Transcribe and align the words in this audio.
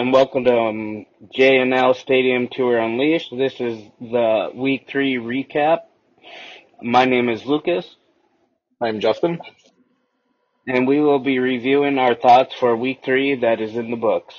and 0.00 0.14
welcome 0.14 0.44
to 0.44 0.58
um, 0.58 1.04
JNL 1.36 1.94
Stadium 1.94 2.48
Tour 2.50 2.78
Unleashed. 2.78 3.36
This 3.36 3.60
is 3.60 3.78
the 4.00 4.50
week 4.54 4.86
three 4.88 5.16
recap. 5.16 5.80
My 6.80 7.04
name 7.04 7.28
is 7.28 7.44
Lucas, 7.44 7.96
I'm 8.80 9.00
Justin. 9.00 9.42
and 10.66 10.88
we 10.88 11.00
will 11.00 11.18
be 11.18 11.38
reviewing 11.38 11.98
our 11.98 12.14
thoughts 12.14 12.54
for 12.54 12.74
week 12.74 13.00
three 13.04 13.40
that 13.40 13.60
is 13.60 13.76
in 13.76 13.90
the 13.90 13.98
books. 13.98 14.34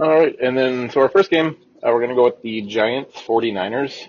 All 0.00 0.08
right, 0.08 0.34
and 0.42 0.58
then 0.58 0.90
so 0.90 1.00
our 1.02 1.10
first 1.10 1.30
game, 1.30 1.58
uh, 1.76 1.92
we're 1.92 2.00
going 2.00 2.10
to 2.10 2.16
go 2.16 2.24
with 2.24 2.42
the 2.42 2.62
Giants 2.62 3.14
49ers, 3.20 4.08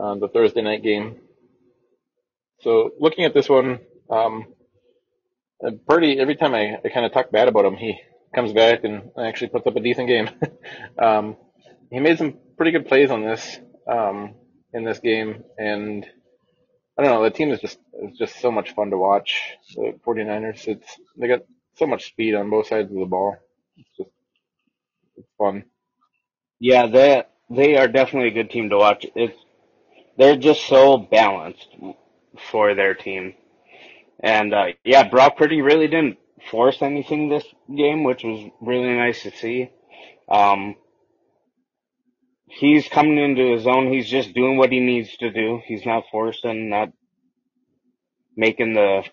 uh, 0.00 0.16
the 0.16 0.26
Thursday 0.26 0.62
night 0.62 0.82
game. 0.82 1.20
So 2.62 2.90
looking 2.98 3.24
at 3.24 3.34
this 3.34 3.48
one, 3.48 3.78
um, 4.10 4.46
Purdy, 5.88 6.18
every 6.18 6.34
time 6.34 6.56
I, 6.56 6.78
I 6.84 6.88
kind 6.88 7.06
of 7.06 7.12
talk 7.12 7.30
bad 7.30 7.46
about 7.46 7.66
him, 7.66 7.76
he 7.76 8.00
comes 8.34 8.52
back 8.52 8.84
and 8.84 9.10
actually 9.18 9.48
puts 9.48 9.66
up 9.66 9.76
a 9.76 9.80
decent 9.80 10.08
game. 10.08 10.30
um, 10.98 11.36
he 11.90 12.00
made 12.00 12.18
some 12.18 12.38
pretty 12.56 12.72
good 12.72 12.86
plays 12.86 13.10
on 13.10 13.22
this 13.22 13.58
um, 13.86 14.34
in 14.72 14.84
this 14.84 14.98
game, 14.98 15.44
and 15.58 16.06
I 16.98 17.02
don't 17.02 17.12
know, 17.12 17.22
the 17.22 17.30
team 17.30 17.50
is 17.50 17.60
just 17.60 17.78
is 18.02 18.16
just 18.18 18.40
so 18.40 18.50
much 18.50 18.74
fun 18.74 18.90
to 18.90 18.98
watch. 18.98 19.56
The 19.74 19.98
49ers, 20.06 20.68
it's 20.68 21.00
they 21.16 21.28
got 21.28 21.42
so 21.76 21.86
much 21.86 22.06
speed 22.06 22.34
on 22.34 22.50
both 22.50 22.68
sides 22.68 22.90
of 22.90 22.98
the 22.98 23.06
ball. 23.06 23.36
It's 23.76 23.88
just 23.96 24.10
it's 25.16 25.28
fun. 25.38 25.64
Yeah, 26.58 26.86
they 26.86 27.24
they 27.50 27.76
are 27.76 27.88
definitely 27.88 28.28
a 28.28 28.42
good 28.42 28.50
team 28.50 28.70
to 28.70 28.78
watch. 28.78 29.06
It's 29.14 29.36
they're 30.16 30.36
just 30.36 30.66
so 30.66 30.98
balanced 30.98 31.68
for 32.50 32.74
their 32.74 32.94
team, 32.94 33.34
and 34.20 34.54
uh, 34.54 34.66
yeah, 34.84 35.08
Brock 35.08 35.36
Purdy 35.36 35.60
really 35.60 35.88
didn't 35.88 36.18
force 36.50 36.82
anything 36.82 37.28
this 37.28 37.44
game, 37.74 38.04
which 38.04 38.24
was 38.24 38.50
really 38.60 38.94
nice 38.94 39.22
to 39.22 39.30
see. 39.30 39.70
Um, 40.28 40.76
he's 42.46 42.88
coming 42.88 43.18
into 43.18 43.52
his 43.52 43.66
own. 43.66 43.92
He's 43.92 44.08
just 44.08 44.34
doing 44.34 44.56
what 44.56 44.72
he 44.72 44.80
needs 44.80 45.16
to 45.18 45.30
do. 45.30 45.60
He's 45.64 45.86
not 45.86 46.04
forcing, 46.10 46.70
not 46.70 46.92
making 48.36 48.74
the 48.74 49.04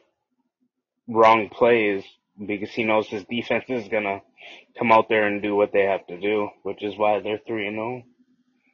wrong 1.08 1.50
plays 1.50 2.04
because 2.46 2.70
he 2.70 2.84
knows 2.84 3.08
his 3.08 3.26
defense 3.26 3.66
is 3.68 3.88
gonna 3.90 4.22
come 4.78 4.92
out 4.92 5.10
there 5.10 5.28
and 5.28 5.42
do 5.42 5.56
what 5.56 5.74
they 5.74 5.84
have 5.84 6.06
to 6.08 6.20
do, 6.20 6.50
which 6.64 6.84
is 6.84 6.98
why 6.98 7.20
they're 7.20 7.40
three 7.46 7.68
and 7.68 7.80
oh. 7.80 7.82
zero. 7.82 8.04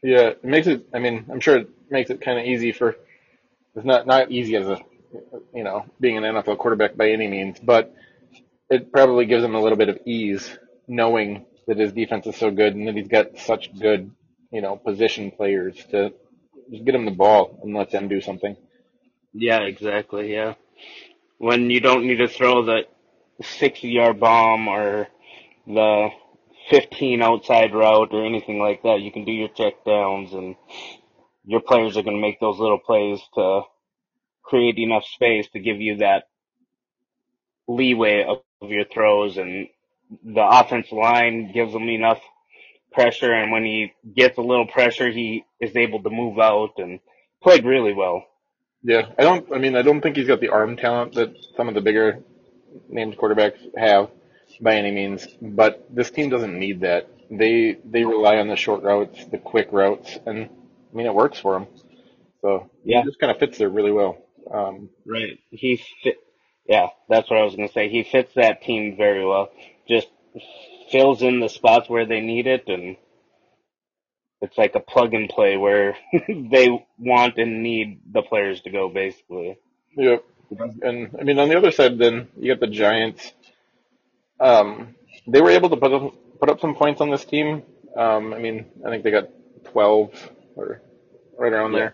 Yeah, 0.03 0.27
it 0.29 0.43
makes 0.43 0.67
it. 0.67 0.87
I 0.93 0.99
mean, 0.99 1.25
I'm 1.31 1.39
sure 1.39 1.57
it 1.57 1.69
makes 1.89 2.09
it 2.11 2.21
kind 2.21 2.37
of 2.37 2.45
easy 2.45 2.71
for. 2.71 2.95
It's 3.75 3.85
not 3.85 4.05
not 4.05 4.31
easy 4.31 4.55
as 4.55 4.67
a, 4.67 4.79
you 5.53 5.63
know, 5.63 5.85
being 5.99 6.17
an 6.17 6.23
NFL 6.23 6.59
quarterback 6.59 6.95
by 6.95 7.09
any 7.09 7.27
means, 7.27 7.59
but 7.59 7.93
it 8.69 8.91
probably 8.91 9.25
gives 9.25 9.43
him 9.43 9.55
a 9.55 9.61
little 9.61 9.77
bit 9.77 9.89
of 9.89 9.99
ease 10.05 10.57
knowing 10.87 11.45
that 11.67 11.77
his 11.77 11.93
defense 11.93 12.27
is 12.27 12.35
so 12.37 12.51
good 12.51 12.75
and 12.75 12.87
that 12.87 12.95
he's 12.95 13.07
got 13.07 13.37
such 13.37 13.77
good, 13.79 14.11
you 14.51 14.61
know, 14.61 14.75
position 14.75 15.31
players 15.31 15.75
to 15.91 16.13
just 16.71 16.85
get 16.85 16.95
him 16.95 17.05
the 17.05 17.11
ball 17.11 17.59
and 17.63 17.75
let 17.75 17.91
them 17.91 18.07
do 18.07 18.21
something. 18.21 18.55
Yeah, 19.33 19.61
exactly. 19.61 20.33
Yeah, 20.33 20.55
when 21.37 21.69
you 21.69 21.81
don't 21.81 22.05
need 22.05 22.17
to 22.17 22.27
throw 22.27 22.63
the 22.65 22.83
sixty 23.41 23.89
yard 23.89 24.19
bomb 24.19 24.67
or 24.67 25.07
the 25.67 26.09
15 26.69 27.21
outside 27.21 27.73
route 27.73 28.09
or 28.11 28.25
anything 28.25 28.59
like 28.59 28.83
that. 28.83 29.01
You 29.01 29.11
can 29.11 29.25
do 29.25 29.31
your 29.31 29.49
check 29.49 29.83
downs 29.85 30.33
and 30.33 30.55
your 31.45 31.61
players 31.61 31.97
are 31.97 32.03
going 32.03 32.17
to 32.17 32.21
make 32.21 32.39
those 32.39 32.59
little 32.59 32.79
plays 32.79 33.19
to 33.35 33.61
create 34.43 34.77
enough 34.77 35.05
space 35.05 35.47
to 35.53 35.59
give 35.59 35.81
you 35.81 35.97
that 35.97 36.25
leeway 37.67 38.23
of 38.25 38.41
your 38.69 38.85
throws 38.85 39.37
and 39.37 39.67
the 40.23 40.41
offensive 40.45 40.93
line 40.97 41.51
gives 41.53 41.73
him 41.73 41.89
enough 41.89 42.21
pressure 42.93 43.33
and 43.33 43.51
when 43.51 43.65
he 43.65 43.93
gets 44.15 44.37
a 44.37 44.41
little 44.41 44.67
pressure 44.67 45.11
he 45.11 45.45
is 45.61 45.75
able 45.75 46.03
to 46.03 46.09
move 46.09 46.39
out 46.39 46.73
and 46.77 46.99
played 47.43 47.65
really 47.65 47.93
well. 47.93 48.25
Yeah, 48.83 49.11
I 49.17 49.23
don't. 49.23 49.51
I 49.53 49.59
mean, 49.59 49.75
I 49.75 49.83
don't 49.83 50.01
think 50.01 50.17
he's 50.17 50.27
got 50.27 50.41
the 50.41 50.49
arm 50.49 50.77
talent 50.77 51.13
that 51.15 51.35
some 51.57 51.69
of 51.69 51.75
the 51.75 51.81
bigger 51.81 52.23
named 52.89 53.17
quarterbacks 53.17 53.59
have 53.77 54.11
by 54.61 54.75
any 54.77 54.91
means, 54.91 55.27
but 55.41 55.85
this 55.93 56.11
team 56.11 56.29
doesn't 56.29 56.59
need 56.59 56.81
that. 56.81 57.09
They 57.31 57.77
they 57.85 58.05
rely 58.05 58.37
on 58.37 58.47
the 58.49 58.55
short 58.57 58.83
routes, 58.83 59.25
the 59.27 59.37
quick 59.39 59.69
routes, 59.71 60.17
and 60.25 60.49
I 60.49 60.95
mean 60.97 61.07
it 61.07 61.15
works 61.15 61.39
for 61.39 61.53
them. 61.55 61.67
So 62.41 62.69
Yeah. 62.83 62.97
he 62.97 63.03
just 63.03 63.19
kind 63.19 63.31
of 63.31 63.39
fits 63.39 63.57
there 63.59 63.69
really 63.69 63.91
well. 63.91 64.17
Um, 64.51 64.89
Right. 65.05 65.39
He 65.51 65.81
fit. 66.03 66.17
Yeah, 66.67 66.87
that's 67.09 67.29
what 67.29 67.39
I 67.39 67.43
was 67.43 67.55
gonna 67.55 67.71
say. 67.71 67.89
He 67.89 68.03
fits 68.03 68.33
that 68.35 68.63
team 68.63 68.95
very 68.97 69.25
well. 69.25 69.49
Just 69.87 70.07
fills 70.91 71.21
in 71.21 71.39
the 71.39 71.49
spots 71.49 71.89
where 71.89 72.05
they 72.05 72.21
need 72.21 72.47
it, 72.47 72.67
and 72.67 72.97
it's 74.41 74.57
like 74.57 74.75
a 74.75 74.79
plug 74.79 75.13
and 75.13 75.29
play 75.29 75.57
where 75.57 75.95
they 76.29 76.69
want 76.99 77.37
and 77.37 77.63
need 77.63 78.01
the 78.11 78.21
players 78.21 78.61
to 78.61 78.69
go. 78.71 78.89
Basically. 78.89 79.57
yeah, 79.97 80.17
and 80.81 81.15
I 81.19 81.23
mean 81.23 81.39
on 81.39 81.49
the 81.49 81.57
other 81.57 81.71
side, 81.71 81.97
then 81.97 82.29
you 82.37 82.53
got 82.53 82.59
the 82.61 82.67
Giants. 82.73 83.33
Um, 84.39 84.95
they 85.27 85.41
were 85.41 85.51
able 85.51 85.69
to 85.69 85.77
put 85.77 85.93
up, 85.93 86.13
put 86.39 86.49
up 86.49 86.59
some 86.59 86.75
points 86.75 87.01
on 87.01 87.09
this 87.09 87.25
team. 87.25 87.63
Um, 87.95 88.33
I 88.33 88.39
mean, 88.39 88.65
I 88.85 88.89
think 88.89 89.03
they 89.03 89.11
got 89.11 89.29
12 89.71 90.31
or 90.55 90.81
right 91.37 91.53
around 91.53 91.73
Yeah. 91.73 91.89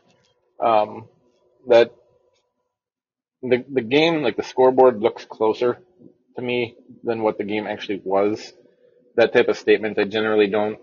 there. 0.59 0.67
Um, 0.67 1.07
that 1.67 1.93
the 3.41 3.65
the 3.71 3.81
game, 3.81 4.21
like 4.21 4.37
the 4.37 4.43
scoreboard, 4.43 5.01
looks 5.01 5.25
closer 5.25 5.79
to 6.35 6.41
me 6.41 6.75
than 7.03 7.23
what 7.23 7.37
the 7.37 7.43
game 7.43 7.67
actually 7.67 8.01
was. 8.03 8.53
That 9.15 9.33
type 9.33 9.47
of 9.49 9.57
statement, 9.57 9.99
I 9.99 10.05
generally 10.05 10.47
don't 10.47 10.79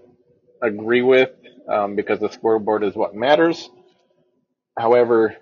agree 0.62 1.02
with 1.02 1.30
um, 1.72 1.96
because 1.96 2.20
the 2.20 2.30
scoreboard 2.30 2.84
is 2.84 2.94
what 2.94 3.14
matters. 3.14 3.69
However, 4.78 5.36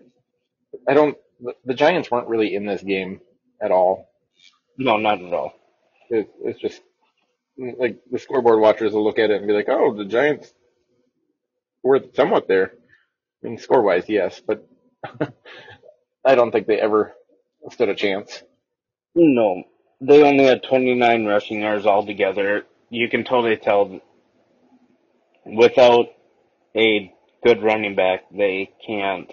I 0.89 0.95
don't. 0.95 1.17
The, 1.41 1.55
the 1.65 1.75
Giants 1.75 2.11
weren't 2.11 2.29
really 2.29 2.55
in 2.55 2.67
this 2.67 2.83
game 2.83 3.21
at 3.63 3.71
all. 3.71 4.09
No, 4.79 4.97
not 4.97 5.23
at 5.23 5.33
all. 5.33 5.53
It, 6.11 6.31
it's 6.43 6.61
just 6.61 6.81
like 7.59 7.99
the 8.11 8.19
scoreboard 8.19 8.61
watchers 8.61 8.93
will 8.93 9.05
look 9.05 9.19
at 9.19 9.31
it 9.31 9.39
and 9.39 9.47
be 9.47 9.55
like, 9.55 9.69
"Oh, 9.69 9.95
the 9.97 10.05
Giants 10.05 10.53
were 11.83 12.01
somewhat 12.15 12.49
there." 12.49 12.73
I 13.45 13.49
mean, 13.49 13.59
score 13.59 13.83
wise, 13.83 14.09
yes, 14.09 14.41
but 14.47 14.67
I 16.27 16.35
don't 16.37 16.53
think 16.53 16.67
they 16.67 16.81
ever 16.81 17.15
stood 17.71 17.91
a 17.91 17.95
chance. 17.97 18.43
No, 19.15 19.65
they 20.01 20.23
only 20.23 20.45
had 20.45 20.63
29 20.65 21.27
rushing 21.27 21.63
yards 21.63 21.87
altogether. 21.87 22.65
You 22.91 23.09
can 23.09 23.25
totally 23.25 23.57
tell 23.57 24.01
without 25.47 26.07
a 26.77 27.13
good 27.45 27.63
running 27.63 27.95
back, 27.95 28.25
they 28.31 28.71
can't 28.87 29.33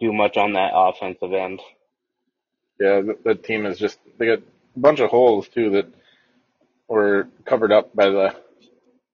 do 0.00 0.12
much 0.12 0.36
on 0.36 0.54
that 0.54 0.72
offensive 0.74 1.32
end. 1.32 1.60
Yeah, 2.80 3.02
the, 3.24 3.34
team 3.34 3.66
is 3.66 3.78
just 3.78 3.98
they 4.18 4.26
got 4.26 4.40
a 4.40 4.78
bunch 4.80 5.00
of 5.00 5.10
holes 5.10 5.48
too 5.48 5.70
that 5.70 5.86
were 6.88 7.28
covered 7.46 7.72
up 7.72 7.94
by 7.94 8.10
the 8.10 8.36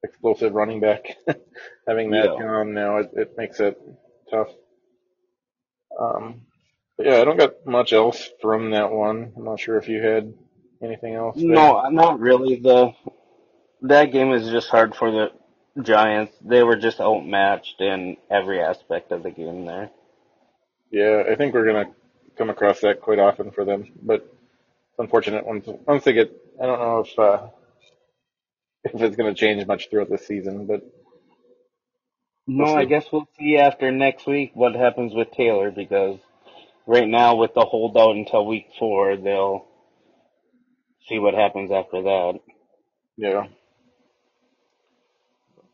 explosive 0.03 0.55
running 0.55 0.81
back. 0.81 1.17
Having 1.89 2.11
that 2.13 2.37
Yeah. 2.37 2.39
gone 2.39 2.75
now, 2.75 2.99
it, 2.99 3.11
it 3.15 3.35
makes 3.37 3.61
it 3.61 3.81
tough. 4.31 4.49
Um, 6.01 6.43
but 7.01 7.07
yeah, 7.07 7.23
I 7.23 7.25
don't 7.25 7.39
got 7.39 7.67
much 7.67 7.95
else 7.95 8.29
from 8.43 8.73
that 8.73 8.93
one. 8.93 9.33
I'm 9.35 9.45
not 9.45 9.59
sure 9.59 9.79
if 9.79 9.89
you 9.89 10.03
had 10.03 10.35
anything 10.83 11.15
else. 11.15 11.37
there. 11.37 11.47
No, 11.47 11.89
not 11.89 12.21
really. 12.21 12.57
The 12.57 12.93
that 13.83 14.13
game 14.13 14.33
is 14.33 14.51
just 14.51 14.69
hard 14.69 14.95
for 14.95 15.11
the 15.11 15.29
Giants. 15.83 16.37
They 16.45 16.63
were 16.63 16.77
just 16.77 17.01
outmatched 17.01 17.81
in 17.81 18.19
every 18.31 18.61
aspect 18.61 19.13
of 19.13 19.23
the 19.23 19.31
game 19.31 19.65
there. 19.65 19.91
Yeah, 20.91 21.25
I 21.31 21.37
think 21.37 21.55
we're 21.55 21.65
gonna 21.67 21.93
come 22.37 22.51
across 22.51 22.81
that 22.81 23.01
quite 23.01 23.19
often 23.19 23.51
for 23.51 23.65
them, 23.65 23.93
but 24.03 24.21
it's 24.21 24.99
unfortunate 24.99 25.47
once 25.47 25.67
once 25.87 26.05
they 26.05 26.13
get. 26.13 26.31
I 26.63 26.67
don't 26.67 26.81
know 26.81 27.01
if 27.01 27.19
uh, 27.19 27.49
if 28.85 29.01
it's 29.01 29.17
gonna 29.17 29.35
change 29.35 29.67
much 29.67 29.89
throughout 29.89 30.11
the 30.11 30.19
season, 30.19 30.67
but 30.67 30.83
No, 32.47 32.67
We'll 32.67 32.77
I 32.77 32.85
guess 32.85 33.07
we'll 33.11 33.29
see 33.39 33.57
after 33.57 33.91
next 33.91 34.27
week 34.27 34.53
what 34.55 34.75
happens 34.75 35.15
with 35.15 35.31
Taylor 35.33 35.71
because 35.71 36.19
right 36.87 37.09
now 37.09 37.37
with 37.37 37.55
the 37.55 37.65
holdout 37.65 38.17
until 38.17 38.47
week 38.47 38.67
four, 38.79 39.17
they'll 39.17 39.67
see 41.09 41.19
what 41.19 41.35
happens 41.35 41.71
after 41.71 42.03
that. 42.03 42.41
yeah. 43.17 43.47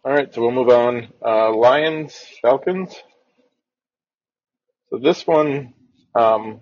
All 0.04 0.12
right, 0.12 0.32
so 0.32 0.40
we'll 0.40 0.52
move 0.52 0.68
on. 0.68 1.08
Uh, 1.24 1.52
Lions, 1.52 2.14
Falcons. 2.40 2.94
So 4.90 4.98
this 4.98 5.26
one, 5.26 5.74
um, 6.14 6.60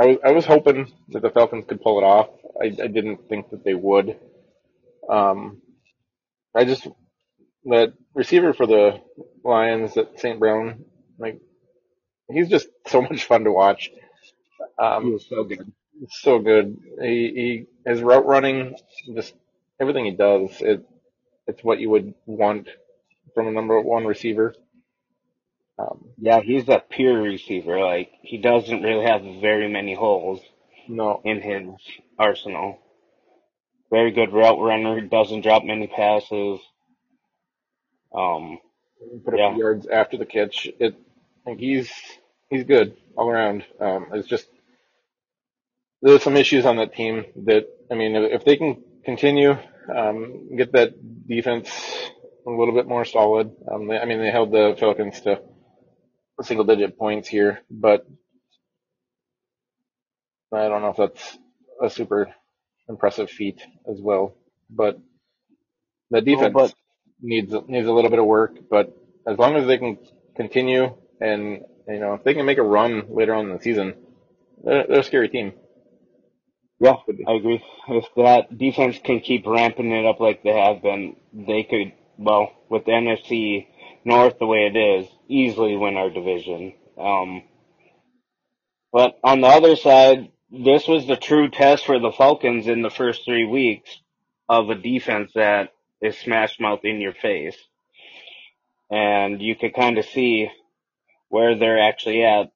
I 0.00 0.06
was 0.06 0.16
I 0.24 0.30
was 0.32 0.46
hoping 0.46 0.90
that 1.10 1.20
the 1.20 1.30
Falcons 1.30 1.66
could 1.68 1.82
pull 1.82 1.98
it 1.98 2.04
off. 2.04 2.30
I, 2.60 2.66
I 2.82 2.86
didn't 2.86 3.28
think 3.28 3.50
that 3.50 3.62
they 3.62 3.74
would. 3.74 4.18
Um, 5.08 5.60
I 6.54 6.64
just 6.64 6.88
that 7.66 7.92
receiver 8.14 8.54
for 8.54 8.66
the 8.66 9.00
Lions, 9.44 9.94
that 9.94 10.18
St. 10.18 10.38
Brown, 10.38 10.84
like 11.18 11.40
he's 12.32 12.48
just 12.50 12.68
so 12.88 13.02
much 13.02 13.24
fun 13.24 13.44
to 13.44 13.52
watch. 13.52 13.90
He 14.96 15.06
Um, 15.06 15.12
was 15.12 15.26
so 15.28 15.44
good. 15.44 15.72
so 16.10 16.38
good. 16.40 16.78
He, 17.02 17.66
he 17.86 17.90
his 17.90 18.02
route 18.02 18.26
running, 18.26 18.76
just 19.14 19.34
everything 19.80 20.06
he 20.06 20.12
does, 20.12 20.50
it 20.60 20.84
it's 21.46 21.64
what 21.64 21.80
you 21.80 21.90
would 21.90 22.14
want 22.26 22.68
from 23.34 23.48
a 23.48 23.52
number 23.52 23.80
one 23.80 24.06
receiver. 24.06 24.54
Um, 25.78 26.10
Yeah, 26.18 26.40
he's 26.40 26.68
a 26.68 26.82
pure 26.90 27.22
receiver. 27.22 27.80
Like 27.80 28.10
he 28.22 28.38
doesn't 28.38 28.82
really 28.82 29.06
have 29.06 29.22
very 29.40 29.68
many 29.70 29.94
holes 29.94 30.40
no, 30.88 31.24
in 31.24 31.40
his 31.42 31.68
arsenal. 32.18 32.78
Very 33.90 34.12
good 34.12 34.32
route 34.32 34.60
runner. 34.60 35.00
He 35.00 35.08
doesn't 35.08 35.42
drop 35.42 35.64
many 35.64 35.86
passes. 35.88 36.60
Um, 38.14 38.58
put 39.24 39.34
up 39.34 39.40
yeah, 39.40 39.50
yards 39.50 39.86
after 39.86 40.18
the 40.18 40.26
catch. 40.26 40.66
It, 40.80 40.94
I 40.94 41.50
think 41.50 41.60
he's 41.60 41.92
he's 42.52 42.64
good 42.64 42.96
all 43.16 43.30
around. 43.30 43.64
Um, 43.80 44.08
it's 44.14 44.28
just 44.28 44.46
there's 46.02 46.22
some 46.22 46.36
issues 46.36 46.66
on 46.66 46.76
that 46.76 46.94
team 46.94 47.24
that 47.46 47.66
I 47.90 47.94
mean, 47.96 48.16
if 48.16 48.44
they 48.44 48.56
can 48.56 48.82
continue, 49.04 49.56
um, 49.94 50.56
get 50.56 50.72
that 50.72 50.94
defense 51.28 51.70
a 52.46 52.50
little 52.50 52.74
bit 52.74 52.88
more 52.88 53.04
solid. 53.04 53.52
Um, 53.72 53.88
they, 53.88 53.98
I 53.98 54.04
mean, 54.06 54.20
they 54.20 54.30
held 54.30 54.52
the 54.52 54.76
Falcons 54.78 55.20
to 55.22 55.40
single 56.42 56.66
digit 56.66 56.98
points 56.98 57.28
here, 57.28 57.60
but 57.70 58.06
I 60.52 60.68
don't 60.68 60.82
know 60.82 60.90
if 60.90 60.96
that's 60.98 61.38
a 61.82 61.90
super 61.90 62.34
impressive 62.88 63.30
feat 63.30 63.60
as 63.90 64.00
well. 64.00 64.36
But 64.70 64.98
the 66.10 66.20
defense 66.22 66.54
but 66.54 66.74
needs 67.22 67.54
needs 67.68 67.88
a 67.88 67.92
little 67.92 68.10
bit 68.10 68.18
of 68.20 68.26
work. 68.26 68.56
But 68.70 68.96
as 69.26 69.38
long 69.38 69.56
as 69.56 69.66
they 69.66 69.78
can 69.78 69.98
continue 70.36 70.94
and 71.20 71.62
you 71.88 71.98
know 71.98 72.14
if 72.14 72.24
they 72.24 72.34
can 72.34 72.46
make 72.46 72.58
a 72.58 72.62
run 72.62 73.04
later 73.08 73.34
on 73.34 73.46
in 73.46 73.56
the 73.56 73.62
season, 73.62 73.94
they're, 74.64 74.86
they're 74.86 75.00
a 75.00 75.04
scary 75.04 75.28
team. 75.28 75.52
yeah, 76.80 76.96
I 77.26 77.32
agree. 77.32 77.62
If 77.88 78.06
that 78.16 78.56
defense 78.56 78.98
can 79.02 79.20
keep 79.20 79.46
ramping 79.46 79.90
it 79.92 80.06
up 80.06 80.20
like 80.20 80.42
they 80.42 80.58
have 80.58 80.82
been, 80.82 81.16
they 81.32 81.64
could. 81.64 81.92
Well, 82.18 82.52
with 82.68 82.84
the 82.84 82.92
NFC 82.92 83.66
North 84.04 84.38
the 84.38 84.46
way 84.46 84.70
it 84.72 84.76
is, 84.76 85.08
easily 85.28 85.76
win 85.76 85.96
our 85.96 86.10
division. 86.10 86.74
Um, 86.98 87.42
but 88.92 89.18
on 89.24 89.40
the 89.40 89.48
other 89.48 89.76
side, 89.76 90.30
this 90.50 90.86
was 90.86 91.06
the 91.06 91.16
true 91.16 91.48
test 91.48 91.86
for 91.86 91.98
the 91.98 92.12
Falcons 92.12 92.66
in 92.66 92.82
the 92.82 92.90
first 92.90 93.24
three 93.24 93.46
weeks 93.46 93.90
of 94.48 94.68
a 94.68 94.74
defense 94.74 95.32
that 95.34 95.70
is 96.02 96.18
smash 96.18 96.60
mouth 96.60 96.80
in 96.84 97.00
your 97.00 97.14
face. 97.14 97.56
And 98.90 99.40
you 99.40 99.56
could 99.56 99.74
kind 99.74 99.96
of 99.96 100.04
see 100.04 100.50
where 101.32 101.56
they're 101.56 101.80
actually 101.80 102.22
at. 102.22 102.52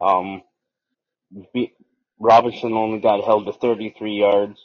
Um, 0.00 0.42
Robinson 2.20 2.72
only 2.74 3.00
got 3.00 3.24
held 3.24 3.46
to 3.46 3.52
33 3.52 4.12
yards, 4.12 4.64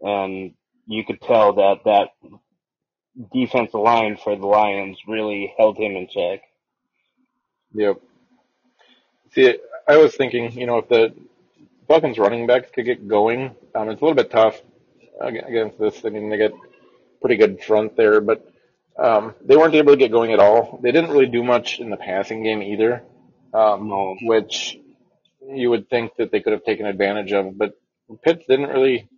and 0.00 0.54
you 0.86 1.04
could 1.04 1.20
tell 1.20 1.54
that 1.54 1.78
that 1.86 2.10
defensive 3.32 3.80
line 3.80 4.16
for 4.16 4.36
the 4.36 4.46
Lions 4.46 4.96
really 5.08 5.52
held 5.58 5.76
him 5.76 5.96
in 5.96 6.06
check. 6.06 6.42
Yep. 7.72 8.00
See, 9.32 9.58
I 9.88 9.96
was 9.96 10.14
thinking, 10.14 10.52
you 10.52 10.66
know, 10.66 10.78
if 10.78 10.88
the 10.88 11.12
Falcons 11.88 12.16
running 12.16 12.46
backs 12.46 12.70
could 12.72 12.84
get 12.84 13.08
going, 13.08 13.56
um, 13.74 13.90
it's 13.90 14.00
a 14.00 14.04
little 14.04 14.14
bit 14.14 14.30
tough 14.30 14.62
against 15.20 15.80
this. 15.80 16.04
I 16.04 16.10
mean, 16.10 16.30
they 16.30 16.36
get 16.36 16.54
pretty 17.20 17.38
good 17.38 17.60
front 17.60 17.96
there, 17.96 18.20
but 18.20 18.53
um, 18.98 19.34
they 19.44 19.56
weren't 19.56 19.74
able 19.74 19.92
to 19.92 19.98
get 19.98 20.12
going 20.12 20.32
at 20.32 20.40
all. 20.40 20.80
They 20.82 20.92
didn't 20.92 21.10
really 21.10 21.26
do 21.26 21.42
much 21.42 21.80
in 21.80 21.90
the 21.90 21.96
passing 21.96 22.42
game 22.42 22.62
either, 22.62 23.02
um, 23.52 23.88
No, 23.88 24.16
which 24.22 24.78
you 25.48 25.70
would 25.70 25.88
think 25.90 26.12
that 26.18 26.30
they 26.32 26.40
could 26.40 26.52
have 26.52 26.64
taken 26.64 26.86
advantage 26.86 27.32
of. 27.32 27.56
But 27.58 27.78
Pitts 28.22 28.44
didn't 28.48 28.70
really, 28.70 29.08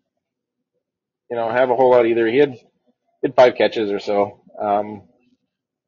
you 1.30 1.36
know, 1.36 1.50
have 1.50 1.70
a 1.70 1.76
whole 1.76 1.90
lot 1.90 2.06
either. 2.06 2.26
He 2.26 2.38
had, 2.38 2.52
he 2.52 2.60
had 3.24 3.36
five 3.36 3.56
catches 3.56 3.90
or 3.90 4.00
so. 4.00 4.40
Um, 4.60 5.02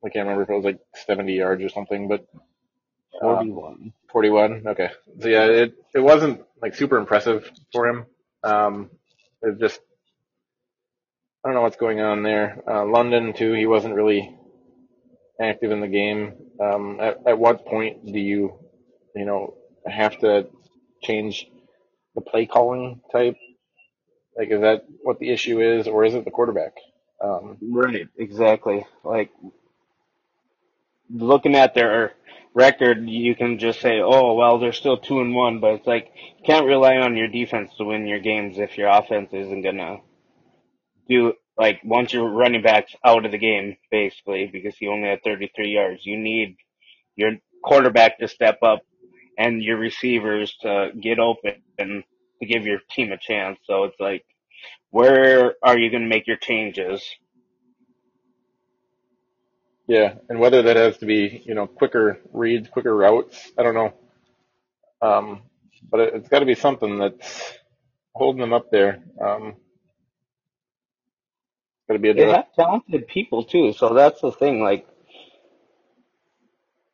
I 0.04 0.10
can't 0.10 0.24
remember 0.28 0.42
if 0.42 0.50
it 0.50 0.54
was 0.54 0.64
like 0.64 0.80
70 1.06 1.34
yards 1.34 1.62
or 1.62 1.68
something, 1.70 2.08
but 2.08 2.26
um, 3.22 3.54
41. 3.54 3.92
41. 4.12 4.64
Okay. 4.68 4.90
So 5.20 5.28
yeah, 5.28 5.46
it 5.46 5.74
it 5.94 6.00
wasn't 6.00 6.42
like 6.62 6.74
super 6.74 6.98
impressive 6.98 7.50
for 7.72 7.88
him. 7.88 8.06
Um, 8.44 8.90
it 9.42 9.58
just 9.60 9.80
I 11.44 11.48
don't 11.48 11.54
know 11.56 11.62
what's 11.62 11.76
going 11.76 12.00
on 12.00 12.22
there. 12.22 12.62
Uh, 12.68 12.86
London 12.86 13.32
too. 13.34 13.54
He 13.54 13.66
wasn't 13.66 13.94
really 13.94 14.36
active 15.40 15.70
in 15.72 15.80
the 15.80 15.88
game. 15.88 16.34
Um, 16.60 16.98
at 17.00 17.18
at 17.26 17.38
what 17.38 17.66
point 17.66 18.06
do 18.06 18.18
you 18.18 18.58
you 19.16 19.24
know 19.24 19.54
have 19.86 20.18
to 20.20 20.48
change 21.02 21.46
the 22.14 22.20
play 22.22 22.46
calling 22.46 23.00
type? 23.12 23.36
Like, 24.36 24.50
is 24.50 24.60
that 24.62 24.84
what 25.02 25.18
the 25.20 25.30
issue 25.30 25.60
is, 25.60 25.88
or 25.88 26.04
is 26.04 26.14
it 26.14 26.24
the 26.24 26.30
quarterback? 26.30 26.74
Um, 27.22 27.58
Right, 27.62 28.08
exactly. 28.18 28.86
Like 29.04 29.30
looking 31.10 31.56
at 31.56 31.74
their 31.74 32.14
record, 32.54 33.08
you 33.08 33.34
can 33.36 33.58
just 33.58 33.80
say, 33.80 34.00
"Oh, 34.00 34.34
well, 34.34 34.58
they're 34.58 34.72
still 34.72 34.98
two 34.98 35.20
and 35.20 35.34
one," 35.34 35.60
but 35.60 35.74
it's 35.74 35.86
like 35.86 36.12
you 36.38 36.44
can't 36.44 36.66
rely 36.66 36.96
on 36.98 37.16
your 37.16 37.28
defense 37.28 37.72
to 37.78 37.84
win 37.84 38.06
your 38.06 38.20
games 38.20 38.58
if 38.58 38.78
your 38.78 38.88
offense 38.88 39.32
isn't 39.32 39.62
gonna 39.62 39.98
do 41.08 41.34
like 41.58 41.80
once 41.84 42.12
your 42.12 42.28
running 42.28 42.62
back's 42.62 42.94
out 43.04 43.26
of 43.26 43.32
the 43.32 43.38
game, 43.38 43.76
basically, 43.90 44.48
because 44.52 44.76
he 44.76 44.88
only 44.88 45.08
had 45.08 45.22
33 45.24 45.70
yards. 45.70 46.06
You 46.06 46.18
need 46.18 46.56
your 47.16 47.32
quarterback 47.64 48.18
to 48.20 48.28
step 48.28 48.62
up 48.62 48.82
and 49.38 49.62
your 49.62 49.78
receivers 49.78 50.56
to 50.62 50.90
get 51.00 51.18
open 51.18 51.62
and 51.78 52.04
to 52.40 52.46
give 52.46 52.66
your 52.66 52.80
team 52.90 53.12
a 53.12 53.18
chance. 53.18 53.58
So 53.64 53.84
it's 53.84 54.00
like, 54.00 54.24
where 54.90 55.54
are 55.62 55.78
you 55.78 55.90
going 55.90 56.04
to 56.04 56.08
make 56.08 56.26
your 56.26 56.36
changes? 56.38 57.02
yeah, 59.88 60.14
and 60.28 60.38
whether 60.38 60.62
that 60.62 60.76
has 60.76 60.98
to 60.98 61.06
be 61.06 61.42
you 61.46 61.54
know 61.54 61.66
quicker 61.66 62.20
reads, 62.32 62.68
quicker 62.68 62.94
routes, 62.94 63.50
I 63.58 63.62
don't 63.64 63.74
know. 63.74 63.94
Um, 65.02 65.42
but 65.90 66.00
it, 66.00 66.14
it's 66.14 66.28
got 66.28 66.40
to 66.40 66.46
be 66.46 66.54
something 66.54 66.98
that's 66.98 67.54
holding 68.14 68.40
them 68.40 68.52
up 68.52 68.70
there. 68.70 69.02
Um, 69.20 69.56
got 71.88 71.94
to 71.94 72.00
be 72.00 72.10
They 72.14 72.26
addressed. 72.26 72.30
have 72.30 72.52
talented 72.54 73.08
people 73.08 73.44
too, 73.44 73.72
so 73.74 73.94
that's 73.94 74.20
the 74.22 74.32
thing. 74.32 74.62
Like, 74.62 74.86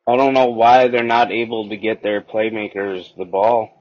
I 0.07 0.17
don't 0.17 0.33
know 0.33 0.47
why 0.47 0.87
they're 0.89 1.03
not 1.03 1.31
able 1.31 1.69
to 1.69 1.77
get 1.77 2.03
their 2.03 2.21
playmakers 2.21 3.15
the 3.17 3.25
ball. 3.25 3.71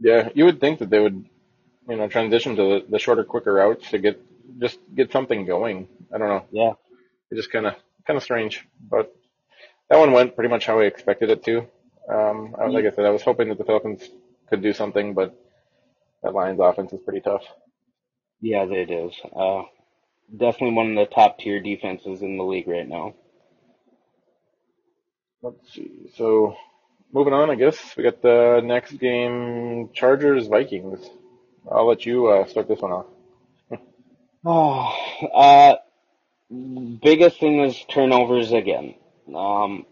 Yeah, 0.00 0.30
you 0.34 0.44
would 0.46 0.60
think 0.60 0.80
that 0.80 0.90
they 0.90 1.00
would, 1.00 1.26
you 1.88 1.96
know, 1.96 2.08
transition 2.08 2.56
to 2.56 2.62
the, 2.62 2.86
the 2.90 2.98
shorter, 2.98 3.24
quicker 3.24 3.54
routes 3.54 3.90
to 3.90 3.98
get 3.98 4.20
just 4.60 4.78
get 4.94 5.12
something 5.12 5.46
going. 5.46 5.88
I 6.14 6.18
don't 6.18 6.28
know. 6.28 6.46
Yeah, 6.52 6.72
It's 7.30 7.40
just 7.40 7.52
kind 7.52 7.66
of 7.66 7.74
kind 8.06 8.16
of 8.16 8.22
strange, 8.24 8.66
but 8.90 9.14
that 9.90 9.98
one 9.98 10.12
went 10.12 10.36
pretty 10.36 10.50
much 10.50 10.66
how 10.66 10.80
I 10.80 10.84
expected 10.84 11.30
it 11.30 11.44
to. 11.44 11.66
Um, 12.10 12.56
I, 12.60 12.66
like 12.68 12.86
I 12.86 12.90
said, 12.90 13.06
I 13.06 13.10
was 13.10 13.22
hoping 13.22 13.48
that 13.50 13.58
the 13.58 13.64
Falcons 13.64 14.08
could 14.50 14.62
do 14.62 14.72
something, 14.72 15.14
but 15.14 15.34
that 16.22 16.34
Lions 16.34 16.60
offense 16.62 16.92
is 16.92 17.00
pretty 17.00 17.20
tough. 17.20 17.44
Yeah, 18.40 18.64
it 18.64 18.90
is. 18.90 19.12
Uh, 19.34 19.62
definitely 20.34 20.76
one 20.76 20.96
of 20.96 21.08
the 21.08 21.14
top 21.14 21.38
tier 21.38 21.60
defenses 21.60 22.22
in 22.22 22.36
the 22.36 22.44
league 22.44 22.68
right 22.68 22.88
now. 22.88 23.14
Let's 25.42 25.72
see. 25.72 26.10
So 26.16 26.56
moving 27.12 27.32
on, 27.32 27.50
I 27.50 27.54
guess 27.54 27.96
we 27.96 28.02
got 28.02 28.22
the 28.22 28.60
next 28.64 28.92
game: 28.92 29.90
Chargers 29.92 30.46
Vikings. 30.48 31.08
I'll 31.70 31.86
let 31.86 32.06
you 32.06 32.28
uh, 32.28 32.46
start 32.46 32.68
this 32.68 32.80
one 32.80 32.92
off. 32.92 33.06
Oh, 34.48 34.92
uh, 35.34 35.74
biggest 36.48 37.40
thing 37.40 37.60
is 37.64 37.84
turnovers 37.90 38.52
again. 38.52 38.94
Um, 39.34 39.86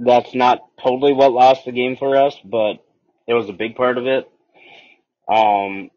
that's 0.00 0.34
not 0.34 0.58
totally 0.82 1.12
what 1.12 1.32
lost 1.32 1.64
the 1.64 1.72
game 1.72 1.96
for 1.96 2.16
us, 2.16 2.36
but 2.44 2.84
it 3.28 3.34
was 3.34 3.48
a 3.48 3.52
big 3.52 3.76
part 3.76 3.96
of 3.96 4.06
it. 4.06 4.28
Um, 5.28 5.90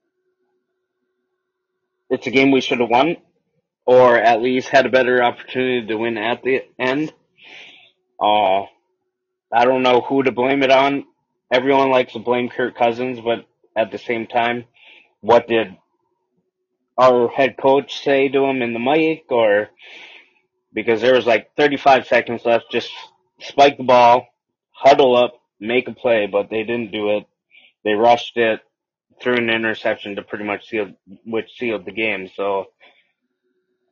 it's 2.10 2.28
a 2.28 2.32
game 2.32 2.52
we 2.52 2.62
should 2.62 2.80
have 2.80 2.90
won, 2.90 3.18
or 3.86 4.18
at 4.18 4.42
least 4.42 4.70
had 4.70 4.86
a 4.86 4.90
better 4.90 5.24
opportunity 5.24 5.88
to 5.88 5.96
win 5.96 6.18
at 6.18 6.42
the 6.44 6.64
end. 6.78 7.14
Uh, 8.20 8.64
I 9.52 9.66
don't 9.66 9.84
know 9.84 10.02
who 10.02 10.24
to 10.24 10.32
blame 10.32 10.64
it 10.64 10.72
on. 10.72 11.06
Everyone 11.52 11.90
likes 11.90 12.14
to 12.14 12.20
blame 12.20 12.50
Kirk 12.50 12.78
Cousins, 12.78 13.20
but 13.20 13.46
at 13.76 13.92
the 13.92 13.98
same 13.98 14.28
time, 14.28 14.66
what 15.22 15.48
did 15.48 15.76
our 16.98 17.30
head 17.30 17.56
coach 17.58 18.04
say 18.04 18.28
to 18.28 18.46
him 18.46 18.62
in 18.62 18.74
the 18.74 18.80
mic 18.80 19.26
or 19.32 19.70
because 20.74 21.02
there 21.02 21.16
was 21.16 21.26
like 21.26 21.56
35 21.56 22.08
seconds 22.08 22.46
left, 22.46 22.66
just 22.72 22.92
spike 23.40 23.78
the 23.78 23.84
ball, 23.84 24.28
huddle 24.72 25.16
up, 25.16 25.34
make 25.60 25.88
a 25.88 25.94
play, 25.94 26.28
but 26.28 26.50
they 26.50 26.64
didn't 26.64 26.92
do 26.92 27.18
it. 27.18 27.26
They 27.84 27.94
rushed 27.94 28.38
it, 28.38 28.60
threw 29.22 29.36
an 29.36 29.50
interception 29.50 30.16
to 30.16 30.24
pretty 30.24 30.46
much 30.46 30.68
seal, 30.68 30.92
which 31.26 31.58
sealed 31.58 31.86
the 31.86 31.92
game. 31.92 32.30
So, 32.36 32.66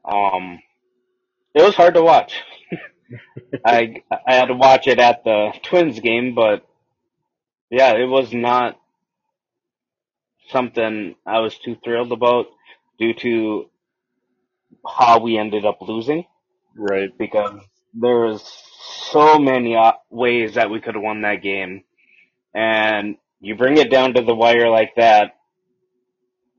um, 0.06 0.60
it 1.56 1.64
was 1.64 1.76
hard 1.76 1.96
to 1.96 2.04
watch. 2.04 2.42
I 3.66 4.04
I 4.28 4.36
had 4.36 4.46
to 4.48 4.54
watch 4.56 4.88
it 4.88 5.00
at 5.00 5.24
the 5.24 5.52
Twins 5.64 6.00
game, 6.00 6.36
but 6.36 6.66
yeah, 7.70 7.94
it 7.94 8.06
was 8.08 8.34
not 8.34 8.80
something 10.50 11.16
I 11.26 11.40
was 11.40 11.58
too 11.58 11.78
thrilled 11.84 12.12
about 12.12 12.48
due 13.00 13.14
to 13.16 13.70
how 14.88 15.20
we 15.20 15.38
ended 15.38 15.66
up 15.66 15.80
losing 15.82 16.26
Right. 16.76 17.12
because 17.18 17.60
there 17.94 18.20
was 18.20 18.44
so 19.12 19.40
many 19.40 19.76
uh, 19.76 19.94
ways 20.10 20.56
that 20.56 20.70
we 20.70 20.80
could 20.82 20.96
have 20.96 21.04
won 21.04 21.22
that 21.22 21.42
game. 21.42 21.84
And 22.54 23.18
you 23.40 23.56
bring 23.56 23.78
it 23.78 23.92
down 23.92 24.14
to 24.16 24.22
the 24.22 24.36
wire 24.36 24.70
like 24.70 24.96
that, 24.98 25.36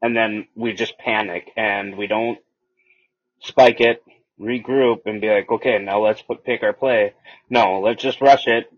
and 0.02 0.16
then 0.16 0.48
we 0.56 0.72
just 0.74 0.98
panic 0.98 1.50
and 1.56 1.96
we 1.96 2.06
don't 2.06 2.38
spike 3.40 3.80
it, 3.80 4.02
regroup, 4.40 5.00
and 5.06 5.20
be 5.20 5.28
like, 5.30 5.50
okay, 5.50 5.78
now 5.78 6.04
let's 6.04 6.22
put, 6.22 6.44
pick 6.44 6.62
our 6.62 6.72
play. 6.72 7.14
No, 7.50 7.80
let's 7.80 8.02
just 8.02 8.20
rush 8.20 8.46
it, 8.46 8.72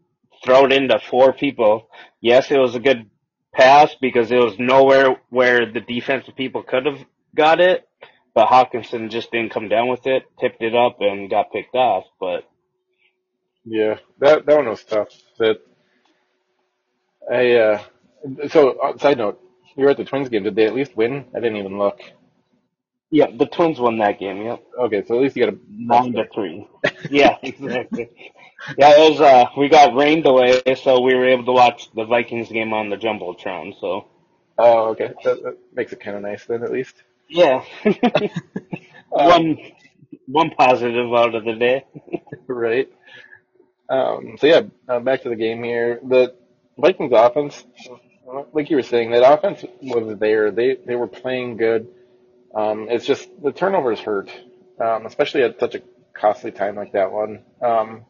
throw 0.44 0.66
it 0.66 0.72
into 0.72 0.98
four 0.98 1.32
people. 1.32 1.88
Yes, 2.20 2.50
it 2.50 2.58
was 2.58 2.74
a 2.74 2.80
good 2.80 3.10
pass 3.54 3.94
because 4.00 4.30
it 4.30 4.38
was 4.38 4.58
nowhere 4.58 5.16
where 5.30 5.70
the 5.70 5.80
defensive 5.80 6.36
people 6.36 6.62
could 6.62 6.86
have 6.86 7.00
got 7.34 7.60
it, 7.60 7.88
but 8.34 8.48
Hockenson 8.48 9.10
just 9.10 9.30
didn't 9.32 9.52
come 9.52 9.68
down 9.68 9.88
with 9.88 10.06
it, 10.06 10.24
tipped 10.40 10.62
it 10.62 10.74
up, 10.74 10.98
and 11.00 11.30
got 11.30 11.52
picked 11.52 11.74
off. 11.74 12.04
But 12.20 12.44
Yeah, 13.64 13.98
that 14.20 14.46
that 14.46 14.56
one 14.56 14.68
was 14.68 14.84
tough. 14.84 15.10
That 15.38 15.58
I 17.30 17.52
uh, 17.52 17.82
so 18.48 18.78
uh, 18.80 18.98
side 18.98 19.18
note, 19.18 19.40
you 19.76 19.84
were 19.84 19.90
at 19.90 19.96
the 19.96 20.04
Twins 20.04 20.28
game. 20.28 20.42
Did 20.44 20.56
they 20.56 20.66
at 20.66 20.74
least 20.74 20.96
win? 20.96 21.26
I 21.34 21.40
didn't 21.40 21.56
even 21.58 21.78
look. 21.78 22.00
yeah, 23.10 23.26
the 23.36 23.46
Twins 23.46 23.78
won 23.80 23.98
that 23.98 24.18
game. 24.18 24.42
Yep, 24.42 24.64
Okay, 24.80 25.04
so 25.06 25.16
at 25.16 25.22
least 25.22 25.36
you 25.36 25.44
got 25.46 25.54
a 25.54 25.58
nine 25.68 26.12
to 26.14 26.26
three. 26.34 26.68
Yeah, 27.08 27.36
exactly. 27.42 28.10
Yeah, 28.78 28.90
it 28.96 29.10
was. 29.12 29.20
Uh, 29.20 29.46
we 29.56 29.68
got 29.68 29.94
rained 29.94 30.26
away, 30.26 30.62
so 30.82 31.00
we 31.00 31.14
were 31.14 31.26
able 31.28 31.44
to 31.46 31.52
watch 31.52 31.90
the 31.94 32.04
Vikings 32.04 32.48
game 32.50 32.72
on 32.72 32.90
the 32.90 32.96
jumbotron. 32.96 33.78
So 33.80 34.06
Oh, 34.58 34.88
okay, 34.90 35.10
that, 35.24 35.42
that 35.42 35.58
makes 35.74 35.92
it 35.92 36.00
kind 36.00 36.16
of 36.16 36.22
nice 36.22 36.44
then, 36.44 36.62
at 36.62 36.72
least. 36.72 37.02
yeah, 37.28 37.64
Um, 39.12 39.28
one 39.28 39.58
one 40.26 40.50
positive 40.50 41.12
out 41.14 41.34
of 41.34 41.44
the 41.44 41.54
day. 41.54 41.84
right. 42.46 42.88
Um, 43.88 44.36
so 44.38 44.46
yeah, 44.46 44.62
uh, 44.88 45.00
back 45.00 45.22
to 45.22 45.28
the 45.30 45.36
game 45.36 45.62
here. 45.64 46.00
The 46.06 46.36
Vikings 46.80 47.12
offense, 47.14 47.64
like 48.52 48.70
you 48.70 48.76
were 48.76 48.82
saying, 48.84 49.12
that 49.12 49.30
offense 49.30 49.64
was 49.82 50.18
there. 50.18 50.50
They 50.52 50.76
they 50.86 50.96
were 50.96 51.08
playing 51.08 51.58
good. 51.58 51.88
Um, 52.54 52.88
it's 52.90 53.06
just 53.06 53.28
the 53.42 53.52
turnovers 53.52 54.00
hurt, 54.00 54.30
um, 54.80 55.06
especially 55.06 55.42
at 55.44 55.60
such 55.60 55.76
a 55.76 55.82
costly 56.14 56.52
time 56.52 56.76
like 56.76 56.92
that 56.92 57.12
one. 57.12 57.44
Um, 57.62 58.06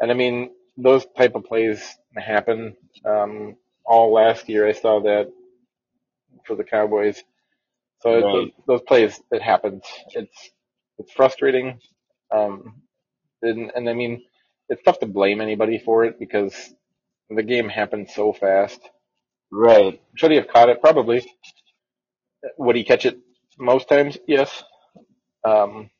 and 0.00 0.10
I 0.10 0.14
mean, 0.14 0.50
those 0.76 1.06
type 1.16 1.34
of 1.36 1.44
plays 1.44 1.82
happen. 2.16 2.76
Um, 3.04 3.56
all 3.86 4.12
last 4.12 4.48
year, 4.48 4.68
I 4.68 4.72
saw 4.72 5.00
that 5.02 5.32
for 6.46 6.56
the 6.56 6.64
Cowboys. 6.64 7.22
So 8.02 8.14
it, 8.18 8.30
those, 8.32 8.48
those 8.66 8.82
plays, 8.82 9.20
it 9.32 9.42
happens. 9.42 9.84
It's 10.14 10.50
it's 10.98 11.12
frustrating. 11.12 11.80
Um, 12.34 12.82
and, 13.42 13.72
and 13.74 13.88
I 13.88 13.94
mean, 13.94 14.22
it's 14.68 14.82
tough 14.82 15.00
to 15.00 15.06
blame 15.06 15.40
anybody 15.40 15.78
for 15.84 16.04
it 16.04 16.18
because 16.18 16.54
the 17.30 17.42
game 17.42 17.68
happened 17.68 18.08
so 18.10 18.32
fast. 18.32 18.80
Right. 19.50 20.00
Should 20.14 20.30
he 20.30 20.36
have 20.36 20.48
caught 20.48 20.68
it? 20.68 20.80
Probably. 20.80 21.24
Would 22.58 22.76
he 22.76 22.84
catch 22.84 23.06
it 23.06 23.18
most 23.58 23.88
times? 23.88 24.18
Yes. 24.26 24.62
Um, 25.44 25.90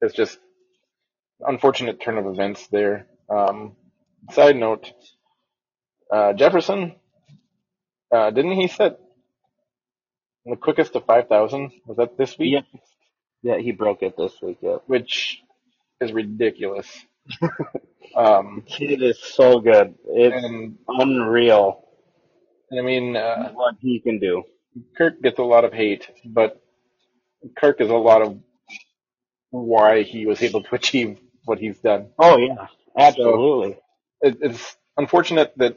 it's 0.00 0.14
just 0.14 0.38
unfortunate 1.40 2.00
turn 2.00 2.18
of 2.18 2.26
events 2.26 2.66
there. 2.68 3.06
Um, 3.28 3.76
side 4.32 4.56
note, 4.56 4.90
uh, 6.12 6.32
Jefferson, 6.34 6.94
uh, 8.12 8.30
didn't 8.30 8.52
he 8.52 8.68
set 8.68 8.98
the 10.44 10.56
quickest 10.56 10.92
to 10.92 11.00
5,000? 11.00 11.72
Was 11.86 11.96
that 11.96 12.16
this 12.16 12.38
week? 12.38 12.52
Yep. 12.52 12.64
Yeah, 13.42 13.58
he 13.58 13.72
broke 13.72 14.02
it 14.02 14.16
this 14.16 14.32
week. 14.42 14.58
yeah. 14.60 14.76
Which 14.86 15.40
is 16.00 16.12
ridiculous. 16.12 16.88
Um, 18.16 18.62
Kid 18.66 19.02
is 19.02 19.18
so 19.22 19.60
good. 19.60 19.94
It's 20.06 20.44
and, 20.44 20.78
unreal 20.88 21.86
I 22.72 22.82
mean, 22.82 23.16
uh, 23.16 23.52
what 23.52 23.76
he 23.80 24.00
can 24.00 24.18
do. 24.18 24.44
Kirk 24.96 25.22
gets 25.22 25.38
a 25.38 25.42
lot 25.44 25.64
of 25.64 25.72
hate, 25.72 26.08
but 26.24 26.60
Kirk 27.56 27.80
is 27.80 27.90
a 27.90 27.94
lot 27.94 28.22
of 28.22 28.38
why 29.50 30.02
he 30.02 30.26
was 30.26 30.42
able 30.42 30.62
to 30.62 30.74
achieve 30.74 31.18
what 31.44 31.58
he's 31.58 31.78
done. 31.78 32.08
Oh 32.18 32.36
yeah, 32.38 32.66
absolutely. 32.98 33.78
It, 34.20 34.38
it's 34.40 34.76
unfortunate 34.96 35.52
that 35.56 35.76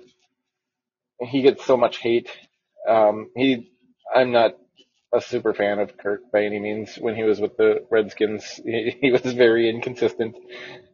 he 1.22 1.42
gets 1.42 1.66
so 1.66 1.78
much 1.78 1.98
hate. 1.98 2.30
Um, 2.88 3.30
he, 3.36 3.72
I'm 4.14 4.32
not 4.32 4.58
a 5.14 5.22
super 5.22 5.54
fan 5.54 5.80
of 5.80 5.98
Kirk 5.98 6.32
by 6.32 6.44
any 6.44 6.60
means. 6.60 6.96
When 6.96 7.16
he 7.16 7.24
was 7.24 7.40
with 7.40 7.58
the 7.58 7.86
Redskins, 7.92 8.44
he, 8.66 8.98
he 9.00 9.12
was 9.12 9.22
very 9.22 9.70
inconsistent, 9.70 10.36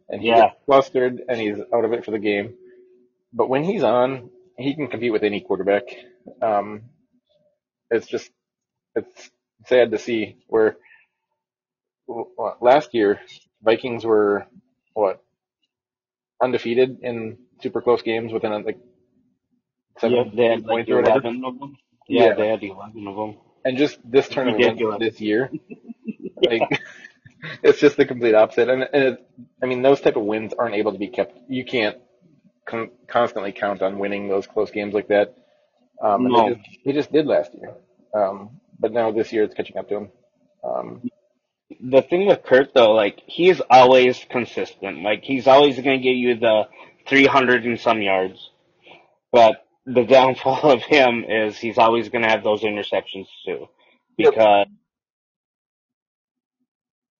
and 0.08 0.20
he 0.22 0.28
Yeah. 0.28 0.40
gets 0.42 0.56
flustered, 0.66 1.22
and 1.28 1.40
he's 1.40 1.58
out 1.74 1.84
of 1.84 1.92
it 1.92 2.04
for 2.04 2.10
the 2.12 2.18
game. 2.18 2.54
But 3.32 3.48
when 3.48 3.64
he's 3.64 3.82
on, 3.84 4.30
he 4.58 4.74
can 4.74 4.88
compete 4.88 5.12
with 5.12 5.22
any 5.24 5.40
quarterback. 5.40 5.84
Um, 6.42 6.82
it's 7.90 8.06
just, 8.06 8.30
it's 8.94 9.30
sad 9.66 9.90
to 9.92 9.98
see 9.98 10.36
where 10.48 10.76
last 12.60 12.94
year 12.94 13.20
Vikings 13.62 14.04
were 14.04 14.46
what 14.94 15.22
undefeated 16.42 16.98
in 17.02 17.38
super 17.62 17.80
close 17.82 18.02
games 18.02 18.32
within 18.32 18.52
like 18.64 18.78
seven 19.98 20.16
Yeah, 20.16 20.24
they 20.34 20.44
had 20.46 20.64
like 20.66 20.88
or 20.88 20.96
whatever. 20.96 21.18
eleven 21.20 21.44
of 21.44 21.58
them. 21.58 21.76
Yeah, 22.08 22.26
Yeah. 22.26 22.34
they 22.34 22.48
had 22.48 22.62
eleven 22.62 23.06
of 23.08 23.16
them. 23.16 23.36
And 23.64 23.76
just 23.78 23.98
this 24.08 24.28
turn 24.28 24.48
of 24.48 24.54
events 24.54 24.80
Ridiculous. 24.82 24.98
this 25.00 25.20
year, 25.20 25.50
like 26.44 26.62
it's 27.62 27.78
just 27.80 27.96
the 27.96 28.06
complete 28.06 28.34
opposite. 28.34 28.68
And, 28.68 28.82
and 28.92 29.02
it, 29.04 29.26
I 29.62 29.66
mean, 29.66 29.82
those 29.82 30.00
type 30.00 30.16
of 30.16 30.24
wins 30.24 30.52
aren't 30.58 30.74
able 30.74 30.92
to 30.92 30.98
be 30.98 31.08
kept. 31.08 31.38
You 31.48 31.64
can't 31.64 31.98
con- 32.68 32.90
constantly 33.08 33.52
count 33.52 33.82
on 33.82 33.98
winning 33.98 34.28
those 34.28 34.46
close 34.46 34.70
games 34.70 34.94
like 34.94 35.08
that. 35.08 35.34
Um, 36.02 36.24
No. 36.24 36.48
they 36.48 36.54
just, 36.54 36.68
they 36.84 36.92
just 36.92 37.12
did 37.12 37.26
last 37.26 37.52
year. 37.54 37.74
Um, 38.14 38.60
but 38.78 38.92
now 38.92 39.10
this 39.12 39.32
year 39.32 39.44
it's 39.44 39.54
catching 39.54 39.76
up 39.78 39.88
to 39.88 39.96
him. 39.96 40.08
Um, 40.64 41.02
The 41.80 42.02
thing 42.02 42.26
with 42.26 42.42
Kurt 42.44 42.72
though, 42.74 42.92
like 42.92 43.20
he's 43.26 43.60
always 43.70 44.24
consistent. 44.30 45.02
Like 45.02 45.22
he's 45.24 45.46
always 45.46 45.76
gonna 45.76 45.98
get 45.98 46.16
you 46.16 46.36
the 46.38 46.64
three 47.08 47.26
hundred 47.26 47.64
and 47.64 47.78
some 47.80 48.00
yards. 48.02 48.50
But 49.32 49.64
the 49.84 50.04
downfall 50.16 50.70
of 50.70 50.82
him 50.82 51.24
is 51.28 51.58
he's 51.58 51.78
always 51.78 52.08
gonna 52.08 52.28
have 52.28 52.42
those 52.44 52.62
interceptions 52.62 53.26
too. 53.44 53.68
Yep. 54.18 54.34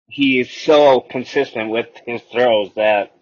Because 0.09 0.17
he's 0.17 0.51
so 0.51 1.01
consistent 1.01 1.71
with 1.71 1.89
his 2.07 2.23
throws 2.33 2.73
that 2.77 3.13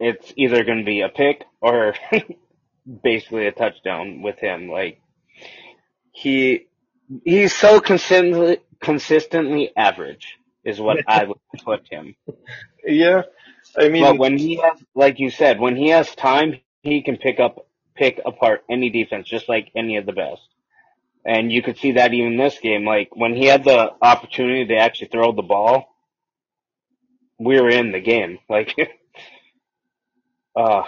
it's 0.00 0.32
either 0.36 0.64
gonna 0.64 0.84
be 0.84 1.00
a 1.02 1.08
pick 1.08 1.44
or 1.60 1.94
basically 3.02 3.46
a 3.46 3.52
touchdown 3.52 4.22
with 4.22 4.38
him. 4.38 4.68
Like 4.68 5.00
he 6.12 6.66
he's 7.24 7.54
so 7.54 7.80
consistently 7.80 8.58
consistently 8.80 9.72
average 9.76 10.38
is 10.64 10.80
what 10.80 10.98
I 11.06 11.24
would 11.24 11.38
put 11.64 11.88
him. 11.90 12.14
yeah, 12.84 13.22
I 13.78 13.88
mean, 13.88 14.02
But 14.02 14.18
when 14.18 14.38
he 14.38 14.56
has, 14.56 14.82
like 14.94 15.20
you 15.20 15.30
said, 15.30 15.60
when 15.60 15.76
he 15.76 15.88
has 15.90 16.14
time, 16.14 16.60
he 16.82 17.02
can 17.02 17.16
pick 17.16 17.40
up 17.40 17.66
pick 17.96 18.20
apart 18.26 18.64
any 18.70 18.90
defense 18.90 19.28
just 19.28 19.48
like 19.48 19.70
any 19.76 19.96
of 19.96 20.06
the 20.06 20.12
best. 20.12 20.42
And 21.26 21.52
you 21.52 21.62
could 21.62 21.78
see 21.78 21.92
that 21.92 22.14
even 22.14 22.36
this 22.36 22.58
game. 22.60 22.84
Like 22.84 23.10
when 23.16 23.34
he 23.34 23.46
had 23.46 23.64
the 23.64 23.92
opportunity 24.02 24.66
to 24.66 24.76
actually 24.76 25.08
throw 25.08 25.32
the 25.32 25.42
ball, 25.42 25.86
we 27.40 27.60
were 27.60 27.70
in 27.70 27.92
the 27.92 28.00
game. 28.00 28.38
Like, 28.50 28.74
uh, 30.56 30.82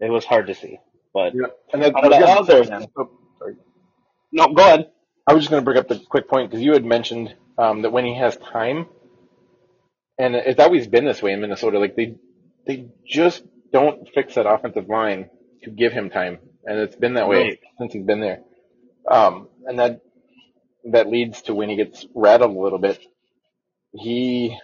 it 0.00 0.10
was 0.10 0.24
hard 0.24 0.48
to 0.48 0.54
see. 0.54 0.78
But 1.14 1.34
yeah. 1.34 1.48
and 1.72 1.82
that, 1.82 1.94
on 1.94 2.10
the 2.10 2.16
other 2.16 2.64
oh, 2.96 3.10
sorry. 3.40 3.56
no, 4.32 4.48
go 4.54 4.62
ahead. 4.62 4.90
I 5.26 5.34
was 5.34 5.42
just 5.44 5.50
going 5.50 5.62
to 5.62 5.64
bring 5.64 5.78
up 5.78 5.88
the 5.88 5.98
quick 6.10 6.28
point 6.28 6.50
because 6.50 6.64
you 6.64 6.72
had 6.74 6.84
mentioned 6.84 7.34
um, 7.58 7.82
that 7.82 7.92
when 7.92 8.04
he 8.06 8.16
has 8.16 8.36
time, 8.38 8.86
and 10.18 10.34
it's 10.36 10.60
always 10.60 10.86
been 10.88 11.04
this 11.06 11.22
way 11.22 11.32
in 11.32 11.40
Minnesota. 11.42 11.78
Like 11.80 11.96
they, 11.96 12.16
they 12.66 12.88
just 13.06 13.44
don't 13.72 14.08
fix 14.14 14.36
that 14.36 14.46
offensive 14.46 14.88
line 14.88 15.30
to 15.64 15.70
give 15.70 15.92
him 15.92 16.10
time, 16.10 16.38
and 16.64 16.78
it's 16.80 16.96
been 16.96 17.14
that 17.14 17.28
way 17.28 17.38
Right. 17.44 17.60
since 17.78 17.94
he's 17.94 18.04
been 18.04 18.20
there. 18.20 18.42
Um, 19.10 19.49
and 19.66 19.78
that 19.78 20.02
that 20.86 21.08
leads 21.08 21.42
to 21.42 21.54
when 21.54 21.68
he 21.68 21.76
gets 21.76 22.06
rattled 22.14 22.56
a 22.56 22.60
little 22.60 22.78
bit. 22.78 23.00
He, 23.92 24.56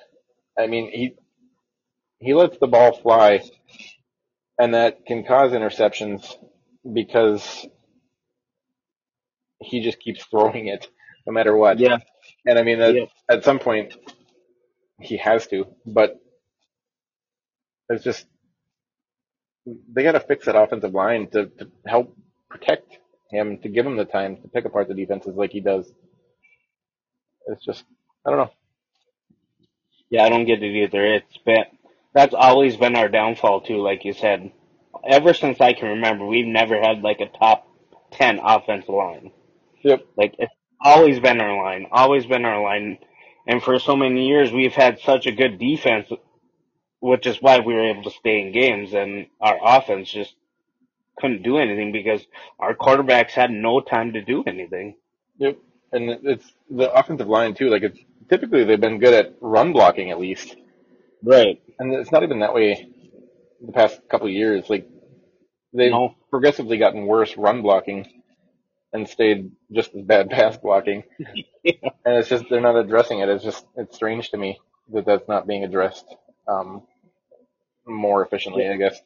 I 0.59 0.67
mean, 0.67 0.91
he 0.93 1.15
he 2.21 2.35
lets 2.35 2.59
the 2.59 2.67
ball 2.69 2.93
fly, 2.97 3.43
and 4.59 4.75
that 4.75 5.07
can 5.07 5.25
cause 5.25 5.53
interceptions 5.53 6.35
because 6.93 7.67
he 9.61 9.83
just 9.83 10.01
keeps 10.01 10.25
throwing 10.25 10.69
it 10.69 10.89
no 11.27 11.33
matter 11.33 11.57
what. 11.57 11.79
Yeah. 11.79 11.99
And 12.47 12.59
I 12.59 12.63
mean, 12.63 12.81
at, 12.81 12.95
Yeah. 12.95 13.07
at 13.29 13.45
some 13.45 13.59
point, 13.59 13.95
he 15.01 15.17
has 15.19 15.47
to, 15.49 15.67
but 15.87 16.21
it's 17.89 18.05
just, 18.05 18.27
they 19.67 20.03
got 20.03 20.13
to 20.13 20.21
fix 20.21 20.47
that 20.47 20.57
offensive 20.57 20.95
line 20.95 21.29
to, 21.31 21.47
to 21.47 21.71
help 21.87 22.17
protect 22.51 22.99
him, 23.31 23.59
to 23.59 23.69
give 23.69 23.87
him 23.87 23.97
the 23.97 24.05
time 24.05 24.37
to 24.39 24.49
pick 24.49 24.65
apart 24.65 24.89
the 24.89 24.95
defenses 24.95 25.37
like 25.37 25.51
he 25.53 25.61
does. 25.61 25.91
It's 27.49 27.65
just, 27.65 27.85
I 28.27 28.31
don't 28.31 28.39
know. 28.39 28.53
Yeah, 30.11 30.25
I 30.25 30.29
don't 30.29 30.45
get 30.45 30.63
it 30.63 30.85
either. 30.85 31.05
It's 31.05 31.39
been 31.45 31.65
that's 32.17 32.35
always 32.35 32.77
been 32.79 32.97
our 32.97 33.09
downfall 33.09 33.61
too, 33.61 33.77
like 33.83 34.07
you 34.07 34.15
said. 34.15 34.51
Ever 35.07 35.35
since 35.35 35.61
I 35.61 35.75
can 35.75 35.89
remember, 35.89 36.25
we've 36.27 36.47
never 36.47 36.81
had 36.81 37.03
like 37.03 37.21
a 37.21 37.27
top 37.39 37.69
ten 38.11 38.41
offensive 38.43 38.89
line. 38.89 39.33
Yep. 39.83 40.07
Like 40.17 40.35
it's 40.39 40.55
always 40.81 41.21
been 41.21 41.41
our 41.41 41.63
line, 41.63 41.87
always 41.93 42.25
been 42.25 42.47
our 42.47 42.63
line. 42.63 42.99
And 43.47 43.63
for 43.63 43.79
so 43.79 43.97
many 43.97 44.27
years, 44.27 44.51
we've 44.51 44.73
had 44.73 44.99
such 45.01 45.27
a 45.27 45.33
good 45.33 45.59
defense, 45.59 46.09
which 47.01 47.27
is 47.27 47.37
why 47.43 47.61
we 47.61 47.75
were 47.75 47.91
able 47.91 48.05
to 48.05 48.11
stay 48.11 48.41
in 48.41 48.53
games. 48.53 48.95
And 48.95 49.27
our 49.41 49.59
offense 49.63 50.11
just 50.11 50.35
couldn't 51.19 51.43
do 51.43 51.59
anything 51.59 51.93
because 51.93 52.25
our 52.59 52.75
quarterbacks 52.75 53.31
had 53.31 53.51
no 53.51 53.81
time 53.81 54.13
to 54.13 54.23
do 54.23 54.43
anything. 54.47 54.97
Yep. 55.39 55.59
And 55.93 56.11
it's 56.25 56.53
the 56.71 56.93
offensive 56.93 57.29
line 57.29 57.55
too. 57.55 57.69
Like 57.71 57.83
it's 57.83 57.99
typically 58.29 58.65
they've 58.65 58.81
been 58.81 58.99
good 58.99 59.15
at 59.15 59.35
run 59.41 59.73
blocking 59.73 60.11
at 60.11 60.19
least, 60.19 60.57
Right. 61.23 61.63
and 61.79 61.95
it's 61.95 62.13
not 62.13 62.23
even 62.23 62.41
that 62.41 62.55
way 62.55 62.89
the 63.65 63.73
past 63.73 64.01
couple 64.09 64.27
of 64.27 64.33
years. 64.33 64.69
Like 64.69 64.89
they've 65.73 65.91
No. 65.93 66.15
progressively 66.31 66.79
gotten 66.79 67.07
worse 67.07 67.37
run 67.37 67.63
blocking 67.63 68.23
and 68.93 69.09
stayed 69.09 69.53
just 69.73 69.95
as 69.95 70.03
bad 70.03 70.31
pass 70.37 70.57
blocking. 70.57 71.05
Yeah. 71.65 71.73
And 72.05 72.19
it's 72.19 72.29
just 72.29 72.45
they're 72.49 72.61
not 72.61 72.77
addressing 72.77 73.19
it. 73.19 73.29
It's 73.29 73.43
just 73.43 73.67
it's 73.77 73.97
strange 73.97 74.31
to 74.31 74.37
me 74.39 74.61
that 74.93 75.05
that's 75.05 75.27
not 75.29 75.49
being 75.49 75.65
addressed 75.65 76.07
um, 76.47 76.83
more 77.87 78.25
efficiently. 78.25 78.69
I 78.69 78.77
guess. 78.77 79.01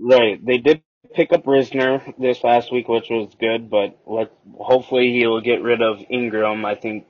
Right. 0.00 0.44
They 0.44 0.58
did 0.58 0.82
pick 1.14 1.32
up 1.32 1.44
Risner 1.44 2.14
this 2.18 2.42
last 2.44 2.72
week, 2.72 2.88
which 2.88 3.08
was 3.10 3.34
good, 3.38 3.70
but 3.70 3.98
let 4.06 4.30
hopefully 4.58 5.12
he'll 5.12 5.40
get 5.40 5.62
rid 5.62 5.82
of 5.82 5.98
Ingram. 6.10 6.64
I 6.64 6.74
think 6.74 7.06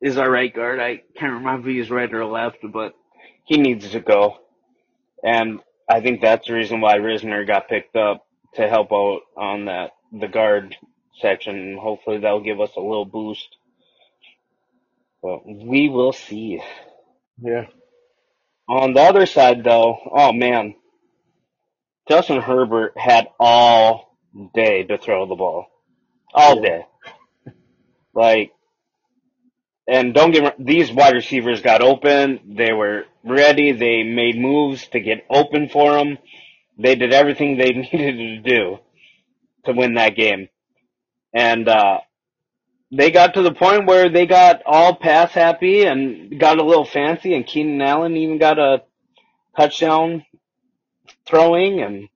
is 0.00 0.16
our 0.16 0.30
right 0.30 0.52
guard. 0.52 0.80
I 0.80 1.02
can't 1.16 1.34
remember 1.34 1.68
if 1.68 1.76
he's 1.76 1.90
right 1.90 2.12
or 2.12 2.24
left, 2.24 2.58
but 2.62 2.94
he 3.44 3.58
needs 3.58 3.90
to 3.90 4.00
go. 4.00 4.38
And 5.22 5.60
I 5.88 6.00
think 6.00 6.20
that's 6.20 6.46
the 6.46 6.54
reason 6.54 6.80
why 6.80 6.98
Risner 6.98 7.46
got 7.46 7.68
picked 7.68 7.96
up 7.96 8.26
to 8.54 8.68
help 8.68 8.92
out 8.92 9.20
on 9.36 9.66
that 9.66 9.90
the 10.12 10.28
guard 10.28 10.76
section. 11.20 11.76
Hopefully 11.80 12.18
that'll 12.18 12.40
give 12.40 12.60
us 12.60 12.70
a 12.76 12.80
little 12.80 13.04
boost. 13.04 13.56
But 15.22 15.46
we 15.46 15.88
will 15.88 16.12
see. 16.12 16.62
Yeah. 17.40 17.66
On 18.68 18.94
the 18.94 19.00
other 19.00 19.26
side 19.26 19.64
though, 19.64 19.98
oh 20.10 20.32
man, 20.32 20.74
Justin 22.10 22.40
Herbert 22.40 22.94
had 22.96 23.28
all 23.38 24.16
day 24.52 24.82
to 24.82 24.98
throw 24.98 25.26
the 25.26 25.36
ball. 25.36 25.66
All 26.34 26.60
day. 26.60 26.84
Like, 28.12 28.50
and 29.86 30.12
don't 30.12 30.32
get 30.32 30.56
these 30.58 30.90
wide 30.90 31.14
receivers 31.14 31.62
got 31.62 31.82
open. 31.82 32.56
They 32.56 32.72
were 32.72 33.04
ready. 33.22 33.70
They 33.70 34.02
made 34.02 34.36
moves 34.36 34.88
to 34.88 34.98
get 34.98 35.24
open 35.30 35.68
for 35.68 35.98
him. 35.98 36.18
They 36.76 36.96
did 36.96 37.12
everything 37.12 37.56
they 37.56 37.70
needed 37.92 38.42
to 38.42 38.50
do 38.50 38.78
to 39.66 39.72
win 39.72 39.94
that 39.94 40.16
game. 40.16 40.48
And, 41.32 41.68
uh, 41.68 42.00
they 42.90 43.12
got 43.12 43.34
to 43.34 43.42
the 43.42 43.54
point 43.54 43.86
where 43.86 44.08
they 44.08 44.26
got 44.26 44.62
all 44.66 44.96
pass 44.96 45.30
happy 45.30 45.84
and 45.84 46.40
got 46.40 46.58
a 46.58 46.64
little 46.64 46.84
fancy 46.84 47.34
and 47.34 47.46
Keenan 47.46 47.80
Allen 47.80 48.16
even 48.16 48.38
got 48.38 48.58
a 48.58 48.82
touchdown 49.56 50.24
throwing 51.30 51.80
and 51.80 52.08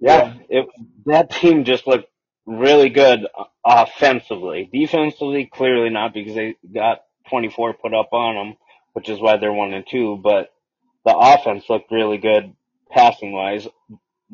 yeah, 0.00 0.34
it, 0.48 0.66
that 1.06 1.30
team 1.30 1.64
just 1.64 1.86
looked 1.86 2.08
really 2.46 2.88
good 2.88 3.26
offensively. 3.64 4.68
Defensively, 4.72 5.46
clearly 5.52 5.90
not 5.90 6.14
because 6.14 6.34
they 6.34 6.56
got 6.74 7.02
24 7.28 7.74
put 7.74 7.94
up 7.94 8.08
on 8.12 8.34
them, 8.34 8.56
which 8.94 9.08
is 9.08 9.20
why 9.20 9.36
they're 9.36 9.52
one 9.52 9.74
and 9.74 9.86
two, 9.88 10.18
but 10.22 10.50
the 11.04 11.14
offense 11.16 11.64
looked 11.68 11.92
really 11.92 12.18
good 12.18 12.54
passing 12.90 13.32
wise. 13.32 13.68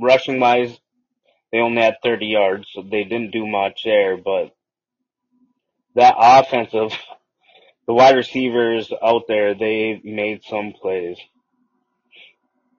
Rushing 0.00 0.38
wise, 0.38 0.78
they 1.50 1.58
only 1.58 1.82
had 1.82 1.96
30 2.02 2.26
yards, 2.26 2.68
so 2.72 2.82
they 2.82 3.04
didn't 3.04 3.32
do 3.32 3.46
much 3.46 3.82
there, 3.84 4.16
but 4.16 4.54
that 5.94 6.14
offensive, 6.16 6.96
the 7.86 7.94
wide 7.94 8.16
receivers 8.16 8.92
out 9.02 9.22
there, 9.26 9.54
they 9.54 10.00
made 10.04 10.44
some 10.44 10.72
plays. 10.80 11.18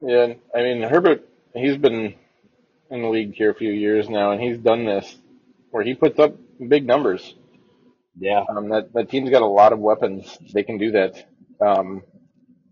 Yeah. 0.01 0.35
I 0.55 0.63
mean 0.63 0.81
Herbert, 0.83 1.27
he's 1.53 1.77
been 1.77 2.15
in 2.91 3.01
the 3.01 3.09
league 3.09 3.35
here 3.35 3.51
a 3.51 3.55
few 3.55 3.71
years 3.71 4.09
now, 4.09 4.31
and 4.31 4.41
he's 4.41 4.57
done 4.57 4.85
this 4.85 5.17
where 5.71 5.83
he 5.83 5.95
puts 5.95 6.19
up 6.19 6.35
big 6.67 6.85
numbers. 6.85 7.35
Yeah. 8.19 8.43
Um, 8.49 8.69
that 8.69 8.93
that 8.93 9.09
team's 9.09 9.29
got 9.29 9.41
a 9.43 9.47
lot 9.47 9.73
of 9.73 9.79
weapons. 9.79 10.37
They 10.53 10.63
can 10.63 10.77
do 10.77 10.91
that. 10.91 11.27
Um, 11.65 12.03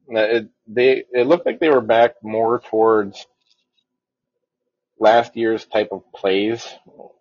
it, 0.10 0.50
they 0.68 1.06
it 1.12 1.28
looked 1.28 1.46
like 1.46 1.60
they 1.60 1.70
were 1.70 1.82
back 1.82 2.16
more 2.24 2.60
towards 2.60 3.28
last 5.00 5.36
year's 5.36 5.66
type 5.66 5.90
of 5.92 6.04
plays, 6.14 6.66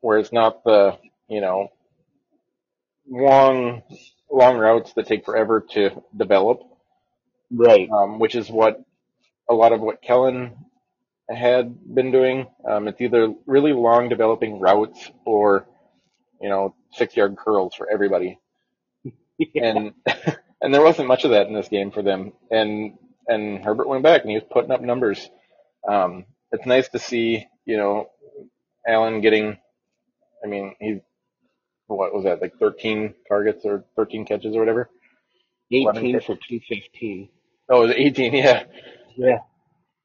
where 0.01 0.19
it's 0.19 0.33
not 0.33 0.65
the 0.65 0.99
you 1.29 1.41
know 1.41 1.69
long 3.09 3.83
long 4.31 4.59
routes 4.59 4.93
that 4.95 5.07
take 5.07 5.25
forever 5.25 5.65
to 5.73 6.03
develop, 6.17 6.63
Right. 7.51 7.91
um, 7.93 8.19
which 8.19 8.35
is 8.35 8.51
what 8.51 8.83
a 9.51 9.55
lot 9.55 9.73
of 9.73 9.81
what 9.81 10.03
Kellen 10.03 10.57
had 11.31 11.77
been 11.95 12.13
doing. 12.13 12.47
Um, 12.69 12.89
it's 12.89 13.01
either 13.01 13.35
really 13.47 13.73
long 13.73 14.09
developing 14.09 14.61
routes 14.61 15.11
or 15.27 15.67
you 16.41 16.49
know 16.51 16.75
six 16.93 17.17
yard 17.17 17.37
curls 17.37 17.75
for 17.75 17.89
everybody 17.91 18.39
and 19.57 19.93
and 20.63 20.75
there 20.75 20.83
wasn't 20.83 21.09
much 21.09 21.25
of 21.25 21.31
that 21.33 21.47
in 21.47 21.55
this 21.55 21.69
game 21.69 21.91
for 21.91 22.03
them. 22.03 22.33
And 22.51 22.95
and 23.29 23.65
Herbert 23.65 23.89
went 23.89 24.03
back 24.03 24.23
and 24.23 24.31
he 24.31 24.37
was 24.37 24.47
putting 24.51 24.71
up 24.71 24.83
numbers. 24.83 25.29
Um, 25.89 26.27
it's 26.53 26.67
nice 26.67 26.89
to 26.91 26.99
see, 26.99 27.47
you 27.65 27.77
know, 27.77 28.11
Allen 28.87 29.21
getting. 29.21 29.59
I 30.45 30.49
mean, 30.49 30.75
he's 30.81 31.01
what 31.89 32.15
was 32.15 32.25
that 32.25 32.43
like 32.43 32.55
13 32.61 33.15
targets 33.29 33.65
or 33.65 33.85
13 33.97 34.27
catches 34.27 34.57
or 34.57 34.61
whatever. 34.61 34.91
18 35.73 36.13
catches. 36.13 36.27
for 36.27 36.37
215. 36.37 37.29
Oh, 37.71 37.85
it 37.85 37.89
was 37.89 37.97
18. 37.97 38.35
Yeah, 38.35 38.65
Yeah. 39.17 39.39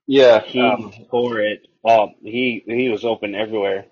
yeah. 0.07 0.41
He 0.41 0.61
Um, 0.61 0.93
tore 1.11 1.41
it. 1.41 1.67
Oh, 1.83 2.09
he 2.23 2.63
he 2.67 2.89
was 2.89 3.05
open 3.05 3.35
everywhere. 3.35 3.85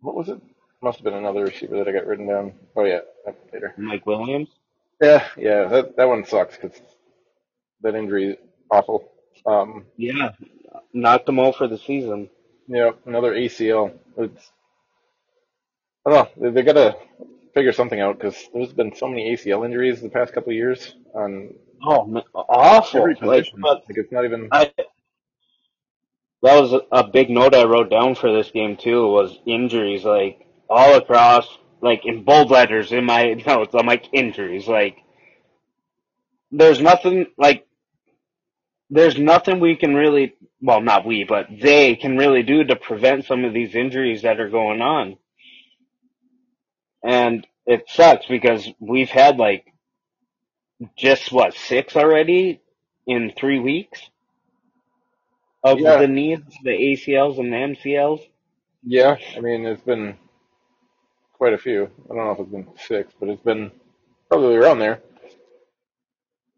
what 0.00 0.14
was 0.16 0.28
it? 0.28 0.40
Must 0.82 0.98
have 0.98 1.04
been 1.04 1.14
another 1.14 1.44
receiver 1.44 1.76
that 1.78 1.88
I 1.88 1.92
got 1.92 2.06
written 2.06 2.28
down. 2.28 2.54
Oh 2.76 2.84
yeah, 2.84 3.00
later. 3.52 3.74
Mike 3.78 4.06
Williams. 4.06 4.48
Yeah, 5.00 5.26
yeah. 5.36 5.64
That 5.68 5.96
that 5.96 6.08
one 6.08 6.24
sucks 6.24 6.56
because 6.56 6.80
that 7.82 7.94
injury 7.94 8.32
is 8.32 8.36
awful. 8.70 9.10
Um, 9.46 9.86
Yeah. 9.96 10.30
Knocked 10.94 11.28
him 11.28 11.40
out 11.40 11.56
for 11.56 11.68
the 11.68 11.78
season. 11.78 12.30
Yeah, 12.68 12.92
another 13.06 13.34
ACL. 13.34 13.92
It's 14.18 14.52
I 16.06 16.10
don't 16.10 16.36
know. 16.38 16.50
They, 16.50 16.54
they 16.54 16.62
got 16.62 16.74
to 16.74 16.96
figure 17.54 17.72
something 17.72 18.00
out 18.00 18.18
because 18.18 18.36
there's 18.54 18.72
been 18.72 18.94
so 18.96 19.08
many 19.08 19.34
ACL 19.34 19.64
injuries 19.64 20.00
the 20.00 20.08
past 20.08 20.32
couple 20.32 20.50
of 20.50 20.56
years 20.56 20.94
on 21.14 21.54
Oh, 21.84 22.06
man, 22.06 22.24
awful. 22.34 23.00
every 23.00 23.16
Like, 23.22 23.46
position. 23.46 23.60
but 23.62 23.84
Like 23.88 23.98
it's 23.98 24.12
not 24.12 24.24
even. 24.26 24.52
I, 24.52 24.72
that 26.42 26.60
was 26.60 26.72
a, 26.74 26.82
a 26.92 27.08
big 27.08 27.30
note 27.30 27.54
I 27.54 27.64
wrote 27.64 27.90
down 27.90 28.14
for 28.16 28.32
this 28.32 28.50
game 28.52 28.76
too. 28.76 29.08
Was 29.08 29.38
injuries 29.46 30.04
like 30.04 30.46
all 30.70 30.96
across, 30.96 31.48
like 31.82 32.06
in 32.06 32.24
bold 32.24 32.50
letters 32.50 32.92
in 32.92 33.06
my 33.06 33.34
notes. 33.46 33.74
I'm 33.74 33.86
like 33.86 34.06
injuries. 34.12 34.68
Like 34.68 34.98
there's 36.52 36.80
nothing 36.80 37.26
like 37.38 37.66
there's 38.90 39.18
nothing 39.18 39.60
we 39.60 39.76
can 39.76 39.94
really. 39.94 40.34
Well, 40.62 40.80
not 40.82 41.06
we, 41.06 41.24
but 41.24 41.48
they 41.60 41.96
can 41.96 42.18
really 42.18 42.42
do 42.42 42.64
to 42.64 42.76
prevent 42.76 43.26
some 43.26 43.44
of 43.44 43.54
these 43.54 43.74
injuries 43.76 44.22
that 44.22 44.40
are 44.40 44.50
going 44.50 44.82
on. 44.82 45.18
And 47.04 47.46
it 47.66 47.84
sucks 47.88 48.26
because 48.26 48.68
we've 48.80 49.10
had 49.10 49.38
like 49.38 49.71
just 50.96 51.32
what 51.32 51.54
six 51.54 51.96
already 51.96 52.60
in 53.06 53.32
three 53.38 53.60
weeks 53.60 54.00
of 55.64 55.78
Yeah. 55.78 55.96
the 55.96 56.08
knees, 56.08 56.40
the 56.64 56.70
ACLs 56.70 57.38
and 57.38 57.52
the 57.52 57.58
MCLs. 57.58 58.20
Yeah, 58.84 59.16
I 59.36 59.40
mean 59.40 59.66
it's 59.66 59.82
been 59.82 60.16
quite 61.34 61.54
a 61.54 61.58
few. 61.58 61.90
I 62.10 62.14
don't 62.14 62.18
know 62.18 62.32
if 62.32 62.40
it's 62.40 62.50
been 62.50 62.68
six, 62.78 63.14
but 63.20 63.28
it's 63.30 63.42
been 63.42 63.72
probably 64.28 64.56
around 64.56 64.80
there. 64.80 65.00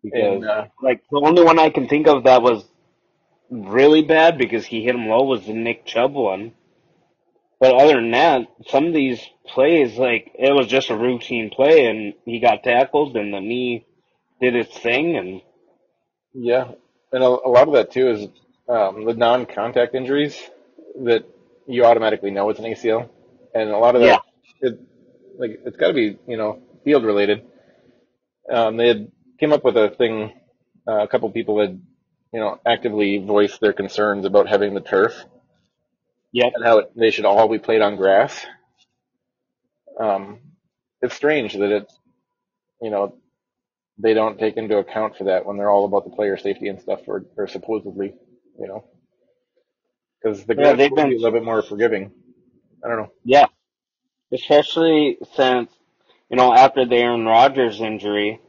Because 0.02 0.42
And 0.42 0.44
uh, 0.44 0.66
like 0.82 1.02
the 1.10 1.20
only 1.20 1.44
one 1.44 1.58
I 1.58 1.70
can 1.70 1.88
think 1.88 2.08
of 2.08 2.24
that 2.24 2.42
was 2.42 2.64
really 3.50 4.02
bad 4.02 4.38
because 4.38 4.66
he 4.66 4.84
hit 4.84 4.94
him 4.94 5.08
low 5.08 5.24
was 5.24 5.46
the 5.46 5.54
Nick 5.54 5.86
Chubb 5.86 6.14
one. 6.14 6.52
But 7.60 7.74
other 7.76 7.94
than 7.96 8.12
that, 8.12 8.48
some 8.68 8.86
of 8.86 8.94
these 8.94 9.20
plays, 9.46 9.98
like 9.98 10.32
it 10.38 10.54
was 10.54 10.66
just 10.68 10.90
a 10.90 10.96
routine 10.96 11.50
play, 11.50 11.86
and 11.86 12.14
he 12.26 12.40
got 12.40 12.64
tackled, 12.64 13.16
and 13.16 13.34
the 13.34 13.40
knee 13.40 13.86
did 14.44 14.56
its 14.56 14.78
thing, 14.78 15.16
and 15.16 15.42
yeah, 16.34 16.72
and 17.12 17.22
a, 17.24 17.26
a 17.28 17.50
lot 17.50 17.68
of 17.68 17.74
that 17.74 17.92
too 17.92 18.10
is 18.10 18.28
um, 18.68 19.06
the 19.06 19.14
non-contact 19.14 19.94
injuries 19.94 20.40
that 21.04 21.24
you 21.66 21.84
automatically 21.84 22.30
know 22.32 22.50
it's 22.50 22.60
an 22.60 22.66
ACL, 22.66 23.10
and 23.54 23.70
a 23.70 23.78
lot 23.78 23.96
of 23.96 24.02
Yeah. 24.02 24.16
that, 24.16 24.22
it, 24.60 24.80
like 25.38 25.60
it's 25.66 25.76
got 25.78 25.88
to 25.88 25.94
be 25.94 26.18
you 26.28 26.36
know 26.38 26.62
field 26.84 27.04
related. 27.04 27.44
Um, 28.52 28.76
they 28.78 28.88
had 28.88 29.12
came 29.40 29.52
up 29.52 29.64
with 29.64 29.76
a 29.76 29.90
thing. 29.90 30.32
Uh, 30.88 31.02
a 31.04 31.08
couple 31.08 31.30
people 31.30 31.60
had 31.60 31.82
you 32.32 32.40
know 32.40 32.60
actively 32.66 33.18
voiced 33.18 33.60
their 33.60 33.72
concerns 33.74 34.26
about 34.26 34.48
having 34.48 34.74
the 34.74 34.80
turf 34.82 35.24
Yeah, 36.32 36.50
and 36.54 36.64
how 36.64 36.78
it, 36.78 36.92
they 36.96 37.10
should 37.10 37.26
all 37.26 37.48
be 37.48 37.58
played 37.58 37.82
on 37.82 37.96
grass. 37.96 38.46
Um, 40.00 40.40
it's 41.02 41.14
strange 41.14 41.54
that 41.54 41.72
it, 41.72 41.92
you 42.82 42.90
know, 42.90 43.16
they 43.98 44.14
don't 44.14 44.38
take 44.38 44.56
into 44.56 44.78
account 44.78 45.16
for 45.16 45.24
that 45.24 45.46
when 45.46 45.56
they're 45.56 45.70
all 45.70 45.86
about 45.86 46.04
the 46.04 46.10
player 46.16 46.36
safety 46.36 46.68
and 46.68 46.80
stuff, 46.80 47.00
or, 47.08 47.24
or 47.36 47.48
supposedly, 47.48 48.14
you 48.58 48.68
know, 48.68 48.84
because 50.22 50.44
the 50.46 50.54
Yeah, 50.56 50.74
they've 50.74 50.92
will 50.94 51.04
be 51.04 51.16
a 51.16 51.18
little 51.18 51.32
bit 51.38 51.44
more 51.44 51.62
forgiving. 51.62 52.12
I 52.84 52.88
don't 52.88 52.98
know. 52.98 53.12
yeah, 53.24 53.46
especially 54.32 55.18
since 55.36 55.70
you 56.30 56.36
know 56.36 56.54
after 56.54 56.86
the 56.86 56.96
Aaron 56.96 57.26
Rodgers 57.26 57.80
injury, 57.80 58.40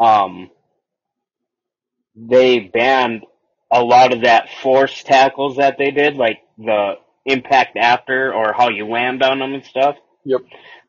um, 0.00 0.50
they 2.16 2.60
banned 2.60 3.24
a 3.72 3.82
lot 3.82 4.12
of 4.14 4.22
that 4.22 4.50
force 4.62 5.02
tackles 5.04 5.56
that 5.58 5.78
they 5.78 5.90
did, 5.92 6.16
like 6.16 6.40
the 6.58 6.94
impact 7.26 7.76
after 7.78 8.34
or 8.34 8.52
how 8.54 8.70
you 8.70 8.86
land 8.86 9.22
on 9.22 9.40
them 9.40 9.54
and 9.54 9.64
stuff. 9.64 9.96
Yep. 10.24 10.42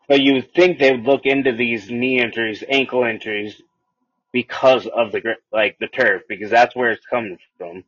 But 0.07 0.21
you 0.21 0.33
would 0.33 0.53
think 0.53 0.79
they 0.79 0.91
would 0.91 1.05
look 1.05 1.25
into 1.25 1.53
these 1.53 1.89
knee 1.89 2.19
injuries, 2.19 2.63
ankle 2.67 3.03
injuries, 3.03 3.61
because 4.33 4.87
of 4.87 5.11
the 5.11 5.21
gr- 5.21 5.31
like 5.51 5.77
the 5.79 5.87
turf, 5.87 6.23
because 6.27 6.49
that's 6.49 6.75
where 6.75 6.91
it's 6.91 7.05
coming 7.05 7.37
from. 7.57 7.83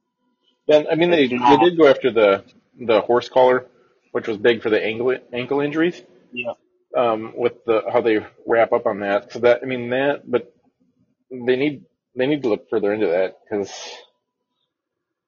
Then 0.68 0.88
I 0.90 0.96
mean 0.96 1.12
they 1.12 1.28
they 1.28 1.58
did 1.58 1.78
go 1.78 1.88
after 1.88 2.12
the 2.12 2.44
the 2.80 3.02
horse 3.02 3.30
collar, 3.30 3.68
which 4.12 4.28
was 4.28 4.38
big 4.38 4.62
for 4.62 4.70
the 4.70 4.82
ankle 4.84 5.18
ankle 5.34 5.60
injuries. 5.60 6.02
Yeah. 6.32 6.54
Um, 6.96 7.34
with 7.36 7.66
the 7.66 7.84
how 7.92 8.02
they 8.02 8.26
wrap 8.46 8.72
up 8.72 8.86
on 8.86 9.02
that. 9.02 9.34
So 9.34 9.40
that 9.40 9.62
I 9.62 9.66
mean 9.66 9.90
that, 9.90 10.30
but 10.30 10.54
they 11.30 11.56
need 11.58 11.84
they 12.16 12.28
need 12.28 12.44
to 12.44 12.50
look 12.50 12.70
further 12.70 12.94
into 12.94 13.08
that 13.08 13.38
because 13.44 13.72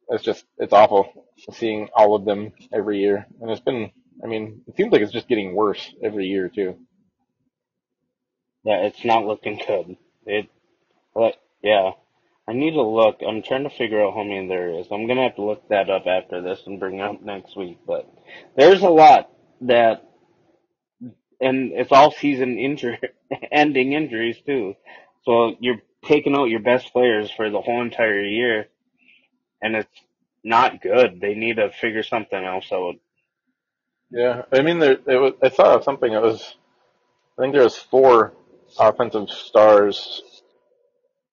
it's 0.09 0.23
just 0.23 0.45
it's 0.57 0.73
awful 0.73 1.11
seeing 1.53 1.89
all 1.93 2.15
of 2.15 2.25
them 2.25 2.53
every 2.73 2.99
year, 2.99 3.25
and 3.41 3.51
it's 3.51 3.61
been. 3.61 3.91
I 4.23 4.27
mean, 4.27 4.61
it 4.67 4.75
seems 4.75 4.91
like 4.91 5.01
it's 5.01 5.11
just 5.11 5.27
getting 5.27 5.55
worse 5.55 5.93
every 6.01 6.27
year 6.27 6.49
too. 6.49 6.77
Yeah, 8.63 8.81
it's 8.85 9.05
not 9.05 9.25
looking 9.25 9.61
good. 9.65 9.97
It, 10.25 10.49
but 11.13 11.35
yeah, 11.63 11.91
I 12.47 12.53
need 12.53 12.71
to 12.71 12.81
look. 12.81 13.19
I'm 13.27 13.43
trying 13.43 13.63
to 13.63 13.69
figure 13.69 14.03
out 14.05 14.13
how 14.13 14.23
many 14.23 14.47
there 14.47 14.79
is. 14.79 14.87
I'm 14.91 15.07
gonna 15.07 15.23
have 15.23 15.35
to 15.35 15.43
look 15.43 15.67
that 15.69 15.89
up 15.89 16.07
after 16.07 16.41
this 16.41 16.61
and 16.65 16.79
bring 16.79 16.99
it 16.99 17.01
up 17.01 17.21
next 17.21 17.55
week. 17.55 17.79
But 17.85 18.09
there's 18.55 18.81
a 18.81 18.89
lot 18.89 19.29
that, 19.61 20.07
and 21.39 21.71
it's 21.73 21.91
all 21.91 22.11
season 22.11 22.57
injury, 22.57 22.99
ending 23.51 23.93
injuries 23.93 24.37
too. 24.45 24.75
So 25.25 25.55
you're 25.59 25.81
taking 26.05 26.35
out 26.35 26.45
your 26.49 26.61
best 26.61 26.93
players 26.93 27.29
for 27.31 27.49
the 27.49 27.61
whole 27.61 27.81
entire 27.81 28.23
year, 28.23 28.67
and 29.61 29.75
it's 29.75 30.01
not 30.43 30.81
good. 30.81 31.19
They 31.19 31.35
need 31.35 31.57
to 31.57 31.71
figure 31.71 32.03
something 32.03 32.43
else 32.43 32.71
out. 32.71 32.95
Yeah, 34.11 34.43
I 34.51 34.61
mean, 34.61 34.79
there. 34.79 34.93
It 34.93 35.17
was, 35.19 35.33
I 35.43 35.49
saw 35.49 35.79
something. 35.81 36.11
It 36.11 36.21
was. 36.21 36.55
I 37.37 37.41
think 37.41 37.53
there 37.53 37.63
was 37.63 37.77
four 37.77 38.33
offensive 38.79 39.29
stars 39.29 40.21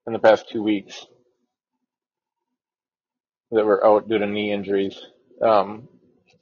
in 0.06 0.12
the 0.12 0.18
past 0.18 0.48
two 0.50 0.62
weeks 0.62 1.06
that 3.52 3.64
were 3.64 3.84
out 3.86 4.08
due 4.08 4.18
to 4.18 4.26
knee 4.26 4.52
injuries. 4.52 4.98
Um, 5.40 5.88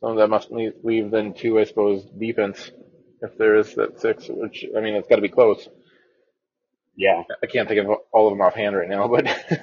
so 0.01 0.17
that 0.17 0.29
must 0.29 0.51
leave, 0.51 0.75
leave 0.83 1.11
then 1.11 1.35
two, 1.35 1.59
I 1.61 1.65
suppose, 1.65 2.05
defense 2.05 2.71
if 3.21 3.37
there 3.39 3.57
is 3.57 3.75
that 3.77 4.01
six. 4.01 4.27
Which 4.29 4.65
I 4.77 4.81
mean, 4.81 4.95
it's 4.95 5.09
got 5.09 5.17
to 5.17 5.23
be 5.23 5.29
close. 5.29 5.69
Yeah. 6.97 7.23
I 7.43 7.47
can't 7.47 7.69
think 7.69 7.81
of 7.87 7.99
all 8.13 8.29
of 8.29 8.33
them 8.33 8.41
offhand 8.45 8.77
right 8.77 8.89
now, 8.89 9.09
but 9.09 9.27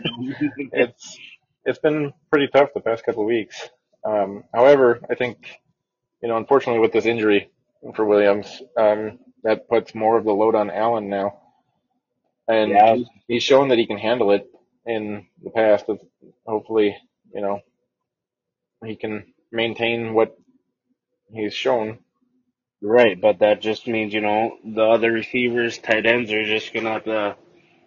it's 0.73 1.17
it's 1.65 1.79
been 1.79 2.13
pretty 2.31 2.47
tough 2.47 2.69
the 2.73 2.81
past 2.81 3.03
couple 3.05 3.23
of 3.23 3.27
weeks. 3.27 3.69
Um, 4.05 4.43
however, 4.53 5.01
I 5.09 5.15
think 5.15 5.37
you 6.21 6.29
know, 6.29 6.37
unfortunately, 6.37 6.81
with 6.81 6.91
this 6.93 7.05
injury 7.05 7.49
for 7.95 8.05
Williams, 8.05 8.61
um, 8.77 9.19
that 9.43 9.69
puts 9.69 9.95
more 9.95 10.17
of 10.17 10.25
the 10.25 10.33
load 10.33 10.55
on 10.55 10.69
Allen 10.69 11.09
now, 11.09 11.39
and 12.47 12.71
Yeah. 12.71 12.95
he's- 13.27 13.43
shown 13.43 13.69
that 13.69 13.77
he 13.77 13.85
can 13.87 13.97
handle 13.97 14.31
it 14.31 14.49
in 14.85 15.27
the 15.43 15.51
past. 15.51 15.87
Of 15.89 16.01
hopefully, 16.45 16.97
you 17.33 17.41
know, 17.41 17.61
he 18.85 18.95
can 18.95 19.33
maintain 19.51 20.13
what 20.13 20.37
he's 21.33 21.53
shown. 21.53 21.99
Right, 22.81 23.19
but 23.19 23.39
that 23.39 23.61
just 23.61 23.87
means, 23.87 24.13
you 24.13 24.21
know, 24.21 24.57
the 24.63 24.83
other 24.83 25.11
receivers, 25.11 25.77
tight 25.79 26.05
ends 26.05 26.31
are 26.31 26.45
just 26.45 26.73
gonna 26.73 26.93
have 26.93 27.05
to, 27.05 27.35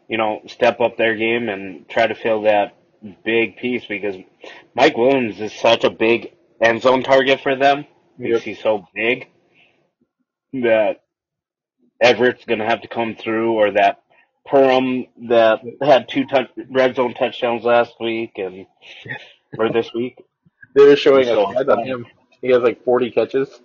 you 0.09 0.19
know, 0.19 0.43
step 0.47 0.81
up 0.81 0.97
their 0.97 1.17
game 1.17 1.49
and 1.49 1.89
try 1.89 2.07
to 2.07 2.15
fill 2.15 2.43
that 2.43 2.77
big 3.25 3.57
piece 3.57 3.87
because 3.87 4.17
Mike 4.75 4.97
Williams 4.97 5.41
is 5.41 5.53
such 5.53 5.85
a 5.85 5.91
big 5.91 6.35
end 6.61 6.83
zone 6.83 7.03
target 7.03 7.41
for 7.41 7.57
them 7.57 7.87
Yep. 8.31 8.43
he's 8.43 8.61
so 8.61 8.87
big 8.95 9.29
that 10.55 11.03
Everett's 12.01 12.45
gonna 12.45 12.65
have 12.67 12.83
to 12.83 12.89
come 12.89 13.15
through 13.17 13.53
or 13.55 13.71
that 13.73 14.03
Parham 14.47 15.07
that 15.29 15.61
had 15.83 16.09
two 16.09 16.27
touch, 16.27 16.51
red 16.71 16.97
zone 16.97 17.15
touchdowns 17.15 17.63
last 17.65 17.95
week 18.01 18.33
and 18.37 18.67
or 19.59 19.71
this 19.73 19.93
week. 19.95 20.19
They 20.75 20.85
were 20.85 20.97
showing 20.97 21.25
So- 21.25 21.49
a 21.49 21.53
slide 21.53 21.69
on 21.69 21.85
him. 21.87 22.07
He 22.41 22.49
has 22.49 22.61
like 22.63 22.83
40 22.83 23.13
catches, 23.13 23.61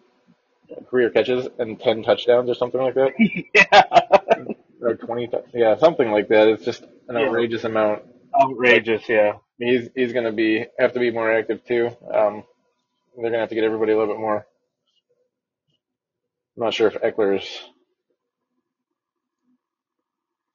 career 0.91 1.09
catches, 1.09 1.47
and 1.57 1.79
10 1.79 2.03
touchdowns 2.03 2.47
or 2.47 2.53
something 2.53 2.79
like 2.79 2.93
that. 2.93 3.13
yeah. 3.55 4.51
or 4.81 4.93
20, 4.95 5.29
yeah, 5.55 5.75
something 5.77 6.11
like 6.11 6.27
that. 6.27 6.47
It's 6.47 6.63
just 6.63 6.83
an 7.07 7.15
Yeah. 7.15 7.21
outrageous 7.25 7.63
amount. 7.63 8.03
Outrageous, 8.39 9.09
yeah. 9.09 9.37
He's 9.57 9.89
he's 9.95 10.13
going 10.13 10.25
to 10.25 10.31
be 10.31 10.65
have 10.77 10.93
to 10.93 10.99
be 10.99 11.09
more 11.09 11.31
active 11.33 11.65
too. 11.65 11.89
Um, 12.13 12.43
they're 13.17 13.23
going 13.32 13.34
to 13.36 13.39
have 13.41 13.49
to 13.49 13.56
get 13.56 13.65
everybody 13.65 13.93
a 13.93 13.99
little 13.99 14.15
bit 14.15 14.21
more. 14.21 14.47
I'm 16.58 16.63
not 16.65 16.75
sure 16.75 16.88
if 16.88 16.95
Ekeler's 17.01 17.49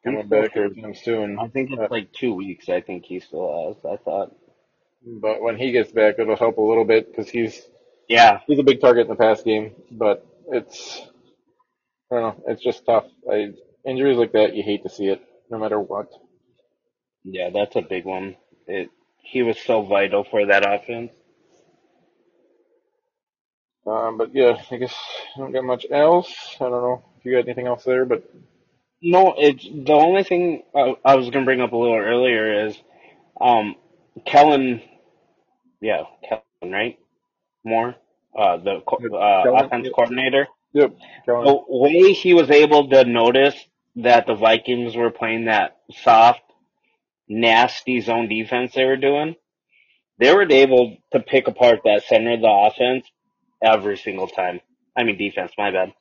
coming 0.05 0.29
back 0.29 0.57
or 0.57 0.67
anytime 0.67 0.95
soon, 0.95 1.39
I 1.39 1.49
think 1.49 1.71
it's 1.73 1.91
like 1.91 2.13
two 2.13 2.35
weeks. 2.35 2.69
I 2.71 2.81
think 2.83 3.05
he 3.07 3.21
still 3.21 3.75
has. 3.75 3.85
I 3.85 3.97
thought. 4.03 4.35
but 5.05 5.43
when 5.43 5.59
he 5.59 5.73
gets 5.73 5.93
back, 5.93 6.17
it'll 6.19 6.37
help 6.37 6.59
a 6.59 6.63
little 6.63 6.85
bit 6.87 7.09
because 7.11 7.31
he's 7.31 7.61
Yeah, 8.09 8.41
he's 8.47 8.59
a 8.61 8.65
big 8.65 8.81
target 8.81 9.03
in 9.07 9.11
the 9.11 9.17
pass 9.17 9.43
game. 9.43 9.75
But 9.93 10.27
it's 10.49 11.03
I 12.13 12.17
don't 12.17 12.39
know, 12.39 12.45
it's 12.49 12.63
just 12.63 12.87
tough. 12.87 13.07
I, 13.31 13.53
injuries 13.87 14.19
like 14.19 14.33
that, 14.33 14.57
you 14.57 14.63
hate 14.65 14.85
to 14.85 14.91
see 14.91 15.07
it, 15.09 15.23
no 15.51 15.59
matter 15.59 15.81
what. 15.81 16.09
yeah, 17.25 17.51
that's 17.55 17.77
a 17.77 17.83
big 17.83 18.05
one. 18.07 18.37
It. 18.69 18.91
He 19.23 19.43
was 19.43 19.59
so 19.59 19.83
vital 19.83 20.25
for 20.25 20.47
that 20.47 20.67
offense. 20.69 21.13
Um, 23.87 24.19
but 24.19 24.35
yeah, 24.35 24.57
I 24.71 24.77
guess 24.79 24.95
I 25.37 25.41
don't 25.41 25.53
got 25.53 25.65
much 25.65 25.87
else. 25.91 26.33
I 26.61 26.65
don't 26.65 26.73
know 26.73 27.05
if 27.19 27.25
you 27.25 27.33
got 27.33 27.47
anything 27.47 27.67
else 27.69 27.85
there, 27.85 28.05
but 28.05 28.25
No, 29.03 29.35
it's 29.39 29.65
the 29.65 29.93
only 29.95 30.25
thing 30.25 30.65
I, 30.75 30.97
I 31.05 31.15
was 31.17 31.31
gonna 31.31 31.45
bring 31.47 31.61
up 31.61 31.73
a 31.73 31.77
little 31.77 31.97
earlier 31.97 32.67
is, 32.67 32.77
um, 33.41 33.77
Kellen. 34.27 34.83
Yeah, 35.81 36.05
Kellen, 36.29 36.73
right? 36.73 36.99
Moore. 37.65 37.97
Uh, 38.39 38.59
the 38.59 38.81
uh, 39.17 39.45
Kellen, 39.45 39.67
offense 39.67 39.85
yep. 39.85 39.95
coordinator. 39.95 40.49
yep, 40.75 40.95
Kellen. 41.27 41.47
The 41.47 41.63
way 41.69 42.13
he 42.15 42.35
was 42.35 42.51
able 42.51 42.89
to 42.91 43.05
notice 43.05 43.57
that 43.97 44.27
the 44.27 44.35
Vikings 44.37 44.97
were 44.97 45.11
playing 45.11 45.47
that 45.47 45.79
soft, 46.03 46.43
nasty 47.29 48.01
zone 48.01 48.29
defense 48.29 48.75
they 48.75 48.85
were 48.85 48.97
doing, 48.99 49.37
they 50.19 50.35
were 50.35 50.51
able 50.51 50.97
to 51.13 51.21
pick 51.21 51.49
apart 51.49 51.81
that 51.85 52.05
center 52.05 52.35
of 52.35 52.43
the 52.43 52.49
offense 52.49 53.07
every 53.63 53.97
single 53.97 54.29
time. 54.29 54.61
I 54.97 55.05
mean 55.05 55.19
defense, 55.19 55.53
my 55.59 55.71
bad. 55.71 55.93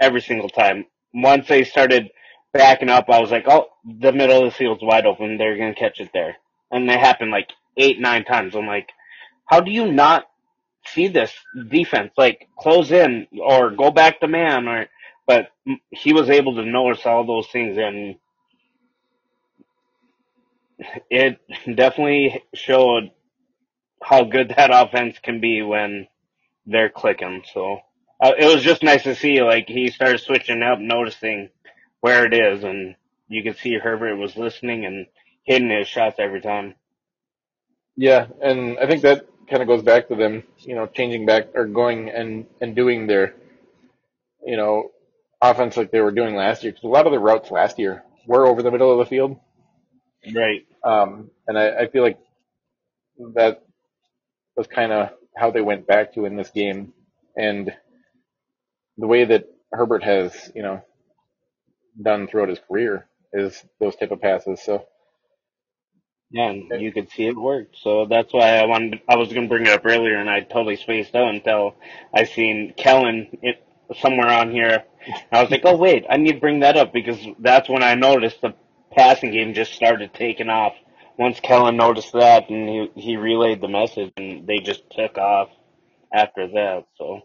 Every 0.00 0.20
single 0.20 0.48
time. 0.48 0.86
Once 1.14 1.48
they 1.48 1.64
started 1.64 2.10
backing 2.52 2.88
up, 2.88 3.08
I 3.08 3.20
was 3.20 3.30
like, 3.30 3.46
oh, 3.48 3.66
the 3.84 4.12
middle 4.12 4.44
of 4.44 4.52
the 4.52 4.56
field's 4.56 4.82
wide 4.82 5.06
open. 5.06 5.38
They're 5.38 5.56
going 5.56 5.74
to 5.74 5.80
catch 5.80 6.00
it 6.00 6.10
there. 6.12 6.36
And 6.70 6.90
it 6.90 6.98
happened 6.98 7.30
like 7.30 7.50
eight, 7.76 8.00
nine 8.00 8.24
times. 8.24 8.54
I'm 8.54 8.66
like, 8.66 8.88
how 9.46 9.60
do 9.60 9.70
you 9.70 9.92
not 9.92 10.24
see 10.86 11.08
this 11.08 11.32
defense? 11.70 12.12
Like, 12.16 12.48
close 12.58 12.90
in 12.90 13.26
or 13.40 13.70
go 13.70 13.90
back 13.90 14.20
to 14.20 14.28
man 14.28 14.68
or, 14.68 14.86
but 15.26 15.48
he 15.90 16.12
was 16.12 16.30
able 16.30 16.56
to 16.56 16.64
notice 16.64 17.06
all 17.06 17.26
those 17.26 17.48
things 17.48 17.76
and 17.78 18.16
it 21.10 21.38
definitely 21.76 22.42
showed 22.54 23.10
how 24.02 24.24
good 24.24 24.54
that 24.56 24.70
offense 24.72 25.18
can 25.22 25.40
be 25.40 25.62
when 25.62 26.06
they're 26.66 26.90
clicking. 26.90 27.42
So 27.54 27.78
uh, 28.20 28.32
it 28.38 28.46
was 28.46 28.62
just 28.62 28.82
nice 28.82 29.04
to 29.04 29.14
see. 29.14 29.42
Like 29.42 29.68
he 29.68 29.90
started 29.90 30.20
switching 30.20 30.62
up, 30.62 30.78
noticing 30.80 31.50
where 32.00 32.26
it 32.26 32.34
is, 32.34 32.64
and 32.64 32.96
you 33.28 33.42
could 33.42 33.58
see 33.58 33.78
Herbert 33.78 34.16
was 34.16 34.36
listening 34.36 34.84
and 34.86 35.06
hitting 35.44 35.70
his 35.70 35.88
shots 35.88 36.16
every 36.18 36.40
time. 36.42 36.74
Yeah, 37.96 38.26
and 38.42 38.78
I 38.78 38.86
think 38.86 39.02
that 39.02 39.26
kind 39.50 39.62
of 39.62 39.68
goes 39.68 39.82
back 39.82 40.08
to 40.08 40.16
them, 40.16 40.44
you 40.60 40.74
know, 40.74 40.86
changing 40.86 41.26
back 41.26 41.48
or 41.54 41.66
going 41.66 42.10
and 42.10 42.46
and 42.60 42.74
doing 42.74 43.06
their, 43.06 43.34
you 44.44 44.56
know, 44.56 44.90
offense 45.40 45.76
like 45.76 45.90
they 45.90 46.00
were 46.00 46.12
doing 46.12 46.34
last 46.34 46.62
year. 46.62 46.72
Because 46.72 46.84
a 46.84 46.88
lot 46.92 47.06
of 47.06 47.12
the 47.12 47.18
routes 47.18 47.50
last 47.50 47.78
year 47.78 48.04
were 48.26 48.46
over 48.46 48.62
the 48.62 48.70
middle 48.70 48.92
of 48.92 48.98
the 48.98 49.06
field, 49.10 49.38
Right. 50.34 50.66
um, 50.84 51.30
and 51.46 51.58
I, 51.58 51.70
I 51.82 51.86
feel 51.88 52.02
like 52.02 52.18
that 53.34 53.64
was 54.56 54.66
kind 54.66 54.92
of 54.92 55.10
how 55.36 55.50
they 55.50 55.62
went 55.62 55.86
back 55.86 56.14
to 56.14 56.24
in 56.26 56.36
this 56.36 56.50
game, 56.50 56.92
and 57.36 57.72
the 58.98 59.06
way 59.08 59.24
that 59.24 59.46
Herbert 59.72 60.04
has, 60.04 60.52
you 60.54 60.62
know, 60.62 60.82
done 62.02 62.28
throughout 62.28 62.50
his 62.50 62.60
career 62.68 63.08
is 63.32 63.64
those 63.80 63.96
type 63.96 64.12
of 64.12 64.20
passes. 64.22 64.62
So 64.62 64.86
Yeah, 66.30 66.50
and 66.50 66.82
you 66.82 66.92
could 66.92 67.10
see 67.10 67.26
it 67.26 67.36
worked. 67.38 67.78
So 67.82 68.06
that's 68.06 68.34
why 68.34 68.58
I 68.58 68.66
wanted. 68.66 69.00
I 69.08 69.16
was 69.16 69.30
going 69.30 69.44
to 69.44 69.48
bring 69.48 69.66
it 69.66 69.72
up 69.72 69.86
earlier, 69.86 70.18
and 70.18 70.30
I 70.30 70.42
totally 70.42 70.76
spaced 70.76 71.14
out 71.16 71.34
until 71.34 71.76
I 72.14 72.24
seen 72.24 72.74
Kellen 72.76 73.28
it, 73.42 73.64
somewhere 74.00 74.28
on 74.28 74.52
here. 74.52 74.84
I 75.32 75.42
was 75.42 75.50
like, 75.50 75.62
oh 75.64 75.76
wait, 75.78 76.04
I 76.10 76.18
need 76.18 76.34
to 76.34 76.40
bring 76.40 76.60
that 76.60 76.76
up 76.76 76.92
because 76.92 77.18
that's 77.40 77.70
when 77.70 77.82
I 77.82 77.94
noticed 77.94 78.42
the 78.42 78.54
passing 78.94 79.32
game 79.32 79.54
just 79.54 79.72
started 79.74 80.14
taking 80.14 80.50
off. 80.50 80.74
Once 81.22 81.38
Kellen 81.40 81.76
noticed 81.76 82.12
that, 82.14 82.50
and 82.50 82.68
he 82.68 82.90
he 83.00 83.16
relayed 83.16 83.60
the 83.60 83.68
message, 83.68 84.12
and 84.16 84.44
they 84.46 84.58
just 84.58 84.82
took 84.90 85.18
off 85.18 85.50
after 86.12 86.48
that. 86.48 86.86
So. 86.98 87.22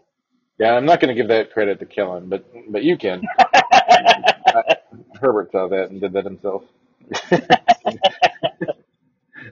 yeah, 0.60 0.74
I'm 0.74 0.84
not 0.86 1.00
going 1.00 1.08
to 1.08 1.20
give 1.20 1.28
that 1.28 1.52
credit 1.52 1.80
to 1.80 1.86
Kellen, 1.86 2.28
but 2.28 2.44
but 2.70 2.84
you 2.84 2.96
can. 2.96 3.22
Herbert 5.20 5.50
saw 5.50 5.68
that 5.68 5.90
and 5.90 6.00
did 6.00 6.12
that 6.12 6.24
himself. 6.24 6.62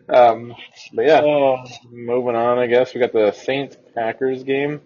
um, 0.08 0.54
but 0.94 1.06
yeah, 1.06 1.20
Oh, 1.24 1.64
moving 1.90 2.36
on, 2.36 2.58
I 2.58 2.68
guess 2.68 2.94
we 2.94 3.00
got 3.00 3.12
the 3.12 3.32
Saints 3.32 3.76
Packers 3.94 4.44
game. 4.44 4.80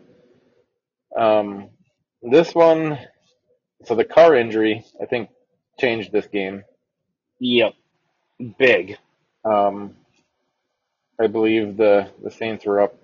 Um, 1.16 1.68
this 2.22 2.54
one, 2.54 2.98
so 3.84 3.94
the 3.94 4.04
Carr 4.04 4.36
injury, 4.36 4.84
I 5.02 5.06
think, 5.06 5.30
changed 5.78 6.12
this 6.12 6.26
game. 6.28 6.64
yep, 7.38 7.74
big. 8.58 8.96
Um, 9.44 9.94
I 11.20 11.26
believe 11.26 11.76
the 11.76 12.10
the 12.22 12.30
Saints 12.30 12.64
were 12.64 12.80
up 12.80 12.94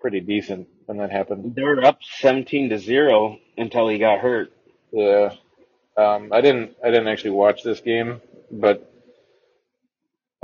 pretty 0.00 0.20
decent 0.20 0.68
when 0.86 0.98
that 0.98 1.10
happened. 1.10 1.54
They 1.54 1.62
were 1.62 1.84
up 1.84 2.00
seventeen 2.02 2.70
to 2.70 2.78
zero 2.78 3.38
until 3.56 3.88
he 3.88 3.98
got 3.98 4.20
hurt. 4.20 4.52
Yeah. 4.92 5.34
Um, 5.96 6.32
I 6.32 6.40
didn't 6.40 6.76
I 6.84 6.90
didn't 6.90 7.08
actually 7.08 7.30
watch 7.30 7.62
this 7.62 7.80
game, 7.80 8.20
but 8.50 8.90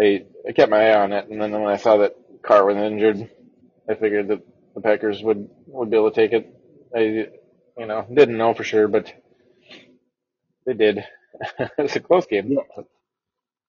I 0.00 0.24
I 0.48 0.52
kept 0.52 0.70
my 0.70 0.88
eye 0.90 1.00
on 1.00 1.12
it, 1.12 1.28
and 1.28 1.40
then 1.40 1.52
when 1.52 1.66
I 1.66 1.76
saw 1.76 1.98
that 1.98 2.16
Carr 2.42 2.64
was 2.64 2.76
injured, 2.76 3.30
I 3.88 3.94
figured 3.94 4.28
that 4.28 4.42
the 4.74 4.80
Packers 4.80 5.22
would 5.22 5.48
would 5.66 5.90
be 5.90 5.96
able 5.96 6.10
to 6.10 6.16
take 6.16 6.32
it. 6.32 6.54
I 6.94 7.00
you 7.78 7.86
know 7.86 8.06
didn't 8.12 8.38
know 8.38 8.54
for 8.54 8.64
sure, 8.64 8.88
but 8.88 9.12
they 10.66 10.74
did. 10.74 11.04
it 11.58 11.72
was 11.78 11.96
a 11.96 12.00
close 12.00 12.26
game. 12.26 12.52
Yeah. 12.52 12.82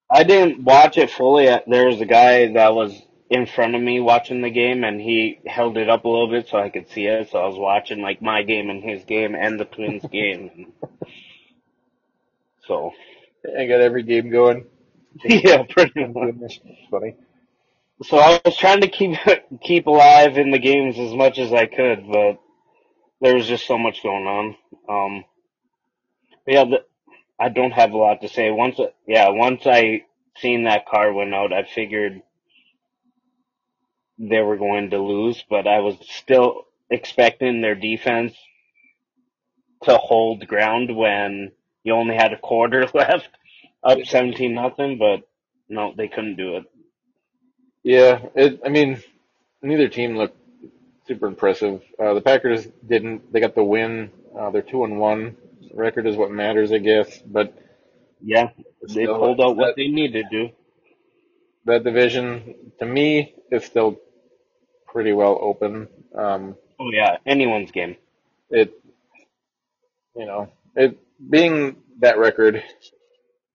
I 0.10 0.24
didn't 0.24 0.64
watch 0.64 0.98
it 0.98 1.12
fully. 1.12 1.46
There 1.46 1.88
was 1.88 2.02
a 2.02 2.06
guy 2.06 2.54
that 2.54 2.74
was 2.74 3.00
in 3.30 3.46
front 3.46 3.76
of 3.76 3.82
me 3.82 4.00
watching 4.00 4.42
the 4.42 4.50
game, 4.50 4.84
and 4.84 5.00
he 5.00 5.40
held 5.46 5.78
it 5.78 5.90
up 5.90 6.06
a 6.06 6.10
little 6.10 6.30
bit 6.30 6.48
so 6.48 6.58
I 6.58 6.70
could 6.70 6.90
see 6.90 7.06
it. 7.06 7.30
So 7.30 7.40
I 7.40 7.48
was 7.48 7.58
watching 7.58 8.02
like 8.02 8.22
my 8.22 8.44
game 8.44 8.70
and 8.70 8.84
his 8.84 9.04
game 9.06 9.36
and 9.36 9.60
the 9.60 9.66
Twins 9.66 10.04
game. 10.12 10.74
So 12.68 12.92
I 13.58 13.66
got 13.68 13.82
every 13.82 14.04
game 14.04 14.30
going. 14.32 14.66
yeah, 15.26 15.64
pretty 15.70 16.06
much. 16.06 16.14
Goodness, 16.14 16.60
funny. 16.90 17.16
So 18.04 18.18
I 18.18 18.40
was 18.46 18.58
trying 18.58 18.82
to 18.82 18.88
keep 18.88 19.18
keep 19.62 19.88
alive 19.88 20.38
in 20.38 20.52
the 20.52 20.60
games 20.60 20.98
as 20.98 21.14
much 21.14 21.38
as 21.38 21.54
I 21.54 21.66
could, 21.66 22.08
but 22.12 22.40
there 23.22 23.36
was 23.36 23.48
just 23.48 23.68
so 23.68 23.78
much 23.78 24.04
going 24.04 24.26
on. 24.26 24.56
Um, 24.90 25.26
yeah, 26.48 26.66
the, 26.66 26.86
I 27.40 27.50
don't 27.50 27.72
have 27.72 27.92
a 27.94 27.98
lot 27.98 28.22
to 28.22 28.30
say. 28.30 28.52
Once, 28.52 28.80
yeah, 29.08 29.30
once 29.30 29.64
I 29.66 30.06
seen 30.38 30.66
that 30.66 30.88
Carr 30.88 31.14
went 31.14 31.34
out, 31.36 31.54
I 31.54 31.64
figured 31.64 32.22
they 34.20 34.40
were 34.42 34.58
going 34.58 34.92
to 34.92 35.00
lose, 35.00 35.44
but 35.50 35.68
I 35.68 35.80
was 35.80 35.96
still 36.10 36.66
expecting 36.90 37.62
their 37.62 37.76
defense 37.76 38.36
to 39.84 39.98
hold 39.98 40.48
ground 40.48 40.96
when 40.96 41.52
you 41.84 41.94
only 41.94 42.16
had 42.16 42.34
a 42.34 42.40
quarter 42.40 42.88
left, 42.96 43.30
up 43.84 44.00
seventeen 44.06 44.56
nothing. 44.56 44.98
But 44.98 45.28
no, 45.70 45.94
they 45.98 46.08
couldn't 46.08 46.38
do 46.38 46.58
it. 46.58 46.66
Yeah, 47.84 48.22
it. 48.36 48.62
I 48.66 48.70
mean, 48.70 49.02
neither 49.62 49.90
team 49.90 50.18
looked 50.18 50.38
super 51.08 51.28
impressive. 51.28 51.82
Uh, 52.00 52.14
the 52.16 52.22
Packers 52.22 52.68
didn't. 52.88 53.32
They 53.34 53.40
got 53.42 53.56
the 53.56 53.64
win. 53.64 54.12
Uh, 54.38 54.52
they're 54.52 54.62
two 54.62 54.84
and 54.86 55.00
one. 55.00 55.38
Record 55.74 56.08
is 56.08 56.18
what 56.18 56.32
matters, 56.32 56.72
I 56.72 56.80
guess. 56.80 57.22
But 57.26 57.58
Yeah, 58.22 58.50
they 58.88 59.08
still, 59.08 59.20
pulled 59.20 59.42
out 59.42 59.58
that, 59.58 59.58
what 59.58 59.76
they 59.76 59.88
needed 59.90 60.30
to. 60.32 60.48
Do. 60.48 60.54
that 61.66 61.84
division 61.84 62.56
to 62.80 62.86
me 62.86 63.36
is 63.52 63.66
still 63.66 64.00
pretty 64.88 65.14
well 65.14 65.40
open. 65.42 65.88
Um, 66.18 66.56
Oh 66.80 66.92
yeah, 66.94 67.18
anyone's 67.26 67.72
game. 67.72 67.98
it, 68.50 68.74
you 70.16 70.26
know, 70.26 70.52
it 70.76 70.98
being 71.30 71.78
that 72.02 72.20
record, 72.20 72.64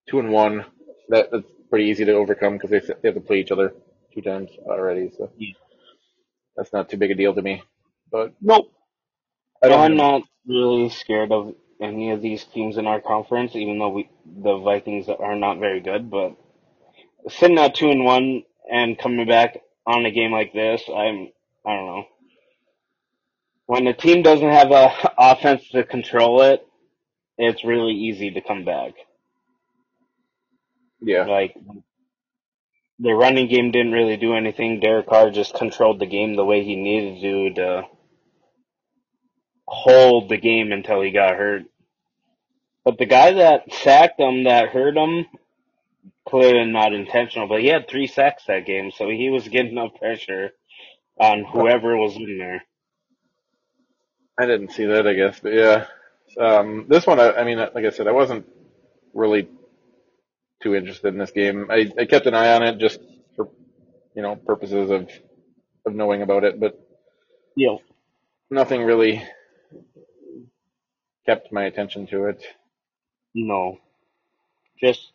two 0.09 0.21
and 0.21 0.31
one, 0.33 0.67
that 1.11 1.31
that's 1.33 1.51
pretty 1.71 1.87
easy 1.87 2.05
to 2.07 2.13
overcome 2.15 2.55
because 2.55 2.71
they 2.71 2.81
they 2.81 3.09
have 3.09 3.15
to 3.15 3.21
play 3.21 3.41
each 3.41 3.53
other 3.53 3.75
two 4.15 4.23
times 4.23 4.51
already. 4.67 5.11
So 5.17 5.31
Yeah. 5.37 5.55
that's 6.57 6.73
not 6.73 6.91
too 6.91 6.99
big 6.99 7.13
a 7.13 7.15
deal 7.17 7.35
to 7.35 7.43
me. 7.43 7.63
But 8.13 8.35
Nope. 8.41 8.73
I 9.63 9.69
don't 9.69 9.87
I'm 9.87 9.97
not 9.97 10.23
really 10.47 10.91
scared 10.91 11.33
of 11.33 11.55
any 11.81 12.11
of 12.11 12.23
these 12.23 12.45
teams 12.45 12.77
in 12.77 12.87
our 12.87 13.01
conference, 13.01 13.55
even 13.55 13.79
though 13.79 13.91
we 13.91 14.09
the 14.27 14.59
Vikings 14.59 15.09
are 15.09 15.37
not 15.37 15.59
very 15.59 15.81
good. 15.81 16.11
But 16.11 16.37
sitting 17.29 17.59
at 17.59 17.75
two 17.75 17.91
and 17.91 18.05
one 18.05 18.45
and 18.71 18.99
coming 18.99 19.27
back 19.27 19.61
on 19.87 20.07
a 20.07 20.11
game 20.11 20.33
like 20.33 20.53
this, 20.53 20.83
I'm 20.89 21.31
I 21.65 21.75
don't 21.75 21.87
know. 21.87 22.05
When 23.67 23.87
a 23.87 23.95
team 23.95 24.23
doesn't 24.23 24.49
have 24.49 24.71
a 24.71 24.93
offense 25.19 25.69
to 25.71 25.85
control 25.85 26.43
it, 26.43 26.67
it's 27.39 27.65
really 27.65 27.93
easy 27.93 28.31
to 28.33 28.41
come 28.41 28.65
back. 28.65 28.93
Yeah. 31.01 31.25
Like 31.25 31.57
the 32.99 33.13
running 33.13 33.49
game 33.49 33.71
didn't 33.71 33.93
really 33.93 34.17
do 34.17 34.35
anything. 34.35 34.81
Derek 34.81 35.07
Carr 35.07 35.31
just 35.31 35.55
controlled 35.55 35.99
the 36.01 36.07
game 36.07 36.37
the 36.37 36.45
way 36.45 36.63
he 36.63 36.77
needed 36.77 37.21
to 37.21 37.55
to 37.55 37.83
hold 39.67 40.29
the 40.31 40.39
game 40.39 40.73
until 40.73 41.03
he 41.03 41.11
got 41.13 41.37
hurt. 41.37 41.63
But 42.85 42.99
the 42.99 43.07
guy 43.07 43.33
that 43.35 43.73
sacked 43.73 44.21
him, 44.21 44.45
that 44.45 44.71
hurt 44.71 44.97
him, 44.97 45.27
clearly 46.29 46.71
not 46.71 46.95
intentional, 46.95 47.49
but 47.49 47.61
he 47.61 47.69
had 47.69 47.89
three 47.89 48.07
sacks 48.07 48.45
that 48.49 48.67
game, 48.67 48.93
so 48.93 49.09
he 49.11 49.31
was 49.31 49.49
getting 49.49 49.79
up 49.79 49.97
pressure 49.97 50.51
on 51.19 51.45
whoever 51.45 51.97
was 51.97 52.17
in 52.17 52.39
there. 52.39 52.63
I 54.39 54.47
didn't 54.47 54.73
see 54.73 54.87
that, 54.87 55.07
I 55.07 55.15
guess, 55.15 55.41
but 55.41 55.53
yeah. 55.55 55.87
Um, 56.41 56.87
this 56.89 57.07
one, 57.07 57.21
I, 57.21 57.33
I 57.33 57.45
mean, 57.45 57.59
like 57.59 57.85
I 57.85 57.91
said, 57.91 58.09
I 58.09 58.13
wasn't 58.13 58.47
really 59.15 59.49
too 60.63 60.75
interested 60.75 61.09
in 61.09 61.19
this 61.19 61.33
game. 61.33 61.69
I, 61.71 61.91
I 61.99 62.07
kept 62.07 62.27
an 62.27 62.35
eye 62.35 62.55
on 62.55 62.63
it 62.65 62.79
just 62.79 63.01
for, 63.37 63.49
you 64.15 64.23
know, 64.23 64.37
purposes 64.37 64.91
of, 64.91 65.11
of 65.87 65.95
knowing 65.95 66.23
about 66.23 66.45
it, 66.45 66.61
but 66.61 66.79
Yeah. 67.57 67.77
nothing 68.51 68.83
really 68.85 69.23
kept 71.27 71.53
my 71.53 71.65
attention 71.65 72.07
to 72.09 72.27
it. 72.27 72.43
No. 73.35 73.79
Just, 74.81 75.13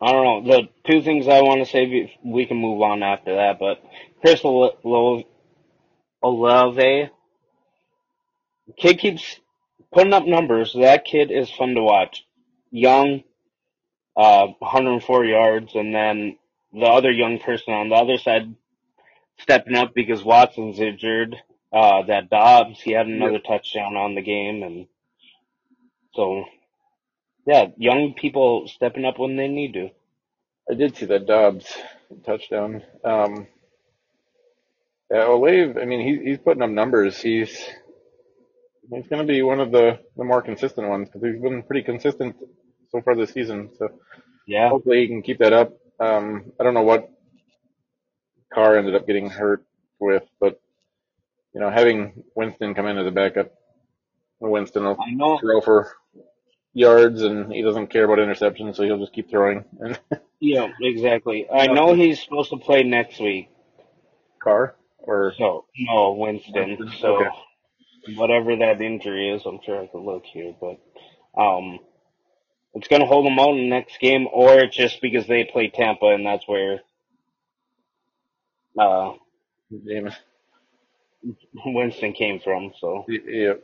I 0.00 0.12
don't 0.12 0.46
know. 0.46 0.52
The 0.52 0.68
two 0.90 1.02
things 1.02 1.28
I 1.28 1.42
want 1.42 1.60
to 1.60 1.70
say, 1.70 2.16
we 2.24 2.46
can 2.46 2.56
move 2.56 2.82
on 2.82 3.02
after 3.02 3.34
that, 3.36 3.58
but 3.58 3.82
Chris 4.20 4.42
Olave, 4.44 5.24
kid 8.76 8.98
keeps 8.98 9.40
putting 9.92 10.12
up 10.12 10.26
numbers. 10.26 10.74
That 10.78 11.04
kid 11.04 11.30
is 11.30 11.50
fun 11.50 11.74
to 11.74 11.82
watch. 11.82 12.24
Young, 12.70 13.22
uh, 14.16 14.48
104 14.58 15.24
yards, 15.24 15.74
and 15.74 15.94
then 15.94 16.38
the 16.72 16.86
other 16.86 17.10
young 17.10 17.38
person 17.38 17.74
on 17.74 17.88
the 17.88 17.96
other 17.96 18.18
side 18.18 18.54
stepping 19.38 19.76
up 19.76 19.94
because 19.94 20.22
Watson's 20.22 20.78
injured. 20.80 21.36
Uh, 21.72 22.02
that 22.06 22.30
Doubs, 22.30 22.80
he 22.80 22.92
had 22.92 23.06
another 23.06 23.38
touchdown 23.38 23.96
on 23.96 24.14
the 24.14 24.22
game, 24.22 24.62
and 24.62 24.86
so, 26.14 26.44
yeah, 27.46 27.66
young 27.76 28.14
people 28.14 28.68
stepping 28.68 29.04
up 29.04 29.18
when 29.18 29.36
they 29.36 29.48
need 29.48 29.74
to. 29.74 29.90
I 30.70 30.74
did 30.74 30.96
see 30.96 31.06
that 31.06 31.26
Doubs 31.26 31.72
touchdown. 32.26 32.82
Um, 33.04 33.46
yeah, 35.10 35.28
Olave, 35.28 35.80
I 35.80 35.84
mean, 35.86 36.00
he, 36.06 36.30
he's 36.30 36.38
putting 36.38 36.62
up 36.62 36.70
numbers. 36.70 37.20
He's, 37.20 37.50
he's 38.90 39.06
going 39.08 39.26
to 39.26 39.32
be 39.32 39.42
one 39.42 39.60
of 39.60 39.72
the, 39.72 40.00
the 40.16 40.24
more 40.24 40.42
consistent 40.42 40.88
ones 40.88 41.08
because 41.08 41.28
he's 41.28 41.42
been 41.42 41.62
pretty 41.64 41.82
consistent 41.84 42.36
so 42.90 43.02
far 43.02 43.16
this 43.16 43.32
season. 43.32 43.70
So 43.78 43.88
Yeah, 44.46 44.68
hopefully 44.70 45.02
he 45.02 45.08
can 45.08 45.22
keep 45.22 45.38
that 45.38 45.52
up. 45.52 45.74
Um, 46.00 46.52
I 46.60 46.64
don't 46.64 46.74
know 46.74 46.82
what 46.82 47.10
Carr 48.52 48.78
ended 48.78 48.94
up 48.96 49.06
getting 49.06 49.30
hurt 49.30 49.64
with, 50.00 50.24
but 50.40 50.60
you 51.54 51.60
know, 51.60 51.70
having 51.70 52.24
Winston 52.36 52.74
come 52.74 52.86
in 52.86 52.98
as 52.98 53.06
a 53.06 53.10
backup, 53.12 53.52
Winston 54.40 54.84
will 54.84 55.00
I 55.00 55.12
know. 55.12 55.40
throw 55.40 55.60
for 55.60 55.92
yards 56.74 57.22
and 57.22 57.52
he 57.52 57.62
doesn't 57.62 57.88
care 57.88 58.04
about 58.04 58.18
interceptions, 58.18 58.76
so 58.76 58.84
he'll 58.84 58.98
just 59.00 59.12
keep 59.14 59.30
throwing. 59.30 59.64
And 59.80 59.98
Yeah, 60.40 60.68
exactly. 60.80 61.48
I 61.50 61.68
know 61.68 61.94
he's 61.94 62.22
supposed 62.22 62.50
to 62.50 62.58
play 62.58 62.82
next 62.82 63.20
week. 63.20 63.50
Carr 64.42 64.76
or 64.98 65.34
So 65.38 65.66
no, 65.78 66.12
Winston. 66.12 66.78
Winston, 66.78 66.92
So 67.00 67.16
okay. 67.16 67.30
whatever 68.14 68.56
that 68.56 68.80
injury 68.80 69.30
is, 69.30 69.42
I'm 69.46 69.60
sure 69.64 69.82
I 69.82 69.86
could 69.88 70.02
look 70.02 70.24
here, 70.26 70.54
but 70.60 70.80
um, 71.40 71.80
it's 72.74 72.88
gonna 72.88 73.06
hold 73.06 73.26
them 73.26 73.38
out 73.38 73.50
in 73.50 73.58
the 73.64 73.68
next 73.70 74.00
game, 74.00 74.28
or 74.32 74.58
it's 74.60 74.76
just 74.76 75.00
because 75.02 75.26
they 75.26 75.44
play 75.44 75.68
Tampa 75.68 76.06
and 76.08 76.26
that's 76.26 76.48
where 76.48 76.80
uh 78.78 79.14
James. 79.86 80.14
Winston 81.66 82.12
came 82.12 82.40
from. 82.40 82.72
So 82.80 83.04
Yeah, 83.08 83.54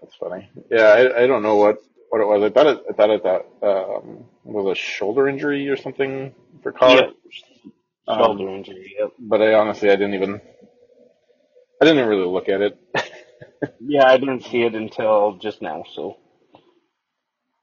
that's 0.00 0.14
funny. 0.16 0.50
Yeah, 0.70 0.82
I, 0.84 1.24
I 1.24 1.26
don't 1.26 1.42
know 1.42 1.56
what 1.56 1.78
what 2.10 2.20
it 2.20 2.26
was. 2.26 2.42
I 2.42 2.50
thought 2.50 2.66
it 2.66 2.84
I 2.90 2.92
thought 2.92 3.10
it 3.10 3.22
thought, 3.22 3.46
um, 3.62 4.24
was 4.44 4.76
a 4.76 4.80
shoulder 4.80 5.28
injury 5.28 5.68
or 5.68 5.76
something 5.76 6.34
for 6.62 6.72
Carr. 6.72 6.96
yeah, 6.96 7.10
Um, 8.08 8.24
shoulder 8.24 8.48
injury. 8.50 8.94
Yep. 8.98 9.10
but 9.18 9.42
I 9.42 9.54
honestly 9.54 9.90
I 9.90 9.96
didn't 9.96 10.14
even 10.14 10.40
I 11.80 11.84
didn't 11.84 12.08
really 12.08 12.26
look 12.26 12.48
at 12.48 12.60
it. 12.62 12.78
Yeah, 13.80 14.06
I 14.08 14.16
didn't 14.18 14.44
see 14.44 14.62
it 14.62 14.74
until 14.74 15.38
just 15.42 15.62
now. 15.62 15.84
So 15.94 16.18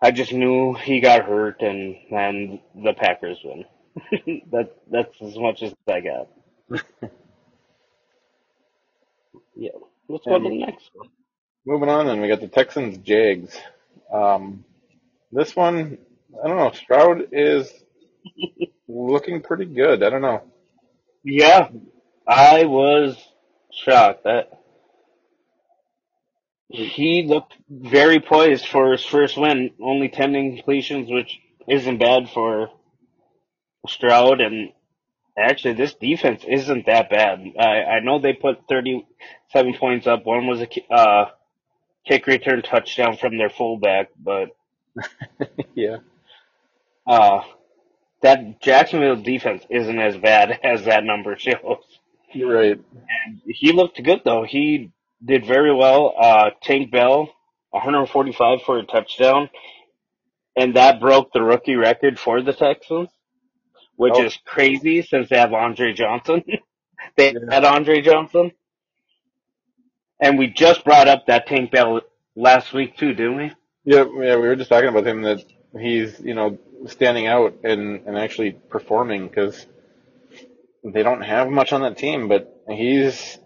I 0.02 0.12
just 0.12 0.34
knew 0.34 0.74
he 0.74 1.00
got 1.00 1.26
hurt, 1.26 1.62
and 1.62 1.96
and 2.12 2.60
the 2.76 2.94
Packers 2.94 3.40
win. 3.44 3.66
that 4.52 4.72
that's 4.92 5.22
as 5.22 5.38
much 5.38 5.64
as 5.64 5.74
I 5.88 6.02
got. 6.02 6.28
Yeah. 9.56 9.72
Let's 10.08 10.26
go 10.26 10.38
to 10.40 10.50
the 10.50 10.58
next 10.58 10.90
one. 10.94 11.10
moving 11.66 11.90
on, 11.90 12.08
and 12.08 12.22
we 12.22 12.28
got 12.28 12.42
the 12.42 12.48
Texans 12.48 12.98
Jags. 12.98 13.58
Um, 14.14 14.66
this 15.32 15.56
one 15.56 15.98
I 16.44 16.48
don't 16.48 16.58
know. 16.58 16.72
Stroud 16.72 17.30
is 17.32 17.72
looking 18.88 19.42
pretty 19.42 19.66
good. 19.66 20.04
I 20.04 20.10
don't 20.10 20.22
know. 20.22 20.44
Yeah, 21.24 21.70
I 22.28 22.66
was 22.66 23.18
shocked 23.72 24.24
that 24.24 24.50
he 26.70 27.24
looked 27.28 27.54
very 27.70 28.20
poised 28.20 28.66
for 28.66 28.92
his 28.92 29.04
first 29.04 29.38
win. 29.38 29.72
Only 29.82 30.10
ten 30.10 30.34
completions, 30.34 31.10
which 31.12 31.38
isn't 31.68 31.98
bad 31.98 32.30
for 32.30 32.70
Stroud. 33.88 34.42
And 34.42 34.72
actually, 35.38 35.74
this 35.76 35.94
defense 35.96 36.44
isn't 36.48 36.86
that 36.88 37.10
bad. 37.10 37.42
I, 37.60 37.84
I 37.84 38.00
know 38.02 38.20
they 38.20 38.34
put 38.34 38.68
thirty-seven 38.70 39.76
points 39.76 40.08
up. 40.08 40.26
One 40.26 40.48
was 40.48 40.62
a 40.62 40.68
ki- 40.68 40.86
uh, 40.92 41.26
kick 42.08 42.28
return 42.28 42.62
touchdown 42.62 43.18
from 43.18 43.38
their 43.38 43.50
fullback, 43.50 44.10
but 44.22 44.50
yeah. 45.76 45.98
uh, 47.08 47.42
that 48.22 48.62
Jacksonville 48.62 49.22
defense 49.22 49.64
isn't 49.70 50.00
as 50.00 50.18
bad 50.18 50.52
as 50.64 50.86
that 50.86 51.04
number 51.04 51.38
shows. 51.38 51.84
You're 52.34 52.54
right. 52.54 52.80
He 53.46 53.72
looked 53.74 54.02
good 54.02 54.22
though. 54.24 54.44
He 54.44 54.92
did 55.24 55.46
very 55.46 55.74
well. 55.74 56.14
Uh, 56.18 56.52
Tank 56.62 56.92
Dell, 56.92 57.30
145 57.72 58.62
for 58.64 58.80
a 58.80 58.84
touchdown, 58.86 59.50
and 60.56 60.76
that 60.76 61.00
broke 61.02 61.34
the 61.34 61.42
rookie 61.42 61.76
record 61.76 62.20
for 62.20 62.42
the 62.42 62.54
Texans, 62.54 63.10
which 63.98 64.20
Oh, 64.20 64.20
is 64.20 64.38
crazy 64.46 65.02
since 65.04 65.30
they 65.30 65.38
have 65.38 65.54
Andre 65.54 65.94
Johnson. 65.94 66.44
they 67.18 67.34
yeah. 67.34 67.40
had 67.50 67.66
Andre 67.66 68.02
Johnson, 68.02 68.52
and 70.22 70.40
we 70.40 70.48
just 70.48 70.86
brought 70.86 71.08
up 71.10 71.28
that 71.28 71.48
Tank 71.48 71.72
Dell 71.72 72.02
last 72.36 72.74
week 72.74 72.98
too, 72.98 73.14
didn't 73.14 73.38
we? 73.38 73.54
Yeah, 73.86 74.06
yeah, 74.22 74.36
we 74.36 74.48
were 74.48 74.56
just 74.56 74.70
talking 74.70 74.90
about 74.90 75.08
him 75.08 75.24
that 75.24 75.44
he's, 75.80 76.20
you 76.20 76.36
know, 76.36 76.60
standing 76.88 77.28
out 77.28 77.56
and, 77.64 78.06
and 78.08 78.18
actually 78.18 78.52
performing 78.54 79.28
because 79.28 79.66
they 80.84 81.04
don't 81.04 81.22
have 81.22 81.50
much 81.50 81.74
on 81.74 81.82
that 81.82 81.98
team, 81.98 82.28
but 82.30 82.64
he's 82.70 83.38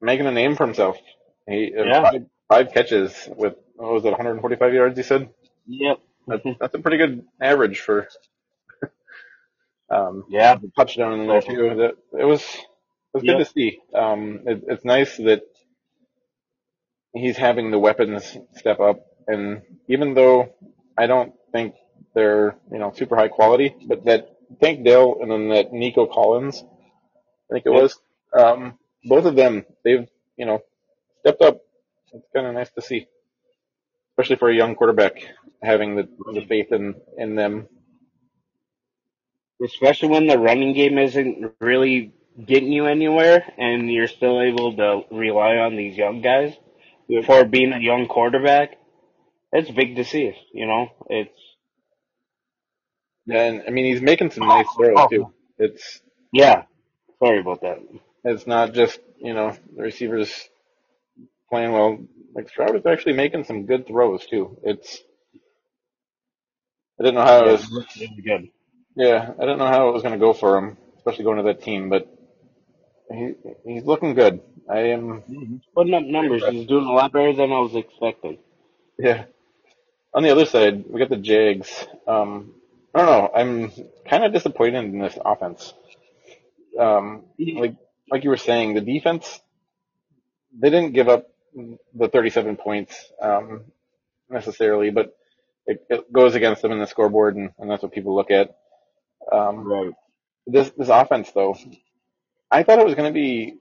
making 0.00 0.26
a 0.26 0.32
name 0.32 0.56
for 0.56 0.66
himself. 0.66 0.98
He 1.48 1.74
uh, 1.78 1.86
Yeah. 1.86 2.00
five, 2.00 2.26
five 2.48 2.72
catches 2.72 3.28
with 3.36 3.54
what 3.76 3.92
was 3.94 4.04
it, 4.04 4.10
145 4.10 4.74
yards? 4.74 4.96
He 4.98 5.04
said 5.04 5.30
Yep. 5.66 5.98
that, 6.28 6.42
that's 6.60 6.74
a 6.74 6.80
pretty 6.80 6.98
good 6.98 7.24
average 7.40 7.80
for 7.80 8.08
um, 9.94 10.24
yeah. 10.30 10.56
the 10.56 10.70
touchdown 10.76 11.20
in 11.20 11.28
there 11.28 11.42
too. 11.42 11.92
It 12.18 12.24
was 12.24 12.42
it 12.42 13.14
was 13.14 13.24
good 13.24 13.38
Yep. 13.38 13.38
to 13.38 13.46
see. 13.46 13.80
Um, 13.94 14.42
it, 14.46 14.64
it's 14.68 14.84
nice 14.84 15.16
that 15.18 15.42
he's 17.14 17.36
having 17.36 17.70
the 17.70 17.78
weapons 17.78 18.36
step 18.56 18.80
up, 18.80 19.06
and 19.28 19.62
even 19.88 20.14
though 20.14 20.54
I 20.98 21.06
don't 21.06 21.34
think 21.52 21.74
they're 22.14 22.56
you 22.72 22.78
know 22.80 22.92
super 22.94 23.16
high 23.16 23.28
quality, 23.28 23.76
but 23.88 24.04
that 24.06 24.28
Tank 24.62 24.84
Dell 24.84 25.18
and 25.20 25.30
then 25.30 25.48
that 25.50 25.72
Nico 25.72 26.06
Collins, 26.06 26.62
I 27.50 27.54
think 27.54 27.66
it 27.66 27.72
Yep. 27.72 27.82
was, 27.82 27.98
um, 28.38 28.78
both 29.04 29.26
of 29.26 29.36
them 29.36 29.64
they've 29.84 30.08
you 30.36 30.46
know 30.46 30.60
stepped 31.20 31.42
up. 31.42 31.60
It's 32.12 32.26
kind 32.34 32.46
of 32.46 32.54
nice 32.54 32.70
to 32.72 32.82
see, 32.82 33.06
especially 34.12 34.36
for 34.36 34.50
a 34.50 34.54
young 34.56 34.74
quarterback 34.76 35.14
having 35.62 35.96
the, 35.96 36.08
the 36.34 36.42
faith 36.48 36.72
in 36.72 36.94
in 37.18 37.36
them. 37.36 37.68
Especially 39.62 40.08
when 40.08 40.26
the 40.26 40.38
running 40.38 40.74
game 40.74 40.98
isn't 40.98 41.52
really 41.60 42.12
getting 42.44 42.72
you 42.72 42.86
anywhere 42.86 43.44
and 43.58 43.90
you're 43.92 44.08
still 44.08 44.40
able 44.40 44.76
to 44.76 45.02
rely 45.14 45.56
on 45.56 45.76
these 45.76 45.96
young 45.96 46.20
guys 46.22 46.54
for 47.26 47.44
being 47.44 47.72
a 47.72 47.80
young 47.80 48.06
quarterback. 48.08 48.78
It's 49.52 49.70
big 49.70 49.96
to 49.96 50.04
see, 50.04 50.34
you 50.54 50.66
know? 50.66 50.88
It's, 51.08 51.38
And 53.28 53.62
I 53.68 53.70
mean, 53.70 53.86
he's 53.86 54.02
making 54.02 54.32
some 54.32 54.48
nice 54.48 54.66
throws 54.76 55.06
too. 55.06 55.32
It's 55.58 56.02
yeah. 56.32 56.64
Sorry 57.20 57.40
about 57.40 57.62
that. 57.62 57.78
it's 58.24 58.46
not 58.46 58.74
just 58.74 59.00
you 59.18 59.34
know 59.34 59.56
the 59.76 59.82
receivers 59.82 60.48
playing 61.50 61.72
well. 61.72 61.98
Like 62.34 62.48
Stroud 62.50 62.76
is 62.76 62.86
actually 62.86 63.14
making 63.14 63.44
some 63.44 63.66
good 63.66 63.86
throws 63.86 64.26
too. 64.26 64.58
It's 64.64 65.02
I 67.00 67.04
didn't 67.04 67.16
know 67.16 67.22
how 67.26 67.40
it 67.46 67.46
Yeah, 67.46 67.52
was. 67.52 67.66
it 67.66 67.70
looks 67.70 67.96
really 67.98 68.22
good. 68.22 68.48
Yeah, 68.96 69.32
I 69.40 69.44
don't 69.46 69.58
know 69.58 69.66
how 69.66 69.88
it 69.88 69.92
was 69.92 70.02
going 70.02 70.14
to 70.14 70.20
go 70.20 70.32
for 70.34 70.58
him, 70.58 70.76
especially 70.98 71.24
going 71.24 71.38
to 71.38 71.44
that 71.44 71.62
team. 71.62 71.88
But 71.90 72.08
he 73.10 73.34
he's 73.66 73.84
looking 73.84 74.14
good. 74.14 74.40
I 74.68 74.78
am 74.90 75.22
He's 75.28 75.60
putting 75.74 75.94
up 75.94 76.04
numbers. 76.04 76.44
He's 76.46 76.68
doing 76.68 76.86
a 76.86 76.92
lot 76.92 77.12
better 77.12 77.32
than 77.34 77.52
I 77.52 77.58
was 77.60 77.74
expecting. 77.74 78.38
Yeah. 78.98 79.24
On 80.14 80.22
the 80.22 80.30
other 80.30 80.46
side, 80.46 80.84
we 80.88 81.00
got 81.00 81.10
the 81.10 81.16
Jags. 81.16 81.86
Um, 82.06 82.54
I 82.94 82.98
don't 83.00 83.06
know. 83.06 83.30
I'm 83.34 83.72
kind 84.08 84.24
of 84.24 84.32
disappointed 84.32 84.84
in 84.84 84.98
this 85.00 85.18
offense. 85.24 85.74
Um, 86.78 87.24
like 87.38 87.76
like 88.10 88.24
you 88.24 88.30
were 88.30 88.36
saying, 88.36 88.74
the 88.74 88.80
defense 88.80 89.40
they 90.58 90.70
didn't 90.70 90.92
give 90.92 91.08
up 91.08 91.28
the 91.94 92.08
37 92.08 92.56
points 92.56 92.96
um, 93.20 93.64
necessarily, 94.30 94.90
but 94.90 95.16
it, 95.66 95.84
it 95.90 96.12
goes 96.12 96.34
against 96.34 96.62
them 96.62 96.72
in 96.72 96.78
the 96.78 96.86
scoreboard, 96.86 97.36
and, 97.36 97.50
and 97.58 97.70
that's 97.70 97.82
what 97.82 97.92
people 97.92 98.14
look 98.14 98.30
at. 98.30 98.56
Um, 99.32 99.68
Right. 99.68 99.94
this 100.46 100.70
this 100.76 100.88
offense, 100.88 101.32
though, 101.32 101.56
I 102.50 102.62
thought 102.64 102.78
it 102.80 102.86
was 102.86 102.94
going 102.94 103.12
to 103.12 103.14
be 103.14 103.58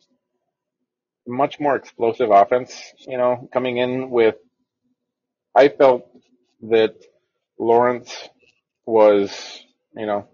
much 1.28 1.60
more 1.60 1.76
explosive 1.76 2.32
offense. 2.32 2.76
You 3.08 3.18
know, 3.18 3.50
coming 3.54 3.78
in 3.78 4.10
with, 4.10 4.36
I 5.56 5.70
felt 5.70 6.10
that 6.64 6.96
Lawrence 7.60 8.30
was, 8.86 9.64
you 9.96 10.06
know, 10.08 10.28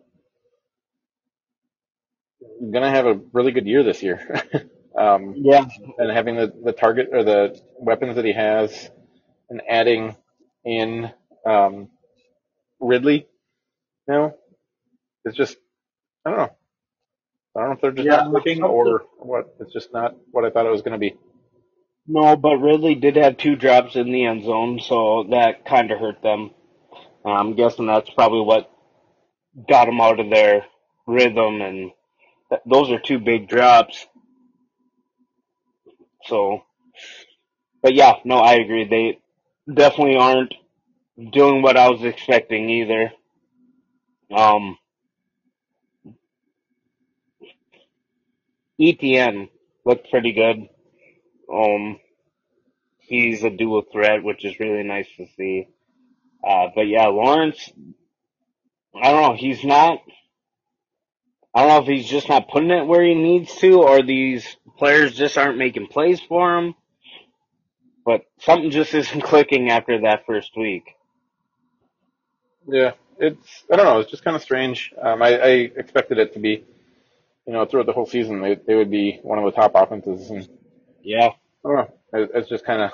going 2.61 2.83
to 2.83 2.89
have 2.89 3.05
a 3.07 3.19
really 3.33 3.51
good 3.51 3.67
year 3.67 3.83
this 3.83 4.03
year. 4.03 4.43
um, 4.97 5.37
Yeah. 5.37 5.65
and 5.97 6.11
having 6.11 6.35
the, 6.37 6.53
the 6.63 6.73
target 6.73 7.09
or 7.13 7.23
the 7.23 7.59
weapons 7.79 8.15
that 8.15 8.25
he 8.25 8.33
has 8.33 8.89
and 9.49 9.61
adding 9.69 10.15
in 10.65 11.11
um, 11.45 11.89
Ridley, 12.79 13.27
you 14.07 14.15
know, 14.15 14.37
it's 15.29 15.37
just 15.37 15.57
I 16.25 16.31
don't 16.31 16.39
know. 16.39 16.49
I 17.55 17.59
don't 17.61 17.69
know 17.69 17.75
if 17.75 17.81
they're 17.81 17.91
just 17.91 18.07
Yeah. 18.07 18.17
not 18.25 18.31
clicking 18.31 18.63
or 18.63 19.05
what. 19.19 19.55
It's 19.59 19.73
just 19.73 19.93
not 19.93 20.15
what 20.31 20.45
I 20.45 20.51
thought 20.51 20.65
it 20.67 20.71
was 20.71 20.81
going 20.83 20.93
to 20.93 20.99
be. 20.99 21.15
No, 22.07 22.35
but 22.35 22.57
Ridley 22.57 22.95
did 22.95 23.15
have 23.17 23.37
two 23.37 23.55
drops 23.55 23.95
in 23.95 24.11
the 24.11 24.25
end 24.25 24.43
zone, 24.45 24.79
so 24.79 25.25
that 25.31 25.65
kind 25.65 25.91
of 25.91 25.99
hurt 25.99 26.21
them. 26.21 26.51
I'm 27.25 27.55
guessing 27.55 27.87
that's 27.87 28.09
probably 28.11 28.41
what 28.41 28.71
got 29.69 29.85
them 29.85 30.01
out 30.01 30.19
of 30.19 30.29
their 30.29 30.65
rhythm, 31.07 31.61
and 31.61 31.91
th- 32.49 32.61
those 32.65 32.91
are 32.91 32.99
two 32.99 33.19
big 33.19 33.49
drops. 33.49 34.07
So, 36.25 36.63
but 37.83 37.95
yeah, 37.95 38.15
no, 38.25 38.37
I 38.37 38.55
agree. 38.55 38.85
They 38.87 39.19
definitely 39.73 40.17
aren't 40.17 40.55
doing 41.31 41.61
what 41.63 41.77
I 41.77 41.89
was 41.91 42.03
expecting 42.03 42.69
either. 42.71 43.13
Um, 44.35 44.78
Etienne 48.79 49.49
looked 49.85 50.09
pretty 50.09 50.33
good. 50.33 50.69
Um, 51.51 51.99
he's 52.99 53.43
a 53.43 53.49
dual 53.49 53.83
threat, 53.91 54.23
which 54.23 54.45
is 54.45 54.59
really 54.59 54.83
nice 54.83 55.07
to 55.17 55.25
see. 55.35 55.67
Uh, 56.47 56.67
but 56.73 56.87
yeah, 56.87 57.07
Lawrence, 57.07 57.69
I 58.95 59.11
don't 59.11 59.21
know, 59.21 59.35
he's 59.35 59.63
not, 59.63 59.99
I 61.53 61.61
don't 61.61 61.69
know 61.69 61.81
if 61.81 61.87
he's 61.87 62.09
just 62.09 62.29
not 62.29 62.49
putting 62.49 62.71
it 62.71 62.87
where 62.87 63.03
he 63.03 63.15
needs 63.15 63.53
to, 63.57 63.81
or 63.81 64.01
these 64.01 64.45
players 64.77 65.15
just 65.15 65.37
aren't 65.37 65.57
making 65.57 65.87
plays 65.87 66.21
for 66.21 66.57
him. 66.57 66.75
But 68.05 68.21
something 68.39 68.71
just 68.71 68.93
isn't 68.93 69.21
clicking 69.23 69.69
after 69.69 70.01
that 70.01 70.25
first 70.25 70.55
week. 70.55 70.83
Yeah, 72.67 72.91
it's 73.19 73.63
I 73.71 73.75
don't 73.75 73.85
know. 73.85 73.99
It's 73.99 74.11
just 74.11 74.23
kind 74.23 74.35
of 74.35 74.41
strange. 74.41 74.93
Um, 75.01 75.21
I, 75.21 75.37
I 75.37 75.49
expected 75.75 76.19
it 76.19 76.33
to 76.33 76.39
be, 76.39 76.63
you 77.49 77.55
know, 77.55 77.65
throughout 77.65 77.87
the 77.87 77.93
whole 77.93 78.07
season 78.07 78.41
they 78.41 78.55
they 78.55 78.75
would 78.75 78.91
be 78.91 79.19
one 79.23 79.39
of 79.39 79.45
the 79.45 79.51
top 79.53 79.73
offenses, 79.75 80.31
and 80.31 80.49
Yeah. 81.03 81.31
I 81.65 81.69
don't 81.69 81.77
know. 81.77 81.95
It, 82.13 82.31
it's 82.35 82.49
just 82.49 82.65
kind 82.65 82.83
of 82.83 82.91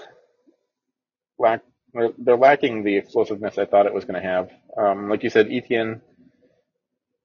lack. 1.40 1.62
They're, 1.94 2.12
they're 2.18 2.38
lacking 2.38 2.84
the 2.84 2.98
explosiveness 2.98 3.58
I 3.60 3.66
thought 3.66 3.88
it 3.88 3.94
was 3.96 4.06
going 4.06 4.22
to 4.22 4.28
have. 4.28 4.50
Um, 4.78 5.10
like 5.10 5.24
you 5.24 5.32
said, 5.32 5.50
Etienne, 5.52 6.02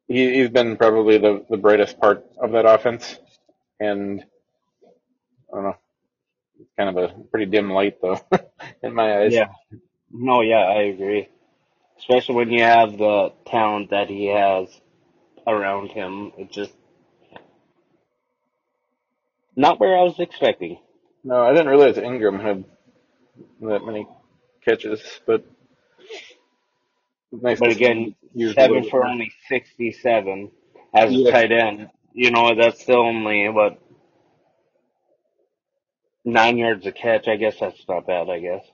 he, 0.09 0.35
he's 0.35 0.51
been 0.51 0.77
probably 0.77 1.19
the 1.19 1.45
the 1.51 1.59
brightest 1.59 2.01
part 2.01 2.25
of 2.43 2.53
that 2.53 2.67
offense, 2.67 3.19
and 3.81 4.25
I 5.53 5.57
don't 5.57 5.65
know. 5.65 5.77
It's 6.61 6.71
kind 6.79 6.97
of 6.99 7.05
a 7.11 7.15
pretty 7.31 7.47
dim 7.47 7.71
light 7.73 8.01
though, 8.03 8.21
in 8.83 8.95
my 8.95 9.21
eyes. 9.23 9.33
Yeah. 9.33 9.49
No, 10.11 10.43
yeah, 10.43 10.59
I 10.65 10.83
agree. 10.85 11.29
Especially 11.99 12.37
when 12.37 12.51
you 12.51 12.63
have 12.63 12.99
the 12.99 13.33
talent 13.47 13.91
that 13.91 14.09
he 14.09 14.27
has 14.27 14.69
around 15.47 15.91
him. 15.93 16.33
It 16.39 16.53
just 16.53 16.73
not 19.57 19.81
where 19.81 19.97
I 19.99 20.03
was 20.03 20.19
expecting. 20.19 20.79
No, 21.25 21.43
I 21.43 21.51
didn't 21.53 21.69
realize 21.69 21.97
Engram 21.97 22.41
had 22.43 22.65
that 23.63 23.85
many 23.85 24.07
catches, 24.65 25.01
but 25.27 25.45
nice 27.33 27.61
But 27.61 27.71
again, 27.73 27.97
him 27.99 28.17
used 28.35 28.59
a 28.59 28.63
seven 28.63 28.85
for 28.91 29.05
only 29.07 29.33
sixty-seven 29.49 30.51
as 30.95 31.13
a 31.13 31.31
tight 31.31 31.53
end. 31.53 31.91
You 32.15 32.31
know, 32.31 32.55
that's 32.55 32.81
still 32.83 33.01
only 33.01 33.49
what 33.49 33.79
nine 36.25 36.59
yards 36.59 36.87
a 36.87 36.93
catch. 36.93 37.29
I 37.29 37.37
guess 37.37 37.57
that's 37.61 37.85
not 37.89 38.07
bad. 38.07 38.29
I 38.31 38.41
guess. 38.41 38.65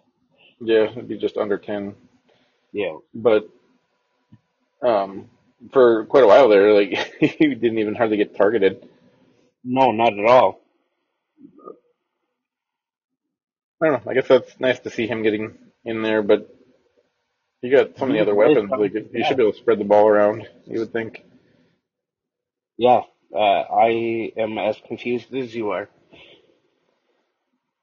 Yeah, 0.60 0.90
it'd 0.90 1.08
be 1.08 1.18
just 1.18 1.36
under 1.36 1.58
ten. 1.58 1.94
Yeah. 2.72 2.96
But 3.14 3.48
um, 4.82 5.30
for 5.72 6.06
quite 6.06 6.24
a 6.24 6.26
while 6.28 6.48
there, 6.48 6.72
like 6.74 6.90
he 7.20 7.54
didn't 7.54 7.78
even 7.78 7.94
hardly 7.94 8.16
get 8.18 8.36
targeted. 8.36 8.88
No, 9.64 9.92
not 9.92 10.18
at 10.18 10.26
all. 10.26 10.60
I 13.82 13.86
don't 13.86 14.04
know. 14.04 14.10
I 14.10 14.14
guess 14.14 14.28
that's 14.28 14.58
nice 14.60 14.78
to 14.80 14.90
see 14.90 15.06
him 15.06 15.22
getting 15.22 15.56
in 15.84 16.02
there, 16.02 16.22
but 16.22 16.48
you 17.62 17.70
got 17.74 17.98
so 17.98 18.06
many 18.06 18.20
other 18.20 18.34
weapons. 18.34 18.70
Like 18.70 18.94
you 18.94 19.24
should 19.24 19.36
be 19.36 19.42
able 19.42 19.52
to 19.52 19.58
spread 19.58 19.78
the 19.78 19.84
ball 19.84 20.08
around. 20.08 20.48
You 20.66 20.80
would 20.80 20.92
think. 20.92 21.22
Yeah. 22.78 23.02
Uh, 23.34 23.38
I 23.38 24.32
am 24.36 24.56
as 24.58 24.76
confused 24.86 25.34
as 25.34 25.54
you 25.54 25.70
are. 25.70 25.88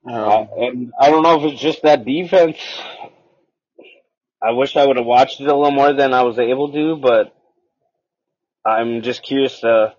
Um, 0.07 0.13
Uh, 0.15 0.45
and 0.57 0.93
I 0.99 1.09
don't 1.09 1.23
know 1.23 1.39
if 1.45 1.53
it's 1.53 1.61
just 1.61 1.83
that 1.83 2.05
defense. 2.05 2.57
I 4.41 4.51
wish 4.51 4.75
I 4.75 4.85
would 4.85 4.97
have 4.97 5.05
watched 5.05 5.39
it 5.41 5.47
a 5.47 5.55
little 5.55 5.71
more 5.71 5.93
than 5.93 6.13
I 6.13 6.23
was 6.23 6.37
able 6.39 6.71
to, 6.73 6.97
but 6.97 7.33
I'm 8.65 9.01
just 9.01 9.23
curious 9.23 9.59
to 9.61 9.95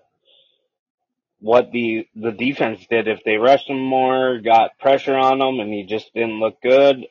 what 1.39 1.71
the 1.71 2.07
the 2.15 2.31
defense 2.31 2.85
did. 2.89 3.07
If 3.07 3.23
they 3.25 3.37
rushed 3.37 3.69
him 3.69 3.79
more, 3.81 4.39
got 4.39 4.79
pressure 4.79 5.15
on 5.15 5.41
him, 5.41 5.59
and 5.59 5.73
he 5.73 5.85
just 5.85 6.13
didn't 6.13 6.39
look 6.39 6.61
good. 6.61 7.05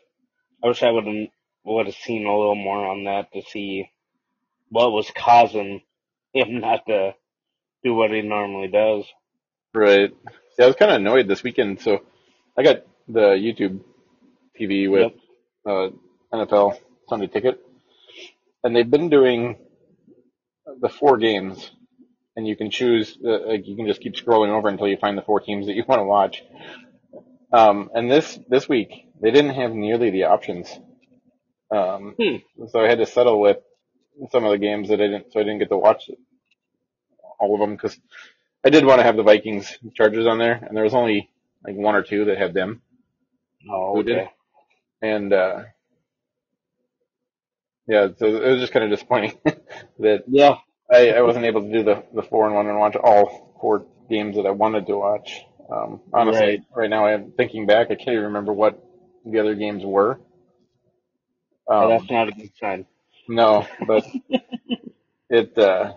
I 0.64 0.68
wish 0.68 0.82
I 0.82 0.90
would 0.90 1.06
have 1.06 1.28
would 1.64 1.86
have 1.86 1.94
seen 1.96 2.26
a 2.26 2.36
little 2.38 2.54
more 2.56 2.86
on 2.86 3.04
that 3.04 3.32
to 3.32 3.42
see 3.42 3.90
what 4.70 4.92
was 4.92 5.10
causing 5.16 5.82
him 6.32 6.60
not 6.60 6.86
to 6.86 7.14
do 7.84 7.94
what 7.94 8.10
he 8.12 8.22
normally 8.22 8.68
does. 8.68 9.04
Right. 9.74 10.12
Yeah, 10.58 10.64
I 10.64 10.68
was 10.68 10.76
kind 10.76 10.90
of 10.92 10.96
annoyed 11.00 11.28
this 11.28 11.42
weekend. 11.42 11.80
So 11.80 12.02
I 12.58 12.62
got 12.62 12.84
the 13.08 13.20
YouTube 13.36 13.80
TV 14.60 14.90
with 14.90 15.12
Yep. 15.12 15.14
uh, 15.66 15.88
NFL 16.32 16.78
Sunday 17.08 17.26
Ticket, 17.28 17.60
and 18.64 18.74
they've 18.74 18.90
been 18.90 19.10
doing 19.10 19.56
the 20.80 20.88
four 20.88 21.18
games, 21.18 21.70
and 22.36 22.46
you 22.46 22.56
can 22.56 22.70
choose. 22.70 23.18
Uh, 23.24 23.46
like 23.46 23.66
you 23.66 23.76
can 23.76 23.86
just 23.86 24.00
keep 24.00 24.14
scrolling 24.14 24.50
over 24.50 24.68
until 24.68 24.88
you 24.88 24.96
find 24.98 25.18
the 25.18 25.22
four 25.22 25.40
teams 25.40 25.66
that 25.66 25.74
you 25.74 25.84
want 25.88 26.00
to 26.00 26.04
watch. 26.04 26.42
Um, 27.52 27.90
and 27.94 28.10
this 28.10 28.38
this 28.48 28.68
week 28.68 28.90
they 29.20 29.30
didn't 29.30 29.54
have 29.54 29.72
nearly 29.72 30.10
the 30.10 30.24
options. 30.24 30.68
Um, 31.70 32.16
Hmm. 32.18 32.36
so 32.68 32.80
I 32.84 32.88
had 32.88 32.98
to 32.98 33.06
settle 33.06 33.40
with 33.40 33.58
some 34.32 34.44
of 34.44 34.52
the 34.52 34.58
games 34.58 34.88
that 34.90 35.00
I 35.00 35.08
didn't. 35.08 35.32
So 35.32 35.40
I 35.40 35.44
didn't 35.44 35.60
get 35.60 35.70
to 35.70 35.78
watch 35.78 36.10
all 37.38 37.54
of 37.54 37.60
them 37.60 37.76
because 37.76 37.98
I 38.64 38.70
did 38.70 38.84
want 38.86 39.00
to 39.00 39.04
have 39.04 39.16
the 39.16 39.22
Vikings 39.22 39.78
Chargers 39.94 40.26
on 40.26 40.38
there, 40.38 40.54
and 40.54 40.76
there 40.76 40.84
was 40.84 40.94
only 40.94 41.30
like 41.66 41.76
one 41.76 41.94
or 41.96 42.02
two 42.02 42.26
that 42.26 42.38
had 42.38 42.54
them. 42.54 42.82
Oh, 43.70 43.98
okay. 44.00 44.30
And 45.02 45.32
uh 45.32 45.64
yeah, 47.86 48.08
so 48.18 48.26
it 48.26 48.50
was 48.52 48.60
just 48.60 48.72
kind 48.72 48.84
of 48.84 48.90
disappointing 48.90 49.38
that 50.00 50.24
Yeah. 50.26 50.56
I, 50.94 51.10
I 51.12 51.22
wasn't 51.22 51.46
able 51.46 51.62
to 51.62 51.72
do 51.72 51.84
the, 51.84 52.04
the 52.14 52.22
four 52.22 52.46
and 52.46 52.56
one 52.56 52.68
and 52.68 52.78
watch 52.78 52.96
all 52.96 53.58
four 53.60 53.86
games 54.10 54.36
that 54.36 54.46
I 54.46 54.52
wanted 54.52 54.86
to 54.88 54.96
watch. 54.98 55.42
Um 55.72 56.02
honestly 56.14 56.50
Right. 56.50 56.62
right, 56.74 56.90
now 56.90 57.06
I'm 57.06 57.32
thinking 57.32 57.66
back, 57.66 57.88
I 57.90 57.96
can't 57.96 58.10
even 58.10 58.24
remember 58.26 58.52
what 58.54 58.82
the 59.26 59.40
other 59.40 59.56
games 59.56 59.84
were. 59.84 60.20
Oh, 61.80 61.88
Um 61.88 61.88
that's 61.88 62.10
not 62.10 62.28
a 62.28 62.32
good 62.32 62.52
sign. 62.60 62.86
no, 63.28 63.66
but 63.80 64.04
it 65.30 65.56
uh 65.58 65.92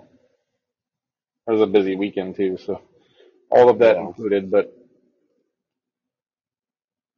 it 1.47 1.51
was 1.51 1.61
a 1.61 1.67
busy 1.67 1.95
weekend 1.95 2.35
too, 2.37 2.57
so 2.57 2.81
all 3.51 3.69
of 3.69 3.79
that 3.79 3.97
Yeah. 3.97 3.99
included, 3.99 4.51
but 4.51 4.73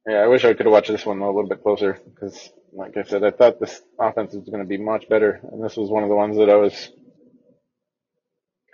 yeah, 0.08 0.18
I 0.18 0.28
wish 0.28 0.44
I 0.44 0.54
could 0.54 0.66
have 0.66 0.72
watched 0.72 0.90
this 0.90 1.06
one 1.06 1.20
a 1.20 1.26
little 1.26 1.48
bit 1.48 1.62
closer 1.62 1.98
because, 2.06 2.50
like 2.72 2.96
I 2.96 3.04
said, 3.04 3.24
I 3.24 3.30
thought 3.30 3.60
this 3.60 3.82
offense 4.00 4.34
was 4.34 4.46
going 4.48 4.62
to 4.62 4.68
be 4.68 4.78
much 4.78 5.08
better, 5.08 5.40
and 5.52 5.62
this 5.64 5.76
was 5.76 5.90
one 5.90 6.02
of 6.04 6.08
the 6.10 6.16
ones 6.16 6.36
that 6.38 6.50
I 6.50 6.56
was 6.56 6.90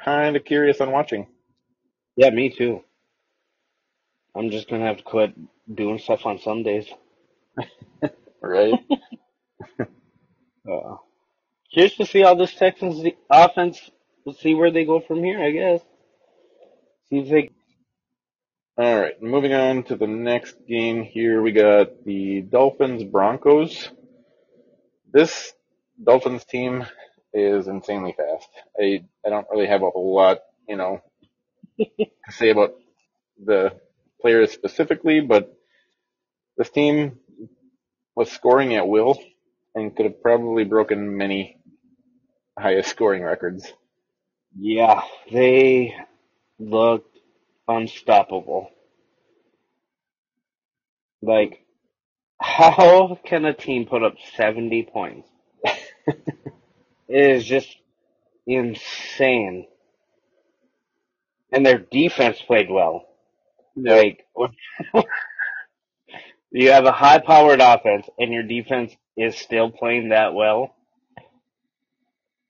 kind 0.07 0.36
of 0.36 0.46
curious 0.46 0.80
on 0.80 0.92
watching. 0.92 1.28
Yeah, 2.16 2.30
me 2.30 2.50
too. 2.50 2.82
I'm 4.36 4.50
just 4.50 4.68
gonna 4.70 4.86
have 4.86 4.98
to 4.98 5.02
quit 5.02 5.34
doing 5.72 5.98
stuff 5.98 6.26
on 6.26 6.38
Sundays. 6.40 6.88
Right? 8.42 8.74
Uh, 10.68 10.96
curious 11.72 11.96
to 11.96 12.07
see 12.07 12.22
how 12.22 12.34
this 12.34 12.54
Texans 12.54 13.07
offense. 13.30 13.90
Let's 14.26 14.40
see 14.40 14.54
where 14.54 14.70
they 14.70 14.84
go 14.84 15.00
from 15.00 15.24
here. 15.24 15.42
I 15.42 15.50
guess. 15.52 15.80
See 17.11 17.18
if 17.18 17.30
they. 17.30 17.50
All 18.78 19.00
right, 19.00 19.22
moving 19.22 19.54
on 19.54 19.84
to 19.84 19.96
the 19.96 20.09
next 20.09 20.57
game 20.68 21.04
here, 21.04 21.42
we 21.42 21.52
got 21.52 22.04
the 22.04 22.42
Dolphins 22.42 23.04
Broncos. 23.04 23.90
This 25.12 25.54
Dolphins 26.02 26.44
team 26.44 26.86
is 27.37 27.68
insanely 27.68 28.14
fast. 28.16 28.49
I 28.80 29.05
I 29.26 29.30
don't 29.30 29.49
really 29.51 29.66
have 29.68 29.82
a 29.82 29.91
whole 29.91 30.14
lot, 30.14 30.41
you 30.68 30.76
know, 30.76 31.03
to 32.26 32.32
say 32.32 32.51
about 32.51 32.74
the 33.45 33.72
players 34.20 34.53
specifically, 34.53 35.20
but 35.20 35.55
this 36.59 36.70
team 36.70 37.18
was 38.16 38.30
scoring 38.30 38.74
at 38.76 38.89
will 38.89 39.18
and 39.74 39.95
could 39.97 40.07
have 40.07 40.22
probably 40.22 40.64
broken 40.64 41.16
many 41.16 41.59
highest 42.59 42.91
scoring 42.91 43.22
records. 43.22 43.72
Yeah, 44.59 45.03
they 45.32 45.95
looked 46.59 47.18
unstoppable. 47.68 48.70
Like, 51.22 51.64
how 52.41 53.18
can 53.24 53.45
a 53.47 53.55
team 53.55 53.87
put 53.87 54.03
up 54.03 54.14
70 54.37 54.84
points? 54.84 55.28
it 57.09 57.32
is 57.36 57.46
just 57.46 57.68
insane. 58.46 59.66
And 61.52 61.66
their 61.66 61.78
defense 61.78 62.40
played 62.46 62.70
well. 62.70 63.07
Like, 63.84 64.26
you 66.52 66.70
have 66.72 66.86
a 66.86 66.92
high 66.92 67.18
powered 67.20 67.61
offense 67.61 68.07
and 68.18 68.32
your 68.32 68.42
defense 68.44 68.92
is 69.16 69.36
still 69.36 69.70
playing 69.70 70.11
that 70.11 70.34
well. 70.34 70.74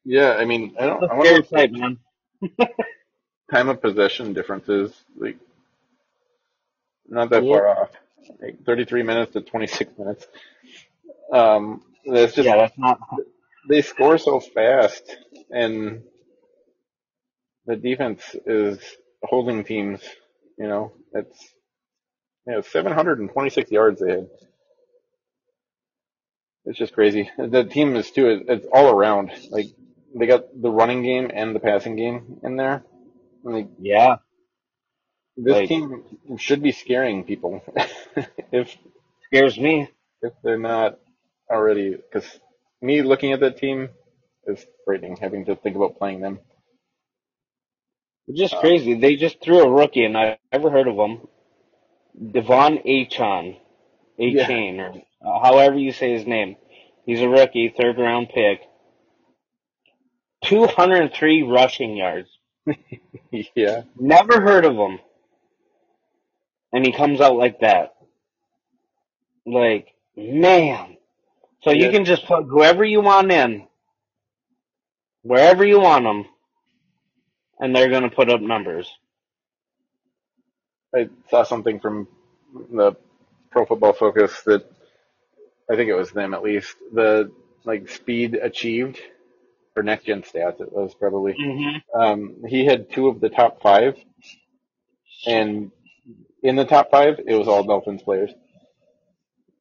Yeah, 0.04 0.32
I 0.34 0.44
mean, 0.46 0.74
I 0.80 0.86
don't. 0.86 1.02
It's 1.02 1.10
I 1.10 1.16
a 1.16 1.18
scary 1.18 1.44
sight, 1.44 1.72
man. 1.72 1.98
time 3.52 3.68
of 3.68 3.82
possession 3.82 4.32
differences. 4.34 4.92
Like, 5.16 5.38
not 7.08 7.30
that 7.30 7.46
Yeah. 7.46 7.48
far 7.48 7.68
off. 7.68 7.90
Like 8.42 8.64
33 8.66 9.04
minutes 9.04 9.34
to 9.34 9.42
26 9.42 9.98
minutes. 9.98 10.28
Um, 11.32 11.82
it's 12.04 12.34
just 12.34 12.46
Yeah, 12.46 12.56
that's 12.56 12.78
not. 12.78 12.98
They 13.68 13.82
score 13.82 14.18
so 14.18 14.40
fast, 14.40 15.02
and 15.50 16.02
the 17.66 17.76
defense 17.76 18.22
is 18.46 18.78
holding 19.22 19.64
teams 19.64 20.00
You 20.58 20.68
know, 20.68 20.92
it's 21.12 21.38
yeah, 22.46 22.60
726 22.62 23.70
yards 23.72 24.00
they 24.00 24.10
had. 24.10 24.28
It's 26.66 26.78
just 26.78 26.94
crazy. 26.94 27.30
The 27.38 27.64
team 27.64 27.96
is 27.96 28.10
too. 28.10 28.44
It's 28.48 28.66
all 28.72 28.90
around. 28.90 29.32
Like 29.50 29.66
they 30.18 30.26
got 30.26 30.44
the 30.60 30.70
running 30.70 31.02
game 31.02 31.30
and 31.32 31.54
the 31.54 31.60
passing 31.60 31.96
game 31.96 32.40
in 32.44 32.56
there. 32.56 32.84
Like 33.44 33.68
Yeah. 33.80 34.16
this 35.36 35.54
Like- 35.54 35.68
team 35.68 36.04
should 36.38 36.62
be 36.62 36.72
scaring 36.72 37.24
people 37.24 37.62
if 38.52 38.76
Scares 39.26 39.58
me. 39.58 39.88
if 40.22 40.32
they're 40.42 40.58
not 40.58 40.98
already. 41.50 41.96
Because 41.96 42.26
me 42.86 43.02
looking 43.02 43.32
at 43.34 43.40
that 43.40 43.58
team 43.58 43.90
is 44.46 44.64
frightening. 44.86 45.18
Having 45.18 45.46
to 45.46 45.56
think 45.56 45.76
about 45.76 45.98
playing 45.98 46.22
them. 46.22 46.40
It's 48.28 48.38
just 48.40 48.56
crazy. 48.56 48.94
They 48.94 49.16
just 49.16 49.42
threw 49.42 49.60
a 49.60 49.70
rookie, 49.70 50.04
and 50.04 50.16
I 50.18 50.38
never 50.52 50.70
heard 50.70 50.88
of 50.88 50.96
him. 50.96 51.22
Devon 52.32 52.78
Achane, 52.86 53.58
Yeah. 54.18 54.52
Or 55.20 55.42
however 55.42 55.78
you 55.78 55.92
say 55.92 56.12
his 56.14 56.26
name. 56.26 56.56
He's 57.06 57.20
a 57.22 57.28
rookie, 57.28 57.74
third 57.76 57.98
round 57.98 58.30
pick. 58.30 58.60
203 60.44 61.42
rushing 61.44 61.96
yards. 61.96 62.28
yeah. 63.56 63.82
Never 63.98 64.40
heard 64.40 64.64
of 64.66 64.76
him. 64.76 65.00
And 66.72 66.84
he 66.86 66.92
comes 66.92 67.20
out 67.20 67.36
like 67.36 67.60
that. 67.60 67.94
Like, 69.46 69.88
man. 70.16 70.95
So 71.66 71.72
you 71.72 71.90
can 71.90 72.04
just 72.04 72.24
put 72.26 72.44
whoever 72.44 72.84
you 72.84 73.00
want 73.00 73.32
in, 73.32 73.66
wherever 75.22 75.66
you 75.66 75.80
want 75.80 76.04
them, 76.04 76.26
and 77.58 77.74
they're 77.74 77.88
going 77.88 78.08
to 78.08 78.14
put 78.14 78.30
up 78.30 78.40
numbers. 78.40 78.88
I 80.94 81.08
saw 81.28 81.42
something 81.42 81.80
from 81.80 82.06
the 82.72 82.92
Pro 83.50 83.66
Football 83.66 83.94
Focus 83.94 84.42
that 84.42 84.64
I 85.68 85.74
think 85.74 85.90
it 85.90 85.96
was 85.96 86.12
them 86.12 86.34
at 86.34 86.44
least. 86.44 86.76
The 86.92 87.32
like 87.64 87.88
speed 87.88 88.36
achieved 88.36 89.00
or 89.74 89.82
next 89.82 90.04
gen 90.04 90.22
stats 90.22 90.60
it 90.60 90.72
was 90.72 90.94
probably. 90.94 91.34
Mm-hmm. 91.34 92.00
Um, 92.00 92.44
he 92.46 92.64
had 92.64 92.92
two 92.92 93.08
of 93.08 93.20
the 93.20 93.28
top 93.28 93.60
five, 93.60 93.96
and 95.26 95.72
in 96.44 96.54
the 96.54 96.64
top 96.64 96.92
five, 96.92 97.18
it 97.26 97.34
was 97.34 97.48
all 97.48 97.64
Dolphins 97.64 98.04
players. 98.04 98.30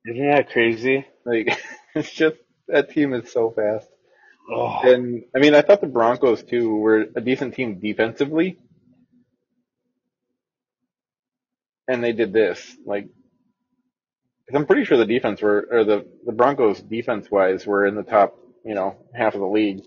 Isn't 0.06 0.30
that 0.30 0.52
crazy? 0.52 1.04
Like 1.26 1.60
it's 2.02 2.12
just 2.12 2.38
that 2.70 2.92
team 2.92 3.14
is 3.14 3.32
so 3.32 3.52
fast. 3.52 3.88
Oh, 4.52 4.80
And 4.84 5.24
I 5.36 5.40
mean, 5.40 5.56
I 5.56 5.62
thought 5.62 5.82
the 5.82 5.88
Broncos 5.88 6.44
too 6.44 6.76
were 6.78 7.06
a 7.16 7.22
decent 7.22 7.56
team 7.56 7.80
defensively, 7.80 8.60
and 11.88 12.04
they 12.04 12.14
did 12.14 12.34
this. 12.34 12.78
Like, 12.86 13.08
I'm 14.54 14.66
pretty 14.68 14.86
sure 14.86 14.98
the 14.98 15.06
defense 15.06 15.42
were, 15.42 15.68
or 15.72 15.84
the 15.86 16.08
the 16.26 16.34
Broncos 16.34 16.82
defense 16.82 17.32
wise 17.32 17.66
were 17.68 17.86
in 17.86 17.96
the 17.96 18.04
top, 18.04 18.38
you 18.66 18.76
know, 18.76 18.98
half 19.16 19.36
of 19.36 19.42
the 19.42 19.48
league. 19.48 19.82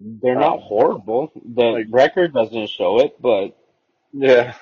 they're 0.00 0.36
not 0.38 0.58
um, 0.58 0.60
horrible. 0.60 1.32
The 1.34 1.64
Like- 1.64 1.86
record 1.90 2.34
doesn't 2.34 2.70
show 2.70 3.00
it, 3.00 3.20
but 3.20 3.56
Yeah, 4.12 4.54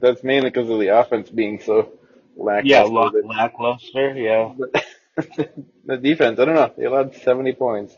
that's 0.00 0.24
mainly 0.24 0.50
because 0.50 0.70
of 0.70 0.80
the 0.80 0.88
offense 0.98 1.30
being 1.30 1.60
so 1.60 1.92
lackluster. 2.36 2.64
yeah, 2.64 2.82
lackluster. 3.24 4.14
Yeah, 4.16 4.54
But 4.58 4.84
the 5.86 5.96
defense, 5.98 6.40
I 6.40 6.46
don't 6.46 6.54
know. 6.56 6.72
They 6.76 6.84
allowed 6.86 7.14
70 7.16 7.54
points. 7.54 7.96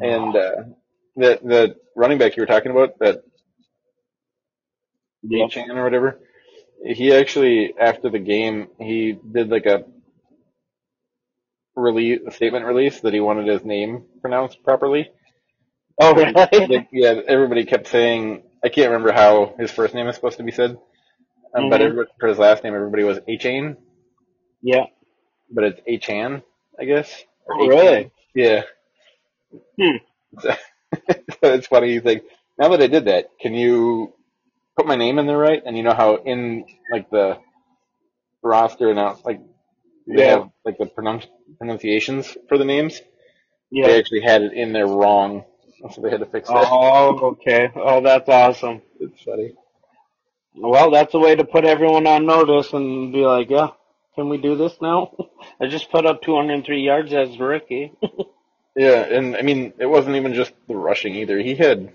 And 0.00 0.36
uh, 0.36 0.56
the 1.16 1.40
the 1.44 1.76
running 1.96 2.18
back 2.18 2.36
you 2.36 2.42
were 2.42 2.46
talking 2.48 2.72
about, 2.72 2.98
that. 3.00 3.22
Chan 5.48 5.70
or 5.70 5.84
whatever, 5.84 6.20
he 6.84 7.12
actually 7.14 7.74
after 7.78 8.10
the 8.10 8.18
game 8.20 8.68
he 8.80 9.12
did 9.32 9.50
like 9.50 9.66
a 9.66 9.84
release 11.76 12.20
a 12.26 12.32
statement 12.32 12.66
release 12.66 13.00
that 13.02 13.14
he 13.14 13.20
wanted 13.20 13.46
his 13.48 13.64
name 13.64 14.04
pronounced 14.22 14.62
properly. 14.64 15.10
Oh, 16.00 16.14
really? 16.14 16.88
Yeah, 16.92 17.20
everybody 17.28 17.64
kept 17.66 17.88
saying 17.88 18.44
I 18.64 18.68
can't 18.70 18.90
remember 18.92 19.12
how 19.12 19.54
his 19.58 19.70
first 19.72 19.94
name 19.94 20.08
is 20.08 20.16
supposed 20.16 20.38
to 20.38 20.44
be 20.44 20.52
said, 20.52 20.78
um, 21.54 21.68
but 21.68 21.80
Mhm. 21.80 21.82
everybody, 21.82 22.10
for 22.20 22.28
his 22.28 22.38
last 22.38 22.64
name 22.64 22.74
everybody 22.74 23.04
was 23.04 23.20
Achan, 23.28 23.76
yeah. 24.62 24.86
But 25.50 25.64
it's 25.64 25.80
Achan, 26.04 26.42
I 26.78 26.84
guess. 26.84 27.24
Oh, 27.50 27.66
really? 27.66 28.10
Yeah. 28.34 28.62
Hmm. 29.80 29.96
So, 30.40 30.50
so 31.08 31.54
it's 31.54 31.66
funny. 31.66 31.92
He's 31.92 32.04
like, 32.04 32.24
now 32.58 32.68
that 32.68 32.82
I 32.82 32.86
did 32.86 33.06
that, 33.06 33.30
can 33.40 33.54
you 33.54 34.14
put 34.76 34.86
my 34.86 34.96
name 34.96 35.18
in 35.18 35.26
there 35.26 35.38
right? 35.38 35.62
And 35.64 35.76
you 35.76 35.82
know 35.82 35.94
how 35.94 36.16
in 36.16 36.66
like 36.90 37.10
the 37.10 37.38
roster 38.42 38.94
now, 38.94 39.18
like 39.24 39.40
they 40.06 40.22
Yeah. 40.22 40.30
have 40.30 40.50
like 40.64 40.78
the 40.78 40.86
pronunci- 40.86 41.28
pronunciations 41.58 42.36
for 42.48 42.58
the 42.58 42.64
names. 42.64 43.00
Yeah. 43.70 43.86
They 43.86 43.98
actually 43.98 44.20
had 44.22 44.42
it 44.42 44.52
in 44.52 44.72
there 44.72 44.86
wrong, 44.86 45.44
so 45.92 46.00
they 46.02 46.10
had 46.10 46.20
to 46.20 46.26
fix 46.26 46.48
that. 46.48 46.68
Oh, 46.70 47.30
okay. 47.32 47.70
Oh, 47.74 48.00
that's 48.02 48.28
awesome. 48.28 48.82
It's 49.00 49.22
funny. 49.22 49.54
Well, 50.54 50.90
that's 50.90 51.14
a 51.14 51.18
way 51.18 51.34
to 51.36 51.44
put 51.44 51.64
everyone 51.64 52.06
on 52.06 52.26
notice 52.26 52.72
and 52.72 53.12
be 53.12 53.20
like, 53.24 53.50
yeah, 53.50 53.70
can 54.16 54.30
we 54.30 54.38
do 54.38 54.56
this 54.56 54.74
now? 54.82 55.12
I 55.62 55.68
just 55.68 55.92
put 55.92 56.06
up 56.06 56.22
203 56.22 56.82
yards 56.82 57.14
as 57.14 57.38
rookie. 57.40 57.92
Yeah, 58.76 59.02
and 59.04 59.36
I 59.36 59.42
mean, 59.42 59.74
it 59.78 59.86
wasn't 59.86 60.16
even 60.16 60.34
just 60.34 60.52
the 60.68 60.76
rushing 60.76 61.16
either. 61.16 61.38
He 61.38 61.54
had 61.56 61.92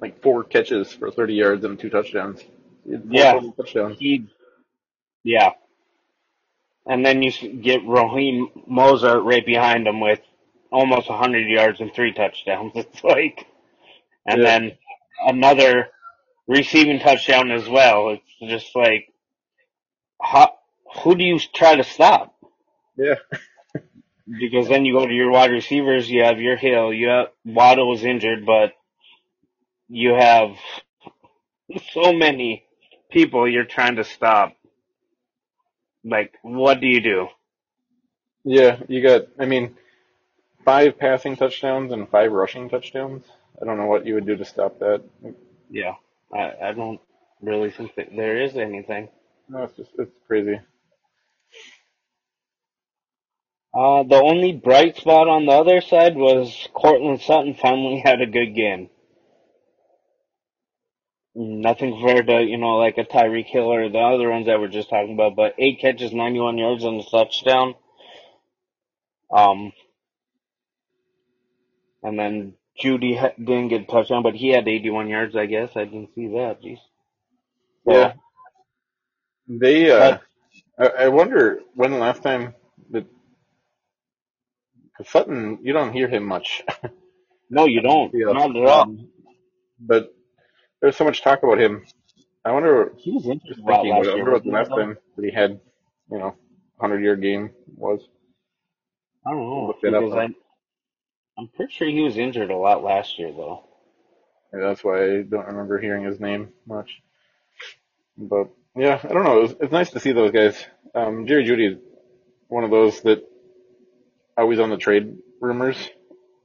like 0.00 0.22
four 0.22 0.44
catches 0.44 0.92
for 0.92 1.10
30 1.10 1.34
yards 1.34 1.64
and 1.64 1.78
two 1.78 1.90
touchdowns. 1.90 2.42
Yeah. 3.08 3.40
touchdowns. 3.56 3.98
he, 3.98 4.28
yeah. 5.24 5.52
And 6.86 7.06
then 7.06 7.22
you 7.22 7.32
get 7.62 7.86
Raheem 7.86 8.48
Mostert 8.70 9.24
right 9.24 9.46
behind 9.46 9.86
him 9.86 10.00
with 10.00 10.20
almost 10.72 11.08
100 11.10 11.48
yards 11.48 11.80
and 11.80 11.92
three 11.94 12.12
touchdowns. 12.12 12.72
It's 12.76 13.04
like, 13.04 13.46
and 14.26 14.44
Yeah. 14.44 14.46
then 14.46 14.78
another 15.26 15.88
receiving 16.48 17.00
touchdown 17.00 17.50
as 17.52 17.68
well. 17.68 18.10
It's 18.10 18.50
just 18.52 18.76
like, 18.76 19.06
how, 20.22 20.54
who 20.96 21.14
do 21.14 21.24
you 21.24 21.38
try 21.38 21.76
to 21.76 21.84
stop? 21.84 22.34
Yeah. 22.96 23.14
Because 24.28 24.68
then 24.68 24.84
you 24.84 24.92
go 24.92 25.06
to 25.06 25.12
your 25.14 25.30
wide 25.30 25.50
receivers, 25.52 26.10
you 26.10 26.22
have 26.22 26.38
your 26.38 26.56
Hill, 26.56 26.92
you 26.92 27.08
have 27.08 27.28
Waddle 27.46 27.88
was 27.88 28.04
injured, 28.04 28.44
but 28.44 28.72
you 29.88 30.10
have 30.12 30.50
so 31.92 32.12
many 32.12 32.64
people 33.10 33.48
you're 33.48 33.64
trying 33.64 33.96
to 33.96 34.04
stop. 34.04 34.54
Like, 36.04 36.34
what 36.42 36.80
do 36.80 36.86
you 36.86 37.00
do? 37.00 37.28
Yeah, 38.44 38.80
you 38.86 39.02
got, 39.02 39.28
I 39.38 39.46
mean, 39.46 39.76
five 40.64 40.98
passing 40.98 41.36
touchdowns 41.36 41.92
and 41.92 42.08
five 42.08 42.30
rushing 42.30 42.68
touchdowns. 42.68 43.24
I 43.60 43.64
don't 43.64 43.78
know 43.78 43.86
what 43.86 44.06
you 44.06 44.14
would 44.14 44.26
do 44.26 44.36
to 44.36 44.44
stop 44.44 44.78
that. 44.80 45.02
Yeah, 45.70 45.94
I, 46.32 46.52
I 46.62 46.72
don't 46.72 47.00
really 47.40 47.70
think 47.70 47.94
that 47.96 48.14
there 48.14 48.42
is 48.42 48.56
anything. 48.56 49.08
No, 49.48 49.64
it's 49.64 49.76
just, 49.76 49.90
it's 49.98 50.14
crazy. 50.26 50.60
Uh, 53.78 54.02
the 54.02 54.20
only 54.20 54.52
bright 54.52 54.96
spot 54.96 55.28
on 55.28 55.46
the 55.46 55.52
other 55.52 55.80
side 55.80 56.16
was 56.16 56.66
Courtland 56.74 57.20
Sutton 57.20 57.54
finally 57.54 58.00
had 58.04 58.20
a 58.20 58.26
good 58.26 58.52
game. 58.56 58.90
Nothing 61.36 61.92
compared 61.92 62.26
to, 62.26 62.42
you 62.42 62.56
know, 62.58 62.74
like 62.74 62.98
a 62.98 63.04
Tyreek 63.04 63.46
Hill 63.46 63.72
or 63.72 63.88
the 63.88 63.98
other 63.98 64.30
ones 64.30 64.46
that 64.46 64.58
we're 64.58 64.66
just 64.66 64.90
talking 64.90 65.14
about, 65.14 65.36
but 65.36 65.54
eight 65.58 65.80
catches, 65.80 66.12
91 66.12 66.58
yards 66.58 66.84
on 66.84 66.98
the 66.98 67.04
touchdown. 67.04 67.76
Um, 69.30 69.72
and 72.02 72.18
then 72.18 72.54
Jeudy 72.82 73.16
ha- 73.16 73.34
didn't 73.38 73.68
get 73.68 73.82
a 73.82 73.86
touchdown, 73.86 74.24
but 74.24 74.34
he 74.34 74.48
had 74.48 74.66
81 74.66 75.08
yards, 75.08 75.36
I 75.36 75.46
guess. 75.46 75.70
I 75.76 75.84
didn't 75.84 76.12
see 76.16 76.26
that. 76.28 76.60
Jeez. 76.60 76.78
So, 77.86 77.92
Yeah. 77.92 78.12
They, 79.46 79.92
uh, 79.92 80.18
I, 80.76 80.86
I 80.86 81.08
wonder 81.08 81.60
when 81.76 81.92
the 81.92 81.98
last 81.98 82.24
time 82.24 82.54
cause 84.98 85.08
Sutton, 85.08 85.60
you 85.62 85.72
don't 85.72 85.92
hear 85.94 86.08
him 86.08 86.24
much. 86.24 86.62
No, 87.50 87.64
you 87.64 87.80
don't. 87.80 88.12
Yeah. 88.12 88.32
Not 88.32 88.54
at 88.54 88.62
all. 88.66 88.82
Um, 88.82 89.08
but 89.80 90.14
there's 90.82 90.96
so 90.96 91.04
much 91.04 91.22
talk 91.22 91.42
about 91.42 91.58
him. 91.58 91.86
I 92.44 92.52
wonder, 92.52 92.92
He 92.98 93.10
was 93.10 93.26
interesting. 93.26 93.64
last 93.64 93.78
I 93.80 93.82
year. 93.84 93.94
wonder 93.94 94.32
what 94.32 94.44
the 94.44 94.50
last 94.50 94.68
time 94.68 94.98
that 95.16 95.24
he 95.24 95.30
had, 95.32 95.58
you 96.10 96.18
know, 96.18 96.34
100 96.76 97.00
year 97.02 97.16
game 97.16 97.52
was. 97.74 98.00
I 99.26 99.30
don't 99.30 99.40
know. 99.40 99.66
Look 99.68 99.80
that 99.80 99.94
up, 99.94 100.02
because 100.04 100.14
huh? 100.14 100.20
I, 100.20 101.40
I'm 101.40 101.48
pretty 101.56 101.72
sure 101.72 101.88
he 101.88 102.02
was 102.02 102.18
injured 102.18 102.50
a 102.50 102.56
lot 102.58 102.84
last 102.84 103.18
year, 103.18 103.32
though. 103.32 103.64
And 104.52 104.62
that's 104.62 104.84
why 104.84 105.02
I 105.02 105.22
don't 105.22 105.46
remember 105.46 105.78
hearing 105.80 106.04
his 106.04 106.20
name 106.20 106.50
much. 106.66 107.00
But 108.18 108.50
yeah, 108.76 109.00
I 109.02 109.08
don't 109.08 109.24
know. 109.24 109.38
It 109.38 109.42
was, 109.42 109.54
it's 109.62 109.72
nice 109.72 109.90
to 109.92 110.00
see 110.00 110.12
those 110.12 110.32
guys. 110.32 110.62
Um, 110.94 111.26
Jerry 111.26 111.44
Jeudy 111.44 111.72
is 111.72 111.78
one 112.48 112.64
of 112.64 112.70
those 112.70 113.00
that 113.02 113.24
always 114.38 114.60
on 114.60 114.70
the 114.70 114.78
trade 114.78 115.18
rumors 115.42 115.78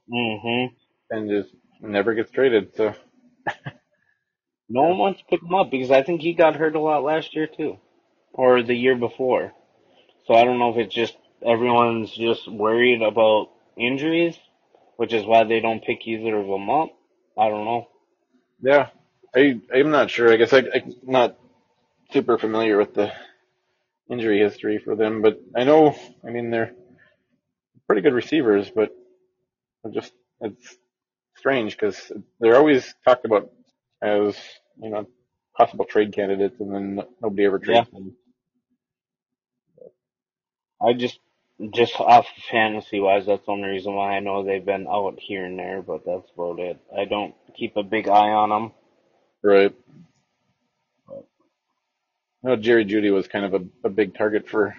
hmm 0.10 0.66
and 1.12 1.30
just 1.30 1.56
never 1.82 2.14
gets 2.16 2.32
traded. 2.32 2.76
So 2.76 2.94
No 4.70 4.84
one 4.84 4.98
wants 5.00 5.20
to 5.22 5.26
pick 5.28 5.42
him 5.44 5.54
up 5.56 5.72
because 5.72 5.92
I 5.92 6.04
think 6.04 6.22
he 6.22 6.34
got 6.34 6.56
hurt 6.56 6.76
a 6.76 6.80
lot 6.82 7.04
last 7.04 7.36
year 7.36 7.48
too, 7.48 7.78
or 8.34 8.64
the 8.64 8.76
year 8.76 8.96
before. 8.98 9.54
So 10.28 10.36
I 10.36 10.46
don't 10.46 10.60
know 10.60 10.72
if 10.72 10.78
it's 10.78 10.96
just 10.96 11.18
everyone's 11.46 12.12
just 12.12 12.48
worried 12.52 13.02
about 13.02 13.50
injuries, 13.78 14.38
which 14.98 15.14
is 15.14 15.26
why 15.26 15.44
they 15.46 15.62
don't 15.62 15.84
pick 15.84 16.08
either 16.08 16.38
of 16.38 16.48
them 16.48 16.70
up. 16.70 16.90
I 17.38 17.50
don't 17.50 17.66
know. 17.66 17.88
Yeah, 18.62 18.90
I 19.36 19.62
I'm 19.74 19.92
not 19.92 20.12
sure. 20.12 20.32
I 20.32 20.38
guess 20.38 20.54
I, 20.54 20.60
I'm 20.60 20.96
not 21.04 21.38
super 22.12 22.38
familiar 22.38 22.78
with 22.78 22.94
the 22.96 23.12
injury 24.12 24.40
history 24.40 24.80
for 24.84 24.96
them, 24.96 25.22
but 25.22 25.40
I 25.56 25.64
know. 25.66 25.96
I 26.28 26.32
mean, 26.32 26.52
they're 26.52 26.74
pretty 27.88 28.02
good 28.02 28.14
receivers, 28.14 28.72
but 28.74 28.92
just 29.94 30.14
it's 30.42 30.78
strange 31.38 31.78
because 31.78 32.12
they're 32.40 32.58
always 32.58 32.94
talked 33.06 33.26
about 33.26 33.52
as 34.02 34.38
you 34.82 34.90
know 34.90 35.08
possible 35.58 35.86
trade 35.86 36.14
candidates, 36.14 36.60
and 36.60 36.74
then 36.74 37.02
nobody 37.22 37.46
ever 37.46 37.60
trades 37.60 37.86
Yeah, 37.86 37.86
them. 37.92 38.16
I 40.82 40.94
just 40.94 41.20
just 41.74 42.00
off 42.00 42.28
fantasy 42.52 43.00
wise, 43.00 43.26
that's 43.26 43.46
the 43.46 43.52
only 43.52 43.70
reason 43.70 43.96
why 43.96 44.18
I 44.18 44.20
know 44.22 44.44
they've 44.44 44.66
been 44.66 44.88
out 44.88 45.20
here 45.20 45.46
and 45.46 45.60
there, 45.60 45.82
but 45.82 46.06
that's 46.06 46.30
about 46.36 46.60
it. 46.60 46.80
I 46.98 47.06
don't 47.06 47.36
keep 47.58 47.78
a 47.78 47.84
big 47.84 48.08
eye 48.10 48.32
on 48.32 48.50
them. 48.50 48.72
Right. 49.44 49.74
I 52.46 52.50
know 52.50 52.56
Jerry 52.58 52.86
Jeudy 52.86 53.14
was 53.14 53.28
kind 53.28 53.46
of 53.46 53.54
a, 53.54 53.66
a 53.86 53.90
big 53.90 54.16
target 54.16 54.48
for 54.50 54.76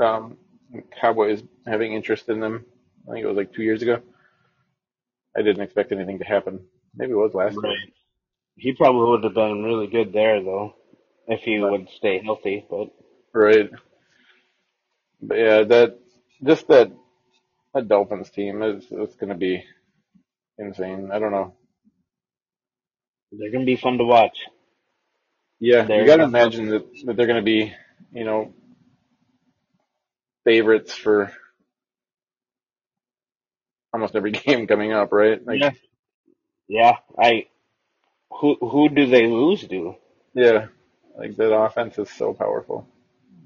um, 0.00 0.38
Cowboys 1.00 1.42
having 1.66 1.94
interest 1.94 2.28
in 2.28 2.40
them. 2.40 2.64
I 3.08 3.12
think 3.12 3.24
it 3.24 3.28
was 3.28 3.36
like 3.36 3.52
two 3.54 3.62
years 3.62 3.82
ago. 3.82 4.00
I 5.36 5.42
didn't 5.42 5.62
expect 5.62 5.92
anything 5.92 6.18
to 6.20 6.24
happen. 6.24 6.60
Maybe 6.96 7.12
it 7.12 7.16
was 7.16 7.34
last 7.34 7.62
year. 7.64 7.72
Right. 7.72 7.92
He 8.56 8.74
probably 8.74 9.10
would 9.10 9.24
have 9.24 9.34
been 9.34 9.64
really 9.64 9.86
good 9.88 10.12
there 10.12 10.42
though, 10.42 10.74
if 11.28 11.40
he 11.42 11.58
But, 11.58 11.70
would 11.72 11.88
stay 11.90 12.22
healthy. 12.24 12.66
But 12.70 12.88
right. 13.34 13.70
But 15.22 15.38
yeah, 15.38 15.62
that 15.64 15.98
just 16.44 16.68
that 16.68 16.92
that 17.74 17.88
Dolphins 17.88 18.30
team 18.30 18.62
is 18.62 18.84
it's 18.90 19.16
going 19.16 19.30
to 19.30 19.36
be 19.36 19.64
insane. 20.58 21.10
I 21.12 21.18
don't 21.18 21.32
know. 21.32 21.54
they're 23.32 23.52
gonna 23.52 23.64
be 23.64 23.76
fun 23.76 23.98
to 23.98 24.04
watch. 24.04 24.38
Yeah, 25.60 25.88
you 25.88 25.88
They're 25.88 26.06
got 26.06 26.16
to 26.18 26.24
imagine 26.24 26.68
that 26.70 26.86
that 27.06 27.16
they're 27.16 27.26
going 27.26 27.40
to 27.40 27.42
be, 27.44 27.72
you 28.12 28.24
know, 28.24 28.52
favorites 30.44 30.94
for 30.96 31.32
almost 33.92 34.14
every 34.16 34.32
game 34.46 34.66
coming 34.66 34.92
up, 34.92 35.12
right? 35.12 35.44
Like, 35.46 35.62
yeah, 35.62 35.70
yeah. 36.68 36.96
I 37.18 37.46
who 38.40 38.56
who 38.56 38.88
do 38.88 39.06
they 39.06 39.26
lose 39.26 39.66
to? 39.68 39.96
yeah, 40.34 40.66
like 41.18 41.36
that 41.36 41.54
offense 41.54 41.98
is 41.98 42.10
so 42.10 42.34
powerful. 42.34 42.86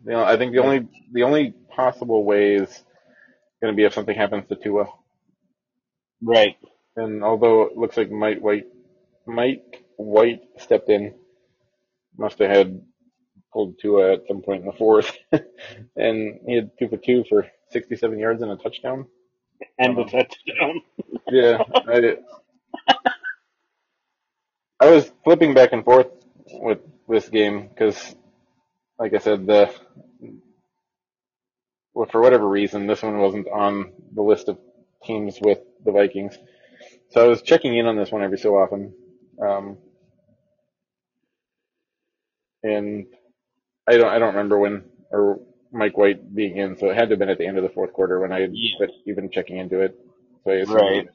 You 0.05 0.13
know, 0.13 0.25
I 0.25 0.37
think 0.37 0.53
the 0.53 0.61
only 0.63 0.89
the 1.13 1.25
only 1.25 1.53
possible 1.75 2.25
way 2.25 2.55
is 2.57 2.71
going 3.63 3.73
to 3.73 3.77
be 3.77 3.85
if 3.85 3.95
something 3.95 4.17
happens 4.17 4.49
to 4.49 4.57
Tua. 4.57 4.87
right, 6.23 6.57
And 6.97 7.25
although 7.25 7.63
it 7.63 7.77
looks 7.77 7.97
like 7.97 8.11
Mike 8.11 8.41
White 8.41 8.67
Mike 9.27 9.85
White 9.97 10.43
stepped 10.59 10.89
in, 10.91 11.15
must 12.19 12.39
have 12.39 12.51
had 12.51 12.83
pulled 13.57 13.81
Tua 13.81 14.15
at 14.15 14.29
some 14.29 14.43
point 14.43 14.63
in 14.63 14.69
the 14.69 14.75
fourth, 14.79 15.17
and 15.97 16.41
he 16.47 16.57
had 16.57 16.73
two 16.79 16.89
for 16.91 16.99
two 16.99 17.25
for 17.31 17.49
67 17.73 18.19
yards 18.21 18.43
and 18.43 18.53
a 18.53 18.57
touchdown. 18.59 19.07
and 19.79 19.97
Um, 19.97 20.07
touchdown. 20.07 20.83
yeah, 21.31 21.63
I 21.89 22.19
I 24.81 24.91
was 24.91 25.11
flipping 25.25 25.55
back 25.55 25.73
and 25.73 25.85
forth 25.85 26.09
with 26.53 26.81
this 27.09 27.29
game 27.31 27.69
because, 27.69 28.17
like 28.99 29.15
I 29.15 29.19
said, 29.19 29.47
the 29.47 29.73
well, 31.95 32.09
for 32.11 32.21
whatever 32.23 32.49
reason, 32.49 32.87
this 32.87 33.03
one 33.03 33.19
wasn't 33.19 33.49
on 33.49 33.93
the 34.15 34.23
list 34.23 34.49
of 34.49 34.59
teams 35.05 35.39
with 35.41 35.61
the 35.85 35.93
Vikings. 35.93 36.39
So 37.11 37.25
I 37.25 37.29
was 37.29 37.43
checking 37.43 37.77
in 37.77 37.87
on 37.87 37.97
this 37.97 38.13
one 38.13 38.23
every 38.25 38.39
so 38.39 38.57
often. 38.57 38.95
Um, 39.43 39.79
and 42.65 43.07
I 43.89 43.97
don't, 43.99 44.09
I 44.09 44.19
don't 44.19 44.35
remember 44.35 44.59
when 44.59 44.85
or 45.11 45.41
Mike 45.73 45.97
White 45.99 46.35
being 46.35 46.57
in, 46.59 46.77
so 46.79 46.91
it 46.91 46.97
had 46.97 47.09
to 47.09 47.13
have 47.15 47.19
been 47.19 47.29
at 47.31 47.39
the 47.39 47.47
end 47.47 47.59
of 47.59 47.65
the 47.65 47.71
fourth 47.71 47.93
quarter 47.93 48.21
when 48.21 48.33
I 48.33 48.41
had 48.41 48.59
Yeah, 48.59 48.81
even 49.07 49.31
checking 49.31 49.59
into 49.59 49.81
it. 49.81 49.99
So 50.45 50.53
I 50.53 50.57
assumed 50.57 50.97
right. 50.97 51.09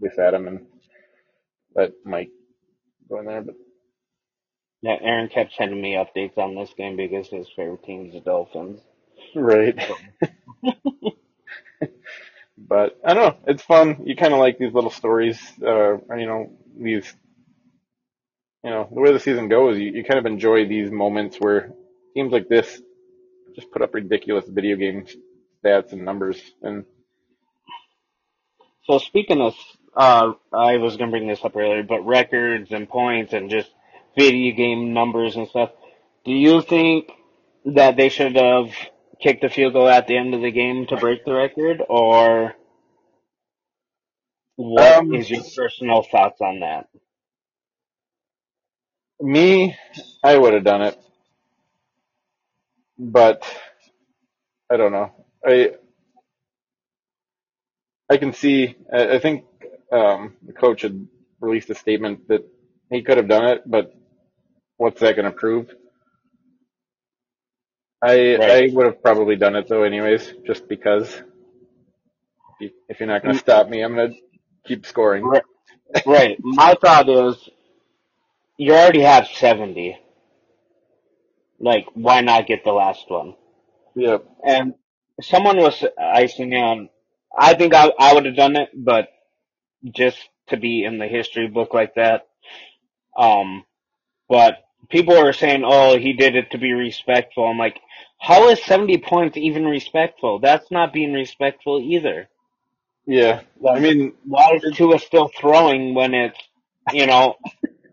they 0.00 0.10
sat 0.10 0.34
him 0.34 0.48
and 0.48 0.66
let 1.74 1.92
Mike 2.04 2.30
go 3.08 3.20
in 3.20 3.26
there, 3.26 3.42
but 3.42 3.56
Yeah, 4.82 4.98
Aaron 5.00 5.28
kept 5.28 5.54
sending 5.54 5.80
me 5.80 5.94
updates 5.94 6.36
on 6.38 6.54
this 6.56 6.74
game 6.74 6.96
because 6.96 7.28
his 7.28 7.48
favorite 7.50 7.84
team 7.84 8.06
is 8.06 8.14
the 8.14 8.20
Dolphins. 8.20 8.80
right. 9.34 9.76
But 12.58 12.98
I 13.04 13.14
don't 13.14 13.24
know, 13.24 13.38
it's 13.46 13.62
fun. 13.62 14.02
You 14.06 14.16
kind 14.16 14.32
of 14.34 14.40
like 14.40 14.58
these 14.58 14.74
little 14.74 14.90
stories, 14.90 15.40
uh, 15.62 15.98
you 16.16 16.26
know, 16.26 16.52
these, 16.78 17.12
you 18.64 18.70
know, 18.70 18.88
the 18.92 19.00
way 19.00 19.12
the 19.12 19.20
season 19.20 19.48
goes, 19.48 19.78
you, 19.78 19.90
you 19.92 20.04
kind 20.04 20.18
of 20.18 20.26
enjoy 20.26 20.66
these 20.68 20.90
moments 20.90 21.36
where 21.38 21.72
teams 22.18 22.32
like 22.32 22.48
this 22.48 22.82
just 23.54 23.70
put 23.70 23.82
up 23.82 23.94
ridiculous 23.94 24.44
video 24.48 24.76
game 24.76 25.06
stats 25.64 25.92
and 25.92 26.04
numbers. 26.04 26.40
And 26.62 26.84
so 28.84 28.98
speaking 28.98 29.40
of, 29.40 29.54
uh, 29.96 30.32
I 30.52 30.78
was 30.78 30.96
gonna 30.96 31.12
bring 31.12 31.28
this 31.28 31.44
up 31.44 31.56
earlier, 31.56 31.84
but 31.84 32.04
records 32.04 32.72
and 32.72 32.88
points 32.88 33.32
and 33.32 33.50
just 33.50 33.70
video 34.16 34.56
game 34.56 34.92
numbers 34.92 35.36
and 35.36 35.48
stuff. 35.48 35.70
Do 36.24 36.32
you 36.32 36.60
think 36.62 37.10
that 37.64 37.96
they 37.96 38.08
should 38.08 38.34
have 38.34 38.70
kicked 39.22 39.42
the 39.42 39.48
field 39.48 39.74
goal 39.74 39.88
at 39.88 40.08
the 40.08 40.16
end 40.16 40.34
of 40.34 40.40
the 40.40 40.50
game 40.50 40.86
to 40.88 40.96
break 40.96 41.24
the 41.24 41.34
record, 41.34 41.82
or 41.88 42.54
what 44.56 44.98
um, 44.98 45.14
is 45.14 45.30
your 45.30 45.42
personal 45.56 46.02
thoughts 46.02 46.40
on 46.40 46.60
that? 46.60 46.88
me, 49.20 49.76
I 50.22 50.36
would 50.36 50.54
have 50.54 50.64
done 50.64 50.82
it, 50.82 50.98
but 52.98 53.44
I 54.70 54.76
don't 54.78 54.92
know. 54.92 55.12
I 55.46 55.72
I 58.10 58.18
can 58.18 58.32
see. 58.34 58.76
I, 58.92 59.16
I 59.16 59.20
think 59.20 59.44
um, 59.92 60.34
the 60.46 60.52
coach 60.54 60.82
had 60.82 61.08
released 61.40 61.70
a 61.70 61.76
statement 61.76 62.28
that 62.28 62.42
he 62.90 63.02
could 63.02 63.18
have 63.18 63.28
done 63.28 63.46
it, 63.46 63.62
but 63.66 63.92
what's 64.78 65.00
that 65.00 65.16
going 65.16 65.30
to 65.30 65.36
prove? 65.36 65.68
I 68.02 68.38
Right. 68.38 68.48
I 68.48 68.70
would 68.72 68.86
have 68.86 69.02
probably 69.02 69.36
done 69.36 69.56
it 69.56 69.68
though, 69.68 69.84
anyways, 69.84 70.32
just 70.46 70.68
because. 70.68 71.22
If 72.60 72.60
you- 72.72 72.72
if 72.88 73.00
you're 73.00 73.08
not 73.08 73.22
going 73.22 73.34
to 73.34 73.38
Mm, 73.38 73.40
stop 73.40 73.68
me, 73.68 73.82
I'm 73.82 73.94
going 73.96 74.12
to 74.12 74.18
keep 74.66 74.86
scoring. 74.86 75.30
Right. 75.30 75.44
right. 76.06 76.38
My 76.42 76.74
thought 76.80 77.08
is, 77.08 77.48
you 78.58 78.74
already 78.74 79.02
have 79.02 79.28
70. 79.28 79.98
Like, 81.60 81.86
why 81.94 82.20
not 82.20 82.46
get 82.46 82.64
the 82.64 82.72
last 82.72 83.04
one? 83.08 83.34
Yeah. 83.94 84.18
And 84.44 84.74
someone 85.20 85.58
was 85.58 85.84
icing 85.98 86.50
me 86.50 86.58
on. 86.58 86.88
I 87.36 87.54
think 87.54 87.74
I, 87.74 87.92
I 87.98 88.14
would 88.14 88.26
have 88.26 88.36
done 88.36 88.56
it, 88.56 88.70
but 88.74 89.08
just 89.84 90.18
to 90.48 90.56
be 90.56 90.84
in 90.84 90.98
the 90.98 91.06
history 91.06 91.48
book 91.48 91.74
like 91.74 91.94
that. 91.94 92.26
Um, 93.16 93.64
but 94.28 94.58
people 94.88 95.20
were 95.22 95.32
saying, 95.32 95.62
oh, 95.64 95.98
he 95.98 96.12
did 96.12 96.36
it 96.36 96.52
to 96.52 96.58
be 96.58 96.72
respectful. 96.72 97.46
I'm 97.46 97.58
like, 97.58 97.80
how 98.18 98.48
is 98.48 98.62
70 98.64 98.98
points 98.98 99.36
even 99.36 99.64
respectful? 99.64 100.38
That's 100.40 100.70
not 100.70 100.92
being 100.92 101.12
respectful 101.12 101.80
either. 101.80 102.28
Yeah. 103.06 103.42
I 103.68 103.80
mean, 103.80 104.14
why 104.24 104.58
is 104.62 104.76
Tua 104.76 104.98
still 104.98 105.30
throwing 105.38 105.94
when 105.94 106.14
it's, 106.14 106.38
you 106.92 107.06
know, 107.06 107.36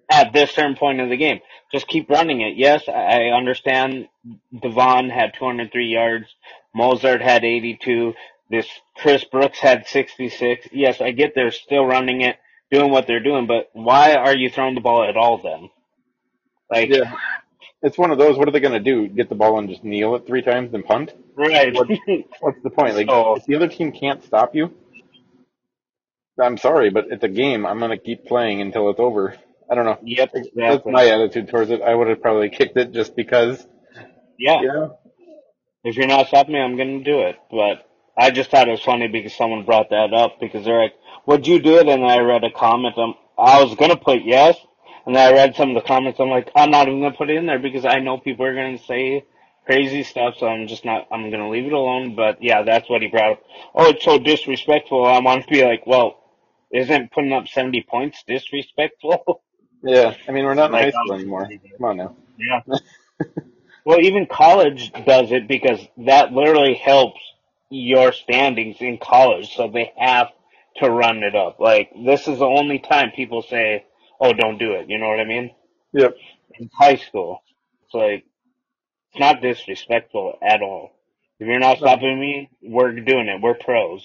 at 0.09 0.33
this 0.33 0.51
certain 0.51 0.75
point 0.75 1.01
of 1.01 1.09
the 1.09 1.17
game? 1.17 1.39
Just 1.71 1.87
keep 1.87 2.09
running 2.09 2.41
it. 2.41 2.57
Yes, 2.57 2.83
I 2.87 3.31
understand 3.35 4.07
Devon 4.57 5.09
had 5.09 5.33
203 5.37 5.87
yards. 5.87 6.27
Mostert 6.75 7.21
had 7.21 7.43
82. 7.43 8.13
This 8.49 8.67
Chris 8.95 9.23
Brooks 9.23 9.59
had 9.59 9.87
66. 9.87 10.67
Yes, 10.71 11.01
I 11.01 11.11
get 11.11 11.33
they're 11.35 11.51
still 11.51 11.85
running 11.85 12.21
it, 12.21 12.37
doing 12.71 12.91
what 12.91 13.07
they're 13.07 13.23
doing, 13.23 13.47
but 13.47 13.69
why 13.73 14.15
are 14.15 14.35
you 14.35 14.49
throwing 14.49 14.75
the 14.75 14.81
ball 14.81 15.03
at 15.03 15.17
all 15.17 15.39
then? 15.39 15.69
Like, 16.69 16.89
yeah, 16.89 17.13
it's 17.81 17.97
one 17.97 18.11
of 18.11 18.17
those. 18.17 18.37
What 18.37 18.47
are 18.47 18.51
they 18.51 18.59
going 18.59 18.73
to 18.73 18.79
do? 18.79 19.07
Get 19.07 19.29
the 19.29 19.35
ball 19.35 19.59
and 19.59 19.69
just 19.69 19.83
kneel 19.83 20.15
it 20.15 20.25
three 20.27 20.41
times 20.41 20.73
and 20.73 20.83
punt? 20.85 21.13
right. 21.35 21.73
What 21.73 21.87
What's 22.39 22.61
the 22.63 22.69
point? 22.69 22.95
Like, 22.95 23.07
so, 23.07 23.35
if 23.35 23.45
the 23.45 23.55
other 23.55 23.67
team 23.67 23.91
can't 23.91 24.23
stop 24.23 24.55
you, 24.55 24.73
I'm 26.39 26.57
sorry, 26.57 26.89
but 26.89 27.05
it's 27.11 27.23
a 27.23 27.29
game. 27.29 27.65
I'm 27.65 27.79
going 27.79 27.91
to 27.91 27.97
keep 27.97 28.25
playing 28.25 28.61
until 28.61 28.89
it's 28.89 28.99
over. 28.99 29.35
I 29.69 29.75
don't 29.75 29.85
know. 29.85 29.99
yep, 30.03 30.31
exactly. 30.33 30.61
That's 30.61 30.85
my 30.85 31.07
attitude 31.07 31.49
towards 31.49 31.71
it. 31.71 31.81
I 31.81 31.93
would 31.95 32.07
have 32.07 32.21
probably 32.21 32.49
kicked 32.49 32.77
it 32.77 32.91
just 32.91 33.15
because. 33.15 33.65
Yeah. 34.37 34.61
Yeah. 34.61 34.87
If 35.83 35.95
you're 35.97 36.07
not 36.07 36.27
stopping 36.27 36.53
me, 36.53 36.59
I'm 36.59 36.77
gonna 36.77 37.03
do 37.03 37.21
it. 37.21 37.37
But 37.51 37.87
I 38.17 38.31
just 38.31 38.51
thought 38.51 38.67
it 38.67 38.71
was 38.71 38.81
funny 38.81 39.07
because 39.07 39.35
someone 39.35 39.65
brought 39.65 39.89
that 39.91 40.13
up 40.13 40.39
because 40.39 40.65
they're 40.65 40.81
like, 40.81 40.95
"Would 41.27 41.47
you 41.47 41.59
do 41.59 41.77
it?" 41.77 41.87
And 41.87 42.05
I 42.05 42.19
read 42.19 42.43
a 42.43 42.51
comment. 42.51 42.97
Um, 42.97 43.15
I 43.37 43.63
was 43.63 43.75
gonna 43.75 43.97
put 43.97 44.23
yes, 44.23 44.57
And 45.05 45.17
I 45.17 45.33
read 45.33 45.55
some 45.55 45.69
of 45.69 45.75
the 45.75 45.87
comments. 45.87 46.19
I'm 46.19 46.29
like, 46.29 46.49
I'm 46.55 46.71
not 46.71 46.87
even 46.87 47.01
gonna 47.01 47.15
put 47.15 47.29
it 47.29 47.37
in 47.37 47.45
there 47.45 47.59
because 47.59 47.85
I 47.85 47.99
know 47.99 48.17
people 48.17 48.45
are 48.45 48.55
gonna 48.55 48.79
say 48.79 49.25
crazy 49.65 50.03
stuff. 50.03 50.35
So 50.39 50.47
I'm 50.47 50.67
just 50.67 50.85
not. 50.85 51.07
I'm 51.11 51.29
gonna 51.31 51.49
leave 51.49 51.65
it 51.67 51.73
alone. 51.73 52.15
But 52.15 52.41
yeah, 52.43 52.63
that's 52.63 52.89
what 52.89 53.01
he 53.03 53.07
brought 53.07 53.33
up. 53.33 53.43
Oh, 53.75 53.89
it's 53.89 54.03
so 54.03 54.17
disrespectful. 54.19 55.05
I 55.05 55.19
want 55.19 55.43
to 55.43 55.49
be 55.49 55.63
like, 55.63 55.85
well, 55.85 56.17
isn't 56.73 57.11
putting 57.11 57.33
up 57.33 57.47
70 57.47 57.85
points 57.89 58.23
disrespectful? 58.27 59.43
Yeah, 59.85 60.15
I 60.27 60.33
mean 60.33 60.45
we're 60.45 60.55
not 60.55 60.71
in 60.71 60.77
high 60.77 60.91
school 60.91 61.13
anymore. 61.15 61.53
Come 61.77 61.85
on 61.85 61.97
now. 61.97 62.17
Yeah. 62.37 62.61
well, 63.85 64.01
even 64.01 64.27
college 64.27 64.91
does 65.05 65.31
it 65.31 65.47
because 65.47 65.79
that 66.05 66.33
literally 66.33 66.75
helps 66.75 67.21
your 67.69 68.13
standings 68.13 68.77
in 68.81 68.99
college. 68.99 69.55
So 69.55 69.69
they 69.69 69.93
have 69.97 70.29
to 70.77 70.89
run 70.91 71.23
it 71.23 71.35
up. 71.35 71.59
Like 71.59 71.91
this 72.05 72.27
is 72.27 72.39
the 72.39 72.45
only 72.47 72.79
time 72.79 73.11
people 73.15 73.43
say, 73.43 73.85
"Oh, 74.21 74.33
don't 74.33 74.59
do 74.59 74.73
it." 74.73 74.89
You 74.89 74.99
know 74.99 75.09
what 75.09 75.21
I 75.21 75.25
mean? 75.25 75.51
Yep. 75.93 76.17
In 76.59 76.69
high 76.73 76.97
school, 76.97 77.41
it's 77.85 77.93
like 77.95 78.25
it's 79.11 79.19
not 79.19 79.41
disrespectful 79.41 80.39
at 80.43 80.61
all. 80.61 80.91
If 81.39 81.47
you're 81.47 81.59
not 81.59 81.79
stopping 81.79 82.19
me, 82.19 82.49
we're 82.63 82.93
doing 82.93 83.27
it. 83.27 83.41
We're 83.41 83.55
pros. 83.55 84.03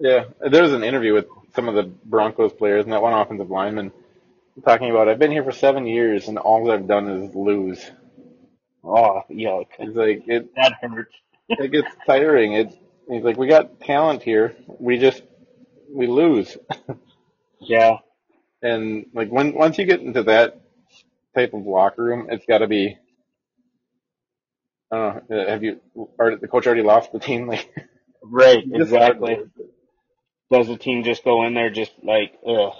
Yeah, 0.00 0.26
there 0.50 0.62
was 0.62 0.72
an 0.72 0.84
interview 0.84 1.14
with 1.14 1.26
some 1.54 1.68
of 1.68 1.74
the 1.74 1.84
Broncos 1.84 2.52
players 2.52 2.84
and 2.84 2.92
that 2.92 3.02
one 3.02 3.14
offensive 3.14 3.50
lineman 3.50 3.92
talking 4.62 4.90
about 4.90 5.08
I've 5.08 5.18
been 5.18 5.32
here 5.32 5.44
for 5.44 5.52
seven 5.52 5.86
years 5.86 6.28
and 6.28 6.38
all 6.38 6.70
I've 6.70 6.86
done 6.88 7.08
is 7.08 7.34
lose. 7.34 7.90
Oh, 8.84 9.22
yuck. 9.30 9.66
He's 9.78 9.94
like 9.94 10.24
it 10.28 10.50
That 10.56 10.74
hurts. 10.82 11.14
it 11.58 11.72
gets 11.72 11.90
tiring. 12.06 12.54
It 12.54 12.74
he's 13.10 13.24
like 13.24 13.36
we 13.38 13.48
got 13.48 13.80
talent 13.80 14.22
here. 14.22 14.56
We 14.80 14.98
just 14.98 15.22
we 15.90 16.06
lose. 16.06 16.56
Yeah. 17.60 17.98
And 18.62 19.06
like 19.14 19.30
when 19.30 19.54
once 19.54 19.78
you 19.78 19.86
get 19.86 20.00
into 20.00 20.24
that 20.24 20.60
type 21.34 21.54
of 21.54 21.66
locker 21.66 22.04
room, 22.04 22.28
it's 22.30 22.46
got 22.46 22.58
to 22.58 22.68
be. 22.68 22.98
I 24.92 24.96
don't 24.96 25.30
know. 25.30 25.40
uh, 25.42 25.50
Have 25.50 25.64
you? 25.64 25.80
Are 26.18 26.36
the 26.36 26.48
coach 26.48 26.66
already 26.66 26.82
lost 26.82 27.12
the 27.12 27.20
team? 27.20 27.48
Like 27.48 27.68
Right. 28.22 28.64
Exactly. 28.72 29.38
Does 30.52 30.68
the 30.68 30.76
team 30.78 31.04
just 31.04 31.24
go 31.24 31.44
in 31.46 31.54
there 31.54 31.70
just 31.70 31.92
like, 32.02 32.34
ugh, 32.46 32.72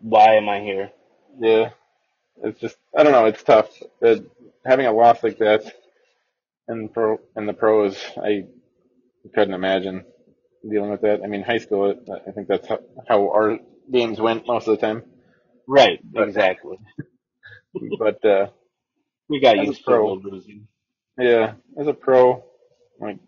why 0.00 0.36
am 0.36 0.48
I 0.48 0.60
here? 0.60 0.90
Yeah, 1.38 1.70
it's 2.42 2.60
just 2.60 2.76
I 2.96 3.02
don't 3.02 3.12
know. 3.12 3.26
It's 3.26 3.42
tough. 3.42 3.70
Uh, 4.02 4.16
having 4.64 4.86
a 4.86 4.92
loss 4.92 5.22
like 5.22 5.38
that, 5.38 5.62
and 6.68 6.92
pro 6.92 7.18
in 7.36 7.46
the 7.46 7.52
pros, 7.52 7.98
I 8.16 8.46
couldn't 9.34 9.54
imagine 9.54 10.04
dealing 10.68 10.90
with 10.90 11.02
that. 11.02 11.22
I 11.22 11.26
mean, 11.26 11.42
high 11.42 11.58
school, 11.58 11.94
I 12.28 12.30
think 12.32 12.48
that's 12.48 12.68
how, 12.68 12.80
how 13.08 13.30
our 13.30 13.58
games 13.90 14.20
went 14.20 14.46
most 14.46 14.68
of 14.68 14.78
the 14.78 14.86
time. 14.86 15.02
Right. 15.66 16.00
But- 16.04 16.28
Exactly. 16.28 16.78
But 17.98 18.22
uh, 18.24 18.48
We 19.28 19.40
got 19.40 19.56
used 19.56 19.78
to 19.78 19.84
pro. 19.84 20.12
losing. 20.14 20.68
yeah, 21.18 21.54
as 21.80 21.86
a 21.86 21.94
pro, 21.94 22.44
like 23.00 23.18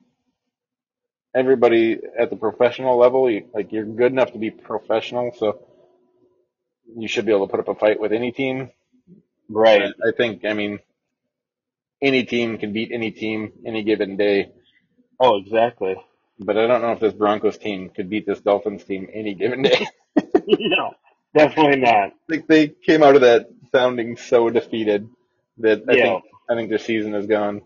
everybody 1.35 1.99
at 2.19 2.29
the 2.31 2.37
professional 2.37 2.99
level, 2.99 3.31
you, 3.31 3.49
like 3.55 3.73
you're 3.73 3.85
good 3.87 4.13
enough 4.13 4.33
to 4.33 4.39
be 4.39 4.51
professional, 4.51 5.33
so 5.39 5.61
you 6.97 7.09
should 7.09 7.27
be 7.27 7.33
able 7.33 7.47
to 7.47 7.51
put 7.51 7.61
up 7.61 7.69
a 7.69 7.79
fight 7.79 8.01
with 8.01 8.13
any 8.13 8.33
team. 8.33 8.71
Right. 9.49 9.83
I 9.83 10.13
think, 10.17 10.45
I 10.45 10.53
mean, 10.53 10.81
any 12.03 12.25
team 12.25 12.59
can 12.59 12.73
beat 12.73 12.91
any 12.93 13.11
team 13.11 13.53
any 13.67 13.83
given 13.83 14.17
day. 14.17 14.51
Oh, 15.21 15.37
exactly. 15.39 15.97
But 16.39 16.57
I 16.59 16.67
don't 16.67 16.83
know 16.83 16.93
if 16.93 17.01
this 17.01 17.13
Broncos 17.13 17.59
team 17.59 17.91
could 17.91 18.11
beat 18.11 18.27
this 18.27 18.41
Dolphins 18.41 18.85
team 18.85 19.09
any 19.13 19.35
given 19.35 19.63
day. 19.63 19.87
no, 20.47 20.95
definitely 21.37 21.81
not. 21.81 22.13
like 22.29 22.47
they 22.47 22.69
came 22.69 23.03
out 23.03 23.15
of 23.15 23.21
that 23.23 23.49
sounding 23.73 24.17
so 24.17 24.51
defeated 24.51 25.09
that 25.59 25.83
I 25.89 25.95
Yeah. 25.95 26.03
think 26.05 26.25
I 26.51 26.55
think 26.57 26.69
their 26.69 26.79
season 26.79 27.15
is 27.15 27.27
gone. 27.27 27.63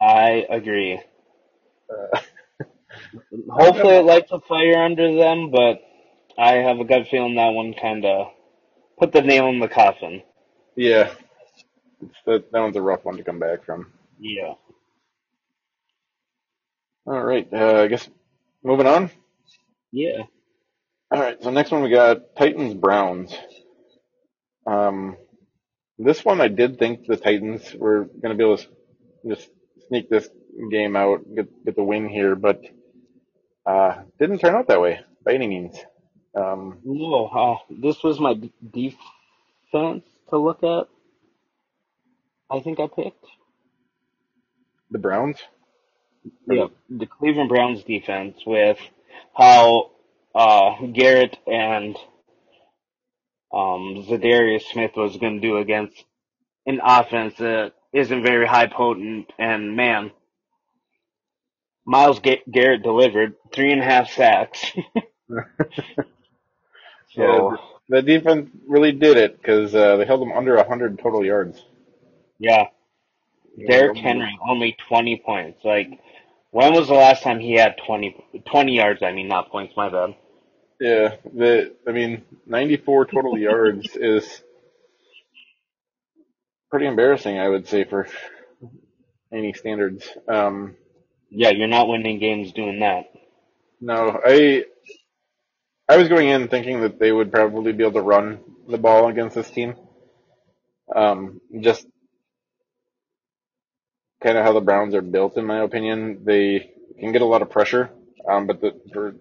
I 0.00 0.44
agree. 0.50 1.00
Uh, 1.90 2.20
Hopefully 3.50 3.96
it 3.96 4.04
lights 4.04 4.30
a 4.32 4.40
fire 4.40 4.82
under 4.82 5.16
them, 5.16 5.50
but 5.50 5.80
I 6.38 6.52
have 6.54 6.80
a 6.80 6.84
gut 6.84 7.08
feeling 7.10 7.36
that 7.36 7.50
one 7.54 7.74
kind 7.74 8.04
of 8.04 8.28
put 8.98 9.12
the 9.12 9.22
nail 9.22 9.48
in 9.48 9.60
the 9.60 9.68
coffin. 9.68 10.22
yeah, 10.76 11.12
that 12.26 12.52
that 12.52 12.60
one's 12.60 12.76
a 12.76 12.82
rough 12.82 13.04
one 13.04 13.16
to 13.18 13.24
come 13.24 13.38
back 13.40 13.64
from. 13.64 13.92
Yeah. 14.18 14.54
All 17.06 17.22
right, 17.22 17.48
uh, 17.52 17.82
I 17.82 17.86
guess 17.88 18.08
moving 18.64 18.86
on. 18.86 19.10
Yeah. 19.92 20.24
All 21.12 21.20
right, 21.20 21.42
so 21.42 21.50
next 21.50 21.70
one 21.72 21.82
we 21.82 21.90
got 21.90 22.36
Titans 22.36 22.74
Browns. 22.74 23.36
Um, 24.66 25.16
this 25.98 26.24
one 26.24 26.40
I 26.40 26.48
did 26.48 26.78
think 26.78 27.06
the 27.06 27.16
Titans 27.16 27.74
were 27.74 28.04
going 28.04 28.30
to 28.30 28.34
be 28.36 28.44
able 28.44 28.58
to 28.58 28.68
just 29.28 29.50
sneak 29.88 30.10
this 30.10 30.28
game 30.70 30.96
out, 30.96 31.20
get 31.34 31.48
get 31.64 31.76
the 31.76 31.84
win 31.84 32.08
here, 32.08 32.36
but 32.36 32.62
uh, 33.66 34.02
didn't 34.18 34.38
turn 34.40 34.54
out 34.54 34.68
that 34.68 34.80
way 34.80 35.00
by 35.24 35.34
any 35.34 35.48
means. 35.48 35.76
Um, 36.36 36.80
No, 36.84 37.26
uh, 37.26 37.56
this 37.70 38.02
was 38.02 38.20
my 38.20 38.34
d- 38.34 38.52
defense 38.70 40.04
to 40.30 40.38
look 40.38 40.62
at. 40.64 40.88
I 42.50 42.60
think 42.60 42.80
I 42.80 42.88
picked. 42.88 43.26
the 44.90 44.98
Browns. 44.98 45.38
Yeah, 46.48 46.66
the 46.90 47.06
Cleveland 47.06 47.48
Browns 47.50 47.84
defense 47.84 48.38
with 48.46 48.78
how 49.36 49.92
uh, 50.34 50.76
Garrett 50.92 51.38
and 51.46 51.96
um, 53.52 54.04
Za'Darius 54.08 54.62
Smith 54.72 54.92
was 54.96 55.16
going 55.18 55.40
to 55.40 55.48
do 55.48 55.58
against 55.58 56.04
an 56.66 56.80
offense 56.84 57.34
that 57.38 57.72
isn't 57.92 58.22
very 58.24 58.46
high 58.46 58.68
potent. 58.68 59.32
And 59.38 59.76
man, 59.76 60.12
Myles 61.86 62.20
Ga- 62.20 62.42
Garrett 62.50 62.82
delivered 62.82 63.34
three 63.54 63.72
and 63.72 63.82
a 63.82 63.84
half 63.84 64.10
sacks. 64.12 64.72
Yeah, 67.14 67.42
so 67.48 67.56
the 67.88 68.02
defense 68.02 68.50
really 68.66 68.92
did 68.92 69.16
it 69.16 69.38
because 69.38 69.74
uh, 69.74 69.96
they 69.96 70.06
held 70.06 70.22
them 70.22 70.32
under 70.32 70.56
100 70.56 70.98
total 70.98 71.24
yards. 71.24 71.62
yeah, 72.38 72.66
Derrick 73.66 73.96
Henry 73.96 74.38
only 74.48 74.76
20 74.88 75.22
points. 75.24 75.60
Like, 75.64 75.88
when 76.50 76.74
was 76.74 76.88
the 76.88 76.94
last 76.94 77.22
time 77.22 77.40
he 77.40 77.54
had 77.54 77.76
20, 77.86 78.16
20 78.50 78.76
yards? 78.76 79.02
I 79.02 79.12
mean, 79.12 79.28
not 79.28 79.50
points. 79.50 79.74
My 79.76 79.88
bad. 79.90 80.16
Yeah, 80.80 81.16
the 81.34 81.74
I 81.88 81.92
mean, 81.92 82.24
94 82.46 83.06
total 83.06 83.38
yards 83.38 83.96
is 83.96 84.42
pretty 86.70 86.86
embarrassing, 86.86 87.38
I 87.38 87.48
would 87.48 87.68
say, 87.68 87.84
for 87.84 88.08
any 89.32 89.52
standards. 89.54 90.08
Um, 90.28 90.76
Yeah, 91.30 91.50
you're 91.50 91.68
not 91.68 91.88
winning 91.88 92.20
games 92.20 92.52
doing 92.52 92.80
that. 92.80 93.06
no, 93.80 94.20
I 94.24 94.64
I 95.92 95.98
was 95.98 96.08
going 96.08 96.28
in 96.28 96.48
thinking 96.48 96.82
that 96.82 96.98
they 96.98 97.12
would 97.12 97.32
probably 97.32 97.72
be 97.72 97.84
able 97.84 97.94
to 97.94 98.02
run 98.02 98.40
the 98.68 98.78
ball 98.78 99.08
against 99.08 99.34
this 99.36 99.50
team. 99.50 99.76
Um, 100.94 101.40
just 101.60 101.86
kind 104.22 104.38
of 104.38 104.44
how 104.44 104.52
the 104.52 104.60
Browns 104.60 104.94
are 104.94 105.02
built, 105.02 105.36
in 105.36 105.46
my 105.46 105.60
opinion. 105.62 106.24
They 106.24 106.72
can 107.00 107.12
get 107.12 107.22
a 107.22 107.26
lot 107.26 107.42
of 107.42 107.50
pressure, 107.50 107.90
um, 108.28 108.46
but 108.46 108.60
the, 108.60 108.80
for 108.92 109.16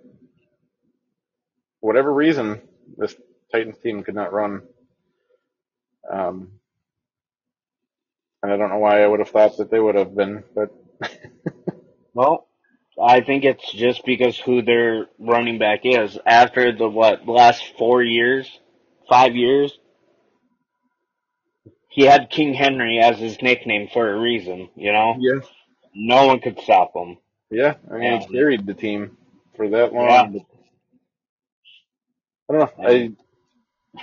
whatever 1.82 2.13
reason, 2.13 2.61
this 2.97 3.15
Titans 3.51 3.78
team 3.80 4.03
could 4.03 4.15
not 4.15 4.34
run. 4.34 4.61
Um, 6.11 6.53
and 8.43 8.51
I 8.51 8.57
don't 8.57 8.69
know 8.69 8.80
why 8.80 9.03
I 9.03 9.07
would 9.07 9.19
have 9.19 9.30
thought 9.30 9.57
that 9.57 9.72
they 9.72 9.80
would 9.80 9.95
have 9.95 10.15
been, 10.15 10.43
but 10.55 10.72
Well, 12.13 12.47
I 13.02 13.22
think 13.22 13.44
it's 13.46 13.72
just 13.74 14.06
because 14.06 14.38
who 14.38 14.62
their 14.62 15.08
running 15.20 15.58
back 15.60 15.82
is. 15.84 16.18
After 16.26 16.72
the 16.76 16.88
what 16.89 17.28
last 17.28 17.64
four 17.78 18.04
years, 18.04 18.50
five 19.10 19.36
years, 19.36 19.78
he 21.89 22.04
had 22.06 22.30
King 22.30 22.54
Henry 22.54 23.00
as 23.00 23.20
his 23.20 23.42
nickname 23.42 23.89
for 23.92 24.10
a 24.12 24.20
reason. 24.20 24.70
You 24.76 24.92
know, 24.94 25.16
yeah, 25.20 25.39
no 25.94 26.28
one 26.28 26.39
could 26.39 26.60
stop 26.62 26.92
him. 26.96 27.18
yeah. 27.50 27.76
I 27.89 27.96
mean, 27.96 28.04
Yeah. 28.04 28.20
he 28.20 28.26
um, 28.26 28.32
carried 28.32 28.66
the 28.66 28.74
team 28.74 29.18
for 29.56 29.70
that 29.70 29.94
long. 29.94 30.08
Yeah. 30.34 30.39
I 32.50 32.54
don't 32.54 32.60
know. 32.78 32.86
I 32.88 33.12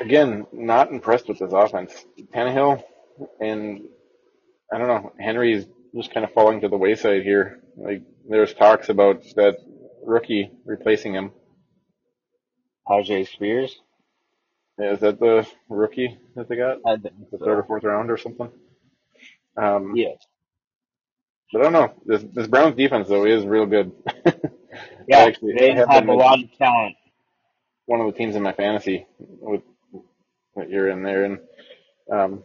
again 0.01 0.47
not 0.53 0.91
impressed 0.91 1.29
with 1.29 1.39
this 1.39 1.53
offense. 1.53 1.93
Tannehill 2.35 2.83
and 3.41 3.89
I 4.73 4.79
don't 4.79 4.89
know. 4.89 5.13
Henry's 5.19 5.67
just 5.95 6.13
kind 6.13 6.25
of 6.25 6.33
falling 6.33 6.61
to 6.63 6.69
the 6.69 6.77
wayside 6.77 7.23
here. 7.23 7.61
Like 7.79 8.03
there's 8.29 8.55
talks 8.55 8.89
about 8.89 9.23
that 9.37 9.57
rookie 10.05 10.51
replacing 10.65 11.15
him. 11.15 11.33
Tyjae 12.89 13.29
Spears. 13.29 13.77
Yeah, 14.79 14.93
Is 14.93 15.01
that 15.01 15.19
the 15.21 15.47
rookie 15.69 16.19
that 16.37 16.49
they 16.49 16.57
got? 16.57 16.79
I 16.87 16.97
think 16.97 17.15
The 17.31 17.39
so. 17.39 17.45
third 17.45 17.59
or 17.59 17.65
fourth 17.65 17.85
round 17.85 18.11
or 18.11 18.17
something? 18.17 18.51
Um, 19.57 19.95
Yes. 19.97 20.17
But 21.53 21.61
I 21.61 21.65
don't 21.65 21.73
know. 21.73 21.95
This 22.05 22.23
this 22.35 22.47
Browns 22.47 22.77
defense 22.77 23.09
though 23.09 23.25
is 23.25 23.45
real 23.45 23.67
good. 23.67 23.93
Yeah, 25.09 25.21
actually 25.21 25.55
they 25.59 25.73
have 25.73 25.89
have 25.89 26.07
a 26.07 26.13
lot 26.13 26.39
of 26.43 26.53
talent. 26.59 26.95
one 27.87 28.01
of 28.03 28.07
the 28.07 28.13
teams 28.19 28.37
in 28.37 28.43
my 28.43 28.53
fantasy 28.53 29.07
with 29.19 29.63
that 30.55 30.69
you're 30.69 30.91
in 30.91 31.03
there, 31.03 31.25
and 31.25 31.39
um, 32.13 32.43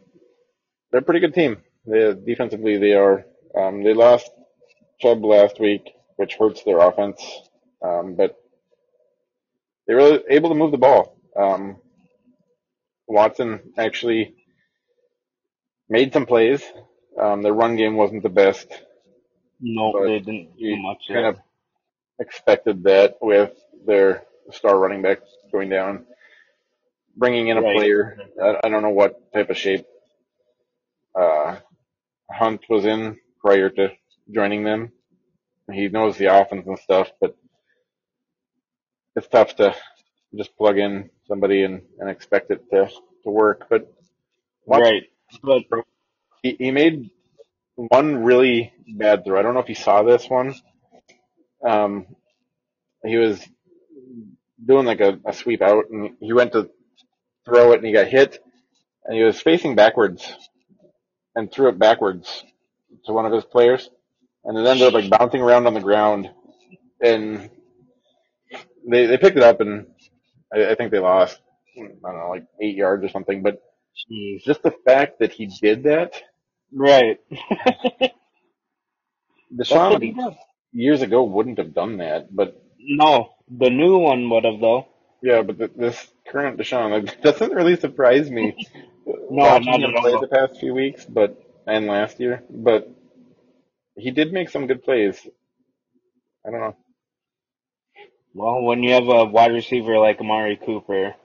they're 0.90 1.02
a 1.02 1.04
pretty 1.04 1.20
good 1.20 1.34
team. 1.34 1.58
They 1.86 2.14
defensively 2.26 2.78
they 2.78 2.94
are. 2.94 3.26
Um, 3.60 3.84
they 3.84 3.94
lost 3.94 4.32
Chubb 5.04 5.26
last 5.26 5.60
week, 5.62 5.94
which 6.18 6.36
hurts 6.36 6.64
their 6.66 6.80
offense, 6.80 7.22
um, 7.86 8.16
but 8.16 8.38
they 9.88 9.96
were 9.96 10.22
able 10.30 10.50
to 10.50 10.56
move 10.56 10.72
the 10.72 10.80
ball. 10.80 11.18
Um, 11.38 11.78
Watson 13.08 13.74
actually 13.78 14.36
made 15.90 16.14
some 16.14 16.26
plays. 16.28 16.64
Um, 17.22 17.44
their 17.44 17.54
run 17.54 17.78
game 17.78 17.96
wasn't 17.98 18.24
the 18.24 18.30
best. 18.30 18.68
No, 19.62 19.96
they 20.06 20.20
didn't 20.20 20.58
do 20.58 20.78
much. 20.78 21.04
kind 21.14 21.28
of 21.28 21.38
expected 22.20 22.84
that 22.86 23.18
with 23.22 23.52
their 23.86 24.24
star 24.52 24.78
running 24.80 25.02
back 25.04 25.20
going 25.52 25.70
down, 25.70 26.06
bringing 27.18 27.50
in 27.50 27.58
a 27.58 27.64
Right. 27.64 27.76
player. 27.76 28.18
I, 28.42 28.58
I 28.66 28.70
don't 28.70 28.84
know 28.84 28.92
what 28.92 29.34
type 29.34 29.50
of 29.52 29.58
shape 29.58 29.86
uh, 31.20 31.58
Hunt 32.32 32.62
was 32.70 32.86
in 32.86 33.18
prior 33.42 33.70
to 33.72 33.90
joining 34.32 34.64
them. 34.64 34.92
He 35.72 35.88
knows 35.90 36.18
the 36.18 36.36
offense 36.36 36.68
and 36.68 36.80
stuff, 36.80 37.10
but 37.22 37.36
it's 39.16 39.28
tough 39.28 39.56
to 39.58 39.76
just 40.36 40.58
plug 40.58 40.78
in 40.78 41.10
somebody 41.28 41.64
and, 41.64 41.82
and 42.00 42.10
expect 42.10 42.52
it 42.52 42.62
to, 42.72 42.90
to 43.24 43.30
work. 43.30 43.68
But 43.70 43.94
Right. 44.68 45.04
But 45.42 45.64
he, 46.42 46.56
he 46.60 46.72
made 46.72 47.10
one 47.76 48.24
really 48.24 48.74
bad 48.88 49.26
throw. 49.26 49.40
I 49.40 49.42
don't 49.42 49.54
know 49.54 49.60
if 49.62 49.70
you 49.70 49.76
saw 49.76 50.04
this 50.04 50.30
one. 50.30 50.56
Um, 51.68 52.08
he 53.06 53.18
was 53.18 53.42
doing 54.64 54.86
like 54.86 55.02
a, 55.02 55.20
a 55.26 55.34
sweep 55.34 55.62
out 55.62 55.86
and 55.92 56.12
he 56.20 56.34
went 56.34 56.54
to 56.54 56.70
throw 57.46 57.72
it 57.72 57.78
and 57.78 57.86
he 57.86 57.94
got 57.94 58.08
hit 58.08 58.40
and 59.06 59.18
he 59.18 59.24
was 59.24 59.42
facing 59.42 59.76
backwards 59.76 60.32
and 61.36 61.52
threw 61.52 61.70
it 61.70 61.80
backwards 61.80 62.44
to 63.06 63.14
one 63.14 63.26
of 63.26 63.34
his 63.34 63.44
players 63.46 63.90
and 64.46 64.58
it 64.58 64.66
ended 64.68 64.88
up 64.88 64.94
like 64.94 65.10
bouncing 65.10 65.42
around 65.42 65.68
on 65.68 65.74
the 65.74 65.82
ground 65.82 66.30
and 67.02 67.50
they, 68.88 69.06
they 69.08 69.18
picked 69.18 69.38
it 69.38 69.44
up 69.44 69.62
and 69.62 69.88
I, 70.54 70.72
I 70.72 70.76
think 70.76 70.92
they 70.92 71.00
lost, 71.00 71.40
I 71.78 71.82
don't 72.12 72.20
know, 72.20 72.30
like 72.30 72.46
eight 72.62 72.76
yards 72.76 73.04
or 73.04 73.10
something, 73.10 73.44
but 73.44 73.62
jeez. 74.12 74.44
just 74.46 74.64
the 74.64 74.74
fact 74.86 75.20
that 75.20 75.32
he 75.34 75.48
did 75.62 75.84
that, 75.84 76.14
Right. 76.72 77.20
Deshaun 79.56 80.16
years 80.72 81.02
ago 81.02 81.24
wouldn't 81.24 81.58
have 81.60 81.74
done 81.74 81.98
that, 81.98 82.36
but 82.36 82.62
No, 82.80 83.30
the 83.50 83.70
new 83.70 83.98
one 84.00 84.30
would 84.30 84.44
have 84.46 84.60
though. 84.60 84.88
yeah, 85.22 85.42
but 85.44 85.58
th 85.58 85.72
this 85.76 85.98
current 86.28 86.58
Deshaun 86.60 86.92
like, 86.92 87.22
doesn't 87.28 87.54
really 87.54 87.76
surprise 87.78 88.30
me. 88.30 88.56
No, 89.30 89.58
not 89.60 89.84
at 89.84 89.96
all. 89.96 90.22
the 90.22 90.28
past 90.28 90.60
few 90.60 90.74
weeks, 90.74 91.06
but 91.06 91.38
and 91.68 91.86
last 91.88 92.20
year, 92.20 92.44
but 92.50 92.90
he 93.98 94.12
did 94.12 94.34
make 94.34 94.50
some 94.50 94.68
good 94.68 94.84
plays. 94.84 95.28
I 96.48 96.52
don't 96.52 96.62
know. 96.62 96.78
Well, 98.34 98.64
when 98.64 98.84
you 98.84 98.94
have 98.94 99.10
a 99.10 99.26
wide 99.26 99.54
receiver 99.54 100.00
like 100.00 100.20
Amari 100.22 100.58
Cooper, 100.64 101.16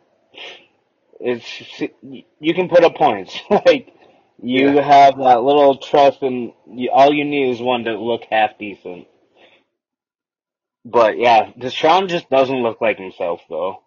it's 1.20 1.82
you 2.40 2.54
can 2.54 2.68
put 2.68 2.84
up 2.84 2.96
points. 2.96 3.38
like 3.50 3.92
you 4.42 4.76
Yeah. 4.76 4.78
have 4.78 5.18
that 5.18 5.42
little 5.42 5.78
trust, 5.78 6.22
and 6.22 6.52
you, 6.70 6.90
all 6.92 7.12
you 7.14 7.24
need 7.24 7.50
is 7.52 7.60
one 7.62 7.84
to 7.84 7.98
look 7.98 8.24
half 8.30 8.58
decent. 8.58 9.08
But 10.84 11.18
yeah, 11.18 11.52
Deshaun 11.58 12.08
just 12.08 12.30
doesn't 12.30 12.62
look 12.62 12.80
like 12.80 12.98
himself 12.98 13.42
though. 13.50 13.82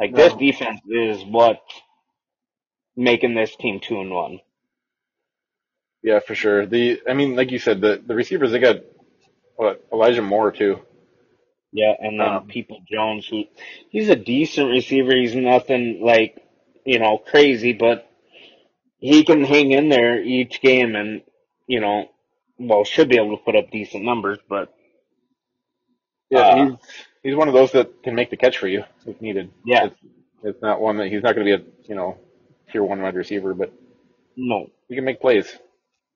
Like 0.00 0.16
this 0.16 0.34
defense 0.34 0.80
is 0.88 1.24
what 1.24 1.60
making 2.96 3.34
this 3.34 3.56
team 3.56 3.80
two 3.80 4.00
and 4.00 4.10
one. 4.12 4.40
Yeah, 6.06 6.20
for 6.20 6.36
sure. 6.36 6.66
The 6.66 7.02
I 7.10 7.14
mean, 7.14 7.36
like 7.36 7.52
you 7.52 7.60
said, 7.60 7.82
the 7.82 8.02
the 8.06 8.16
receivers 8.16 8.52
they 8.52 8.60
got 8.60 8.78
what 9.56 9.84
Elijah 9.92 10.22
Moore 10.22 10.52
too. 10.52 10.80
Yeah, 11.72 11.94
and 11.98 12.20
then 12.20 12.40
Um, 12.40 12.48
People 12.48 12.80
Jones, 12.90 13.26
who 13.28 13.44
he's 13.90 14.08
a 14.08 14.16
decent 14.16 14.70
receiver. 14.70 15.14
He's 15.14 15.34
nothing 15.34 16.00
like 16.02 16.42
you 16.84 16.98
know 16.98 17.18
crazy, 17.18 17.74
but 17.74 18.10
he 18.98 19.24
can 19.24 19.44
hang 19.44 19.72
in 19.72 19.88
there 19.90 20.22
each 20.22 20.60
game, 20.62 20.96
and 20.96 21.22
you 21.68 21.80
know, 21.80 22.10
well, 22.58 22.84
should 22.84 23.08
be 23.10 23.16
able 23.16 23.36
to 23.36 23.44
put 23.44 23.56
up 23.56 23.70
decent 23.70 24.04
numbers. 24.04 24.38
But 24.48 24.74
Yeah, 26.30 26.44
uh, 26.44 26.54
he's 26.54 26.72
he's 27.22 27.36
one 27.36 27.48
of 27.48 27.54
those 27.54 27.72
that 27.72 28.02
can 28.02 28.14
make 28.14 28.30
the 28.30 28.36
catch 28.36 28.58
for 28.58 28.68
you 28.68 28.84
if 29.06 29.20
needed. 29.20 29.50
yeah, 29.64 29.86
It's 29.86 29.96
it's 30.42 30.62
not 30.62 30.80
one 30.80 30.98
that 30.98 31.08
he's 31.08 31.22
not 31.22 31.34
going 31.36 31.46
to 31.46 31.58
be 31.58 31.64
a 31.64 31.66
you 31.88 31.94
know 31.94 32.18
tier 32.72 32.82
one 32.84 33.02
wide 33.02 33.14
receiver, 33.16 33.54
but 33.54 33.72
no, 34.36 34.68
he 34.88 34.94
can 34.96 35.04
make 35.04 35.20
plays, 35.20 35.46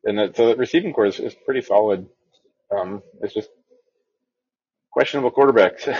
and 0.04 0.18
that, 0.18 0.36
so 0.36 0.48
the 0.48 0.56
receiving 0.56 0.92
corps 0.94 1.06
is, 1.06 1.20
is 1.20 1.34
pretty 1.46 1.62
solid. 1.62 2.08
Um, 2.76 3.02
it's 3.22 3.34
just 3.34 3.50
questionable 4.92 5.32
quarterbacks. 5.32 5.86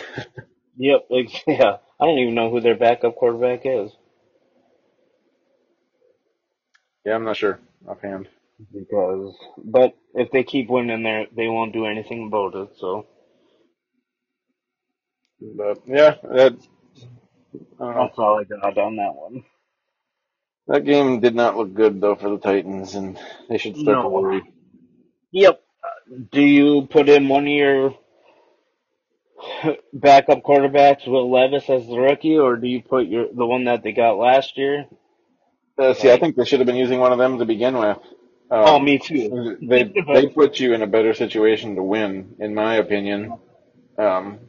yep, 0.76 1.06
ex- 1.12 1.42
yeah. 1.48 1.78
I 2.00 2.06
don't 2.06 2.18
even 2.18 2.34
know 2.34 2.50
who 2.50 2.60
their 2.60 2.76
backup 2.76 3.16
quarterback 3.16 3.62
is 3.64 3.92
yeah, 7.06 7.14
I'm 7.16 7.24
not 7.24 7.36
sure 7.38 7.60
offhand. 7.88 8.28
because, 8.72 9.34
but 9.58 9.96
if 10.14 10.30
they 10.32 10.44
keep 10.44 10.70
winning, 10.70 11.02
there 11.04 11.26
they 11.36 11.48
won't 11.48 11.72
do 11.74 11.86
anything 11.86 12.28
about 12.28 12.54
it. 12.56 12.70
So 12.78 13.06
But 15.40 15.78
yeah, 15.86 16.16
that 16.24 16.56
I 17.80 17.84
don't 17.84 17.96
know. 17.96 18.08
that's 18.08 18.18
all 18.18 18.40
I 18.40 18.44
got 18.44 18.78
on 18.78 18.96
that 18.96 19.14
one. 19.14 19.44
That 20.70 20.86
game 20.86 21.20
did 21.20 21.36
not 21.36 21.58
look 21.58 21.74
good 21.74 22.00
though 22.00 22.16
for 22.16 22.30
the 22.30 22.38
Titans, 22.38 22.96
and 22.96 23.18
they 23.50 23.58
should 23.58 23.76
start 23.78 24.02
to 24.02 24.08
worry. 24.08 24.42
Yep. 25.32 25.62
Do 26.32 26.42
you 26.42 26.88
put 26.90 27.08
in 27.08 27.28
one 27.28 27.44
of 27.46 27.52
your 27.52 27.94
backup 29.92 30.42
quarterbacks, 30.42 31.06
Will 31.08 31.30
Levis, 31.30 31.70
as 31.70 31.86
the 31.86 31.98
rookie, 31.98 32.38
or 32.38 32.56
do 32.56 32.68
you 32.68 32.82
put 32.82 33.06
your 33.08 33.26
the 33.34 33.46
one 33.46 33.64
that 33.66 33.82
they 33.84 33.92
got 33.92 34.18
last 34.18 34.58
year? 34.58 34.86
Uh, 35.78 35.94
see, 35.94 36.12
I 36.12 36.18
think 36.18 36.36
they 36.36 36.44
should 36.46 36.60
have 36.60 36.66
been 36.66 36.76
using 36.76 37.00
one 37.00 37.12
of 37.12 37.18
them 37.18 37.38
to 37.38 37.46
begin 37.46 37.76
with. 37.78 37.98
oh, 38.62 38.78
Um, 38.78 38.84
me 38.84 38.98
too. 38.98 39.58
they 39.62 39.84
they 40.12 40.28
put 40.28 40.60
you 40.60 40.74
in 40.74 40.82
a 40.82 40.88
better 40.88 41.14
situation 41.14 41.76
to 41.76 41.82
win, 41.82 42.36
in 42.40 42.54
my 42.54 42.76
opinion. 42.76 43.38
Um, 43.98 44.40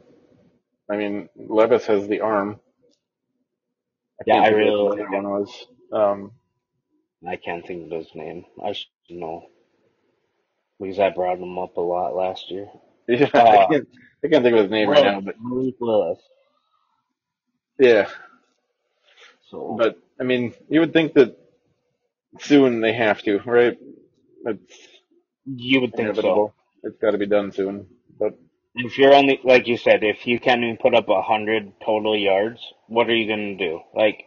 I 0.90 0.96
mean, 0.96 1.28
Levis 1.36 1.86
has 1.86 2.08
the 2.08 2.20
arm. 2.22 2.60
I 4.20 4.24
yeah, 4.26 4.36
I 4.42 4.48
really 4.48 4.98
like 5.00 5.10
one 5.10 5.28
was. 5.28 5.66
Um, 5.92 6.32
I 7.26 7.36
can't 7.36 7.66
think 7.66 7.92
of 7.92 7.98
his 7.98 8.14
name. 8.14 8.44
I 8.62 8.72
should 8.72 8.88
know 9.10 9.48
because 10.80 10.98
I 11.00 11.10
brought 11.10 11.38
him 11.38 11.58
up 11.58 11.76
a 11.76 11.80
lot 11.80 12.14
last 12.16 12.50
year. 12.50 12.68
yeah, 13.08 13.30
I 13.34 13.58
Uh, 13.58 13.66
can't 13.70 13.88
I 14.24 14.28
can't 14.28 14.44
think 14.44 14.56
of 14.56 14.62
his 14.62 14.70
name 14.70 14.90
right 14.90 15.04
now, 15.04 15.20
but 15.20 15.36
Lewis. 15.80 16.18
yeah. 17.78 18.08
So 19.50 19.78
But 19.78 19.98
I 20.20 20.24
mean, 20.24 20.54
you 20.68 20.80
would 20.80 20.92
think 20.92 21.14
that 21.14 21.36
soon 22.40 22.80
they 22.80 22.92
have 22.94 23.22
to, 23.22 23.40
right? 23.46 23.78
It's 24.46 24.88
you 25.46 25.80
would 25.80 25.96
think 25.96 26.16
so. 26.16 26.54
It's 26.82 26.98
got 26.98 27.12
to 27.12 27.18
be 27.18 27.26
done 27.26 27.52
soon. 27.52 27.86
But 28.18 28.38
If 28.74 28.98
you're 28.98 29.14
only 29.14 29.40
like 29.44 29.66
you 29.66 29.76
said, 29.78 30.04
if 30.04 30.26
you 30.26 30.38
can't 30.40 30.62
even 30.64 30.76
put 30.78 30.94
up 30.94 31.08
a 31.08 31.22
hundred 31.22 31.72
total 31.84 32.16
yards, 32.16 32.60
what 32.86 33.08
are 33.10 33.14
you 33.16 33.28
gonna 33.28 33.56
do? 33.56 33.80
Like 33.94 34.26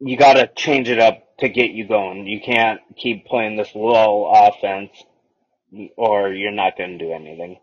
you 0.00 0.16
gotta 0.18 0.50
change 0.56 0.88
it 0.90 1.00
up 1.00 1.38
to 1.38 1.48
get 1.50 1.72
you 1.72 1.88
going. 1.88 2.26
You 2.26 2.40
can't 2.40 2.80
keep 2.96 3.26
playing 3.26 3.56
this 3.56 3.74
low 3.74 4.26
offense 4.34 4.90
or 5.96 6.32
you're 6.32 6.52
not 6.52 6.78
gonna 6.78 6.98
do 6.98 7.12
anything. 7.12 7.58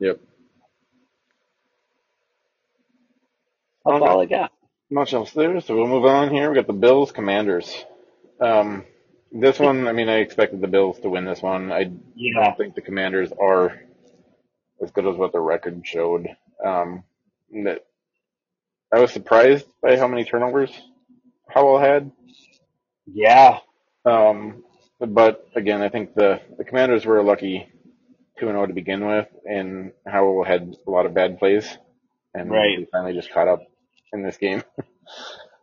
yep. 0.00 0.20
That's 3.86 4.00
Okay. 4.00 4.02
all 4.02 4.20
I 4.22 4.26
got. 4.26 4.52
Much 4.90 5.14
else 5.14 5.32
there, 5.32 5.60
so 5.60 5.76
we'll 5.76 5.88
move 5.88 6.06
on 6.06 6.30
here. 6.30 6.50
We 6.50 6.56
got 6.56 6.66
the 6.68 6.72
Bills 6.74 7.12
Commanders. 7.12 7.84
Um, 8.40 8.84
this 9.32 9.58
one, 9.58 9.88
I 9.88 9.92
mean, 9.92 10.08
I 10.08 10.16
expected 10.18 10.60
the 10.60 10.68
Bills 10.68 11.00
to 11.00 11.10
win 11.10 11.24
this 11.26 11.42
one. 11.42 11.72
I 11.72 11.92
Yeah. 12.14 12.44
don't 12.44 12.56
think 12.56 12.74
the 12.74 12.82
Commanders 12.82 13.32
are 13.40 13.80
as 14.82 14.90
good 14.92 15.06
as 15.06 15.16
what 15.16 15.32
their 15.32 15.42
record 15.42 15.82
showed. 15.86 16.28
Um, 16.64 17.04
that 17.64 17.86
I 18.92 19.00
was 19.00 19.12
surprised 19.12 19.66
by 19.82 19.96
how 19.98 20.08
many 20.08 20.24
turnovers 20.24 20.70
Howell 21.54 21.80
had. 21.80 22.10
Yeah. 23.06 23.58
Um, 24.04 24.64
but 25.00 25.48
again, 25.54 25.82
I 25.82 25.88
think 25.88 26.14
the, 26.14 26.40
the 26.58 26.64
Commanders 26.64 27.04
were 27.06 27.22
lucky 27.22 27.68
2 28.38 28.46
0 28.46 28.66
to 28.66 28.72
begin 28.74 29.06
with, 29.06 29.28
and 29.44 29.92
Howell 30.06 30.44
had 30.44 30.74
a 30.86 30.90
lot 30.90 31.06
of 31.06 31.14
bad 31.14 31.38
plays, 31.38 31.66
and 32.34 32.50
Right. 32.50 32.78
he 32.78 32.86
finally 32.90 33.14
just 33.14 33.32
caught 33.32 33.48
up 33.48 33.62
in 34.12 34.22
this 34.22 34.36
game. 34.38 34.62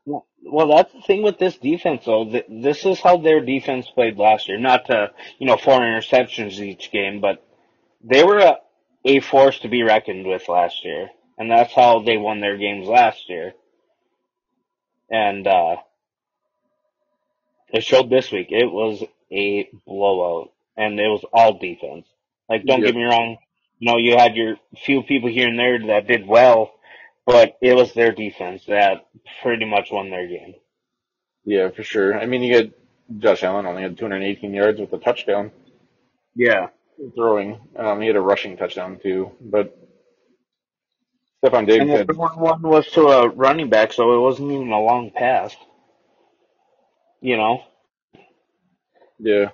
Well, 0.05 0.25
well, 0.41 0.67
that's 0.67 0.93
the 0.93 1.01
thing 1.01 1.21
with 1.23 1.37
this 1.37 1.57
defense, 1.57 2.05
though. 2.05 2.25
This 2.49 2.85
is 2.85 3.01
how 3.01 3.17
their 3.17 3.41
defense 3.43 3.89
played 3.89 4.17
last 4.17 4.47
year. 4.47 4.57
Not 4.57 4.85
to, 4.85 5.11
you 5.37 5.47
know, 5.47 5.57
four 5.57 5.79
interceptions 5.79 6.59
each 6.59 6.91
game, 6.91 7.19
but 7.19 7.45
they 8.03 8.23
were 8.23 8.39
a, 8.39 8.57
a 9.05 9.19
force 9.19 9.59
to 9.59 9.67
be 9.69 9.83
reckoned 9.83 10.25
with 10.25 10.47
last 10.47 10.85
year, 10.85 11.09
and 11.37 11.51
that's 11.51 11.73
how 11.73 11.99
they 12.03 12.17
won 12.17 12.39
their 12.39 12.57
games 12.57 12.87
last 12.87 13.29
year. 13.29 13.53
And 15.09 15.47
uh, 15.47 15.77
it 17.73 17.83
showed 17.83 18.09
this 18.09 18.31
week. 18.31 18.47
It 18.51 18.71
was 18.71 19.03
a 19.31 19.69
blowout, 19.85 20.51
and 20.77 20.99
it 20.99 21.07
was 21.07 21.25
all 21.33 21.57
defense. 21.59 22.07
Like, 22.49 22.65
don't 22.65 22.81
Yep. 22.81 22.85
get 22.85 22.95
me 22.95 23.03
wrong. 23.03 23.37
You 23.79 23.91
know, 23.91 23.97
you 23.97 24.17
had 24.17 24.35
your 24.35 24.55
few 24.85 25.03
people 25.03 25.29
here 25.29 25.47
and 25.47 25.59
there 25.59 25.79
that 25.87 26.07
did 26.07 26.27
well, 26.27 26.71
but 27.25 27.57
it 27.61 27.75
was 27.75 27.93
their 27.93 28.11
defense 28.11 28.65
that 28.67 29.05
pretty 29.43 29.65
much 29.65 29.89
won 29.91 30.09
their 30.09 30.27
game. 30.27 30.55
Yeah, 31.45 31.69
for 31.69 31.83
sure. 31.83 32.19
I 32.19 32.25
mean, 32.25 32.43
you 32.43 32.53
get 32.53 32.79
Josh 33.19 33.43
Allen 33.43 33.65
only 33.65 33.83
had 33.83 33.97
218 33.97 34.53
yards 34.53 34.79
with 34.79 34.93
a 34.93 34.97
touchdown 34.97 35.51
Yeah. 36.35 36.69
throwing. 37.15 37.59
Um, 37.77 38.01
he 38.01 38.07
had 38.07 38.15
a 38.15 38.21
rushing 38.21 38.57
touchdown 38.57 38.99
too, 39.01 39.31
but 39.41 39.77
Stefon 41.43 41.67
Diggs 41.67 41.81
And 41.81 41.91
had 41.91 42.07
the 42.07 42.13
one 42.13 42.39
one 42.39 42.61
was 42.63 42.87
to 42.91 43.07
a 43.09 43.29
running 43.29 43.69
back, 43.69 43.93
so 43.93 44.15
it 44.17 44.21
wasn't 44.21 44.51
even 44.51 44.71
a 44.71 44.81
long 44.81 45.11
pass. 45.11 45.55
You 47.21 47.37
know, 47.37 47.63
yeah. 49.19 49.49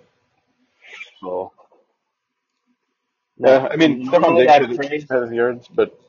so 1.22 1.54
Yeah, 3.38 3.68
I 3.72 3.78
mean, 3.78 4.06
Stefon 4.08 4.38
Diggs 4.38 4.58
praise- 4.78 5.06
yards, 5.34 5.68
but 5.74 6.00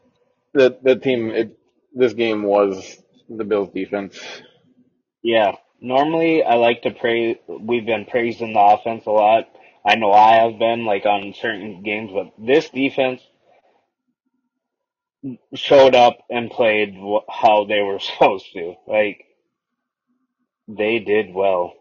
that 0.54 0.82
that 0.84 1.02
team, 1.02 1.30
it, 1.30 1.58
this 1.94 2.14
game 2.14 2.44
was 2.44 3.02
the 3.28 3.44
Bills' 3.44 3.70
defense. 3.70 4.20
Yeah. 5.22 5.56
Normally, 5.80 6.44
I 6.44 6.56
like 6.56 6.82
to 6.84 6.92
praise. 6.92 7.38
We've 7.48 7.86
been 7.86 8.06
praising 8.06 8.54
the 8.54 8.60
offense 8.60 9.06
a 9.06 9.12
lot. 9.12 9.48
I 9.86 9.96
know 9.96 10.12
I 10.12 10.36
have 10.36 10.58
been 10.60 10.86
like 10.86 11.06
on 11.06 11.34
certain 11.40 11.82
games, 11.84 12.12
but 12.12 12.32
this 12.38 12.70
defense 12.70 13.22
showed 15.54 15.94
up 15.94 16.18
and 16.30 16.50
played 16.50 16.94
wh- 16.96 17.26
how 17.30 17.64
they 17.66 17.80
were 17.80 17.98
supposed 18.00 18.52
to. 18.54 18.74
Like 18.86 19.24
they 20.68 21.00
did 21.00 21.34
well. 21.34 21.74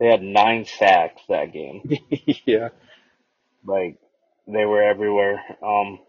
They 0.00 0.08
had 0.08 0.22
nine 0.22 0.64
sacks 0.66 1.22
that 1.28 1.52
game. 1.52 1.90
yeah, 2.46 2.70
Like 3.64 3.98
they 4.46 4.64
were 4.64 4.82
everywhere. 4.82 5.40
Um, 5.62 6.00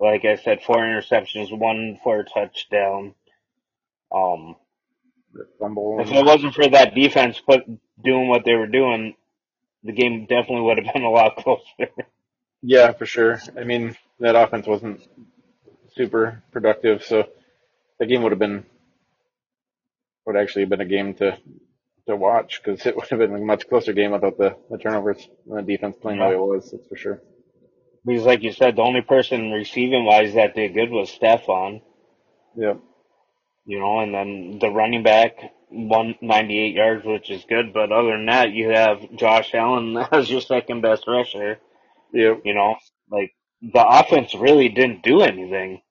like 0.00 0.24
I 0.24 0.36
said, 0.36 0.62
four 0.62 0.78
interceptions, 0.78 1.56
one 1.56 1.98
for 2.04 2.20
a 2.20 2.24
touchdown. 2.24 3.14
Um. 4.14 4.56
If 5.98 6.12
it 6.12 6.24
wasn't 6.24 6.54
for 6.54 6.68
that 6.68 6.94
defense 6.94 7.40
put 7.40 7.62
doing 8.02 8.28
what 8.28 8.44
they 8.44 8.54
were 8.54 8.66
doing, 8.68 9.14
the 9.84 9.92
game 9.92 10.26
definitely 10.26 10.62
would 10.62 10.78
have 10.84 10.94
been 10.94 11.04
a 11.04 11.10
lot 11.10 11.36
closer. 11.38 11.92
Yeah, 12.62 12.92
for 12.92 13.06
sure. 13.06 13.40
I 13.58 13.64
mean, 13.64 13.96
that 14.20 14.36
offense 14.36 14.66
wasn't 14.66 15.02
super 15.96 16.42
productive, 16.52 17.04
so 17.04 17.24
the 17.98 18.06
game 18.06 18.22
would 18.22 18.32
have 18.32 18.38
been 18.38 18.64
would 20.26 20.36
actually 20.36 20.62
have 20.62 20.70
been 20.70 20.80
a 20.80 20.86
game 20.86 21.14
to 21.14 21.38
to 22.08 22.16
watch 22.16 22.60
because 22.62 22.84
it 22.86 22.96
would 22.96 23.08
have 23.08 23.18
been 23.20 23.34
a 23.34 23.38
much 23.40 23.68
closer 23.68 23.92
game 23.92 24.12
without 24.12 24.38
the, 24.38 24.56
the 24.70 24.78
turnovers 24.78 25.28
and 25.48 25.58
the 25.58 25.62
defense 25.62 25.96
playing 26.00 26.18
the 26.18 26.26
way 26.26 26.34
it 26.34 26.38
was. 26.38 26.70
That's 26.70 26.86
for 26.88 26.96
sure. 26.96 27.22
because, 28.06 28.24
like 28.24 28.42
you 28.42 28.52
said, 28.52 28.76
the 28.76 28.82
only 28.82 29.02
person 29.02 29.52
receiving 29.52 30.04
wise 30.04 30.34
that 30.34 30.54
did 30.54 30.74
good 30.74 30.90
was 30.90 31.10
Stefon. 31.10 31.82
Yep. 32.56 32.80
You 33.66 33.80
know, 33.80 34.00
and 34.00 34.14
then 34.14 34.58
the 34.60 34.70
running 34.70 35.02
back 35.02 35.38
one 35.70 36.16
ninety 36.20 36.58
eight 36.58 36.74
yards, 36.74 37.04
which 37.04 37.30
is 37.30 37.44
good. 37.44 37.72
But 37.72 37.92
other 37.92 38.12
than 38.12 38.26
that, 38.26 38.52
you 38.52 38.70
have 38.70 39.00
Josh 39.16 39.54
Allen 39.54 39.96
as 40.12 40.30
your 40.30 40.40
second 40.40 40.82
best 40.82 41.04
rusher. 41.06 41.58
Yep. 42.12 42.42
You 42.44 42.54
know, 42.54 42.76
like 43.10 43.32
the 43.62 43.86
offense 43.86 44.34
really 44.34 44.68
didn't 44.68 45.02
do 45.02 45.22
anything. 45.22 45.82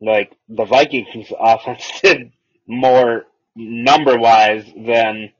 Like 0.00 0.32
the 0.48 0.64
Vikings 0.64 1.32
offense 1.40 2.00
did 2.02 2.32
more 2.66 3.24
number 3.56 4.18
wise 4.18 4.64
than 4.76 5.32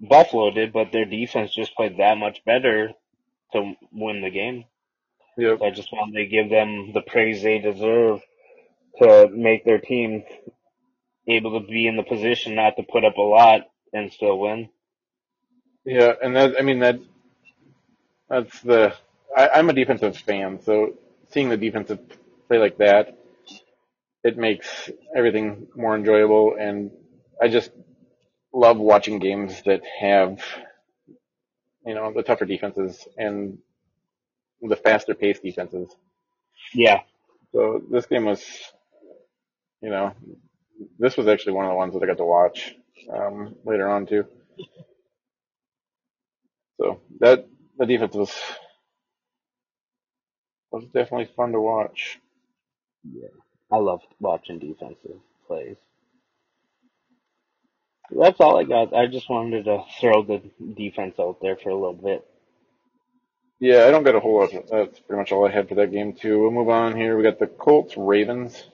Buffalo 0.00 0.50
did, 0.50 0.72
but 0.72 0.92
their 0.92 1.04
defense 1.04 1.54
just 1.54 1.74
played 1.76 1.98
that 1.98 2.18
much 2.18 2.44
better 2.44 2.92
to 3.52 3.74
win 3.92 4.22
the 4.22 4.30
game. 4.30 4.64
Yep. 5.38 5.58
So 5.58 5.66
I 5.66 5.70
just 5.70 5.92
wanted 5.92 6.18
to 6.18 6.26
give 6.26 6.50
them 6.50 6.92
the 6.94 7.02
praise 7.02 7.42
they 7.42 7.58
deserve 7.58 8.20
to 9.02 9.28
make 9.28 9.64
their 9.64 9.78
team 9.78 10.24
able 11.28 11.60
to 11.60 11.66
be 11.66 11.86
in 11.86 11.96
the 11.96 12.02
position 12.02 12.54
not 12.54 12.76
to 12.76 12.82
put 12.82 13.04
up 13.04 13.16
a 13.16 13.22
lot 13.22 13.62
and 13.92 14.12
still 14.12 14.38
win. 14.38 14.68
Yeah, 15.84 16.14
and 16.22 16.34
that 16.36 16.56
I 16.58 16.62
mean 16.62 16.80
that 16.80 16.98
that's 18.28 18.60
the 18.62 18.94
I, 19.36 19.48
I'm 19.50 19.70
a 19.70 19.74
defensive 19.74 20.16
fan, 20.18 20.60
so 20.62 20.94
seeing 21.30 21.48
the 21.48 21.56
defensive 21.56 22.00
play 22.48 22.58
like 22.58 22.78
that, 22.78 23.16
it 24.24 24.36
makes 24.36 24.90
everything 25.16 25.68
more 25.76 25.94
enjoyable, 25.96 26.56
and 26.58 26.90
I 27.40 27.48
just 27.48 27.70
love 28.52 28.78
watching 28.78 29.18
games 29.18 29.62
that 29.66 29.82
have 30.00 30.40
you 31.86 31.94
know 31.94 32.12
the 32.12 32.22
tougher 32.22 32.44
defenses 32.46 33.06
and 33.18 33.58
the 34.62 34.76
faster 34.76 35.14
paced 35.14 35.42
defenses. 35.42 35.90
Yeah. 36.74 37.00
So 37.52 37.82
this 37.90 38.06
game 38.06 38.24
was, 38.26 38.44
you 39.82 39.90
know, 39.90 40.14
this 40.98 41.16
was 41.16 41.28
actually 41.28 41.54
one 41.54 41.66
of 41.66 41.70
the 41.72 41.76
ones 41.76 41.94
that 41.94 42.02
I 42.02 42.06
got 42.06 42.18
to 42.18 42.24
watch 42.24 42.76
um, 43.12 43.56
later 43.64 43.88
on 43.88 44.06
too. 44.06 44.26
So 46.80 47.00
that 47.20 47.46
the 47.78 47.86
defense 47.86 48.14
was 48.14 48.32
was 50.70 50.84
definitely 50.86 51.30
fun 51.36 51.52
to 51.52 51.60
watch. 51.60 52.18
Yeah, 53.04 53.28
I 53.72 53.76
love 53.78 54.00
watching 54.20 54.58
defensive 54.58 55.20
plays. 55.46 55.76
That's 58.10 58.40
all 58.40 58.58
I 58.58 58.64
got. 58.64 58.94
I 58.94 59.06
just 59.06 59.28
wanted 59.28 59.64
to 59.64 59.84
throw 60.00 60.22
the 60.22 60.42
defense 60.76 61.16
out 61.18 61.38
there 61.42 61.56
for 61.56 61.70
a 61.70 61.74
little 61.74 61.94
bit. 61.94 62.26
Yeah, 63.58 63.86
I 63.86 63.90
don't 63.90 64.04
got 64.04 64.14
a 64.14 64.20
whole 64.20 64.40
lot. 64.40 64.50
That's 64.52 65.00
pretty 65.00 65.18
much 65.18 65.32
all 65.32 65.46
I 65.46 65.50
had 65.50 65.68
for 65.68 65.76
that 65.76 65.92
game 65.92 66.12
too. 66.14 66.40
We'll 66.40 66.50
move 66.50 66.68
on 66.68 66.94
here. 66.96 67.16
We 67.16 67.22
got 67.22 67.38
the 67.38 67.46
Colts 67.46 67.96
Ravens. 67.96 68.64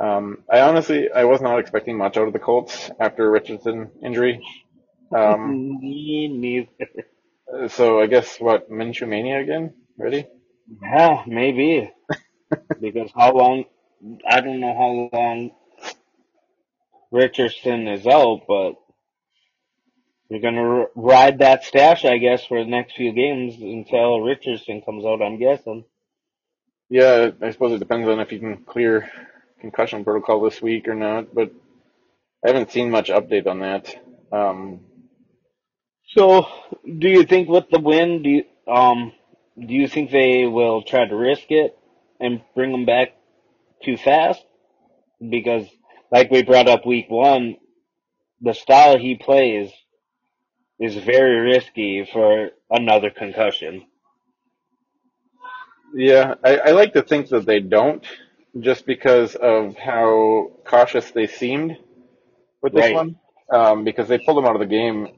Um, 0.00 0.44
I 0.50 0.60
honestly 0.60 1.10
I 1.10 1.24
was 1.24 1.40
not 1.40 1.58
expecting 1.58 1.98
much 1.98 2.16
out 2.16 2.26
of 2.28 2.32
the 2.32 2.38
Colts 2.38 2.90
after 3.00 3.30
Richardson 3.30 3.90
injury. 4.02 4.40
Um, 5.14 5.60
Me 5.80 6.28
neither. 6.28 6.68
So 7.68 8.00
I 8.00 8.06
guess 8.06 8.38
what 8.40 8.70
Minshew 8.70 9.08
mania 9.08 9.40
again? 9.40 9.74
Ready? 9.98 10.26
Yeah, 10.82 11.24
maybe. 11.26 11.90
because 12.80 13.10
how 13.16 13.32
long? 13.34 13.64
I 14.28 14.40
don't 14.40 14.60
know 14.60 14.74
how 15.12 15.18
long 15.18 15.50
Richardson 17.12 17.88
is 17.88 18.06
out, 18.06 18.42
but 18.48 18.74
you're 20.30 20.40
gonna 20.40 20.62
r- 20.80 20.90
ride 20.94 21.40
that 21.40 21.64
stash, 21.64 22.04
I 22.04 22.18
guess, 22.18 22.44
for 22.46 22.62
the 22.64 22.70
next 22.70 22.96
few 22.96 23.12
games 23.12 23.56
until 23.60 24.20
Richardson 24.20 24.82
comes 24.82 25.04
out. 25.04 25.22
I'm 25.22 25.38
guessing. 25.38 25.84
Yeah, 26.90 27.30
I 27.42 27.50
suppose 27.50 27.72
it 27.72 27.78
depends 27.80 28.08
on 28.08 28.20
if 28.20 28.32
you 28.32 28.40
can 28.40 28.58
clear 28.58 29.10
concussion 29.60 30.04
protocol 30.04 30.42
this 30.42 30.62
week 30.62 30.88
or 30.88 30.94
not, 30.94 31.34
but 31.34 31.52
I 32.44 32.48
haven't 32.48 32.72
seen 32.72 32.90
much 32.90 33.10
update 33.10 33.46
on 33.46 33.60
that. 33.60 33.94
Um, 34.32 34.80
So, 36.16 36.46
do 36.98 37.08
you 37.08 37.24
think 37.24 37.48
with 37.48 37.66
the 37.70 37.80
win, 37.80 38.22
do 38.22 38.30
you, 38.30 38.44
um, 38.72 39.12
do 39.58 39.74
you 39.74 39.88
think 39.88 40.10
they 40.10 40.46
will 40.46 40.82
try 40.82 41.06
to 41.06 41.16
risk 41.16 41.44
it 41.50 41.78
and 42.20 42.42
bring 42.54 42.72
him 42.72 42.86
back 42.86 43.10
too 43.84 43.96
fast? 43.96 44.44
Because, 45.20 45.66
like 46.12 46.30
we 46.30 46.42
brought 46.42 46.68
up 46.68 46.86
week 46.86 47.06
one, 47.10 47.56
the 48.42 48.54
style 48.54 48.98
he 48.98 49.16
plays 49.16 49.70
is 50.80 50.96
very 50.96 51.40
risky 51.40 52.08
for 52.12 52.50
another 52.70 53.10
concussion. 53.10 53.86
yeah, 55.94 56.34
I, 56.44 56.56
I 56.58 56.70
like 56.72 56.94
to 56.94 57.02
think 57.02 57.28
that 57.30 57.46
they 57.46 57.60
don't, 57.60 58.04
just 58.60 58.86
because 58.86 59.36
of 59.36 59.76
how 59.76 60.52
cautious 60.66 61.10
they 61.12 61.26
seemed 61.26 61.76
with 62.62 62.74
this 62.74 62.90
Right. 62.90 62.92
one. 62.92 63.16
Um, 63.52 63.84
because 63.84 64.08
they 64.08 64.18
pulled 64.18 64.38
him 64.38 64.46
out 64.46 64.56
of 64.56 64.60
the 64.60 64.66
game. 64.66 65.08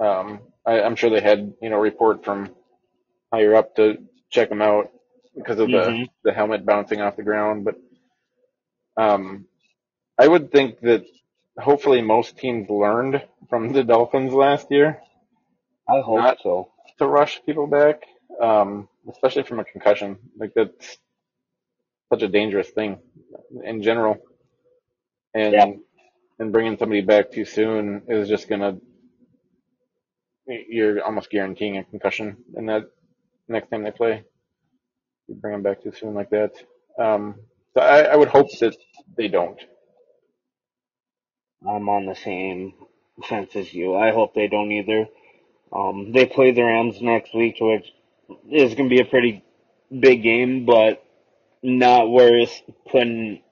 Um, 0.00 0.40
I, 0.66 0.82
I'm 0.82 0.96
sure 0.96 1.10
they 1.10 1.20
had, 1.20 1.54
you 1.62 1.70
know, 1.70 1.78
report 1.78 2.24
from 2.24 2.54
higher 3.32 3.54
up 3.56 3.76
to 3.76 3.98
check 4.30 4.48
them 4.50 4.62
out 4.62 4.90
because 5.36 5.58
of 5.60 5.70
the, 5.70 5.78
Mhm. 5.78 6.08
the 6.24 6.32
helmet 6.32 6.66
bouncing 6.66 7.00
off 7.00 7.16
the 7.16 7.22
ground. 7.24 7.64
But 7.64 7.76
um, 8.96 9.46
I 10.18 10.28
would 10.28 10.52
think 10.52 10.80
that 10.80 11.04
hopefully 11.58 12.02
most 12.02 12.38
teams 12.38 12.70
learned 12.70 13.22
from 13.50 13.72
the 13.72 13.84
Dolphins 13.84 14.32
last 14.34 14.70
year 14.70 15.00
I 15.88 16.00
hope 16.00 16.18
Not- 16.20 16.38
so. 16.42 16.72
to 16.98 17.06
rush 17.06 17.42
people 17.44 17.66
back, 17.66 18.04
um, 18.40 18.88
especially 19.10 19.44
from 19.44 19.60
a 19.60 19.64
concussion. 19.64 20.18
Like 20.38 20.54
that's 20.54 20.98
such 22.12 22.22
a 22.22 22.28
dangerous 22.28 22.70
thing 22.70 22.98
in 23.64 23.82
general, 23.82 24.18
and 25.34 25.52
Yeah. 25.54 25.72
and 26.38 26.52
bringing 26.52 26.78
somebody 26.78 27.02
back 27.02 27.30
too 27.32 27.44
soon 27.44 28.04
is 28.08 28.28
just 28.28 28.48
gonna 28.48 28.80
you're 30.46 31.04
almost 31.04 31.30
guaranteeing 31.30 31.78
a 31.78 31.84
concussion 31.84 32.36
in 32.56 32.66
that 32.66 32.90
next 33.48 33.70
time 33.70 33.82
they 33.82 33.90
play. 33.90 34.24
You 35.28 35.34
bring 35.34 35.52
them 35.52 35.62
back 35.62 35.82
too 35.82 35.92
soon 35.92 36.14
like 36.14 36.30
that. 36.30 36.52
Um, 36.98 37.36
so 37.74 37.80
I, 37.82 38.02
I 38.02 38.16
would 38.16 38.28
hope 38.28 38.48
that 38.60 38.76
they 39.16 39.28
don't. 39.28 39.58
I'm 41.66 41.88
on 41.88 42.06
the 42.06 42.14
same 42.14 42.74
fence 43.24 43.56
as 43.56 43.72
you. 43.72 43.96
I 43.96 44.12
hope 44.12 44.34
they 44.34 44.46
don't 44.46 44.70
either. 44.70 45.06
Um, 45.72 46.12
they 46.12 46.26
play 46.26 46.52
the 46.52 46.62
Rams 46.62 47.00
next 47.00 47.34
week, 47.34 47.56
which 47.60 47.92
is 48.50 48.74
going 48.74 48.88
to 48.88 48.94
be 48.94 49.00
a 49.00 49.04
pretty 49.04 49.44
big 49.90 50.22
game, 50.22 50.64
but 50.64 51.02
not 51.62 52.08
worth 52.08 52.62
putting 52.90 53.42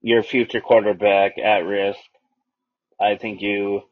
your 0.00 0.22
future 0.22 0.60
quarterback 0.60 1.38
at 1.38 1.64
risk. 1.64 2.00
I 3.00 3.16
think 3.16 3.42
you 3.42 3.82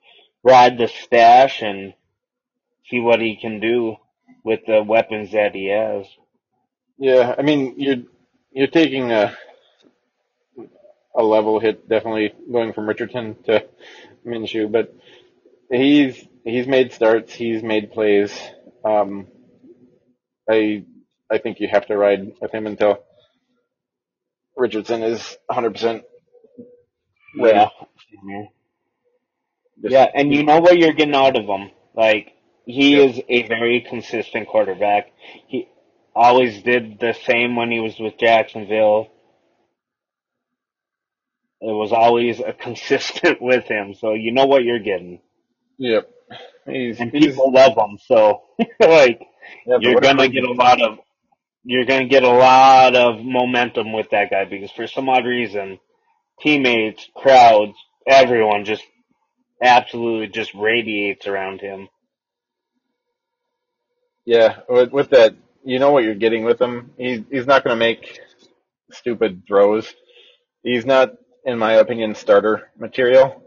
ride 0.45 0.79
the 0.79 0.89
stash 0.89 1.63
and 1.63 1.95
see 2.89 3.01
what 3.01 3.21
he 3.21 3.37
can 3.37 3.61
do 3.61 3.97
with 4.45 4.61
the 4.67 4.83
weapons 4.83 5.33
that 5.33 5.55
he 5.55 5.69
has. 5.69 6.07
Yeah, 6.99 7.35
I 7.39 7.43
mean 7.43 7.75
you're 7.79 8.05
you're 8.53 8.69
taking 8.69 9.13
a 9.13 9.37
a 11.15 11.23
level 11.23 11.61
hit, 11.61 11.89
definitely 11.89 12.33
going 12.51 12.73
from 12.73 12.89
Richardson 12.89 13.37
to 13.45 13.67
Minshew, 14.27 14.71
but 14.73 14.95
he's 15.71 16.27
he's 16.45 16.67
made 16.67 16.93
starts, 16.93 17.35
he's 17.35 17.63
made 17.63 17.93
plays. 17.93 18.33
Um, 18.85 19.29
I 20.51 20.85
I 21.31 21.39
think 21.39 21.61
you 21.61 21.69
have 21.69 21.87
to 21.87 21.97
ride 21.97 22.35
with 22.41 22.53
him 22.53 22.67
until 22.67 23.05
Richardson 24.57 25.03
is 25.03 25.39
100% 25.51 26.03
ready. 27.39 27.71
Yeah. 28.25 28.45
Just- 29.83 29.93
Yeah, 29.93 30.07
and 30.15 30.33
you 30.33 30.45
know 30.45 30.61
what 30.61 30.79
you're 30.79 30.93
getting 30.93 31.15
out 31.15 31.37
of 31.37 31.45
him. 31.47 31.71
Like 31.95 32.33
he 32.67 32.97
Yep. 32.97 33.11
is 33.11 33.21
a 33.29 33.43
very 33.49 33.81
consistent 33.81 34.49
quarterback. 34.49 35.11
He 35.49 35.69
always 36.15 36.63
did 36.63 36.99
the 37.01 37.15
same 37.15 37.57
when 37.57 37.71
he 37.71 37.81
was 37.81 37.99
with 37.99 38.19
Jacksonville. 38.19 39.09
It 41.61 41.73
was 41.73 41.93
always 41.93 42.41
a 42.41 42.53
consistent 42.67 43.41
with 43.41 43.65
him, 43.65 43.95
so 43.95 44.15
you 44.15 44.33
know 44.33 44.47
what 44.47 44.65
you're 44.65 44.79
getting, 44.81 45.21
Yep. 45.79 46.09
He's, 46.67 47.01
and 47.01 47.11
he's 47.13 47.27
people 47.27 47.53
love 47.53 47.77
him. 47.77 47.99
So 48.07 48.43
like 48.81 49.21
yeah, 49.67 49.79
you're 49.81 50.01
gonna 50.01 50.29
get 50.29 50.45
a 50.45 50.53
lot 50.53 50.81
of 50.81 50.99
you're 51.65 51.85
gonna 51.85 52.07
get 52.09 52.23
a 52.25 52.31
lot 52.31 52.95
of 52.97 53.21
momentum 53.25 53.93
with 53.93 54.11
that 54.11 54.31
guy 54.31 54.45
because 54.45 54.71
for 54.73 54.87
some 54.87 55.09
odd 55.09 55.27
reason, 55.27 55.79
teammates, 56.41 57.09
crowds, 57.17 57.75
everyone 58.07 58.65
just 58.65 58.85
absolutely 59.63 60.29
just 60.29 60.55
radiates 60.55 61.27
around 61.27 61.61
him. 61.61 61.89
Yeah, 64.25 64.61
with, 64.69 64.93
with 64.93 65.11
that, 65.11 65.35
you 65.65 65.79
know 65.79 65.91
what 65.93 66.05
you're 66.05 66.15
getting 66.15 66.45
with 66.45 66.61
him. 66.61 66.93
He's 66.99 67.23
he's 67.31 67.47
not 67.47 67.65
going 67.65 67.75
to 67.77 67.79
make 67.79 68.21
stupid 68.93 69.45
throws. 69.47 69.93
He's 70.63 70.87
not, 70.87 71.15
in 71.45 71.59
my 71.59 71.75
opinion, 71.75 72.15
starter 72.15 72.71
material. 72.79 73.43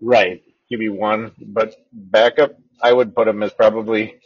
Right. 0.00 0.42
QB 0.72 0.96
one, 0.98 1.32
but 1.40 1.74
backup, 1.92 2.56
I 2.82 2.92
would 2.92 3.14
put 3.14 3.28
him 3.28 3.42
as 3.42 3.52
probably 3.52 4.16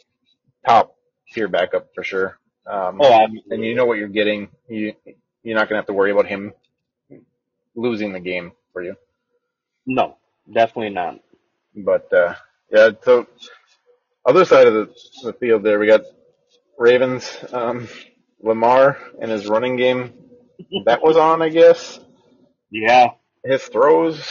top 0.66 0.96
tier 1.32 1.48
backup 1.48 1.88
for 1.94 2.04
sure. 2.04 2.38
Um, 2.70 3.00
Oh, 3.00 3.26
and 3.50 3.64
you 3.64 3.74
know 3.74 3.86
what 3.86 3.98
you're 3.98 4.08
getting. 4.08 4.48
You 4.68 4.94
you're 5.42 5.56
not 5.56 5.68
going 5.68 5.76
to 5.76 5.80
have 5.82 5.86
to 5.86 5.92
worry 5.94 6.12
about 6.12 6.26
him 6.26 6.52
losing 7.76 8.12
the 8.12 8.20
game 8.20 8.52
for 8.72 8.82
you. 8.82 8.96
no, 9.86 10.18
definitely 10.52 10.90
not. 10.90 11.20
But 11.74 12.12
uh, 12.12 12.34
yeah, 12.70 12.90
so 13.02 13.26
other 14.24 14.44
side 14.44 14.66
of 14.66 14.74
the, 14.74 14.94
the 15.22 15.32
field 15.34 15.62
there, 15.62 15.78
we 15.78 15.86
got 15.86 16.02
Ravens, 16.78 17.30
um, 17.52 17.88
Lamar 18.42 18.98
and 19.20 19.30
his 19.30 19.46
running 19.46 19.76
game. 19.76 20.12
That 20.86 21.02
was 21.02 21.16
on, 21.16 21.42
I 21.42 21.48
guess. 21.48 21.98
Yeah. 22.70 23.08
His 23.44 23.62
throws, 23.64 24.24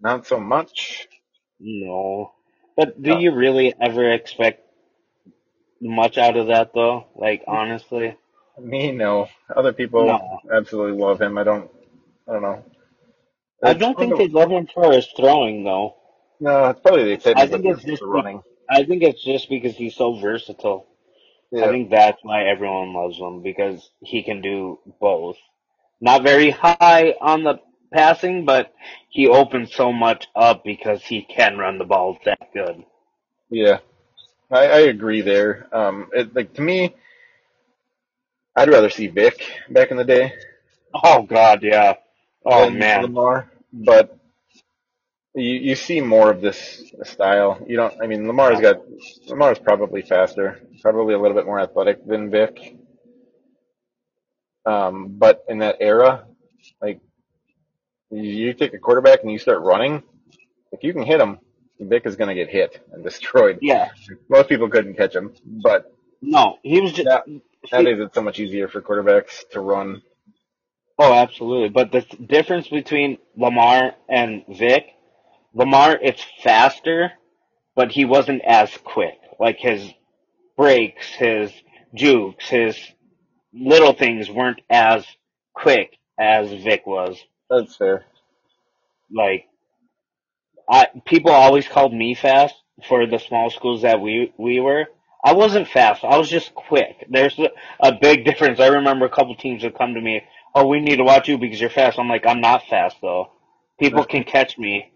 not 0.00 0.26
so 0.26 0.38
much. 0.38 1.08
No. 1.58 2.32
But 2.76 3.02
do 3.02 3.18
you 3.18 3.34
really 3.34 3.74
ever 3.80 4.12
expect 4.12 4.62
much 5.80 6.18
out 6.18 6.36
of 6.36 6.48
that 6.48 6.72
though? 6.74 7.06
Like 7.16 7.42
honestly? 7.48 8.16
Me, 8.60 8.92
no. 8.92 9.28
Other 9.54 9.72
people 9.72 10.06
No. 10.06 10.40
absolutely 10.52 11.00
love 11.00 11.20
him. 11.20 11.38
I 11.38 11.44
don't. 11.44 11.70
I 12.28 12.32
don't 12.32 12.42
know. 12.42 12.64
I 13.62 13.74
don't 13.74 13.98
think 13.98 14.16
they 14.16 14.28
love 14.28 14.50
him 14.50 14.68
for 14.72 14.92
his 14.92 15.06
throwing 15.16 15.64
though. 15.64 15.96
No, 16.40 16.70
it's 16.70 16.80
probably 16.80 17.04
the 17.04 17.12
excitement 17.12 17.44
I 17.44 17.50
think 17.50 17.64
it's 17.64 17.84
just 17.84 18.02
running. 18.02 18.42
I 18.70 18.84
think 18.84 19.02
it's 19.02 19.24
just 19.24 19.48
because 19.48 19.74
he's 19.76 19.96
so 19.96 20.18
versatile. 20.20 20.86
I 21.56 21.68
think 21.68 21.90
that's 21.90 22.18
why 22.22 22.44
everyone 22.44 22.94
loves 22.94 23.18
him 23.18 23.42
because 23.42 23.90
he 24.00 24.22
can 24.22 24.42
do 24.42 24.78
both. 25.00 25.36
Not 26.00 26.22
very 26.22 26.50
high 26.50 27.14
on 27.20 27.42
the 27.42 27.58
passing, 27.92 28.44
but 28.44 28.72
he 29.08 29.26
opens 29.26 29.74
so 29.74 29.92
much 29.92 30.28
up 30.36 30.62
because 30.64 31.02
he 31.02 31.22
can 31.22 31.56
run 31.58 31.78
the 31.78 31.84
ball 31.84 32.18
that 32.24 32.52
good. 32.52 32.84
yeah. 33.50 33.78
I, 34.50 34.66
I 34.66 34.78
agree 34.80 35.22
there. 35.22 35.68
Um, 35.72 36.08
it, 36.12 36.34
like 36.34 36.54
to 36.54 36.62
me, 36.62 36.94
I'd 38.56 38.70
rather 38.70 38.90
see 38.90 39.08
Vic 39.08 39.40
back 39.70 39.90
in 39.90 39.96
the 39.96 40.04
day. 40.04 40.32
Oh 41.04 41.22
God, 41.22 41.62
yeah. 41.62 41.94
Oh 42.48 42.70
man. 42.70 43.02
Lamar, 43.02 43.50
but 43.72 44.18
you 45.34 45.54
you 45.68 45.74
see 45.76 46.00
more 46.00 46.30
of 46.30 46.40
this 46.40 46.92
style. 47.04 47.64
You 47.68 47.76
don't. 47.76 47.94
I 48.02 48.06
mean, 48.06 48.26
Lamar's 48.26 48.60
got 48.60 48.78
Lamar's 49.28 49.58
probably 49.58 50.02
faster, 50.02 50.60
probably 50.82 51.14
a 51.14 51.18
little 51.20 51.36
bit 51.36 51.46
more 51.46 51.60
athletic 51.60 52.06
than 52.06 52.30
Vic. 52.30 52.76
Um, 54.66 55.16
but 55.18 55.44
in 55.48 55.58
that 55.58 55.76
era, 55.80 56.26
like 56.82 57.00
you, 58.10 58.22
you 58.22 58.54
take 58.54 58.74
a 58.74 58.78
quarterback 58.78 59.22
and 59.22 59.32
you 59.32 59.38
start 59.38 59.62
running, 59.62 60.02
if 60.72 60.82
you 60.84 60.92
can 60.92 61.04
hit 61.04 61.20
him, 61.20 61.38
Vic 61.80 62.04
is 62.06 62.16
going 62.16 62.28
to 62.28 62.34
get 62.34 62.50
hit 62.50 62.80
and 62.92 63.04
destroyed. 63.04 63.58
Yeah. 63.62 63.90
Most 64.28 64.48
people 64.48 64.68
couldn't 64.68 64.96
catch 64.96 65.14
him, 65.14 65.32
but 65.44 65.92
No, 66.20 66.58
he 66.62 66.80
was 66.80 66.92
just. 66.92 67.08
Yeah. 67.08 67.38
nowadays 67.72 67.98
it's 68.00 68.14
so 68.14 68.22
much 68.22 68.40
easier 68.40 68.68
for 68.68 68.82
quarterbacks 68.82 69.48
to 69.52 69.60
run. 69.60 70.02
Oh, 70.98 71.12
absolutely. 71.14 71.70
But 71.70 71.92
the 71.92 72.02
th- 72.02 72.28
difference 72.28 72.68
between 72.68 73.18
Lamar 73.36 73.94
and 74.08 74.44
Vic, 74.48 74.86
Lamar, 75.54 75.98
it's 76.02 76.24
faster, 76.42 77.12
but 77.76 77.92
he 77.92 78.04
wasn't 78.04 78.42
as 78.44 78.76
quick. 78.84 79.18
Like 79.40 79.58
his 79.58 79.90
breaks, 80.56 81.06
his 81.14 81.52
jukes, 81.94 82.48
his 82.48 82.78
little 83.54 83.94
things 83.94 84.30
weren't 84.30 84.62
as 84.70 85.06
quick 85.54 85.98
as 86.18 86.52
Vic 86.52 86.86
was. 86.86 87.18
That's 87.50 87.76
fair. 87.76 88.04
Like, 89.12 89.46
I 90.70 90.88
people 91.04 91.30
always 91.32 91.68
called 91.68 91.94
me 91.94 92.14
fast 92.14 92.54
for 92.88 93.06
the 93.06 93.18
small 93.18 93.50
schools 93.50 93.82
that 93.82 94.00
we 94.00 94.32
we 94.38 94.60
were. 94.60 94.86
I 95.24 95.34
wasn't 95.34 95.68
fast. 95.68 96.04
I 96.04 96.18
was 96.18 96.28
just 96.30 96.54
quick. 96.54 97.06
There's 97.10 97.38
a, 97.38 97.50
a 97.80 97.92
big 98.00 98.24
difference. 98.24 98.60
I 98.60 98.68
remember 98.68 99.06
a 99.06 99.10
couple 99.10 99.34
teams 99.36 99.64
would 99.64 99.76
come 99.76 99.94
to 99.94 100.00
me, 100.00 100.22
"Oh, 100.54 100.66
we 100.66 100.80
need 100.80 100.96
to 100.96 101.04
watch 101.04 101.28
you 101.28 101.38
because 101.38 101.60
you're 101.60 101.70
fast." 101.70 101.98
I'm 101.98 102.08
like, 102.08 102.26
"I'm 102.26 102.40
not 102.40 102.64
fast 102.68 102.96
though. 103.02 103.32
People 103.80 104.04
can 104.04 104.24
catch 104.24 104.58
me 104.58 104.92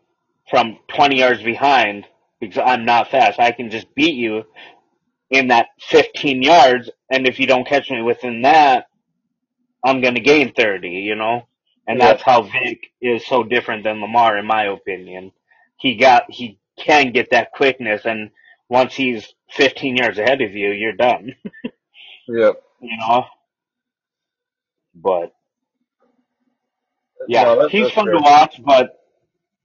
from 0.50 0.78
20 0.88 1.18
yards 1.18 1.42
behind 1.42 2.06
because 2.40 2.62
I'm 2.64 2.84
not 2.84 3.10
fast. 3.10 3.40
I 3.40 3.52
can 3.52 3.70
just 3.70 3.94
beat 3.94 4.14
you 4.16 4.44
in 5.30 5.48
that 5.48 5.68
15 5.80 6.42
yards, 6.42 6.90
and 7.10 7.26
if 7.28 7.40
you 7.40 7.46
don't 7.46 7.66
catch 7.66 7.90
me 7.90 8.02
within 8.02 8.42
that, 8.42 8.86
I'm 9.84 10.00
gonna 10.02 10.20
gain 10.20 10.52
30. 10.54 10.90
You 10.90 11.16
know." 11.16 11.48
And 11.86 12.00
Yeah. 12.00 12.00
that's 12.00 12.22
how 12.22 12.42
Vic 12.42 12.80
is 13.02 13.26
so 13.26 13.44
different 13.44 13.84
than 13.84 14.00
Lamar, 14.00 14.38
in 14.38 14.46
my 14.46 14.64
opinion. 14.64 15.32
He 15.78 15.96
got 15.96 16.30
he 16.30 16.58
can 16.78 17.12
get 17.12 17.30
that 17.32 17.52
quickness, 17.52 18.06
and 18.06 18.30
once 18.68 18.94
he's 18.94 19.34
15 19.50 19.96
yards 19.96 20.18
ahead 20.18 20.42
of 20.42 20.54
you, 20.54 20.70
you're 20.72 20.94
done. 20.94 21.34
Yep. 22.28 22.62
You 22.80 22.96
know. 22.98 23.24
But 24.94 25.34
yeah, 27.28 27.44
No, 27.44 27.62
that- 27.62 27.70
he's 27.70 27.82
that's 27.84 27.94
fun 27.94 28.06
fair. 28.06 28.14
to 28.14 28.20
watch, 28.20 28.60
but 28.64 28.98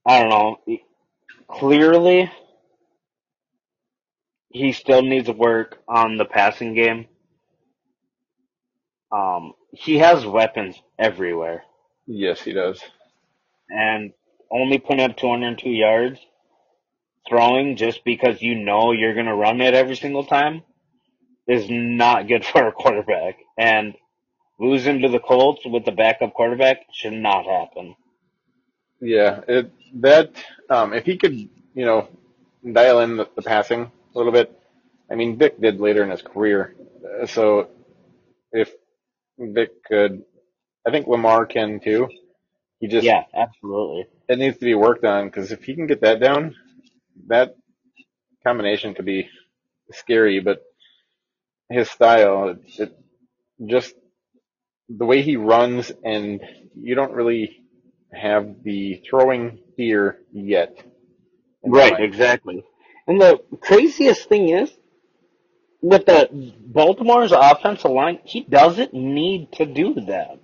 I 0.06 0.20
don't 0.22 0.30
know. 0.30 0.58
Clearly, 1.48 2.32
he 4.50 4.72
still 4.74 5.02
needs 5.02 5.30
work 5.30 5.78
on 5.88 6.18
the 6.18 6.26
passing 6.26 6.74
game. 6.74 7.08
Um, 9.12 9.54
he 9.72 10.00
has 10.00 10.26
weapons 10.26 10.76
everywhere, 11.00 11.64
Yes, 12.06 12.42
he 12.42 12.52
does. 12.54 12.82
and 13.70 14.12
only 14.52 14.80
putting 14.80 15.02
up 15.02 15.16
202 15.18 15.70
yards 15.70 16.20
throwing 17.28 17.76
just 17.78 18.04
because 18.04 18.42
you 18.42 18.56
know 18.56 18.92
you're 18.92 19.14
going 19.14 19.26
to 19.26 19.36
run 19.36 19.62
it 19.62 19.74
every 19.74 19.96
single 19.96 20.26
time 20.26 20.64
is 21.48 21.70
not 21.70 22.28
good 22.28 22.46
for 22.46 22.68
a 22.68 22.72
quarterback. 22.72 23.36
And 23.58 23.96
losing 24.60 25.02
to 25.04 25.10
the 25.10 25.20
Colts 25.20 25.62
with 25.66 25.86
the 25.86 25.92
backup 25.92 26.34
quarterback 26.34 26.88
should 26.94 27.14
not 27.14 27.46
happen. 27.46 27.96
Yeah, 29.02 29.42
it, 29.48 29.72
that 30.02 30.32
um, 30.70 30.94
if 30.94 31.06
he 31.06 31.18
could, 31.18 31.34
you 31.34 31.86
know, 31.86 32.10
dial 32.72 33.02
in 33.02 33.18
the, 33.18 33.30
the 33.36 33.44
passing 33.44 33.82
a 33.84 34.18
little 34.18 34.32
bit. 34.34 34.58
I 35.12 35.16
mean, 35.16 35.38
Vic 35.38 35.62
did 35.62 35.80
later 35.80 36.04
in 36.04 36.12
his 36.12 36.22
career. 36.24 36.76
Uh, 37.22 37.28
So 37.28 37.70
if 38.52 38.72
Vic 39.40 39.84
could. 39.86 40.24
I 40.88 40.92
think 40.92 41.08
Lamar 41.08 41.46
can 41.46 41.80
too. 41.82 42.10
He 42.80 42.88
just 42.88 43.12
Yeah, 43.12 43.24
absolutely. 43.34 44.08
it 44.30 44.40
needs 44.40 44.58
to 44.60 44.66
be 44.66 44.76
worked 44.76 45.06
on 45.06 45.28
because 45.28 45.52
if 45.52 45.64
he 45.64 45.76
can 45.76 45.88
get 45.88 46.02
that 46.02 46.20
down, 46.22 46.56
that 47.28 47.56
combination 48.46 48.94
could 48.96 49.06
be 49.06 49.30
scary. 49.92 50.40
But 50.42 50.64
his 51.70 51.90
style, 51.90 52.50
it, 52.50 52.60
it 52.80 53.00
just 53.68 53.96
the 54.90 55.06
way 55.06 55.22
he 55.24 55.38
runs, 55.38 55.92
and 56.04 56.42
you 56.76 56.96
don't 56.96 57.14
really 57.14 57.64
have 58.14 58.64
the 58.64 59.02
throwing 59.10 59.60
fear 59.78 60.20
yet. 60.34 60.78
Right, 61.66 62.00
exactly. 62.00 62.64
And 63.08 63.22
the 63.22 63.40
craziest 63.62 64.30
thing 64.30 64.50
is, 64.50 64.72
with 65.82 66.06
the 66.06 66.30
Baltimore's 66.68 67.34
offensive 67.34 67.92
line, 67.92 68.20
he 68.26 68.42
doesn't 68.44 68.94
need 68.94 69.52
to 69.54 69.66
do 69.66 69.96
that. 70.08 70.40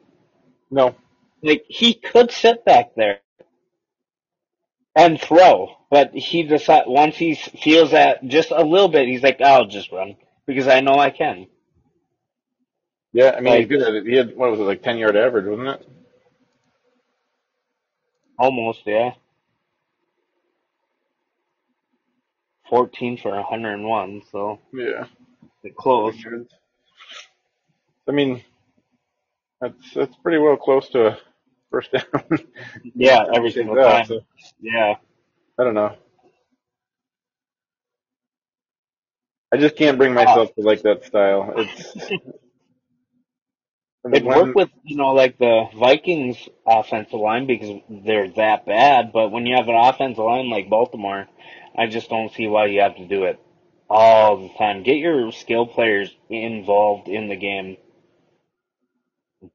No, 0.72 0.96
Like 1.44 1.66
he 1.70 1.94
could 1.96 2.32
sit 2.32 2.66
back 2.66 2.96
there 2.96 3.22
and 4.96 5.22
throw, 5.22 5.70
but 5.92 6.14
he 6.14 6.44
decides, 6.44 6.88
once 6.88 7.18
he 7.18 7.36
feels 7.36 7.92
that 7.92 8.26
just 8.28 8.52
a 8.52 8.64
little 8.64 8.90
bit, 8.90 9.08
he's 9.08 9.24
like, 9.24 9.42
"I'll 9.42 9.68
just 9.68 9.92
run 9.92 10.18
because 10.48 10.68
I 10.68 10.82
know 10.82 10.96
I 10.96 11.12
can." 11.12 11.48
Yeah, 13.14 13.36
I 13.38 13.42
mean 13.42 13.56
he's 13.56 13.68
Like 13.68 13.70
good 13.70 13.84
at 13.84 13.96
it. 13.96 14.08
He 14.08 14.16
had 14.16 14.36
what 14.38 14.52
was 14.52 14.62
it 14.62 14.64
like 14.66 14.84
ten 14.84 14.98
yard 15.00 15.18
average, 15.18 15.48
wasn't 15.48 15.70
it? 15.70 15.90
almost, 18.40 18.82
yeah, 18.86 19.12
fourteen 22.70 23.18
for 23.18 23.42
hundred 23.44 23.74
and 23.76 23.86
one, 23.88 24.22
so 24.32 24.60
Yeah, 24.74 25.06
close. 25.78 26.16
I 28.08 28.12
mean 28.14 28.44
that's 29.62 29.94
that's 29.96 30.16
pretty 30.18 30.40
well 30.40 30.58
close 30.58 30.90
to 30.90 31.08
a 31.08 31.20
first 31.72 31.92
down. 31.94 32.04
Yeah, 32.96 33.26
every 33.36 33.52
single 33.52 33.80
out, 33.80 34.06
time. 34.06 34.06
so 34.06 34.22
Yeah, 34.62 34.96
I 35.60 35.64
don't 35.64 35.76
know. 35.76 35.96
I 39.54 39.58
just 39.58 39.76
can't 39.78 39.98
bring 39.98 40.14
myself 40.14 40.54
to 40.56 40.62
like 40.62 40.84
that 40.84 41.06
style. 41.06 41.54
It's 41.58 41.96
it 44.06 44.26
worked 44.26 44.56
with 44.56 44.70
you 44.84 44.98
know 44.98 45.14
like 45.14 45.38
the 45.38 45.66
Vikings 45.78 46.38
offensive 46.66 47.20
line 47.20 47.48
because 47.48 47.82
they're 47.90 48.30
that 48.32 48.66
bad, 48.66 49.12
but 49.14 49.30
when 49.32 49.46
you 49.46 49.56
have 49.56 49.68
an 49.68 49.76
offensive 49.76 50.24
line 50.24 50.50
like 50.50 50.70
Baltimore, 50.70 51.28
I 51.78 51.88
just 51.88 52.10
don't 52.10 52.32
see 52.34 52.48
why 52.48 52.68
you 52.68 52.82
have 52.82 52.98
to 52.98 53.08
do 53.08 53.24
it 53.26 53.40
all 53.90 54.38
the 54.38 54.54
time. 54.58 54.84
Get 54.84 54.98
your 54.98 55.32
skill 55.32 55.68
players 55.68 56.14
involved 56.30 57.08
in 57.08 57.30
the 57.30 57.36
game, 57.36 57.78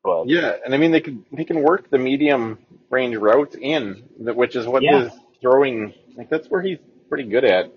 but 0.03 0.29
yeah, 0.29 0.53
and 0.65 0.75
I 0.75 0.79
mean 0.79 0.93
they 0.93 1.01
can 1.01 1.25
they 1.33 1.45
can 1.45 1.63
work 1.63 1.91
the 1.91 1.99
medium 1.99 2.59
range 2.91 3.17
routes 3.17 3.57
in, 3.61 4.05
which 4.19 4.57
is 4.57 4.67
what 4.67 4.83
yeah, 4.83 5.05
his 5.05 5.13
throwing 5.43 5.93
like 6.17 6.31
that's 6.31 6.49
where 6.49 6.63
he's 6.63 6.79
pretty 7.09 7.25
good 7.29 7.45
at. 7.45 7.73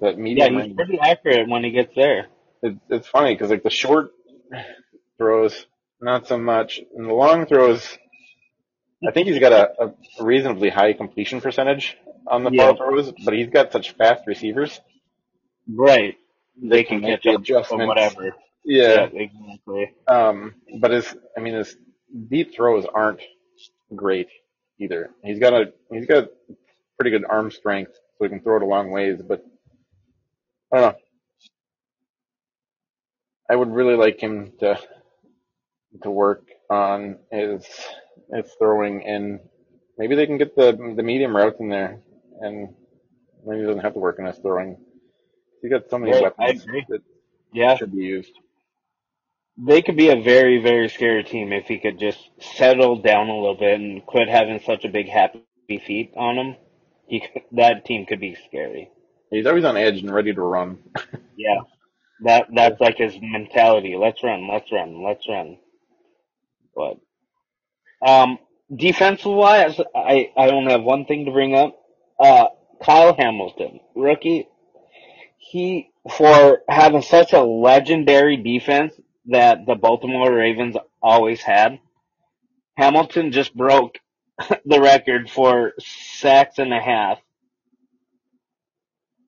That 0.00 0.18
yeah, 0.34 0.48
medium 0.48 0.54
he's 0.54 0.68
range. 0.68 0.76
pretty 0.76 0.98
accurate 1.00 1.48
when 1.48 1.64
he 1.64 1.70
gets 1.70 1.94
there. 1.94 2.26
It, 2.62 2.76
it's 2.88 3.08
funny 3.08 3.34
because 3.34 3.50
like 3.50 3.62
the 3.62 3.70
short 3.70 4.12
throws, 5.18 5.66
not 6.00 6.26
so 6.26 6.38
much, 6.38 6.80
and 6.96 7.08
the 7.08 7.14
long 7.14 7.46
throws. 7.46 7.98
I 9.06 9.12
think 9.12 9.28
he's 9.28 9.38
got 9.40 9.52
a, 9.52 9.84
a 9.86 10.24
reasonably 10.24 10.70
high 10.70 10.92
completion 10.92 11.40
percentage 11.40 11.96
on 12.26 12.44
the 12.44 12.50
Yeah, 12.50 12.72
throws, 12.76 13.12
but 13.24 13.34
he's 13.34 13.48
got 13.50 13.72
such 13.72 13.92
fast 13.92 14.26
receivers 14.26 14.80
right. 15.68 16.16
that 16.70 16.70
They 16.70 16.84
can 16.84 17.00
can 17.00 17.00
catch 17.00 17.24
the 17.24 17.34
adjustments. 17.34 17.86
whatever. 17.86 18.34
Yeah. 18.64 19.06
Yeah, 19.08 19.08
exactly. 19.12 19.94
Um, 20.08 20.54
but 20.80 20.90
his, 20.92 21.14
I 21.36 21.40
mean, 21.40 21.54
his 21.54 21.76
deep 22.30 22.54
throws 22.54 22.84
aren't 22.86 23.20
great 23.94 24.28
either. 24.80 25.10
He's 25.24 25.38
got 25.38 25.54
a, 25.54 25.72
he's 25.92 26.06
got 26.06 26.28
pretty 26.98 27.10
good 27.10 27.24
arm 27.28 27.50
strength, 27.50 27.92
so 27.94 28.24
he 28.24 28.28
can 28.30 28.40
throw 28.42 28.56
it 28.56 28.62
a 28.62 28.66
long 28.66 28.90
ways. 28.90 29.20
But 29.26 29.44
I 30.72 30.80
don't 30.80 30.92
know. 30.92 30.98
I 33.50 33.56
would 33.56 33.70
really 33.72 33.96
like 33.96 34.20
him 34.20 34.52
to 34.60 34.78
to 36.04 36.10
work 36.10 36.44
on 36.70 37.18
is 37.32 37.66
his 38.34 38.52
throwing, 38.58 39.06
and 39.06 39.40
maybe 39.98 40.16
they 40.16 40.26
can 40.26 40.38
get 40.38 40.56
the 40.56 40.72
the 40.96 41.02
medium 41.04 41.36
routes 41.36 41.60
in 41.60 41.68
there, 41.70 42.00
and 42.40 42.74
maybe 43.46 43.62
he 43.62 43.66
doesn't 43.66 43.82
have 43.82 43.94
to 43.94 44.00
work 44.00 44.18
on 44.20 44.26
his 44.26 44.38
throwing. 44.38 44.78
He 45.62 45.68
got 45.70 45.90
so 45.90 45.98
many 45.98 46.14
Right, 46.14 46.28
I 46.40 46.54
weapons 46.54 46.66
that 46.88 47.02
Yeah, 47.52 47.78
should 47.78 47.92
be 47.92 48.04
used. 48.04 48.32
They 49.58 49.82
could 49.82 49.96
be 49.96 50.10
a 50.10 50.20
very, 50.22 50.58
very 50.62 50.90
scary 50.90 51.24
team 51.24 51.54
if 51.54 51.66
he 51.68 51.78
could 51.78 52.00
just 52.00 52.18
settle 52.40 52.96
down 52.96 53.30
a 53.30 53.36
little 53.38 53.54
bit 53.56 53.80
and 53.80 54.04
quit 54.06 54.28
having 54.28 54.60
such 54.60 54.84
a 54.84 54.90
big 54.90 55.08
happy 55.08 55.44
feet 55.86 56.12
on 56.16 56.38
him. 56.38 56.56
He 57.08 57.20
could, 57.20 57.42
that 57.52 57.86
team 57.86 58.06
could 58.06 58.20
be 58.20 58.36
scary. 58.48 58.90
He's 59.30 59.46
always 59.46 59.64
on 59.64 59.76
edge 59.76 60.00
and 60.00 60.12
ready 60.14 60.34
to 60.34 60.42
run. 60.42 60.78
Yeah, 61.36 61.62
that 62.20 62.46
that's 62.54 62.80
like 62.80 62.98
his 62.98 63.14
mentality. 63.20 63.96
Let's 63.96 64.22
run, 64.24 64.48
let's 64.48 64.72
run, 64.72 65.02
let's 65.04 65.28
run. 65.28 65.58
But 66.76 66.98
um, 68.06 68.38
defensive 68.74 69.32
wise, 69.32 69.80
I 69.94 70.30
I 70.36 70.50
only 70.50 70.72
have 70.72 70.82
one 70.82 71.06
thing 71.06 71.24
to 71.24 71.32
bring 71.32 71.54
up. 71.54 71.76
Uh, 72.20 72.46
Kyle 72.82 73.14
Hamilton, 73.16 73.80
rookie. 73.94 74.48
He 75.38 75.90
for 76.16 76.60
having 76.68 77.02
such 77.02 77.32
a 77.32 77.42
legendary 77.42 78.36
defense 78.36 78.92
that 79.26 79.66
the 79.66 79.74
Baltimore 79.74 80.32
Ravens 80.32 80.76
always 81.02 81.40
had. 81.40 81.78
Hamilton 82.76 83.32
just 83.32 83.54
broke 83.56 83.98
the 84.64 84.80
record 84.80 85.30
for 85.30 85.72
sacks 85.78 86.58
and 86.58 86.72
a 86.72 86.80
half 86.80 87.18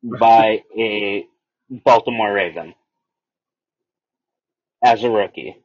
by 0.02 0.62
a 0.76 1.26
Baltimore 1.70 2.32
Raven 2.32 2.74
as 4.82 5.02
a 5.02 5.10
rookie. 5.10 5.56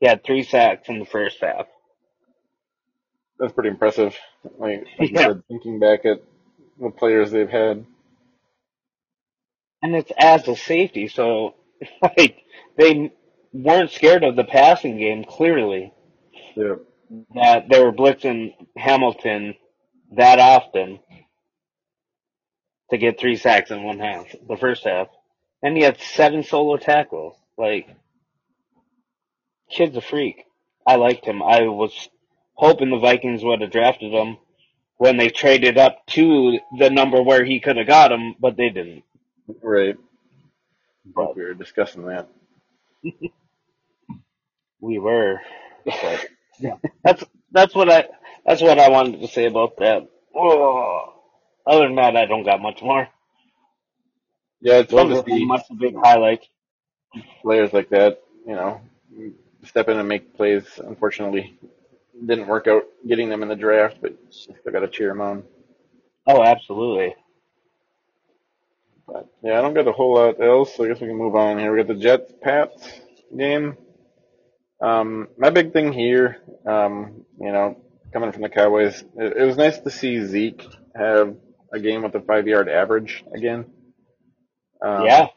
He 0.00 0.06
had 0.08 0.24
three 0.24 0.42
sacks 0.44 0.88
in 0.88 0.98
the 1.00 1.06
first 1.06 1.38
half. 1.40 1.66
That's 3.38 3.52
pretty 3.52 3.70
impressive. 3.70 4.16
Like, 4.58 4.86
like 4.98 5.12
Yeah. 5.12 5.34
thinking 5.48 5.78
back 5.78 6.04
at 6.06 6.22
the 6.80 6.90
players 6.90 7.30
they've 7.30 7.50
had. 7.50 7.86
And 9.82 9.94
it's 9.96 10.12
as 10.18 10.48
a 10.48 10.56
safety, 10.56 11.08
so 11.08 11.54
like 12.02 12.44
they 12.78 13.12
weren't 13.52 13.90
scared 13.90 14.24
of 14.24 14.36
the 14.36 14.44
passing 14.44 14.98
game 14.98 15.24
clearly. 15.24 15.92
Yeah. 16.56 16.76
That 17.34 17.68
they 17.70 17.82
were 17.82 17.92
blitzing 17.92 18.54
Hamilton 18.76 19.54
that 20.12 20.38
often 20.40 21.00
to 22.90 22.98
get 22.98 23.18
three 23.20 23.36
sacks 23.36 23.70
in 23.70 23.82
one 23.84 23.98
half, 24.00 24.26
the 24.48 24.56
first 24.56 24.84
half. 24.84 25.08
And 25.62 25.76
he 25.76 25.82
had 25.82 26.00
seven 26.00 26.42
solo 26.44 26.76
tackles. 26.76 27.36
Like 27.58 27.88
kid's 29.70 29.96
a 29.96 30.00
freak. 30.00 30.44
I 30.86 30.96
liked 30.96 31.24
him. 31.24 31.42
I 31.42 31.62
was 31.62 32.08
hoping 32.54 32.90
the 32.90 32.98
Vikings 32.98 33.44
would 33.44 33.60
have 33.60 33.70
drafted 33.70 34.12
him 34.12 34.38
when 34.98 35.16
they 35.16 35.28
traded 35.28 35.78
up 35.78 36.06
to 36.08 36.58
the 36.78 36.90
number 36.90 37.22
where 37.22 37.44
he 37.44 37.60
could 37.60 37.76
have 37.76 37.86
got 37.86 38.12
him, 38.12 38.34
but 38.40 38.56
they 38.56 38.70
didn't. 38.70 39.04
Right. 39.62 39.96
But 41.04 41.36
we 41.36 41.42
were 41.44 41.54
discussing 41.54 42.06
that. 42.06 42.28
we 44.80 44.98
were. 44.98 45.40
But 45.84 46.26
yeah, 46.58 46.76
that's 47.04 47.24
that's 47.52 47.74
what 47.74 47.90
I 47.90 48.06
that's 48.44 48.62
what 48.62 48.78
I 48.78 48.88
wanted 48.90 49.20
to 49.20 49.28
say 49.28 49.46
about 49.46 49.76
that. 49.78 50.08
Oh, 50.34 51.14
other 51.66 51.86
than 51.86 51.96
that, 51.96 52.16
I 52.16 52.26
don't 52.26 52.44
got 52.44 52.60
much 52.60 52.82
more. 52.82 53.08
Yeah, 54.60 54.78
it's 54.78 54.92
fun 54.92 55.08
to 55.10 55.22
see 55.24 55.44
much 55.44 55.62
big 55.78 55.94
highlights. 55.96 56.46
players 57.42 57.72
like 57.72 57.90
that, 57.90 58.20
you 58.46 58.54
know, 58.54 58.80
step 59.66 59.88
in 59.88 59.98
and 59.98 60.08
make 60.08 60.36
plays. 60.36 60.64
Unfortunately, 60.78 61.58
didn't 62.24 62.46
work 62.48 62.66
out 62.66 62.84
getting 63.06 63.28
them 63.28 63.42
in 63.42 63.48
the 63.48 63.56
draft, 63.56 63.98
but 64.00 64.16
still 64.30 64.56
got 64.72 64.80
to 64.80 64.88
cheer 64.88 65.08
them 65.08 65.20
on. 65.20 65.44
Oh, 66.26 66.42
absolutely. 66.42 67.14
But 69.06 69.28
yeah, 69.42 69.58
I 69.58 69.62
don't 69.62 69.74
got 69.74 69.86
a 69.86 69.92
whole 69.92 70.14
lot 70.14 70.42
else, 70.42 70.74
so 70.74 70.84
I 70.84 70.88
guess 70.88 71.00
we 71.00 71.06
can 71.06 71.16
move 71.16 71.36
on 71.36 71.58
here. 71.58 71.72
We 71.72 71.78
got 71.78 71.88
the 71.88 72.00
Jets 72.00 72.32
Pats 72.42 73.00
game. 73.36 73.76
Um, 74.80 75.28
my 75.38 75.50
big 75.50 75.72
thing 75.72 75.92
here, 75.92 76.38
um, 76.66 77.24
you 77.40 77.52
know, 77.52 77.80
coming 78.12 78.32
from 78.32 78.42
the 78.42 78.48
Cowboys, 78.48 79.02
it, 79.16 79.36
it 79.36 79.44
was 79.44 79.56
nice 79.56 79.78
to 79.78 79.90
see 79.90 80.24
Zeke 80.24 80.66
have 80.94 81.36
a 81.72 81.78
game 81.78 82.02
with 82.02 82.14
a 82.14 82.20
five 82.20 82.46
yard 82.46 82.68
average 82.68 83.24
again. 83.34 83.66
Um, 84.82 85.04
Yeah, 85.04 85.28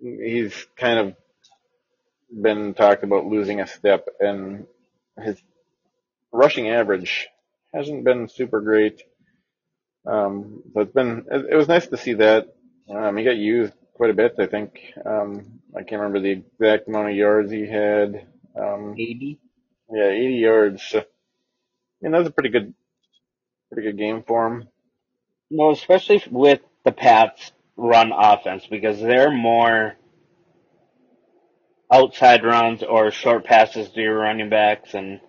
he's 0.00 0.66
kind 0.76 0.98
of 0.98 1.16
been 2.40 2.74
talked 2.74 3.04
about 3.04 3.26
losing 3.26 3.60
a 3.60 3.66
step, 3.66 4.06
and 4.20 4.66
his 5.20 5.40
rushing 6.32 6.68
average 6.68 7.28
hasn't 7.74 8.04
been 8.04 8.28
super 8.28 8.60
great. 8.60 9.02
Um, 10.06 10.62
so 10.72 10.80
it's 10.80 10.92
been 10.92 11.26
it, 11.30 11.46
it 11.50 11.56
was 11.56 11.68
nice 11.68 11.86
to 11.88 11.96
see 11.96 12.14
that. 12.14 12.54
Um, 12.90 13.16
he 13.16 13.24
got 13.24 13.36
used 13.36 13.72
quite 13.94 14.10
a 14.10 14.14
bit, 14.14 14.34
I 14.38 14.46
think. 14.46 14.80
Um, 15.04 15.60
I 15.76 15.82
can't 15.82 16.00
remember 16.00 16.20
the 16.20 16.32
exact 16.32 16.88
amount 16.88 17.10
of 17.10 17.16
yards 17.16 17.52
he 17.52 17.66
had. 17.66 18.26
Um, 18.56 18.94
80. 18.98 19.38
yeah, 19.90 20.08
80 20.08 20.34
yards. 20.34 20.82
So, 20.82 21.04
mean, 22.02 22.12
that 22.12 22.18
was 22.18 22.28
a 22.28 22.32
pretty 22.32 22.50
good, 22.50 22.74
pretty 23.72 23.88
good 23.88 23.98
game 23.98 24.24
for 24.26 24.46
him. 24.46 24.68
No, 25.50 25.70
especially 25.70 26.22
with 26.30 26.60
the 26.84 26.92
Pats 26.92 27.52
run 27.76 28.12
offense 28.12 28.66
because 28.66 29.00
they're 29.00 29.30
more 29.30 29.94
outside 31.92 32.44
runs 32.44 32.82
or 32.84 33.12
short 33.12 33.44
passes 33.44 33.90
to 33.90 34.02
your 34.02 34.18
running 34.18 34.50
backs 34.50 34.94
and 34.94 35.20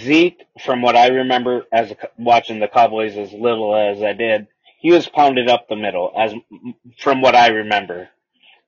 Zeke, 0.00 0.44
from 0.64 0.82
what 0.82 0.96
I 0.96 1.08
remember 1.08 1.64
as 1.72 1.90
a, 1.90 1.96
watching 2.18 2.60
the 2.60 2.68
Cowboys 2.68 3.16
as 3.16 3.32
little 3.32 3.76
as 3.76 4.02
I 4.02 4.14
did, 4.14 4.48
he 4.80 4.92
was 4.92 5.08
pounded 5.08 5.48
up 5.50 5.68
the 5.68 5.76
middle 5.76 6.12
as 6.18 6.34
from 6.98 7.20
what 7.22 7.34
I 7.36 7.48
remember. 7.48 8.08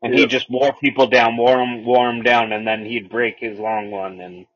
And 0.03 0.15
he 0.15 0.27
just 0.27 0.51
wore 0.51 0.75
people 0.75 1.09
down, 1.09 1.37
wore 1.37 1.57
them, 1.57 1.85
wore 1.85 2.09
'em 2.09 2.23
down, 2.23 2.53
and 2.53 2.67
then 2.67 2.85
he'd 2.87 3.11
break 3.11 3.37
his 3.41 3.59
long 3.59 3.91
one. 3.91 4.21
And 4.21 4.47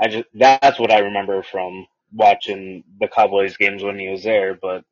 I 0.00 0.08
just, 0.08 0.26
that's 0.34 0.78
what 0.80 0.92
I 0.92 1.00
remember 1.00 1.42
from 1.42 1.86
watching 2.12 2.84
the 3.00 3.08
Cowboys 3.08 3.56
games 3.56 3.82
when 3.82 3.98
he 3.98 4.08
was 4.08 4.24
there. 4.24 4.54
But 4.60 4.84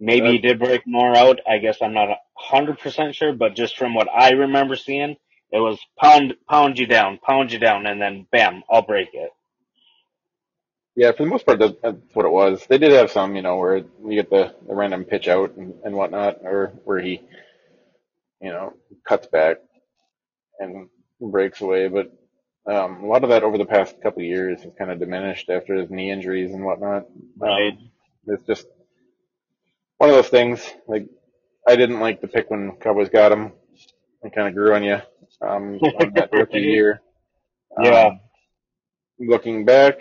maybe 0.00 0.32
he 0.32 0.38
did 0.38 0.58
break 0.60 0.82
more 0.86 1.16
out. 1.16 1.40
I 1.48 1.58
guess 1.58 1.78
I'm 1.82 1.94
not 1.94 2.10
a 2.10 2.16
hundred 2.36 2.78
percent 2.80 3.14
sure, 3.16 3.32
but 3.34 3.56
just 3.56 3.78
from 3.78 3.94
what 3.94 4.08
I 4.14 4.32
remember 4.32 4.76
seeing, 4.76 5.16
it 5.52 5.58
was 5.58 5.78
pound, 5.98 6.34
pound 6.48 6.78
you 6.78 6.86
down, 6.86 7.18
pound 7.18 7.52
you 7.52 7.58
down, 7.58 7.86
and 7.86 8.00
then 8.00 8.26
bam, 8.30 8.62
I'll 8.70 8.82
break 8.82 9.08
it. 9.14 9.30
Yeah, 10.96 11.12
for 11.12 11.22
the 11.22 11.30
most 11.30 11.46
part, 11.46 11.60
that, 11.60 11.80
that's 11.80 11.96
what 12.14 12.26
it 12.26 12.32
was. 12.32 12.66
They 12.68 12.78
did 12.78 12.92
have 12.92 13.12
some, 13.12 13.36
you 13.36 13.42
know, 13.42 13.56
where 13.56 13.76
you 13.78 14.14
get 14.14 14.30
the, 14.30 14.54
the 14.66 14.74
random 14.74 15.04
pitch 15.04 15.28
out 15.28 15.56
and, 15.56 15.74
and 15.84 15.94
whatnot, 15.94 16.38
or 16.42 16.72
where 16.84 17.00
he, 17.00 17.20
you 18.42 18.50
know, 18.50 18.74
cuts 19.06 19.26
back 19.28 19.58
and 20.58 20.88
breaks 21.20 21.60
away. 21.60 21.88
But 21.88 22.12
um, 22.66 23.04
a 23.04 23.06
lot 23.06 23.22
of 23.24 23.30
that 23.30 23.44
over 23.44 23.58
the 23.58 23.64
past 23.64 24.00
couple 24.02 24.22
of 24.22 24.26
years 24.28 24.62
has 24.62 24.72
kind 24.76 24.90
of 24.90 24.98
diminished 24.98 25.48
after 25.50 25.76
his 25.76 25.90
knee 25.90 26.10
injuries 26.10 26.52
and 26.52 26.64
whatnot. 26.64 27.06
Right. 27.38 27.72
Um, 27.74 27.90
it's 28.26 28.46
just 28.46 28.66
one 29.98 30.10
of 30.10 30.16
those 30.16 30.28
things. 30.28 30.62
Like 30.88 31.06
I 31.66 31.76
didn't 31.76 32.00
like 32.00 32.20
the 32.20 32.28
pick 32.28 32.50
when 32.50 32.72
Cowboys 32.80 33.08
got 33.08 33.32
him. 33.32 33.52
It 34.22 34.34
kind 34.34 34.48
of 34.48 34.54
grew 34.54 34.74
on 34.74 34.82
you 34.84 34.98
um, 35.42 35.78
on 36.00 36.12
that 36.14 36.30
rookie 36.32 36.60
year. 36.60 37.00
Yeah. 37.78 38.08
Um, 38.08 38.20
looking 39.18 39.64
back, 39.64 40.00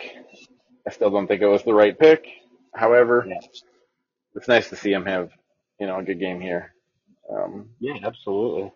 I 0.87 0.91
still 0.91 1.11
don't 1.11 1.27
think 1.27 1.41
it 1.41 1.47
was 1.47 1.63
the 1.63 1.73
right 1.73 1.97
pick. 1.97 2.27
However, 2.75 3.27
Yeah. 3.27 3.41
it's 4.35 4.47
nice 4.47 4.69
to 4.69 4.75
see 4.75 4.91
him 4.93 5.05
have, 5.05 5.31
you 5.79 5.87
know, 5.87 5.99
a 5.99 6.03
good 6.03 6.19
game 6.19 6.41
here. 6.41 6.73
Um, 7.31 7.69
Yeah, 7.79 7.97
absolutely. 8.03 8.71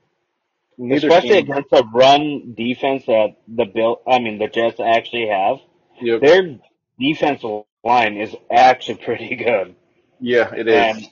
Especially 0.91 1.37
team, 1.37 1.39
against 1.39 1.71
a 1.73 1.83
run 1.93 2.55
defense 2.57 3.05
that 3.07 3.37
the 3.47 3.65
Bill, 3.65 4.01
I 4.07 4.19
mean 4.19 4.39
the 4.39 4.47
Jets 4.47 4.79
actually 4.79 5.27
have. 5.27 5.59
Yep. 6.01 6.21
Their 6.21 6.59
defensive 6.99 7.63
line 7.83 8.17
is 8.17 8.35
actually 8.51 8.95
pretty 9.05 9.35
good. 9.35 9.75
yeah, 10.19 10.53
it 10.55 10.67
And 10.69 11.07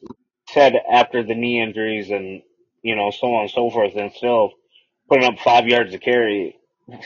said 0.49 0.75
after 0.91 1.23
the 1.23 1.35
knee 1.35 1.61
injuries 1.61 2.09
and 2.11 2.43
you 2.83 2.95
know 2.95 3.11
so 3.11 3.33
on 3.35 3.43
and 3.43 3.51
so 3.51 3.69
forth, 3.71 3.95
and 3.95 4.11
still 4.13 4.51
putting 5.09 5.25
up 5.25 5.39
five 5.39 5.67
yards 5.67 5.93
of 5.93 6.01
carry 6.01 6.57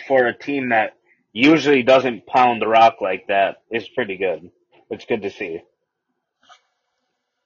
for 0.08 0.28
a 0.28 0.38
team 0.38 0.70
that 0.70 0.96
usually 1.34 1.84
doesn't 1.84 2.26
pound 2.28 2.62
the 2.62 2.68
rock 2.68 2.98
like 3.02 3.28
that 3.28 3.58
is 3.72 3.88
pretty 3.90 4.18
good. 4.18 4.52
It's 4.90 5.06
good 5.06 5.24
to 5.24 5.32
see. 5.32 5.62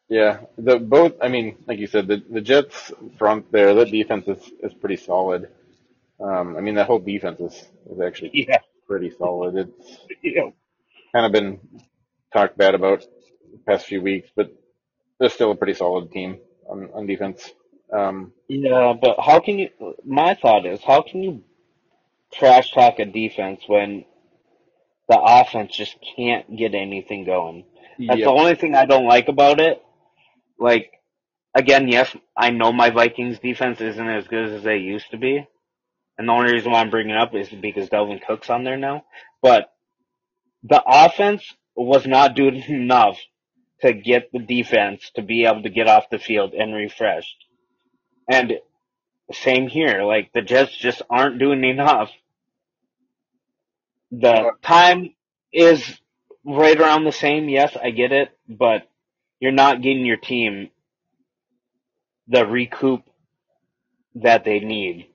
Yeah, 0.09 0.41
the 0.57 0.79
both. 0.79 1.13
I 1.21 1.29
mean, 1.29 1.57
like 1.67 1.79
you 1.79 1.87
said, 1.87 2.07
the 2.07 2.23
the 2.29 2.41
Jets 2.41 2.93
front 3.17 3.51
there, 3.51 3.73
that 3.75 3.91
defense 3.91 4.27
is 4.27 4.51
is 4.63 4.73
pretty 4.75 4.97
solid. 4.97 5.49
Um, 6.21 6.57
I 6.57 6.61
mean, 6.61 6.75
that 6.75 6.87
whole 6.87 6.99
defense 6.99 7.39
is 7.41 7.55
is 7.91 8.01
actually 8.01 8.33
Yeah. 8.33 8.59
pretty 8.87 9.11
solid. 9.17 9.57
It's 9.57 9.97
Yeah. 10.23 10.51
kind 11.13 11.25
of 11.27 11.31
been 11.33 11.59
talked 12.33 12.57
bad 12.57 12.75
about 12.75 13.01
the 13.51 13.59
past 13.67 13.87
few 13.87 14.01
weeks, 14.01 14.29
but 14.35 14.51
they're 15.19 15.29
still 15.29 15.51
a 15.51 15.55
pretty 15.57 15.75
solid 15.75 16.11
team 16.11 16.39
on 16.69 16.89
on 16.93 17.07
defense. 17.07 17.51
Um, 17.91 18.33
Yeah, 18.47 18.93
but 18.99 19.17
how 19.19 19.39
can 19.39 19.59
you? 19.59 19.69
My 20.05 20.35
thought 20.35 20.65
is, 20.65 20.81
how 20.83 21.01
can 21.01 21.23
you 21.23 21.43
trash 22.33 22.71
talk 22.71 22.99
a 22.99 23.05
defense 23.05 23.61
when 23.67 24.05
the 25.07 25.19
offense 25.19 25.75
just 25.75 25.95
can't 26.15 26.55
get 26.55 26.75
anything 26.75 27.25
going? 27.25 27.65
That's 27.99 28.21
the 28.21 28.29
only 28.29 28.55
thing 28.55 28.75
I 28.75 28.85
don't 28.85 29.07
like 29.07 29.27
about 29.27 29.59
it. 29.59 29.81
Like, 30.59 30.91
again, 31.55 31.87
yes, 31.87 32.15
I 32.35 32.51
know 32.51 32.71
my 32.71 32.89
Vikings 32.89 33.39
defense 33.39 33.81
isn't 33.81 34.07
as 34.07 34.27
good 34.27 34.53
as 34.53 34.63
they 34.63 34.77
used 34.77 35.09
to 35.11 35.17
be, 35.17 35.47
and 36.17 36.27
the 36.27 36.33
only 36.33 36.53
reason 36.53 36.71
why 36.71 36.81
I'm 36.81 36.89
bringing 36.89 37.15
it 37.15 37.21
up 37.21 37.33
is 37.33 37.49
because 37.49 37.89
Dalvin 37.89 38.25
Cook's 38.25 38.49
on 38.49 38.63
there 38.63 38.77
now. 38.77 39.05
But 39.41 39.71
the 40.63 40.81
offense 40.85 41.43
was 41.75 42.05
not 42.05 42.35
doing 42.35 42.63
enough 42.67 43.19
to 43.81 43.93
get 43.93 44.31
the 44.31 44.39
defense 44.39 45.11
to 45.15 45.21
be 45.21 45.45
able 45.45 45.63
to 45.63 45.69
get 45.69 45.87
off 45.87 46.09
the 46.09 46.19
field 46.19 46.53
and 46.53 46.73
refreshed. 46.73 47.45
And 48.29 48.53
same 49.33 49.67
here, 49.67 50.03
like 50.03 50.31
the 50.33 50.41
Jets 50.41 50.75
just 50.77 51.01
aren't 51.09 51.39
doing 51.39 51.63
enough. 51.63 52.11
The 54.11 54.51
time 54.63 55.13
is 55.53 55.83
right 56.45 56.79
around 56.79 57.05
the 57.05 57.11
same, 57.11 57.49
yes, 57.49 57.77
I 57.81 57.91
get 57.91 58.11
it, 58.11 58.29
but 58.47 58.89
you're 59.39 59.51
not 59.51 59.81
getting 59.81 60.05
your 60.05 60.17
team 60.17 60.69
the 62.27 62.45
recoup 62.45 63.03
that 64.15 64.45
they 64.45 64.59
need. 64.59 65.07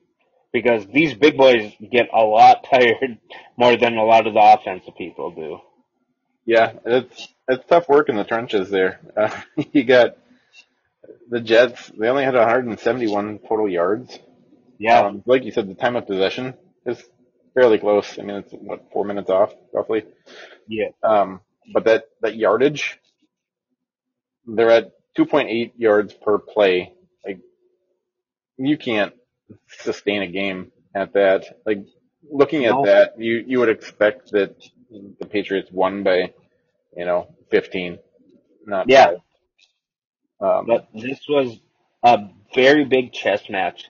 Because 0.53 0.87
these 0.87 1.15
big 1.15 1.37
boys 1.37 1.73
get 1.91 2.09
a 2.15 2.23
lot 2.23 2.65
tired 2.73 3.19
more 3.57 3.77
than 3.77 3.97
a 3.97 4.05
lot 4.05 4.27
of 4.27 4.35
the 4.35 4.41
offensive 4.41 4.97
people 4.97 5.31
do. 5.33 5.61
yeah. 6.47 6.73
It's 6.87 7.29
it's 7.49 7.67
tough 7.67 7.89
work 7.89 8.09
in 8.09 8.17
the 8.17 8.25
trenches 8.25 8.71
there. 8.71 9.01
Uh, 9.17 9.31
you 9.73 9.85
got 9.85 10.17
the 11.29 11.41
Jets. 11.41 11.91
They 11.99 12.09
only 12.09 12.25
had 12.25 12.35
171 12.35 13.41
total 13.49 13.69
yards. 13.69 14.19
Yeah. 14.79 15.01
Um, 15.01 15.23
like 15.27 15.45
you 15.45 15.53
said, 15.53 15.69
the 15.69 15.75
time 15.75 15.97
of 15.97 16.07
possession 16.07 16.55
is 16.87 17.03
fairly 17.55 17.79
close. 17.79 18.19
I 18.19 18.23
mean, 18.23 18.37
it's 18.37 18.53
what 18.53 18.91
four 18.93 19.05
minutes 19.05 19.31
off 19.31 19.53
roughly. 19.73 20.05
yeah. 20.69 20.89
Um, 21.03 21.41
but 21.73 21.85
that 21.85 22.05
that 22.21 22.37
yardage, 22.37 22.99
they're 24.47 24.71
at 24.71 24.93
2.8 25.17 25.73
yards 25.77 26.13
per 26.15 26.39
play. 26.39 26.93
Like 27.25 27.39
you 28.57 28.77
can't 28.77 29.15
sustain 29.69 30.23
a 30.23 30.27
game 30.27 30.73
at 30.95 31.13
that. 31.15 31.61
Like 31.67 31.85
looking 32.31 32.65
at 32.65 32.73
No. 32.73 32.85
that, 32.87 33.19
you 33.21 33.45
you 33.47 33.59
would 33.61 33.69
expect 33.69 34.33
that 34.33 34.57
the 35.21 35.27
Patriots 35.27 35.71
won 35.73 36.03
by, 36.03 36.33
you 36.97 37.05
know, 37.05 37.29
15, 37.51 37.99
not 38.67 38.89
Yeah. 38.89 39.07
five. 39.07 39.19
Um, 40.43 40.67
But 40.67 40.89
this 40.95 41.21
was 41.29 41.59
a 42.03 42.29
very 42.55 42.85
big 42.85 43.13
chess 43.13 43.49
match. 43.49 43.85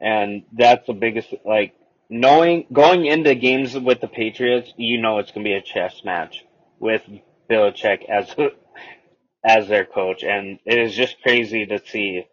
And 0.00 0.44
that's 0.52 0.86
the 0.86 0.94
biggest, 0.94 1.32
like, 1.44 1.74
knowing, 2.10 2.66
going 2.72 3.06
into 3.06 3.34
games 3.34 3.78
with 3.78 4.00
the 4.00 4.08
Patriots, 4.08 4.72
you 4.76 5.00
know 5.00 5.18
it's 5.18 5.30
going 5.30 5.44
to 5.44 5.48
be 5.48 5.54
a 5.54 5.62
chess 5.62 6.02
match 6.04 6.44
with 6.80 7.02
Belichick 7.48 8.04
as, 8.08 8.34
as 9.44 9.68
their 9.68 9.84
coach. 9.84 10.24
And 10.24 10.58
it 10.66 10.78
is 10.78 10.94
just 10.94 11.22
crazy 11.22 11.66
to 11.66 11.80
see 11.86 12.24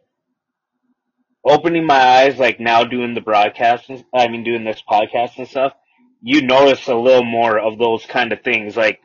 opening 1.45 1.85
my 1.85 1.99
eyes, 1.99 2.37
like 2.37 2.59
now 2.59 2.83
doing 2.83 3.13
the 3.13 3.21
broadcast, 3.21 3.89
and- 3.89 4.03
I 4.13 4.27
mean, 4.27 4.43
doing 4.43 4.63
this 4.63 4.81
podcast 4.89 5.37
and 5.37 5.47
stuff, 5.47 5.73
you 6.21 6.41
notice 6.41 6.87
a 6.87 6.95
little 6.95 7.23
more 7.23 7.57
of 7.59 7.77
those 7.77 8.05
kind 8.05 8.33
of 8.33 8.41
things. 8.41 8.75
Like, 8.75 8.99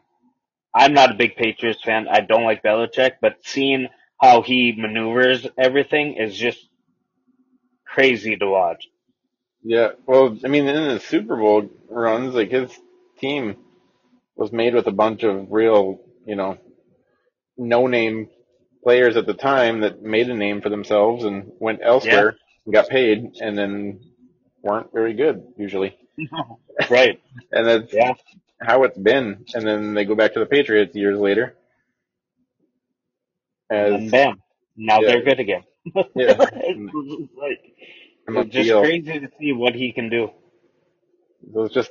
I'm 0.75 0.93
not 0.93 1.13
a 1.13 1.15
big 1.15 1.37
Patriots 1.37 1.83
fan. 1.85 2.09
I 2.09 2.21
don't 2.21 2.45
like 2.45 2.63
Belichick, 2.63 3.13
but 3.21 3.37
seeing 3.45 3.89
how 4.21 4.43
he 4.43 4.75
maneuvers 4.77 5.47
everything 5.57 6.15
is 6.15 6.37
just 6.37 6.59
crazy 7.87 8.37
to 8.37 8.47
watch. 8.47 8.87
Yeah, 9.63 9.91
well, 10.07 10.37
I 10.45 10.49
mean, 10.49 10.67
in 10.67 10.89
the 10.89 11.01
Super 11.01 11.37
Bowl 11.37 11.71
runs, 11.89 12.35
like 12.35 12.51
his 12.51 12.71
team 13.19 13.57
was 14.37 14.53
made 14.53 14.75
with 14.75 14.87
a 14.87 14.93
bunch 14.93 15.23
of 15.23 15.51
real, 15.51 16.01
you 16.27 16.37
know, 16.37 16.59
no-name 17.57 18.29
players 18.83 19.17
at 19.17 19.27
the 19.27 19.35
time 19.35 19.81
that 19.81 20.03
made 20.03 20.29
a 20.29 20.35
name 20.35 20.61
for 20.61 20.69
themselves 20.69 21.25
and 21.25 21.53
went 21.61 21.81
elsewhere 21.83 22.37
and 22.65 22.75
got 22.75 22.89
paid, 22.89 23.37
and 23.41 23.57
then 23.57 24.01
weren't 24.63 24.93
very 24.93 25.15
good 25.15 25.43
usually. 25.57 25.97
right. 26.91 27.21
And 27.53 27.67
that's 27.67 27.93
Yeah. 27.93 28.15
How 28.65 28.85
it's 28.85 28.99
been. 28.99 29.47
And 29.55 29.67
then 29.67 29.95
they 29.95 30.07
go 30.07 30.17
back 30.17 30.35
to 30.35 30.41
the 30.41 30.47
Patriots 30.47 30.97
years 30.97 31.19
later. 31.21 31.57
And 33.71 34.11
bam. 34.11 34.43
Now 34.77 35.03
Yeah. 35.03 35.05
they're 35.05 35.23
good 35.25 35.41
again. 35.41 35.65
yeah, 36.15 36.37
it's 36.53 36.85
like, 37.37 37.61
it's 38.33 38.53
just 38.53 38.75
feel. 38.75 38.79
crazy 38.79 39.21
to 39.21 39.31
see 39.41 39.53
what 39.53 39.75
he 39.75 39.93
can 39.93 40.11
do. 40.11 40.31
It 41.43 41.55
was 41.55 41.73
just 41.73 41.91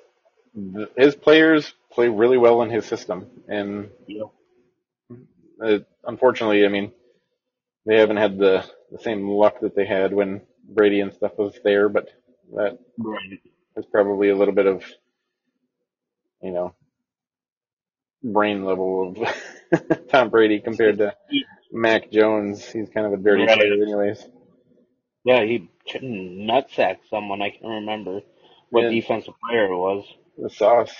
his 0.97 1.15
players 1.15 1.73
play 1.91 2.09
really 2.09 2.37
well 2.37 2.61
in 2.63 2.69
his 2.71 2.85
system, 2.85 3.27
and 3.47 3.89
uh, 5.63 5.79
unfortunately, 6.05 6.65
I 6.65 6.69
mean, 6.69 6.91
they 7.85 7.97
haven't 7.99 8.17
had 8.17 8.39
the, 8.39 8.65
the 8.91 8.99
same 8.99 9.29
luck 9.29 9.61
that 9.61 9.75
they 9.75 9.85
had 9.85 10.13
when 10.13 10.41
Brady 10.69 11.01
and 11.01 11.13
stuff 11.13 11.33
was 11.37 11.55
there, 11.63 11.89
but 11.89 12.09
that 12.55 12.79
Right. 12.99 13.41
was 13.75 13.85
probably 13.87 14.29
a 14.29 14.35
little 14.37 14.53
bit 14.55 14.67
of, 14.67 14.83
you 16.43 16.51
know, 16.51 16.75
brain 18.23 18.65
level 18.65 19.15
of 19.71 20.07
Tom 20.09 20.29
Brady 20.29 20.59
compared 20.59 20.99
to 20.99 21.15
Mac 21.71 22.11
Jones. 22.11 22.65
He's 22.65 22.89
kind 22.89 23.07
of 23.07 23.13
a 23.13 23.17
dirty 23.17 23.45
Right. 23.45 23.57
player, 23.57 23.73
anyways. 23.73 24.25
Yeah, 25.25 25.43
he 25.43 25.69
nutsacked 26.01 27.09
someone. 27.09 27.41
I 27.41 27.49
can't 27.51 27.63
remember 27.65 28.21
what 28.69 28.83
Yeah. 28.83 28.89
defensive 28.89 29.33
player 29.47 29.65
it 29.71 29.77
was. 29.77 30.05
The 30.37 30.49
sauce. 30.49 30.95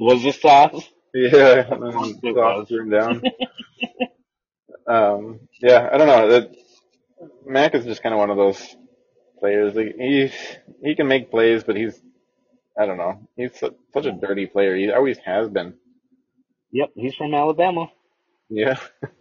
Was 0.00 0.24
it 0.24 0.36
Sauce? 0.36 0.88
Yeah, 1.14 1.64
and 1.72 1.82
then 1.82 2.20
it 2.22 2.34
sauce 2.34 2.68
was. 2.68 2.70
him 2.70 2.90
down. 2.90 3.22
um, 4.86 5.40
yeah, 5.60 5.88
I 5.92 5.98
don't 5.98 6.06
know. 6.06 6.28
That 6.28 6.56
Mac 7.46 7.74
is 7.74 7.84
just 7.84 8.02
kind 8.02 8.14
of 8.14 8.18
one 8.18 8.30
of 8.30 8.36
those 8.36 8.76
players. 9.38 9.74
Like 9.74 9.94
he's 9.98 10.32
he 10.82 10.94
can 10.96 11.08
make 11.08 11.30
plays, 11.30 11.64
but 11.64 11.76
he's 11.76 12.00
I 12.78 12.86
don't 12.86 12.96
know. 12.98 13.26
He's 13.36 13.58
su- 13.58 13.74
such 13.92 14.06
a 14.06 14.12
dirty 14.12 14.46
player. 14.46 14.76
He 14.76 14.90
always 14.90 15.18
has 15.18 15.48
been. 15.48 15.74
Yep, 16.70 16.90
he's 16.94 17.14
from 17.14 17.34
Alabama. 17.34 17.90
Yeah. 18.48 18.78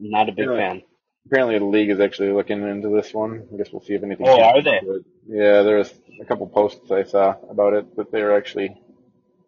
Not 0.00 0.28
a 0.28 0.32
big 0.32 0.46
Yeah. 0.48 0.56
fan. 0.56 0.82
Apparently, 1.26 1.58
the 1.58 1.64
league 1.64 1.88
is 1.90 2.00
actually 2.00 2.32
looking 2.32 2.62
into 2.68 2.90
this 2.90 3.14
one. 3.14 3.48
I 3.52 3.56
guess 3.56 3.72
we'll 3.72 3.80
see 3.80 3.94
if 3.94 4.02
anything. 4.02 4.28
Oh, 4.28 4.42
are 4.42 4.60
they? 4.62 4.80
Yeah, 5.26 5.62
there 5.62 5.78
was 5.78 5.92
a 6.20 6.24
couple 6.26 6.46
posts 6.48 6.90
I 6.90 7.04
saw 7.04 7.34
about 7.48 7.72
it 7.72 7.96
that 7.96 8.12
they 8.12 8.22
were 8.22 8.36
actually 8.36 8.76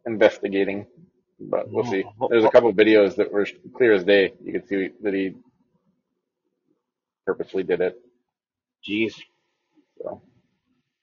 investigating, 0.07 0.87
but 1.39 1.71
we'll 1.71 1.87
oh, 1.87 1.91
see. 1.91 2.05
Oh. 2.19 2.29
There's 2.31 2.45
a 2.45 2.51
couple 2.51 2.73
videos 2.73 3.17
that 3.17 3.31
were 3.31 3.47
clear 3.75 3.93
as 3.93 4.05
day. 4.05 4.33
You 4.43 4.53
could 4.53 4.67
see 4.69 4.89
that 5.03 5.13
he 5.13 5.35
purposely 7.27 7.63
did 7.63 7.83
it. 7.83 8.01
Jeez. 8.89 9.13
So 9.99 10.23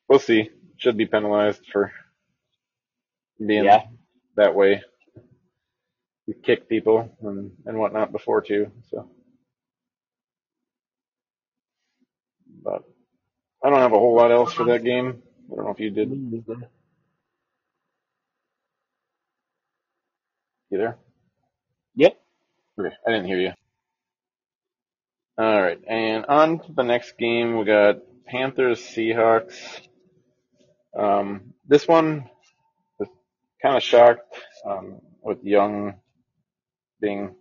we'll 0.10 0.20
see. 0.20 0.50
Should 0.78 0.98
be 0.98 1.06
penalized 1.08 1.62
for 1.72 1.92
being 3.46 3.66
Yeah. 3.66 3.88
that 4.36 4.56
way. 4.56 4.84
He 6.28 6.34
kicked 6.34 6.70
people 6.70 7.16
and, 7.22 7.52
and 7.66 7.78
whatnot 7.80 8.12
before 8.12 8.42
too. 8.42 8.72
So, 8.92 9.10
but 12.64 12.84
I 13.64 13.70
don't 13.70 13.80
have 13.80 13.94
a 13.94 14.00
whole 14.00 14.16
lot 14.16 14.32
else 14.32 14.54
for 14.54 14.66
that 14.66 14.84
game. 14.84 15.24
I 15.52 15.56
don't 15.56 15.66
know 15.66 15.72
if 15.72 15.80
you 15.80 15.92
did 15.92 16.12
either. 20.74 20.98
Yep. 21.96 22.20
Okay, 22.80 22.96
I 23.08 23.12
didn't 23.12 23.28
hear 23.28 23.40
you. 23.40 23.54
All 25.38 25.62
right, 25.62 25.80
and 25.88 26.26
on 26.28 26.60
to 26.60 26.74
the 26.74 26.84
next 26.84 27.18
game, 27.18 27.58
we 27.58 27.66
got 27.66 27.98
Panthers 28.28 28.82
Seahawks. 28.82 29.82
Um, 30.98 31.54
this 31.68 31.88
one 31.88 32.30
was 33.00 33.10
kind 33.62 33.78
of 33.78 33.84
shocked 33.84 34.36
um, 34.66 35.02
with 35.22 35.44
Young 35.44 35.96
being 37.02 37.36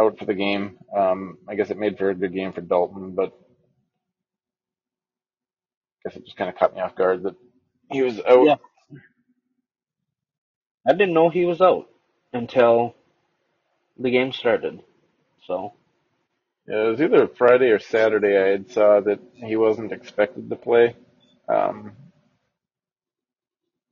out 0.00 0.18
for 0.18 0.24
the 0.24 0.34
game. 0.34 0.78
Um, 0.96 1.38
I 1.48 1.54
guess 1.54 1.70
it 1.70 1.78
made 1.78 1.98
for 1.98 2.10
a 2.10 2.14
good 2.14 2.34
game 2.34 2.52
for 2.52 2.60
Dalton, 2.60 3.12
but 3.14 3.32
I 6.04 6.08
guess 6.10 6.16
it 6.16 6.24
just 6.24 6.36
kind 6.36 6.50
of 6.50 6.56
caught 6.56 6.74
me 6.74 6.80
off 6.80 6.96
guard 6.96 7.22
that 7.24 7.36
he 7.90 8.02
was 8.02 8.20
out. 8.20 8.44
Yeah. 8.46 8.56
I 10.86 10.92
didn't 10.92 11.14
know 11.14 11.30
he 11.30 11.44
was 11.46 11.60
out 11.60 11.88
until 12.32 12.94
the 13.98 14.10
game 14.10 14.32
started. 14.32 14.82
So, 15.46 15.72
Yeah, 16.68 16.86
it 16.86 16.90
was 16.90 17.00
either 17.00 17.28
Friday 17.28 17.70
or 17.70 17.78
Saturday 17.78 18.36
I 18.38 18.48
had 18.48 18.70
saw 18.70 19.00
that 19.00 19.20
he 19.34 19.56
wasn't 19.56 19.92
expected 19.92 20.50
to 20.50 20.56
play. 20.56 20.96
Um, 21.48 21.92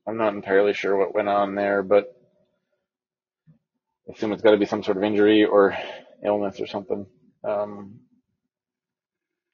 I'm 0.06 0.16
not 0.18 0.34
entirely 0.34 0.74
sure 0.74 0.96
what 0.96 1.14
went 1.14 1.28
on 1.28 1.54
there, 1.54 1.82
but 1.82 2.16
I 4.08 4.12
assume 4.12 4.32
it's 4.32 4.42
got 4.42 4.52
to 4.52 4.58
be 4.58 4.66
some 4.66 4.82
sort 4.82 4.96
of 4.98 5.02
injury 5.04 5.44
or 5.44 5.76
illness 6.24 6.60
or 6.60 6.66
something. 6.66 7.06
Um, 7.44 8.00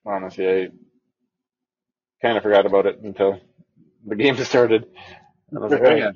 honestly, 0.07 0.49
I 0.49 0.69
kind 2.23 2.37
of 2.37 2.43
forgot 2.43 2.67
about 2.67 2.87
it 2.87 3.01
until 3.01 3.41
the 4.07 4.17
game 4.17 4.37
started. 4.39 4.87
And 5.51 5.59
I 5.59 5.63
was 5.63 5.73
like, 5.73 5.83
oh 5.85 5.95
yeah, 5.95 6.13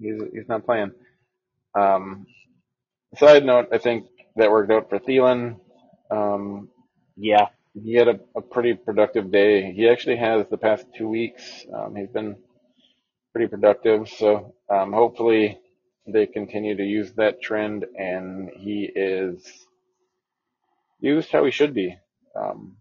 he's 0.00 0.22
he's 0.32 0.48
not 0.48 0.64
playing. 0.66 0.92
Um, 1.74 2.26
side 3.18 3.44
note, 3.44 3.68
I 3.72 3.78
think 3.78 4.06
that 4.36 4.50
worked 4.50 4.72
out 4.72 4.88
for 4.90 4.98
Thielen. 4.98 5.58
Um, 6.10 6.68
yeah. 7.16 7.48
he 7.74 7.94
had 7.94 8.08
a, 8.08 8.20
a 8.36 8.42
pretty 8.42 8.74
productive 8.74 9.30
day. 9.32 9.72
He 9.72 9.88
actually 9.88 10.16
has 10.16 10.46
the 10.50 10.58
past 10.58 10.86
two 10.96 11.08
weeks. 11.08 11.66
Um, 11.74 11.96
he's 11.96 12.08
been 12.10 12.36
pretty 13.36 13.50
productive. 13.50 14.08
So 14.08 14.54
um, 14.70 14.94
hopefully 14.94 15.60
they 16.08 16.26
continue 16.26 16.76
to 16.76 16.84
use 16.84 17.12
that 17.14 17.42
trend 17.42 17.86
and 17.98 18.50
he 18.56 18.90
is 18.96 19.44
used 21.00 21.30
how 21.32 21.44
he 21.46 21.52
should 21.52 21.74
be. 21.74 21.96
Um, 22.36 22.76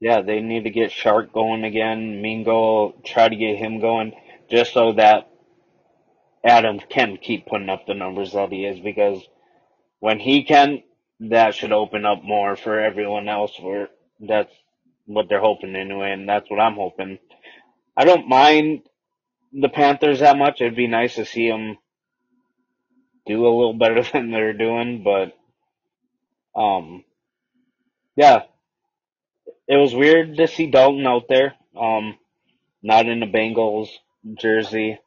Yeah, 0.00 0.22
they 0.22 0.40
need 0.42 0.64
to 0.66 0.70
get 0.70 0.92
Chark 0.92 1.32
going 1.32 1.64
again. 1.64 2.22
Mingo, 2.22 2.92
try 3.04 3.28
to 3.28 3.36
get 3.36 3.58
him 3.58 3.80
going 3.80 4.14
just 4.50 4.74
so 4.74 4.94
that 4.94 5.28
Adam 6.44 6.80
can 6.90 7.18
keep 7.18 7.46
putting 7.46 7.70
up 7.70 7.86
the 7.86 7.94
numbers 7.94 8.32
that 8.32 8.52
he 8.52 8.66
is 8.66 8.80
because 8.80 9.22
when 10.00 10.20
he 10.20 10.44
can, 10.44 10.82
that 11.20 11.54
should 11.54 11.72
open 11.72 12.06
up 12.06 12.24
more 12.24 12.56
for 12.56 12.80
everyone 12.80 13.28
else 13.28 13.52
where 13.60 13.88
that's 14.20 14.52
what 15.06 15.28
they're 15.28 15.40
hoping 15.40 15.76
anyway, 15.76 16.12
and 16.12 16.28
that's 16.28 16.50
what 16.50 16.60
I'm 16.60 16.76
hoping. 16.76 17.18
I 17.96 18.04
don't 18.04 18.28
mind 18.28 18.82
the 19.58 19.68
Panthers 19.68 20.20
that 20.20 20.36
much. 20.36 20.60
It'd 20.60 20.76
be 20.76 20.86
nice 20.86 21.14
to 21.14 21.24
see 21.24 21.48
them 21.48 21.78
do 23.26 23.46
a 23.46 23.48
little 23.48 23.74
better 23.74 24.02
than 24.12 24.30
they're 24.30 24.52
doing, 24.52 25.02
but 25.02 25.36
um, 26.58 27.04
yeah, 28.14 28.42
it 29.66 29.76
was 29.76 29.94
weird 29.94 30.36
to 30.36 30.46
see 30.46 30.70
Dalton 30.70 31.06
out 31.06 31.24
there. 31.28 31.54
Um, 31.78 32.16
not 32.82 33.06
in 33.06 33.20
the 33.20 33.26
Bengals 33.26 33.88
jersey, 34.34 34.98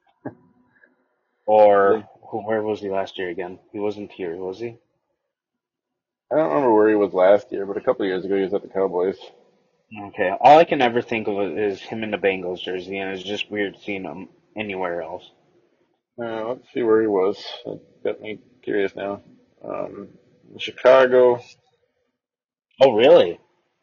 or 1.45 2.03
where 2.31 2.61
was 2.61 2.81
he 2.81 2.89
last 2.89 3.17
year 3.17 3.29
again? 3.29 3.57
He 3.71 3.79
wasn't 3.79 4.11
here, 4.11 4.35
was 4.35 4.59
he? 4.59 4.77
I 6.31 6.35
don't 6.35 6.49
remember 6.49 6.75
where 6.75 6.89
he 6.89 6.95
was 6.95 7.13
last 7.13 7.51
year, 7.51 7.65
but 7.65 7.77
a 7.77 7.81
couple 7.81 8.05
of 8.05 8.09
years 8.09 8.25
ago 8.25 8.35
he 8.35 8.43
was 8.43 8.53
at 8.53 8.61
the 8.61 8.67
Cowboys. 8.67 9.17
Okay, 10.09 10.31
all 10.39 10.59
I 10.59 10.65
can 10.65 10.81
ever 10.81 11.01
think 11.01 11.27
of 11.27 11.57
is 11.57 11.81
him 11.81 12.03
in 12.03 12.11
the 12.11 12.17
Bengals 12.17 12.61
jersey, 12.61 12.99
and 12.99 13.11
it's 13.11 13.23
just 13.23 13.49
weird 13.49 13.77
seeing 13.81 14.03
him 14.03 14.27
anywhere 14.57 15.01
else. 15.01 15.23
Uh, 16.21 16.49
let's 16.49 16.73
see 16.73 16.83
where 16.83 17.01
he 17.01 17.07
was. 17.07 17.43
That 17.65 17.81
got 18.03 18.21
me 18.21 18.39
curious 18.63 18.95
now. 18.95 19.21
Um, 19.63 20.09
Chicago 20.59 21.41
Oh, 22.81 22.93
really? 22.95 23.39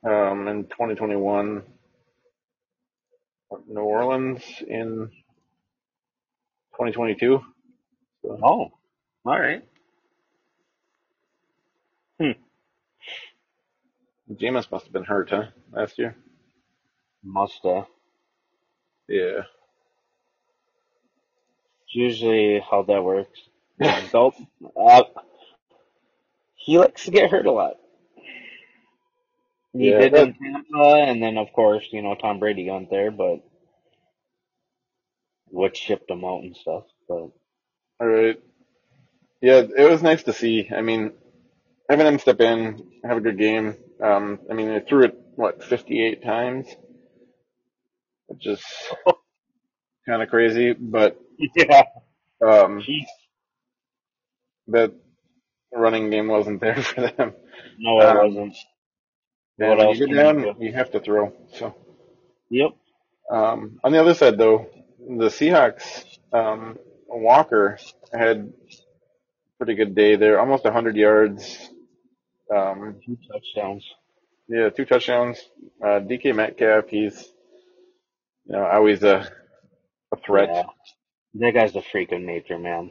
um, 0.06 0.48
in 0.48 0.64
2021. 0.64 1.62
New 3.68 3.80
Orleans 3.80 4.43
in 4.68 5.10
2022. 6.74 7.40
So, 8.22 8.38
Oh, 8.43 8.70
all 9.26 9.40
right. 9.40 9.62
Hmm. 12.20 12.32
Jameis 14.32 14.70
must 14.70 14.84
have 14.86 14.93
been 14.93 15.05
hurt, 15.05 15.30
huh? 15.30 15.47
Last 15.72 15.98
year. 15.98 16.16
Must 17.24 17.60
have. 17.64 17.86
Yeah. 19.09 19.43
Usually 21.97 22.60
how 22.70 22.82
that 22.85 23.05
works. 23.05 23.40
Dalton, 24.12 24.48
uh, 24.81 25.05
he 26.56 26.78
likes 26.78 27.05
to 27.06 27.12
get 27.12 27.31
hurt 27.31 27.47
a 27.47 27.52
lot. 27.52 27.74
He 29.78 29.93
Yeah, 29.93 29.94
did 29.94 30.14
in 30.14 30.35
Tampa, 30.35 30.97
and 30.97 31.23
then 31.23 31.39
of 31.39 31.52
course, 31.55 31.86
you 31.93 32.02
know, 32.02 32.14
Tom 32.16 32.40
Brady 32.40 32.66
got 32.66 32.90
there, 32.90 33.10
but 33.12 33.40
which 35.51 35.77
shipped 35.78 36.10
him 36.10 36.24
out 36.24 36.43
and 36.44 36.56
stuff. 36.56 36.85
But 37.09 37.31
All 38.01 38.09
right. 38.09 38.39
Yeah, 39.43 39.62
it 39.77 39.90
was 39.90 40.02
nice 40.02 40.24
to 40.24 40.32
see. 40.35 40.70
I 40.77 40.82
mean, 40.82 41.12
having 41.90 42.06
him 42.06 42.18
step 42.18 42.40
in, 42.40 42.93
have 43.05 43.18
a 43.18 43.23
good 43.23 43.39
game. 43.39 43.77
Um, 44.02 44.40
I 44.51 44.55
mean, 44.55 44.68
they 44.68 44.81
threw 44.81 45.05
it 45.05 45.18
what 45.36 45.64
58 45.64 46.23
times, 46.24 46.66
which 48.28 48.47
is 48.47 48.62
kind 50.09 50.23
of 50.23 50.31
crazy. 50.31 50.74
But 50.74 51.20
yeah, 51.56 51.82
um, 52.46 52.80
he, 52.80 53.06
that 54.68 54.92
running 55.74 56.10
game 56.10 56.28
wasn't 56.28 56.60
there 56.60 56.76
for 56.82 57.02
them. 57.02 57.34
no, 57.78 58.02
it 58.02 58.10
Um, 58.10 58.14
wasn't. 58.14 58.56
And 59.58 59.68
What 59.68 59.78
when 59.78 59.88
else 59.88 59.90
you 59.90 59.98
get 60.06 60.14
down, 60.14 60.38
you 60.40 60.54
you 60.58 60.72
have 60.72 60.90
to 60.92 61.00
throw. 61.00 61.32
So 61.54 61.74
Yep. 62.50 62.72
um, 63.30 63.80
on 63.84 63.92
the 63.92 64.00
other 64.00 64.14
side, 64.14 64.38
though, 64.38 64.68
the 65.00 65.26
Seahawks, 65.28 66.04
um, 66.32 66.78
Walker 67.08 67.78
had 68.12 68.38
a 68.38 68.76
pretty 69.58 69.74
good 69.74 69.94
day 69.94 70.16
there, 70.16 70.40
almost 70.40 70.64
100 70.64 70.96
yards. 70.96 71.70
Um, 72.54 72.96
Two 73.04 73.16
touchdowns. 73.32 73.84
Yeah, 74.48 74.70
two 74.70 74.84
touchdowns. 74.84 75.38
Uh, 75.82 76.00
DK 76.00 76.34
Metcalf, 76.34 76.88
he's 76.88 77.32
you 78.46 78.52
know 78.54 78.64
always 78.66 79.02
a 79.04 79.28
a 80.12 80.16
threat. 80.26 80.50
Yeah. 80.50 80.64
That 81.40 81.52
guy's 81.54 81.76
a 81.76 81.82
freak 81.82 82.12
of 82.12 82.20
nature, 82.20 82.58
man. 82.58 82.90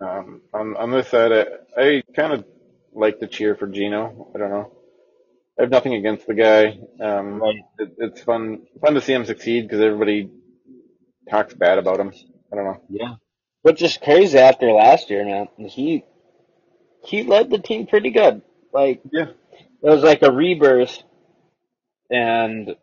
Um, 0.00 0.42
on 0.52 0.76
on 0.76 0.90
this 0.90 1.08
side, 1.08 1.32
I, 1.32 1.46
I 1.80 2.02
kind 2.14 2.32
of 2.32 2.44
like 2.92 3.20
to 3.20 3.26
cheer 3.26 3.54
for 3.54 3.66
Gino. 3.66 4.30
I 4.34 4.38
don't 4.38 4.50
know. 4.50 4.72
I 5.58 5.62
have 5.62 5.70
nothing 5.70 5.94
against 5.94 6.26
the 6.26 6.34
guy. 6.34 6.78
Um, 7.00 7.40
Right. 7.40 7.56
it, 7.78 7.94
it's 7.98 8.22
fun 8.22 8.66
fun 8.80 8.94
to 8.94 9.00
see 9.00 9.12
him 9.14 9.24
succeed 9.24 9.62
because 9.62 9.80
everybody 9.80 10.30
talks 11.30 11.54
bad 11.54 11.78
about 11.78 12.00
him. 12.00 12.12
I 12.52 12.56
don't 12.56 12.64
know. 12.64 12.82
Yeah. 12.90 13.14
Which 13.62 13.82
is 13.82 13.96
crazy 13.96 14.38
after 14.38 14.70
last 14.72 15.10
year, 15.10 15.24
man. 15.24 15.48
He 15.68 16.04
he 17.04 17.22
led 17.22 17.50
the 17.50 17.58
team 17.58 17.86
pretty 17.86 18.10
good. 18.10 18.42
Like 18.72 19.00
Yeah. 19.12 19.30
it 19.82 19.88
was 19.88 20.02
like 20.02 20.22
a 20.22 20.30
rebirth 20.32 21.02
and 22.10 22.76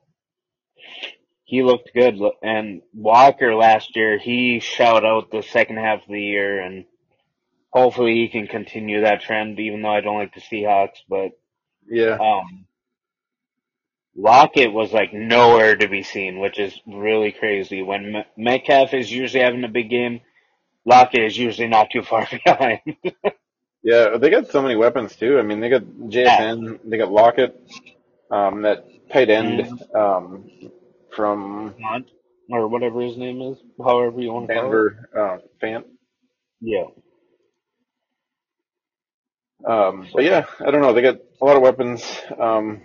he 1.53 1.63
looked 1.63 1.91
good. 1.93 2.19
And 2.43 2.81
Walker 2.95 3.55
last 3.55 3.95
year, 3.95 4.17
he 4.17 4.59
shot 4.59 5.05
out 5.05 5.31
the 5.31 5.43
second 5.43 5.77
half 5.77 6.01
of 6.03 6.07
the 6.09 6.21
year 6.21 6.61
and 6.61 6.85
hopefully 7.71 8.15
he 8.15 8.29
can 8.29 8.47
continue 8.47 9.01
that 9.01 9.21
trend 9.21 9.59
even 9.59 9.83
though 9.83 9.93
I 9.93 10.01
don't 10.01 10.17
like 10.19 10.33
the 10.35 10.41
Seahawks, 10.41 10.99
but 11.09 11.31
Yeah. 11.89 12.19
um 12.19 12.65
Lockett 14.15 14.73
was 14.73 14.93
like 14.93 15.13
nowhere 15.13 15.75
to 15.75 15.87
be 15.89 16.03
seen, 16.03 16.39
which 16.39 16.59
is 16.59 16.79
really 16.87 17.31
crazy. 17.31 17.83
When 17.83 18.13
Me- 18.13 18.25
Metcalf 18.37 18.93
is 18.93 19.11
usually 19.11 19.43
having 19.43 19.63
a 19.63 19.69
big 19.69 19.89
game, 19.89 20.21
Lockett 20.85 21.23
is 21.23 21.37
usually 21.37 21.67
not 21.69 21.89
too 21.91 22.03
far 22.03 22.27
behind. 22.45 22.81
Yeah, 23.83 24.17
they 24.17 24.29
got 24.29 24.49
so 24.49 24.61
many 24.61 24.75
weapons 24.75 25.15
too. 25.15 25.39
I 25.39 25.43
mean, 25.43 25.59
they 25.61 25.69
got 25.69 25.83
JSN, 25.83 26.79
they 26.85 26.97
got 26.97 27.11
Lockett, 27.11 27.59
um, 28.31 28.63
that 28.63 28.85
tight 29.11 29.29
end, 29.29 29.61
um, 29.95 30.49
from 31.15 31.75
Hunt, 31.83 32.07
or 32.49 32.67
whatever 32.67 33.01
his 33.01 33.17
name 33.17 33.41
is, 33.41 33.57
however 33.83 34.21
you 34.21 34.31
want 34.33 34.47
to 34.47 34.53
call 34.53 34.65
it. 34.65 34.65
Denver, 34.65 35.09
uh, 35.17 35.37
Fant. 35.63 35.85
Yeah. 36.61 36.85
Um, 39.67 40.07
but 40.13 40.23
yeah, 40.23 40.45
I 40.59 40.71
don't 40.71 40.81
know. 40.81 40.93
They 40.93 41.01
got 41.01 41.19
a 41.41 41.45
lot 41.45 41.55
of 41.57 41.61
weapons. 41.63 42.03
Um, 42.39 42.83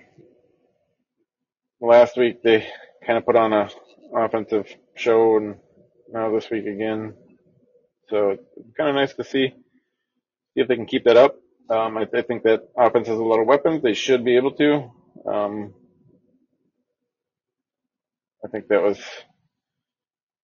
last 1.81 2.17
week 2.17 2.43
they 2.43 2.69
kind 3.07 3.19
of 3.19 3.27
put 3.27 3.37
on 3.37 3.53
a 3.53 3.71
offensive 4.15 4.67
show, 4.97 5.37
and 5.37 5.57
now 6.13 6.33
this 6.35 6.51
week 6.51 6.67
again. 6.67 7.15
So 8.11 8.31
it's 8.31 8.43
kind 8.77 8.91
of 8.91 8.97
nice 8.97 9.15
to 9.15 9.25
see 9.25 9.49
see 10.55 10.61
if 10.63 10.69
they 10.69 10.77
can 10.77 10.87
keep 10.87 11.05
that 11.05 11.17
up. 11.17 11.37
Um, 11.71 11.99
I, 11.99 12.07
I 12.15 12.23
think 12.23 12.45
that 12.45 12.63
offense 12.77 13.09
has 13.09 13.19
a 13.19 13.23
lot 13.23 13.41
of 13.41 13.47
weapons. 13.47 13.83
They 13.83 13.95
should 13.95 14.25
be 14.25 14.37
able 14.37 14.53
to. 14.53 14.91
Um, 15.27 15.75
I 18.44 18.48
think 18.48 18.69
that 18.69 18.82
was 18.82 18.98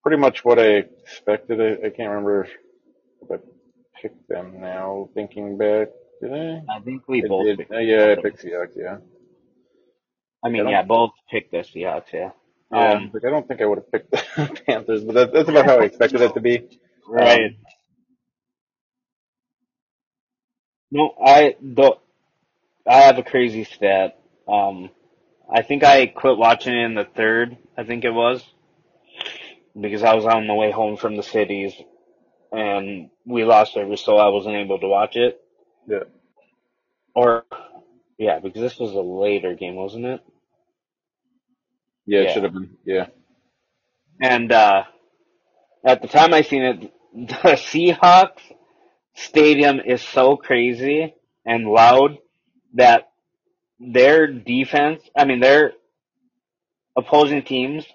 pretty 0.02 0.18
much 0.20 0.44
what 0.44 0.58
I 0.58 0.84
expected. 1.04 1.60
I, 1.60 1.86
I 1.86 1.90
can't 1.90 2.10
remember 2.10 2.48
if 3.22 3.30
I 3.30 3.36
picked 4.02 4.28
them 4.28 4.60
now. 4.60 5.10
Thinking 5.14 5.58
back, 5.58 5.88
did 6.22 6.32
I? 6.32 6.62
I 6.68 6.80
think 6.80 7.08
we 7.08 7.22
I 7.24 7.28
both 7.28 7.46
did. 7.46 7.58
picked 7.58 7.72
Uh, 7.72 7.78
yeah, 7.78 8.14
I 8.18 8.22
picked 8.22 8.42
Seahawks. 8.44 8.76
Yeah. 8.76 8.98
I 10.44 10.50
mean, 10.50 10.66
I 10.66 10.70
yeah, 10.70 10.82
both 10.82 11.12
picked 11.30 11.52
the 11.52 11.58
Seahawks, 11.58 12.12
yeah. 12.12 12.30
Yeah, 12.70 12.92
Um, 12.92 13.12
like 13.12 13.24
I 13.26 13.30
don't 13.30 13.46
think 13.48 13.62
I 13.62 13.66
would 13.66 13.78
have 13.78 13.92
picked 13.92 14.10
the 14.12 14.60
Panthers, 14.66 15.04
but 15.04 15.14
that's, 15.14 15.32
that's 15.32 15.48
about 15.48 15.66
how 15.66 15.80
I 15.80 15.84
expected 15.84 16.20
it 16.22 16.34
to 16.34 16.40
be. 16.40 16.80
right. 17.08 17.50
Um, 17.50 17.56
No, 20.90 21.14
I 21.24 21.56
the 21.62 21.94
I 22.86 23.02
have 23.02 23.18
a 23.18 23.22
crazy 23.24 23.64
stat. 23.64 24.18
Um, 24.48 24.90
I 25.54 25.62
think 25.62 25.84
I 25.84 26.06
quit 26.08 26.38
watching 26.38 26.74
it 26.74 26.84
in 26.84 26.94
the 26.96 27.06
third. 27.16 27.58
I 27.78 27.84
think 27.84 28.04
it 28.04 28.10
was 28.12 28.44
because 29.80 30.02
I 30.02 30.14
was 30.14 30.26
on 30.26 30.46
the 30.46 30.54
way 30.54 30.70
home 30.72 30.96
from 30.96 31.16
the 31.16 31.22
cities, 31.22 31.74
and 32.52 33.10
we 33.26 33.44
lost 33.44 33.74
service, 33.74 34.02
so 34.04 34.16
I 34.18 34.28
wasn't 34.28 34.56
able 34.56 34.80
to 34.80 34.88
watch 34.88 35.16
it. 35.16 35.40
Yeah. 35.88 36.04
Or 37.14 37.44
yeah, 38.18 38.40
because 38.40 38.60
this 38.62 38.78
was 38.78 38.92
a 38.92 39.00
later 39.00 39.54
game, 39.54 39.76
wasn't 39.76 40.06
it? 40.06 40.20
Yeah, 42.06 42.20
it 42.20 42.24
Yeah. 42.24 42.32
should 42.34 42.42
have 42.44 42.52
been. 42.52 42.76
Yeah. 42.84 43.06
And 44.20 44.52
uh, 44.52 44.84
at 45.84 46.02
the 46.02 46.08
time 46.08 46.34
I 46.34 46.42
seen 46.42 46.62
it, 46.62 46.80
the 47.14 47.56
Seahawks 47.56 48.42
stadium 49.14 49.80
is 49.80 50.02
so 50.02 50.36
crazy 50.36 51.14
and 51.46 51.66
loud 51.66 52.18
that 52.74 53.10
their 53.80 54.26
defense, 54.28 55.02
I 55.16 55.24
mean 55.24 55.40
their 55.40 55.72
opposing 56.96 57.42
teams 57.42 57.86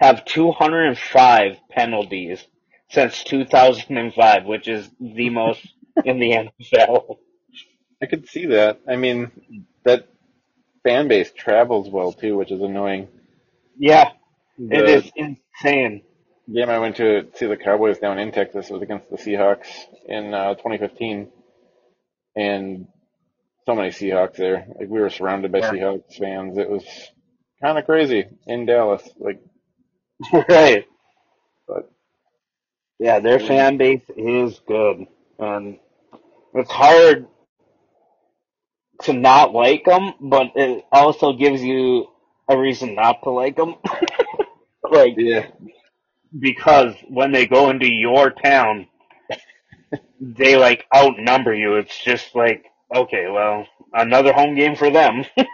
have 0.00 0.24
205 0.24 1.56
penalties 1.70 2.44
since 2.90 3.22
2005, 3.24 4.44
which 4.46 4.68
is 4.68 4.88
the 5.00 5.30
most 5.30 5.66
in 6.04 6.18
the 6.20 6.32
NFL. 6.32 7.18
I 8.02 8.06
could 8.06 8.28
see 8.28 8.46
that. 8.46 8.80
I 8.88 8.96
mean, 8.96 9.30
that 9.84 10.08
fan 10.84 11.08
base 11.08 11.32
travels 11.32 11.90
well 11.90 12.12
too, 12.12 12.36
which 12.36 12.52
is 12.52 12.60
annoying. 12.62 13.08
Yeah, 13.78 14.12
The 14.58 14.78
it 14.78 14.88
is 14.88 15.12
insane. 15.16 16.02
game 16.52 16.70
I 16.70 16.78
went 16.78 16.96
to 16.96 17.28
see 17.34 17.46
the 17.46 17.56
Cowboys 17.56 17.98
down 17.98 18.18
in 18.18 18.32
Texas 18.32 18.70
was 18.70 18.82
against 18.82 19.10
the 19.10 19.16
Seahawks 19.16 19.68
in 20.06 20.34
uh, 20.34 20.54
2015, 20.54 21.28
and 22.36 22.88
so 23.68 23.76
many 23.76 23.90
Seahawks 23.90 24.36
there. 24.36 24.66
Like 24.80 24.88
we 24.90 25.00
were 25.00 25.10
surrounded 25.10 25.52
by 25.52 25.60
Yeah. 25.60 25.72
Seahawks 25.72 26.18
fans. 26.18 26.58
It 26.58 26.70
was 26.70 26.84
kind 27.62 27.78
of 27.78 27.86
crazy 27.86 28.26
in 28.46 28.66
Dallas. 28.66 29.08
Like, 29.18 29.40
right. 30.48 30.86
but 31.68 31.90
Yeah, 32.98 33.20
their 33.20 33.40
fan 33.40 33.76
base 33.78 34.02
is 34.16 34.60
good, 34.66 35.06
and 35.38 35.78
it's 36.54 36.70
hard 36.70 37.28
to 39.02 39.12
not 39.14 39.52
like 39.54 39.84
them, 39.84 40.14
but 40.20 40.48
it 40.56 40.84
also 40.92 41.34
gives 41.34 41.62
you 41.62 42.08
a 42.48 42.58
reason 42.58 42.94
not 42.94 43.22
to 43.24 43.30
like 43.30 43.56
them. 43.56 43.76
like 44.90 45.14
yeah, 45.18 45.48
because 46.38 46.94
when 47.08 47.32
they 47.32 47.46
go 47.46 47.70
into 47.70 47.92
your 47.92 48.30
town, 48.30 48.88
they 50.20 50.56
like 50.56 50.86
outnumber 50.94 51.54
you. 51.54 51.76
It's 51.76 51.98
just 52.04 52.34
like 52.34 52.64
okay, 52.94 53.26
well, 53.30 53.66
another 53.92 54.32
home 54.32 54.54
game 54.54 54.76
for 54.76 54.90
them. 54.90 55.24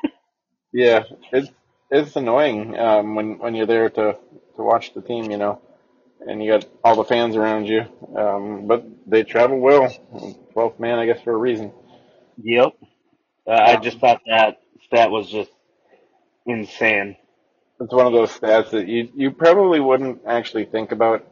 yeah, 0.73 1.05
it's 1.32 1.51
it's 1.90 2.16
annoying 2.16 2.78
um, 2.78 3.15
when 3.15 3.39
when 3.39 3.55
you're 3.55 3.66
there 3.66 3.90
to 3.90 4.12
to 4.56 4.62
watch 4.62 4.94
the 4.94 5.02
team, 5.02 5.31
you 5.31 5.39
know, 5.39 5.61
and 6.20 6.43
you 6.43 6.52
got 6.52 6.66
all 6.85 6.97
the 6.97 7.05
fans 7.05 7.36
around 7.36 7.66
you. 7.69 7.82
Um, 8.16 8.66
but 8.66 8.85
they 9.06 9.24
travel 9.24 9.59
well. 9.61 9.89
Twelfth 10.52 10.81
man, 10.81 10.98
I 10.98 11.06
guess, 11.06 11.23
for 11.23 11.32
a 11.32 11.36
reason. 11.36 11.73
yep. 12.36 12.73
Uh, 13.47 13.52
I 13.52 13.77
just 13.77 13.98
thought 14.01 14.23
that 14.27 14.59
stat 14.86 15.11
was 15.11 15.28
just 15.31 15.51
insane. 16.47 17.16
It's 17.81 17.93
one 17.93 18.06
of 18.06 18.12
those 18.12 18.31
stats 18.31 18.70
that 18.70 18.89
you 18.89 19.11
you 19.15 19.31
probably 19.32 19.81
wouldn't 19.81 20.23
actually 20.27 20.65
think 20.66 20.93
about 20.93 21.27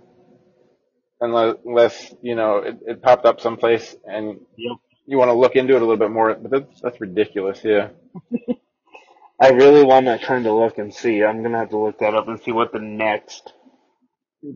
unless, 1.21 1.57
unless 1.65 2.15
you 2.23 2.35
know 2.35 2.59
it, 2.59 2.79
it 2.87 3.03
popped 3.03 3.27
up 3.27 3.41
someplace 3.41 3.97
and 4.05 4.41
Yep. 4.57 4.79
You 5.07 5.19
want 5.19 5.31
to 5.31 5.35
look 5.35 5.57
into 5.57 5.75
it 5.75 5.83
a 5.83 5.85
little 5.85 5.97
bit 5.97 6.11
more. 6.11 6.35
But 6.35 6.51
that's 6.51 6.81
that's 6.81 7.01
ridiculous. 7.01 7.61
Yeah. 7.65 7.91
I 9.41 9.51
really 9.51 9.85
want 9.85 10.07
to 10.07 10.19
kind 10.19 10.47
of 10.47 10.55
look 10.55 10.79
and 10.79 10.95
see. 10.95 11.23
I'm 11.25 11.43
gonna 11.43 11.59
have 11.59 11.71
to 11.71 11.79
look 11.79 11.99
that 12.01 12.15
up 12.15 12.29
and 12.29 12.41
see 12.41 12.53
what 12.53 12.73
the 12.73 12.79
next 12.81 13.53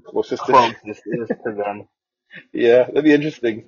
Closest 0.06 0.42
is 0.48 1.28
to 1.44 1.52
them. 1.52 1.88
yeah, 2.52 2.84
that'd 2.84 3.04
be 3.04 3.12
interesting. 3.12 3.66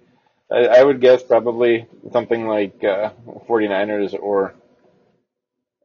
I, 0.50 0.66
I 0.66 0.84
would 0.84 1.00
guess 1.00 1.22
probably 1.22 1.86
something 2.12 2.46
like 2.46 2.82
uh, 2.84 3.10
49ers 3.48 4.14
or 4.20 4.54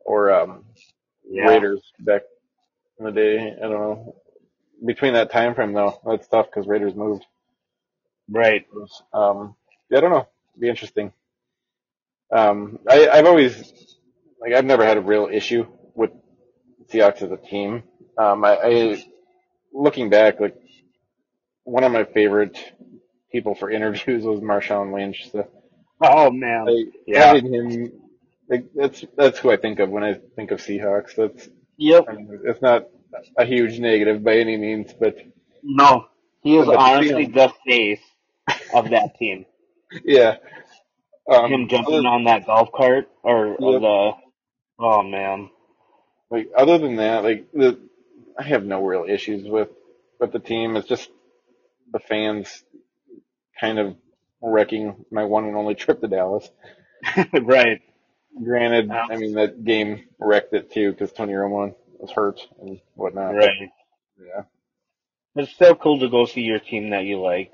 or 0.06 0.32
um, 0.34 0.66
Yeah. 1.30 1.48
Raiders 1.48 1.82
back 2.00 2.24
in 3.00 3.06
the 3.06 3.12
day. 3.12 3.54
I 3.58 3.62
don't 3.62 3.72
know. 3.72 4.16
Between 4.86 5.14
that 5.14 5.32
time 5.32 5.56
frame 5.56 5.74
though, 5.74 6.00
that's 6.06 6.28
tough 6.28 6.48
because 6.48 6.68
Raiders 6.68 6.96
moved. 6.96 7.26
Right. 8.30 8.66
Um, 9.14 9.56
yeah, 9.90 10.00
I 10.00 10.02
don't 10.02 10.12
know. 10.12 10.28
Be 10.60 10.70
interesting. 10.70 11.12
Um, 12.32 12.80
I, 12.90 13.10
I've 13.10 13.26
always 13.26 13.56
like 14.40 14.54
I've 14.54 14.66
never 14.66 14.86
had 14.86 14.98
a 14.98 15.02
real 15.02 15.30
issue 15.32 15.66
with 15.96 16.12
Seahawks 16.92 17.22
as 17.22 17.32
a 17.32 17.38
team. 17.38 17.84
Um, 18.18 18.44
I, 18.46 18.58
I 18.58 19.04
looking 19.74 20.10
back, 20.10 20.40
like 20.40 20.56
one 21.64 21.84
of 21.84 21.92
my 21.92 22.04
favorite 22.06 22.58
people 23.32 23.56
for 23.56 23.70
interviews 23.78 24.24
was 24.24 24.40
Marshawn 24.40 24.94
Lynch. 24.94 25.32
So 25.32 25.48
Oh 26.02 26.32
man. 26.32 26.66
I, 26.68 26.86
Yeah. 27.08 27.26
having 27.28 27.54
him, 27.54 27.92
like 28.50 28.66
that's 28.76 29.04
that's 29.18 29.40
who 29.40 29.52
I 29.52 29.58
think 29.58 29.80
of 29.80 29.90
when 29.90 30.04
I 30.04 30.16
think 30.36 30.52
of 30.52 30.60
Seahawks. 30.60 31.16
That's 31.16 31.50
Yep. 31.78 32.06
I 32.08 32.14
mean, 32.14 32.40
it's 32.46 32.62
not 32.62 32.88
a 33.38 33.46
huge 33.46 33.80
negative 33.80 34.24
by 34.24 34.38
any 34.38 34.58
means, 34.58 34.94
but 34.94 35.18
No. 35.64 36.08
He 36.42 36.58
is 36.58 36.66
But 36.66 36.74
to 36.74 36.78
see 36.80 36.86
honestly 36.96 37.26
the 37.28 37.54
face 37.66 38.02
of 38.74 38.90
that 38.92 39.16
team. 39.18 39.46
Yeah. 40.04 40.38
Um, 41.30 41.52
Him 41.52 41.68
jumping 41.70 42.06
on 42.06 42.26
that 42.26 42.46
golf 42.46 42.70
cart 42.74 43.10
or, 43.24 43.56
or 43.56 43.80
the 43.80 44.12
Oh 44.80 45.04
man. 45.04 45.50
Like 46.30 46.50
other 46.58 46.78
than 46.78 46.98
that, 46.98 47.24
like 47.24 47.52
the 47.54 47.80
I 48.38 48.44
have 48.44 48.66
no 48.66 48.84
real 48.84 49.06
issues 49.08 49.48
with 49.48 49.70
with 50.20 50.32
the 50.32 50.40
team. 50.40 50.76
It's 50.76 50.88
just 50.88 51.10
the 51.92 52.00
fans 52.00 52.64
kind 53.60 53.80
of 53.80 53.96
wrecking 54.42 55.06
my 55.12 55.24
one 55.24 55.46
and 55.46 55.56
only 55.56 55.76
trip 55.76 56.02
to 56.02 56.08
Dallas. 56.08 56.50
right. 57.42 57.82
Granted, 58.44 58.88
Yeah. 58.88 59.06
I 59.10 59.18
mean 59.18 59.34
that 59.36 59.64
game 59.64 60.04
wrecked 60.20 60.54
it 60.54 60.72
too 60.72 60.92
because 60.92 61.12
Tony 61.14 61.34
Romo 61.34 61.76
was 62.00 62.12
hurt 62.12 62.40
and 62.60 62.80
whatnot. 62.96 63.36
Right. 63.36 63.70
Yeah. 64.20 64.44
It's 65.36 65.52
still 65.54 65.76
cool 65.76 66.00
to 66.00 66.10
go 66.10 66.26
see 66.26 66.42
your 66.42 66.60
team 66.60 66.92
that 66.92 67.06
you 67.06 67.20
like, 67.22 67.52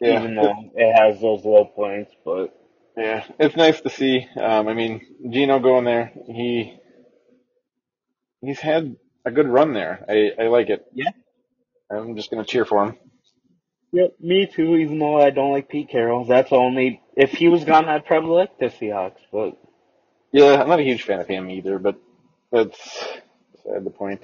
Yeah. 0.00 0.20
even 0.20 0.34
though 0.36 0.54
it 0.74 0.92
has 0.94 1.20
those 1.20 1.44
low 1.44 1.64
points. 1.66 2.12
But 2.24 2.54
Yeah, 2.96 3.24
it's 3.38 3.56
nice 3.56 3.80
to 3.82 3.90
see. 3.90 4.26
Um, 4.40 4.68
I 4.68 4.74
mean, 4.74 5.02
Geno 5.30 5.58
going 5.60 5.84
there, 5.84 6.12
he 6.26 6.76
he's 8.42 8.60
had 8.60 8.96
a 9.24 9.30
good 9.30 9.48
run 9.48 9.72
there. 9.74 10.04
I, 10.08 10.42
I 10.44 10.46
like 10.48 10.70
it. 10.70 10.86
Yeah. 10.92 11.10
I'm 11.90 12.16
just 12.16 12.30
gonna 12.30 12.44
cheer 12.44 12.64
for 12.64 12.84
him. 12.84 12.98
yep, 13.92 14.14
me 14.20 14.46
too. 14.46 14.76
Even 14.76 14.98
though 14.98 15.20
I 15.20 15.30
don't 15.30 15.52
like 15.52 15.68
Pete 15.68 15.90
Carroll, 15.90 16.24
that's 16.26 16.52
only 16.52 17.02
if 17.16 17.32
he 17.32 17.48
was 17.48 17.64
gone, 17.64 17.88
I'd 17.88 18.06
probably 18.06 18.30
like 18.32 18.58
the 18.58 18.66
Seahawks. 18.66 19.20
But 19.32 19.56
Yeah, 20.32 20.60
I'm 20.62 20.68
not 20.68 20.80
a 20.80 20.84
huge 20.84 21.02
fan 21.04 21.20
of 21.20 21.26
him 21.28 21.50
either, 21.50 21.78
but 21.78 21.96
that's 22.52 22.78
beside 23.52 23.84
the 23.84 23.90
point. 23.90 24.22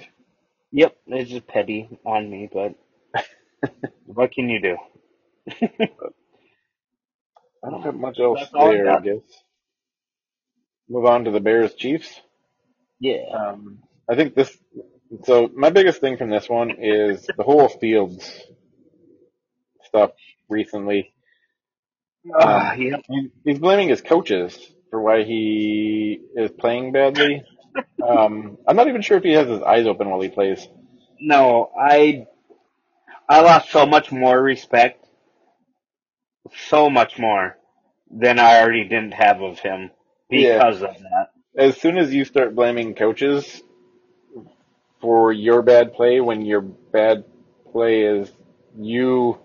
yep, 0.71 0.95
it's 1.07 1.31
just 1.31 1.47
petty 1.47 1.89
on 2.05 2.29
me. 2.29 2.49
But 2.51 2.75
what 4.05 4.31
can 4.31 4.49
you 4.49 4.61
do? 4.61 4.77
I 7.63 7.69
don't 7.69 7.83
have 7.83 7.95
much 7.95 8.19
else 8.19 8.39
That's 8.39 8.53
all 8.53 8.69
I 8.71 8.73
there, 8.73 8.91
I 8.91 8.95
got. 8.95 8.97
guess. 8.97 9.43
Move 10.89 11.05
on 11.05 11.25
to 11.25 11.31
the 11.31 11.39
Bears 11.39 11.73
Chiefs. 11.75 12.19
Yeah. 12.99 13.23
Um, 13.33 13.79
I 14.09 14.15
think 14.15 14.35
this. 14.35 14.55
So 15.25 15.49
my 15.55 15.69
biggest 15.69 16.01
thing 16.01 16.17
from 16.17 16.29
this 16.29 16.49
one 16.49 16.71
is 16.79 17.25
the 17.37 17.43
whole 17.43 17.67
Fields 17.69 18.29
stuff 19.85 20.11
recently. 20.49 21.13
Ah, 22.33 22.73
yep. 22.73 23.01
He- 23.07 23.31
He's 23.45 23.59
blaming 23.59 23.89
his 23.89 24.01
coaches 24.01 24.57
for 24.89 25.01
why 25.01 25.23
he 25.23 26.19
is 26.35 26.51
playing 26.51 26.91
badly. 26.93 27.43
Um, 28.05 28.57
I'm 28.67 28.75
not 28.75 28.87
even 28.87 29.01
sure 29.01 29.17
if 29.17 29.23
he 29.23 29.33
has 29.33 29.47
his 29.47 29.61
eyes 29.61 29.85
open 29.87 30.09
while 30.09 30.21
he 30.21 30.29
plays. 30.29 30.67
No, 31.19 31.71
I 31.79 32.25
I 33.29 33.41
lost 33.41 33.69
so 33.71 33.85
much 33.85 34.11
more 34.11 34.41
respect, 34.41 35.05
so 36.69 36.89
much 36.89 37.19
more 37.19 37.57
than 38.11 38.39
I 38.39 38.61
already 38.61 38.83
didn't 38.85 39.13
have 39.13 39.41
of 39.41 39.59
him 39.59 39.91
Yeah. 40.29 40.57
because 40.57 40.81
of 40.83 40.97
that. 40.97 41.31
As 41.57 41.77
soon 41.79 41.97
as 41.97 42.13
you 42.13 42.25
start 42.25 42.55
blaming 42.55 42.95
coaches 42.95 43.61
for 45.01 45.31
your 45.33 45.61
bad 45.63 45.93
play, 45.93 46.21
when 46.21 46.45
your 46.45 46.61
bad 46.61 47.25
play 47.71 48.03
is 48.03 48.31
you 48.77 49.39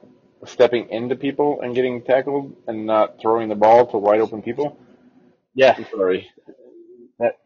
stepping 0.46 0.90
into 0.90 1.16
people 1.16 1.60
and 1.62 1.74
getting 1.74 2.02
tackled 2.02 2.56
and 2.68 2.86
not 2.86 3.20
throwing 3.20 3.48
the 3.48 3.54
ball 3.56 3.86
to 3.90 3.98
wide 3.98 4.20
open 4.20 4.42
people, 4.42 4.78
Yeah, 5.54 5.74
I'm 5.76 5.86
sorry. 5.90 6.30
That- 7.18 7.38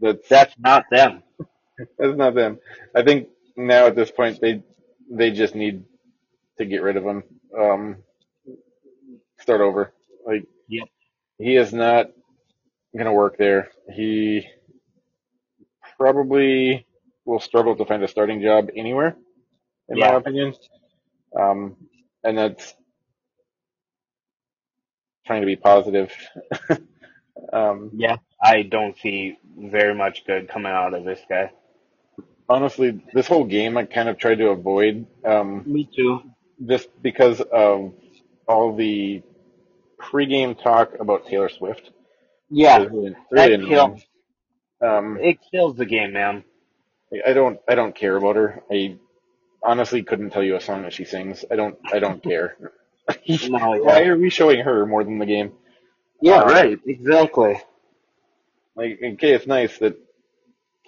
That's 0.00 0.28
that's 0.28 0.54
not 0.58 0.86
them. 0.90 1.22
That's 1.98 2.16
not 2.16 2.34
them. 2.34 2.60
I 2.94 3.02
think 3.04 3.28
now 3.56 3.86
at 3.86 3.96
this 3.96 4.10
point 4.10 4.40
they 4.40 4.62
they 5.10 5.30
just 5.32 5.54
need 5.54 5.84
to 6.58 6.66
get 6.66 6.82
rid 6.82 6.96
of 6.96 7.04
him. 7.04 7.24
Um, 7.58 7.96
start 9.44 9.62
over. 9.62 9.94
Like 10.26 10.46
Yep. 10.68 10.88
he 11.38 11.56
is 11.56 11.72
not 11.72 12.10
gonna 12.96 13.12
work 13.14 13.38
there. 13.38 13.70
He 13.94 14.46
probably 15.98 16.86
will 17.24 17.40
struggle 17.40 17.76
to 17.76 17.86
find 17.86 18.02
a 18.04 18.08
starting 18.08 18.42
job 18.42 18.70
anywhere, 18.76 19.16
in 19.88 19.98
my 19.98 20.14
opinion. 20.14 20.54
Um, 21.38 21.76
and 22.24 22.38
that's 22.38 22.74
trying 25.26 25.42
to 25.42 25.46
be 25.46 25.56
positive. 25.56 26.12
um, 27.52 27.92
Yeah, 27.92 28.16
I 28.42 28.62
don't 28.62 28.98
see 28.98 29.38
very 29.58 29.94
much 29.94 30.26
good 30.26 30.48
coming 30.48 30.72
out 30.72 30.94
of 30.94 31.04
this 31.04 31.20
guy. 31.28 31.52
honestly, 32.48 33.00
this 33.14 33.28
whole 33.28 33.44
game 33.44 33.76
I 33.78 33.84
kind 33.84 34.08
of 34.08 34.18
tried 34.18 34.38
to 34.38 34.48
avoid. 34.48 35.06
Um, 35.24 35.66
Me 35.66 35.88
too. 35.94 36.20
just 36.66 36.88
because 37.02 37.40
of 37.40 37.94
all 38.48 38.76
the 38.76 39.22
pregame 40.12 40.60
talk 40.62 40.94
about 41.00 41.26
Taylor 41.26 41.48
Swift. 41.48 41.90
Yeah, 42.50 42.78
really, 42.78 43.16
that 43.30 43.60
kills. 43.68 44.02
Um, 44.80 45.18
It 45.20 45.38
kills 45.50 45.76
the 45.76 45.86
game, 45.86 46.12
man. 46.12 46.44
I 47.26 47.32
don't, 47.32 47.60
I 47.68 47.74
don't 47.74 47.94
care 47.94 48.16
about 48.16 48.36
her. 48.36 48.62
I 48.70 48.96
honestly 49.62 50.02
couldn't 50.02 50.30
tell 50.30 50.42
you 50.42 50.56
a 50.56 50.60
song 50.60 50.82
that 50.82 50.92
she 50.92 51.04
sings. 51.04 51.44
I 51.50 51.56
don't, 51.56 51.78
I 51.92 51.98
don't 51.98 52.22
care. 52.30 52.56
No, 53.48 53.58
Why 53.82 54.00
yeah. 54.02 54.08
are 54.08 54.18
we 54.18 54.30
showing 54.30 54.60
her 54.60 54.86
more 54.86 55.04
than 55.04 55.18
the 55.18 55.26
game? 55.26 55.52
Yeah, 56.20 56.42
Um, 56.42 56.48
right. 56.48 56.78
Exactly. 56.86 57.60
Like, 58.76 58.98
okay, 59.02 59.34
it's 59.34 59.46
nice 59.46 59.78
that 59.78 59.96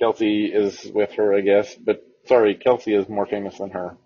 Kelce 0.01 0.52
is 0.55 0.84
with 0.93 1.12
her, 1.12 1.34
I 1.34 1.40
guess, 1.40 1.74
but 1.74 2.05
sorry, 2.26 2.56
Kelce 2.56 2.98
is 2.98 3.09
more 3.09 3.26
famous 3.26 3.59
than 3.59 3.70
her. 3.70 3.97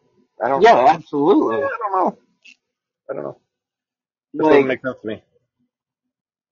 I 0.43 0.49
don't. 0.49 0.62
Yeah, 0.62 0.87
absolutely. 0.89 1.57
I 1.57 1.61
don't 1.78 1.93
know. 2.05 2.19
I 3.11 3.15
don't 3.15 3.23
know. 3.24 3.39
This 4.35 4.48
doesn't 4.48 4.66
make 4.69 4.82
sense 4.82 4.98
to 5.02 5.09
me. 5.09 5.23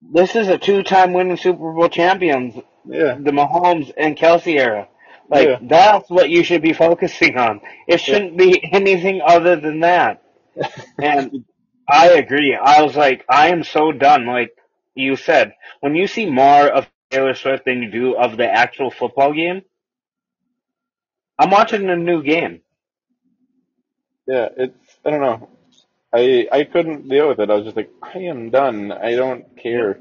this 0.00 0.36
is 0.36 0.48
a 0.48 0.58
two-time 0.58 1.12
winning 1.12 1.36
Super 1.36 1.72
Bowl 1.72 1.88
champions, 1.88 2.54
Yeah. 2.86 3.16
the 3.20 3.32
Mahomes 3.32 3.92
and 3.96 4.16
Kelce 4.16 4.58
era. 4.58 4.88
Like 5.28 5.48
Yeah. 5.48 5.58
that's 5.62 6.10
what 6.10 6.30
you 6.30 6.42
should 6.44 6.62
be 6.62 6.72
focusing 6.72 7.36
on. 7.38 7.60
It 7.88 8.00
shouldn't 8.00 8.36
be 8.38 8.62
anything 8.72 9.20
other 9.24 9.56
than 9.56 9.80
that. 9.80 10.22
And 11.02 11.44
I 11.88 12.10
agree. 12.12 12.54
I 12.56 12.82
was 12.82 12.96
like, 12.96 13.24
I 13.30 13.48
am 13.50 13.64
so 13.64 13.92
done. 13.92 14.26
Like 14.26 14.50
you 14.94 15.16
said, 15.16 15.54
when 15.80 15.94
you 15.94 16.06
see 16.06 16.26
more 16.30 16.68
of 16.68 16.88
Taylor 17.10 17.34
Swift 17.34 17.64
than 17.66 17.82
you 17.82 17.90
do 17.90 18.16
of 18.16 18.36
the 18.36 18.46
actual 18.50 18.90
football 18.90 19.32
game, 19.32 19.62
I'm 21.38 21.50
watching 21.50 21.88
a 21.88 21.96
new 21.96 22.22
game. 22.22 22.62
Yeah, 24.26 24.48
it's 24.56 24.98
I 25.04 25.10
don't 25.10 25.20
know. 25.20 25.48
I 26.12 26.48
I 26.50 26.64
couldn't 26.64 27.08
deal 27.08 27.28
with 27.28 27.40
it. 27.40 27.50
I 27.50 27.54
was 27.54 27.64
just 27.64 27.76
like, 27.76 27.90
I 28.02 28.18
am 28.20 28.50
done. 28.50 28.92
I 28.92 29.14
don't 29.14 29.56
care. 29.56 30.00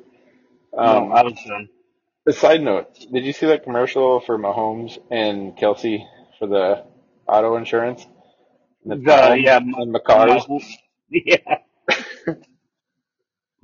Um, 0.77 1.09
no, 1.09 1.11
I 1.11 1.23
was 1.23 1.33
done. 1.45 1.69
a 2.27 2.33
side 2.33 2.61
note: 2.61 2.87
Did 3.11 3.25
you 3.25 3.33
see 3.33 3.47
that 3.47 3.63
commercial 3.63 4.19
for 4.19 4.37
Mahomes 4.37 4.97
and 5.11 5.57
Kelce 5.57 6.05
for 6.39 6.47
the 6.47 6.85
auto 7.27 7.55
insurance? 7.57 8.05
The, 8.85 8.95
The, 8.95 9.39
yeah, 9.43 9.57
and 9.57 9.93
the 9.93 9.99
cars. 9.99 10.43
Yeah. 11.09 11.59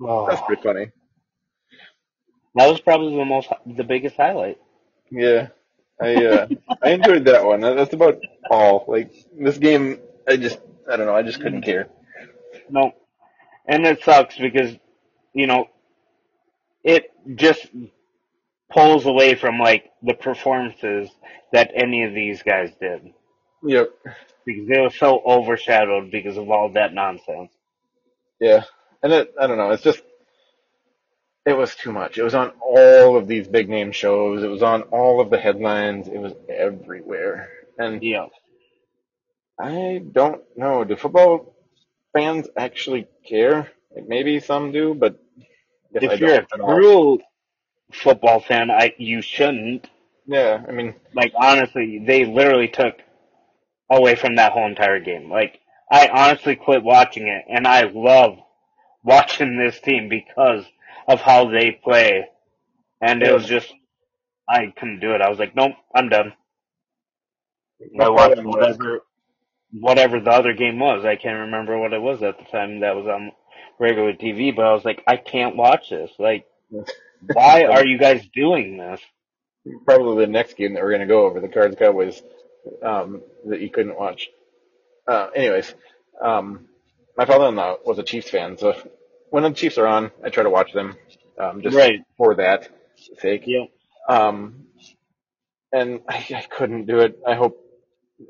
Oh, 0.02 0.28
That's 0.28 0.41
pretty 0.41 0.61
funny. 0.61 0.88
that 2.56 2.68
was 2.70 2.82
probably 2.82 3.15
the 3.18 3.26
most, 3.26 3.49
the 3.65 3.84
biggest 3.84 4.15
highlight. 4.18 4.57
Yeah, 5.11 5.49
I 6.02 6.26
uh, 6.26 6.48
I 6.82 6.91
enjoyed 6.91 7.26
that 7.26 7.45
one. 7.45 7.61
That's 7.61 7.94
about 7.94 8.20
all. 8.49 8.86
Like 8.88 9.11
this 9.38 9.57
game, 9.57 9.99
I 10.28 10.38
just 10.38 10.60
I 10.90 10.95
don't 10.98 11.06
know. 11.06 11.15
I 11.15 11.22
just 11.24 11.41
couldn't 11.41 11.61
care. 11.61 11.90
No. 12.69 12.94
And 13.68 13.85
it 13.85 14.03
sucks 14.03 14.38
because, 14.38 14.76
you 15.34 15.48
know, 15.48 15.68
it 16.84 17.11
just 17.35 17.68
pulls 18.72 19.06
away 19.06 19.35
from 19.35 19.60
like 19.60 19.91
the 20.03 20.14
performances 20.15 21.10
that 21.53 21.72
any 21.76 22.03
of 22.03 22.14
these 22.14 22.44
guys 22.44 22.72
did. 22.81 23.14
Yep. 23.64 23.91
Because 24.45 24.68
they 24.68 24.80
were 24.81 24.90
so 24.91 25.22
overshadowed 25.26 26.11
because 26.11 26.38
of 26.38 26.49
all 26.49 26.69
that 26.73 26.94
nonsense. 26.94 27.52
Yeah, 28.40 28.64
and 29.03 29.14
it 29.14 29.34
I 29.40 29.48
don't 29.48 29.57
know. 29.57 29.72
It's 29.72 29.84
just 29.84 30.02
it 31.45 31.53
was 31.53 31.76
too 31.76 31.91
much. 31.94 32.18
It 32.18 32.23
was 32.23 32.35
on 32.35 32.52
all 32.61 33.18
of 33.18 33.27
these 33.27 33.48
big 33.48 33.69
name 33.69 33.91
shows. 33.91 34.44
It 34.44 34.48
was 34.49 34.64
on 34.64 34.84
all 34.84 35.22
of 35.22 35.30
the 35.30 35.40
headlines. 35.40 36.07
It 36.07 36.19
was 36.19 36.34
everywhere. 36.49 37.49
And 37.77 38.03
Yeah. 38.03 38.27
I 39.60 40.03
don't 40.11 40.41
know. 40.57 40.84
Do 40.84 40.95
football 40.95 41.53
fans 42.14 42.48
actually 42.57 43.07
care? 43.27 43.72
Like, 43.95 44.07
maybe 44.07 44.40
some 44.40 44.72
do, 44.72 44.94
but 44.95 45.19
I 45.90 45.94
guess 45.94 46.07
I 46.07 46.15
If 46.15 46.19
you're 46.19 46.35
a 46.35 46.41
don't 46.41 46.53
at 46.53 46.61
all. 46.61 46.81
true 46.81 47.19
football 47.94 48.40
fan, 48.41 48.72
I 48.72 48.95
you 48.98 49.22
shouldn't. 49.22 49.90
Yeah, 50.26 50.64
I 50.68 50.72
mean, 50.72 50.95
Like 51.14 51.34
honestly, 51.35 52.03
they 52.06 52.26
literally 52.26 52.68
took 52.68 52.95
away 53.91 54.15
from 54.15 54.35
that 54.35 54.52
whole 54.53 54.68
entire 54.68 54.99
game. 54.99 55.30
Like 55.31 55.60
I 55.91 56.07
honestly 56.10 56.56
quit 56.56 56.84
watching 56.84 57.27
it, 57.27 57.45
and 57.49 57.68
I 57.68 57.84
love 57.84 58.38
watching 59.03 59.57
this 59.57 59.80
team 59.81 60.10
because 60.10 60.65
of 61.07 61.22
how 61.22 61.49
they 61.49 61.72
play. 61.84 62.30
And 63.02 63.23
it 63.23 63.34
was 63.34 63.45
just, 63.45 63.73
I 64.49 64.73
couldn't 64.77 64.99
do 65.02 65.14
it. 65.15 65.22
I 65.22 65.30
was 65.30 65.40
like, 65.40 65.56
nope, 65.56 65.73
I'm 65.95 66.10
done. 66.10 66.34
I 67.99 68.10
watched 68.10 68.44
whatever, 68.45 69.02
whatever 69.80 70.20
the 70.20 70.30
other 70.32 70.54
game 70.54 70.80
was. 70.80 71.06
I 71.06 71.16
can't 71.16 71.40
remember 71.41 71.78
what 71.78 71.94
it 71.94 72.02
was 72.02 72.22
at 72.24 72.38
the 72.38 72.45
time 72.45 72.80
that 72.82 72.95
was 72.95 73.08
on 73.08 73.32
regular 73.80 74.14
TV, 74.14 74.56
but 74.56 74.66
I 74.66 74.74
was 74.74 74.86
like, 74.86 75.04
I 75.08 75.18
can't 75.18 75.56
watch 75.56 75.90
this. 75.90 76.12
Like, 76.20 76.45
why 77.34 77.64
are 77.66 77.86
you 77.86 77.98
guys 77.98 78.26
doing 78.34 78.78
this? 78.78 79.02
probably 79.86 80.26
the 80.26 80.32
next 80.32 80.58
game 80.58 80.74
that 80.74 80.84
we're 80.84 80.90
going 80.90 81.00
to 81.02 81.08
go 81.08 81.26
over, 81.26 81.40
the 81.40 81.48
Cards 81.48 81.78
Cowboys, 81.80 82.22
um, 82.84 83.22
that 83.45 83.62
you 83.62 83.70
couldn't 83.70 83.98
watch. 83.98 84.28
Uh, 85.08 85.28
anyways, 85.34 85.74
um, 86.22 86.66
my 87.18 87.26
father-in-law 87.26 87.78
was 87.86 87.98
a 87.98 88.04
Chiefs 88.04 88.30
fan, 88.30 88.58
so 88.58 88.74
when 89.30 89.44
the 89.44 89.52
Chiefs 89.52 89.78
are 89.78 89.88
on, 89.88 90.12
I 90.22 90.30
try 90.32 90.44
to 90.44 90.50
watch 90.50 90.74
them, 90.74 90.98
um, 91.40 91.62
just 91.62 91.78
Right. 91.78 92.02
for 92.18 92.36
that 92.36 92.68
sake. 93.20 93.44
Yeah. 93.45 93.66
Um, 94.10 94.66
and 95.72 96.02
I, 96.10 96.26
I 96.36 96.41
couldn't 96.50 96.86
do 96.86 97.00
it. 97.00 97.20
I 97.26 97.36
hope 97.36 97.62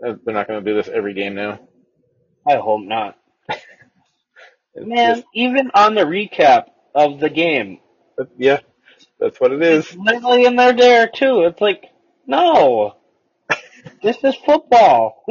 they're 0.01 0.33
not 0.33 0.47
going 0.47 0.63
to 0.63 0.69
do 0.71 0.75
this 0.75 0.87
every 0.89 1.13
game 1.13 1.35
now. 1.35 1.59
I 2.47 2.57
hope 2.57 2.81
not. 2.83 3.17
Man, 4.75 5.15
just- 5.15 5.27
even 5.35 5.71
on 5.73 5.95
the 5.95 6.01
recap 6.01 6.65
of 6.95 7.19
the 7.19 7.29
game, 7.29 7.79
yeah, 8.37 8.59
that's 9.19 9.39
what 9.39 9.51
it 9.51 9.61
is. 9.61 9.95
literally 9.95 10.45
in 10.45 10.55
there 10.55 10.73
there 10.73 11.07
too. 11.07 11.43
It's 11.43 11.61
like, 11.61 11.85
no, 12.27 12.95
this 14.03 14.17
is 14.23 14.35
football. 14.35 15.23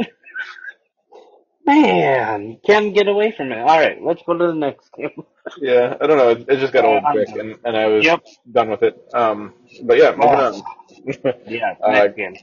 Man, 1.65 2.59
can't 2.67 2.93
get 2.95 3.07
away 3.07 3.33
from 3.37 3.53
it. 3.53 3.59
All 3.59 3.79
right, 3.79 4.03
let's 4.03 4.23
go 4.27 4.37
to 4.37 4.47
the 4.49 4.55
next 4.55 4.91
game. 4.97 5.23
Yeah, 5.61 5.97
I 6.01 6.07
don't 6.07 6.17
know. 6.17 6.31
It, 6.31 6.45
it 6.49 6.57
just 6.59 6.73
got 6.73 6.85
old 6.85 7.05
quick, 7.13 7.29
and, 7.29 7.57
and 7.65 7.77
I 7.77 7.87
was 7.87 8.05
Yep. 8.05 8.25
done 8.51 8.71
with 8.71 8.83
it. 8.83 8.97
Um, 9.15 9.55
but 9.85 9.97
yeah, 9.99 10.11
moving 10.11 10.29
on. 10.41 10.63
Yeah, 11.47 11.75
Uh, 11.83 11.91
next 11.93 12.17
game. 12.17 12.37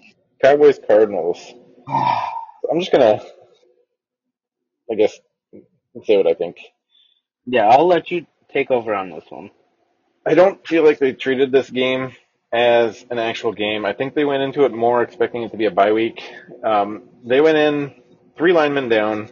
Cowboys 0.43 0.79
Cardinals. 0.85 1.53
I'm 1.89 2.79
just 2.79 2.91
gonna, 2.91 3.21
I 4.91 4.95
guess, 4.95 5.17
say 6.05 6.17
what 6.17 6.27
I 6.27 6.33
think. 6.33 6.57
Yeah, 7.45 7.67
I'll 7.67 7.87
let 7.87 8.11
you 8.11 8.27
take 8.53 8.69
over 8.69 8.93
on 8.93 9.09
this 9.09 9.23
one. 9.29 9.49
I 10.25 10.35
don't 10.35 10.65
feel 10.67 10.83
like 10.83 10.99
they 10.99 11.13
treated 11.13 11.51
this 11.51 11.69
game 11.69 12.11
as 12.51 13.03
an 13.09 13.17
actual 13.17 13.53
game. 13.53 13.85
I 13.85 13.93
think 13.93 14.13
they 14.13 14.25
went 14.25 14.43
into 14.43 14.65
it 14.65 14.71
more 14.71 15.01
expecting 15.01 15.43
it 15.43 15.51
to 15.51 15.57
be 15.57 15.65
a 15.65 15.71
bye 15.71 15.91
week. 15.91 16.21
Um, 16.63 17.09
they 17.25 17.41
went 17.41 17.57
in 17.57 17.95
three 18.37 18.53
linemen 18.53 18.89
down, 18.89 19.29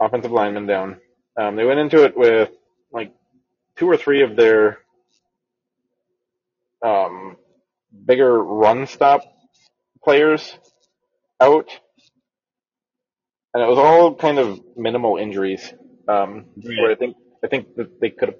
offensive 0.00 0.32
linemen 0.32 0.66
down. 0.66 1.00
Um, 1.36 1.56
they 1.56 1.64
went 1.64 1.80
into 1.80 2.04
it 2.04 2.16
with 2.16 2.50
like 2.92 3.12
two 3.76 3.88
or 3.88 3.96
three 3.96 4.22
of 4.22 4.36
their 4.36 4.78
um, 6.82 7.36
bigger 8.06 8.42
run 8.42 8.86
stop 8.86 9.22
players 10.02 10.56
out, 11.40 11.68
and 13.54 13.62
it 13.62 13.68
was 13.68 13.78
all 13.78 14.14
kind 14.14 14.38
of 14.38 14.60
minimal 14.76 15.16
injuries. 15.16 15.72
Um, 16.08 16.46
where 16.62 16.90
I 16.92 16.94
think 16.96 17.16
I 17.44 17.48
think 17.48 17.74
that 17.76 18.00
they 18.00 18.10
could 18.10 18.30
have 18.30 18.38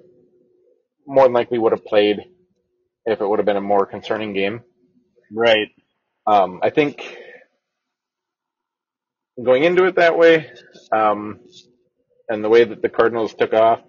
more 1.05 1.25
than 1.25 1.33
likely 1.33 1.57
would 1.59 1.71
have 1.71 1.85
played 1.85 2.19
if 3.05 3.21
it 3.21 3.27
would 3.27 3.39
have 3.39 3.45
been 3.45 3.57
a 3.57 3.61
more 3.61 3.85
concerning 3.85 4.33
game. 4.33 4.61
Right. 5.31 5.69
Um, 6.27 6.59
I 6.63 6.69
think 6.69 7.17
going 9.43 9.63
into 9.63 9.85
it 9.85 9.95
that 9.95 10.17
way, 10.17 10.51
um, 10.91 11.39
and 12.27 12.43
the 12.43 12.49
way 12.49 12.63
that 12.63 12.81
the 12.81 12.89
Cardinals 12.89 13.33
took 13.33 13.53
off, 13.53 13.81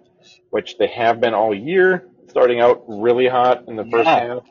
which 0.49 0.77
they 0.77 0.87
have 0.87 1.19
been 1.21 1.33
all 1.33 1.53
year, 1.53 2.07
starting 2.29 2.59
out 2.59 2.83
really 2.87 3.27
hot 3.27 3.65
in 3.67 3.75
the 3.75 3.85
first 3.85 4.07
Yeah. 4.07 4.19
half, 4.19 4.43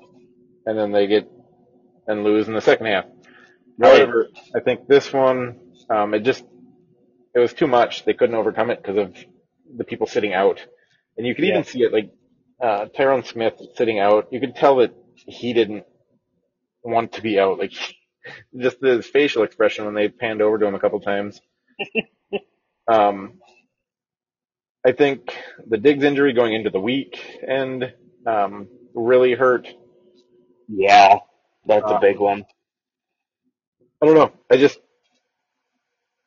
and 0.66 0.78
then 0.78 0.92
they 0.92 1.06
get 1.06 1.28
and 2.06 2.24
lose 2.24 2.48
in 2.48 2.54
the 2.54 2.60
second 2.60 2.86
half. 2.86 3.04
Right. 3.80 4.10
However, 4.10 4.28
I 4.54 4.60
think 4.60 4.88
this 4.88 5.12
one, 5.12 5.60
um, 5.90 6.14
it 6.14 6.20
just 6.24 6.44
it 7.34 7.40
was 7.40 7.54
too 7.54 7.68
much. 7.68 8.04
They 8.04 8.14
couldn't 8.14 8.36
overcome 8.36 8.70
it 8.70 8.82
because 8.82 8.98
of 8.98 9.16
the 9.76 9.84
people 9.84 10.06
sitting 10.08 10.34
out, 10.34 10.64
and 11.18 11.26
you 11.26 11.34
could 11.34 11.44
Yeah. 11.44 11.46
even 11.46 11.64
see 11.64 11.80
it 11.82 11.92
like 11.92 12.10
uh, 12.62 12.86
Tyron 12.98 13.26
Smith 13.26 13.54
sitting 13.76 14.00
out. 14.00 14.28
You 14.32 14.40
could 14.40 14.56
tell 14.56 14.76
that 14.78 14.94
he 15.16 15.54
didn't 15.54 15.84
want 16.84 17.14
to 17.14 17.22
be 17.22 17.40
out. 17.40 17.58
Like 17.58 17.72
just 18.58 18.80
his 18.82 19.06
facial 19.06 19.44
expression 19.44 19.86
when 19.86 19.94
they 19.94 20.08
panned 20.08 20.42
over 20.42 20.58
to 20.58 20.66
him 20.66 20.74
a 20.76 20.80
couple 20.80 21.00
times. 21.00 21.40
um, 22.88 23.40
I 24.86 24.92
think 24.92 25.34
the 25.68 25.78
Diggs 25.78 26.04
injury 26.04 26.32
going 26.34 26.54
into 26.54 26.70
the 26.70 26.80
week 26.80 27.20
and 27.46 27.92
um, 28.26 28.68
really 28.94 29.34
hurt. 29.34 29.68
Yeah, 30.68 31.18
that's 31.66 31.90
a 31.90 31.94
Um, 31.94 32.00
big 32.00 32.18
one. 32.20 32.44
I 34.02 34.06
don't 34.06 34.14
know. 34.14 34.32
I 34.50 34.56
just 34.56 34.78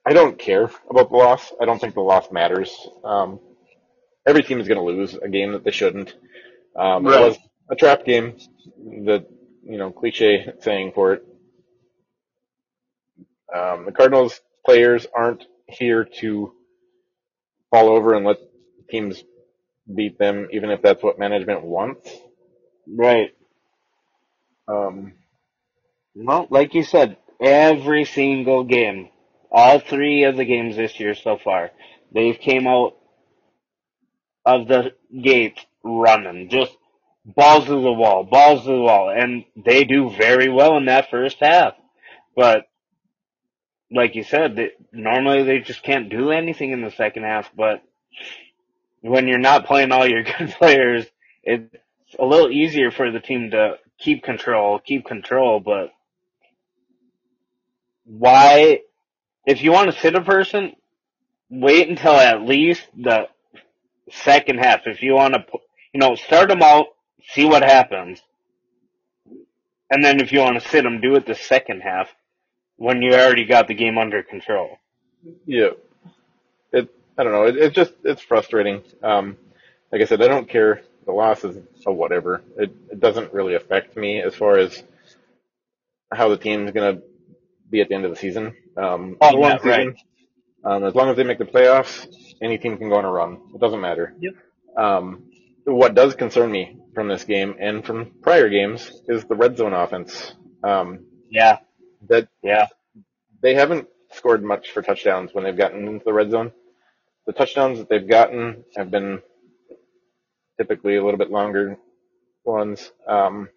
I 0.05 0.13
don't 0.13 0.37
care 0.39 0.69
about 0.89 1.09
the 1.11 1.17
loss. 1.17 1.53
I 1.61 1.65
don't 1.65 1.79
think 1.79 1.93
the 1.93 2.01
loss 2.01 2.31
matters. 2.31 2.75
Um, 3.03 3.39
every 4.27 4.43
team 4.43 4.59
is 4.59 4.67
going 4.67 4.79
to 4.79 4.85
lose 4.85 5.15
a 5.15 5.29
game 5.29 5.53
that 5.53 5.63
they 5.63 5.71
shouldn't. 5.71 6.15
Um, 6.77 7.05
Right. 7.05 7.21
It 7.21 7.27
was 7.29 7.37
a 7.69 7.75
trap 7.75 8.05
game. 8.05 8.37
The 8.77 9.25
you 9.63 9.77
know 9.77 9.91
cliche 9.91 10.53
saying 10.61 10.93
for 10.93 11.13
it. 11.13 11.25
Um, 13.55 13.85
the 13.85 13.91
Cardinals 13.91 14.41
players 14.65 15.05
aren't 15.15 15.45
here 15.67 16.05
to 16.21 16.53
fall 17.71 17.89
over 17.89 18.13
and 18.15 18.25
let 18.25 18.37
teams 18.89 19.23
beat 19.93 20.17
them, 20.19 20.47
even 20.51 20.69
if 20.71 20.81
that's 20.81 21.03
what 21.03 21.19
management 21.19 21.63
wants. 21.63 22.09
Right. 22.87 23.31
Um, 24.67 25.13
Well, 26.15 26.47
like 26.49 26.73
you 26.73 26.83
said, 26.83 27.17
every 27.43 28.05
single 28.05 28.63
game, 28.63 29.09
all 29.51 29.79
three 29.79 30.23
of 30.23 30.37
the 30.37 30.45
games 30.45 30.75
this 30.75 30.99
year 30.99 31.13
so 31.13 31.37
far, 31.37 31.71
they've 32.13 32.39
came 32.39 32.67
out 32.67 32.95
of 34.45 34.67
the 34.67 34.93
gate 35.21 35.59
running, 35.83 36.49
just 36.49 36.71
balls 37.25 37.65
to 37.65 37.71
the 37.71 37.93
wall, 37.93 38.23
balls 38.23 38.61
to 38.61 38.71
the 38.71 38.79
wall, 38.79 39.09
and 39.09 39.45
they 39.55 39.83
do 39.83 40.09
very 40.09 40.49
well 40.49 40.77
in 40.77 40.85
that 40.85 41.09
first 41.09 41.37
half. 41.39 41.73
But 42.35 42.65
like 43.91 44.15
you 44.15 44.23
said, 44.23 44.55
they, 44.55 44.71
normally 44.91 45.43
they 45.43 45.59
just 45.59 45.83
can't 45.83 46.09
do 46.09 46.31
anything 46.31 46.71
in 46.71 46.81
the 46.81 46.91
second 46.91 47.23
half. 47.23 47.49
But 47.55 47.83
when 49.01 49.27
you're 49.27 49.37
not 49.37 49.65
playing 49.65 49.91
all 49.91 50.07
your 50.07 50.23
good 50.37 50.49
players, 50.51 51.05
it's 51.43 51.75
a 52.17 52.25
little 52.25 52.49
easier 52.49 52.91
for 52.91 53.11
the 53.11 53.19
team 53.19 53.51
to 53.51 53.75
keep 53.99 54.23
control, 54.23 54.79
keep 54.79 55.05
control. 55.05 55.59
But 55.59 55.91
why, 58.05 58.81
if 59.45 59.61
you 59.61 59.71
want 59.71 59.91
to 59.91 59.99
sit 59.99 60.15
a 60.15 60.21
person, 60.21 60.73
wait 61.49 61.89
until 61.89 62.13
at 62.13 62.41
least 62.41 62.87
the 62.97 63.27
second 64.11 64.59
half. 64.59 64.81
If 64.85 65.01
you 65.01 65.13
want 65.13 65.33
to, 65.33 65.45
you 65.93 65.99
know, 65.99 66.15
start 66.15 66.49
them 66.49 66.61
out, 66.61 66.87
see 67.29 67.45
what 67.45 67.63
happens. 67.63 68.21
And 69.89 70.03
then 70.03 70.19
if 70.19 70.31
you 70.31 70.39
want 70.39 70.61
to 70.61 70.69
sit 70.69 70.83
them, 70.83 71.01
do 71.01 71.15
it 71.15 71.25
the 71.25 71.35
second 71.35 71.81
half 71.81 72.09
when 72.77 73.01
you 73.01 73.13
already 73.13 73.45
got 73.45 73.67
the 73.67 73.75
game 73.75 73.97
under 73.97 74.23
control. 74.23 74.77
Yeah. 75.45 75.69
It, 76.71 76.89
I 77.17 77.23
don't 77.23 77.31
know. 77.31 77.45
It, 77.45 77.57
it's 77.57 77.75
just, 77.75 77.93
it's 78.03 78.21
frustrating. 78.21 78.81
Um, 79.03 79.37
like 79.91 80.01
I 80.01 80.05
said, 80.05 80.21
I 80.21 80.27
don't 80.27 80.49
care. 80.49 80.81
The 81.05 81.11
loss 81.11 81.43
is 81.43 81.57
a 81.85 81.91
whatever. 81.91 82.41
It, 82.57 82.75
it 82.91 82.99
doesn't 82.99 83.33
really 83.33 83.55
affect 83.55 83.95
me 83.95 84.21
as 84.21 84.33
far 84.33 84.57
as 84.57 84.81
how 86.11 86.29
the 86.29 86.37
team's 86.37 86.71
going 86.71 86.95
to 86.97 87.03
be 87.73 87.81
at 87.81 87.89
the 87.89 87.95
end 87.95 88.05
of 88.05 88.11
the 88.11 88.17
season. 88.17 88.55
Um, 88.77 89.17
Oh, 89.21 89.29
it's 89.29 89.35
a 89.35 89.39
long 89.39 89.59
yeah, 89.63 89.69
right. 89.69 89.87
season. 89.89 89.97
Um, 90.65 90.85
as 90.85 90.95
long 90.95 91.09
as 91.09 91.17
they 91.17 91.25
make 91.25 91.39
the 91.39 91.45
playoffs, 91.45 92.07
any 92.41 92.57
team 92.59 92.77
can 92.77 92.89
go 92.89 92.97
on 92.97 93.05
a 93.05 93.11
run. 93.11 93.39
It 93.55 93.61
doesn't 93.61 93.81
matter. 93.81 94.15
Yep. 94.19 94.33
Um, 94.77 95.25
what 95.65 95.95
does 95.95 96.15
concern 96.15 96.51
me 96.51 96.77
from 96.95 97.07
this 97.09 97.25
game 97.25 97.55
and 97.59 97.85
from 97.85 98.13
prior 98.21 98.49
games 98.49 98.91
is 99.09 99.25
the 99.25 99.35
red 99.35 99.57
zone 99.57 99.73
offense. 99.73 100.33
Um, 100.63 101.07
Yeah, 101.29 101.59
that 102.09 102.29
yeah, 102.43 102.67
they 103.41 103.55
haven't 103.55 103.87
scored 104.13 104.43
much 104.43 104.71
for 104.71 104.81
touchdowns 104.83 105.33
when 105.33 105.43
they've 105.45 105.57
gotten 105.57 105.87
into 105.87 106.05
the 106.05 106.13
red 106.13 106.31
zone. 106.31 106.51
The 107.27 107.33
touchdowns 107.33 107.79
that 107.79 107.89
they've 107.89 108.07
gotten 108.07 108.65
have 108.77 108.91
been 108.91 109.21
typically 110.59 110.97
a 110.97 111.03
little 111.05 111.17
bit 111.19 111.31
longer 111.31 111.77
ones. 112.45 112.91
Um, 113.07 113.49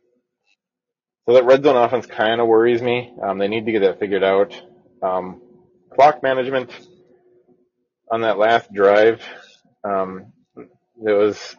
so 1.26 1.34
that 1.34 1.44
red 1.44 1.64
zone 1.64 1.76
offense 1.76 2.06
kind 2.06 2.40
of 2.40 2.46
worries 2.46 2.80
me. 2.80 3.12
Um, 3.22 3.38
they 3.38 3.48
need 3.48 3.66
to 3.66 3.72
get 3.72 3.80
that 3.80 3.98
figured 3.98 4.24
out. 4.24 4.60
Um, 5.02 5.42
clock 5.92 6.22
management 6.22 6.70
on 8.10 8.22
that 8.22 8.38
last 8.38 8.72
drive, 8.72 9.20
um, 9.84 10.32
it 10.56 11.12
was 11.12 11.56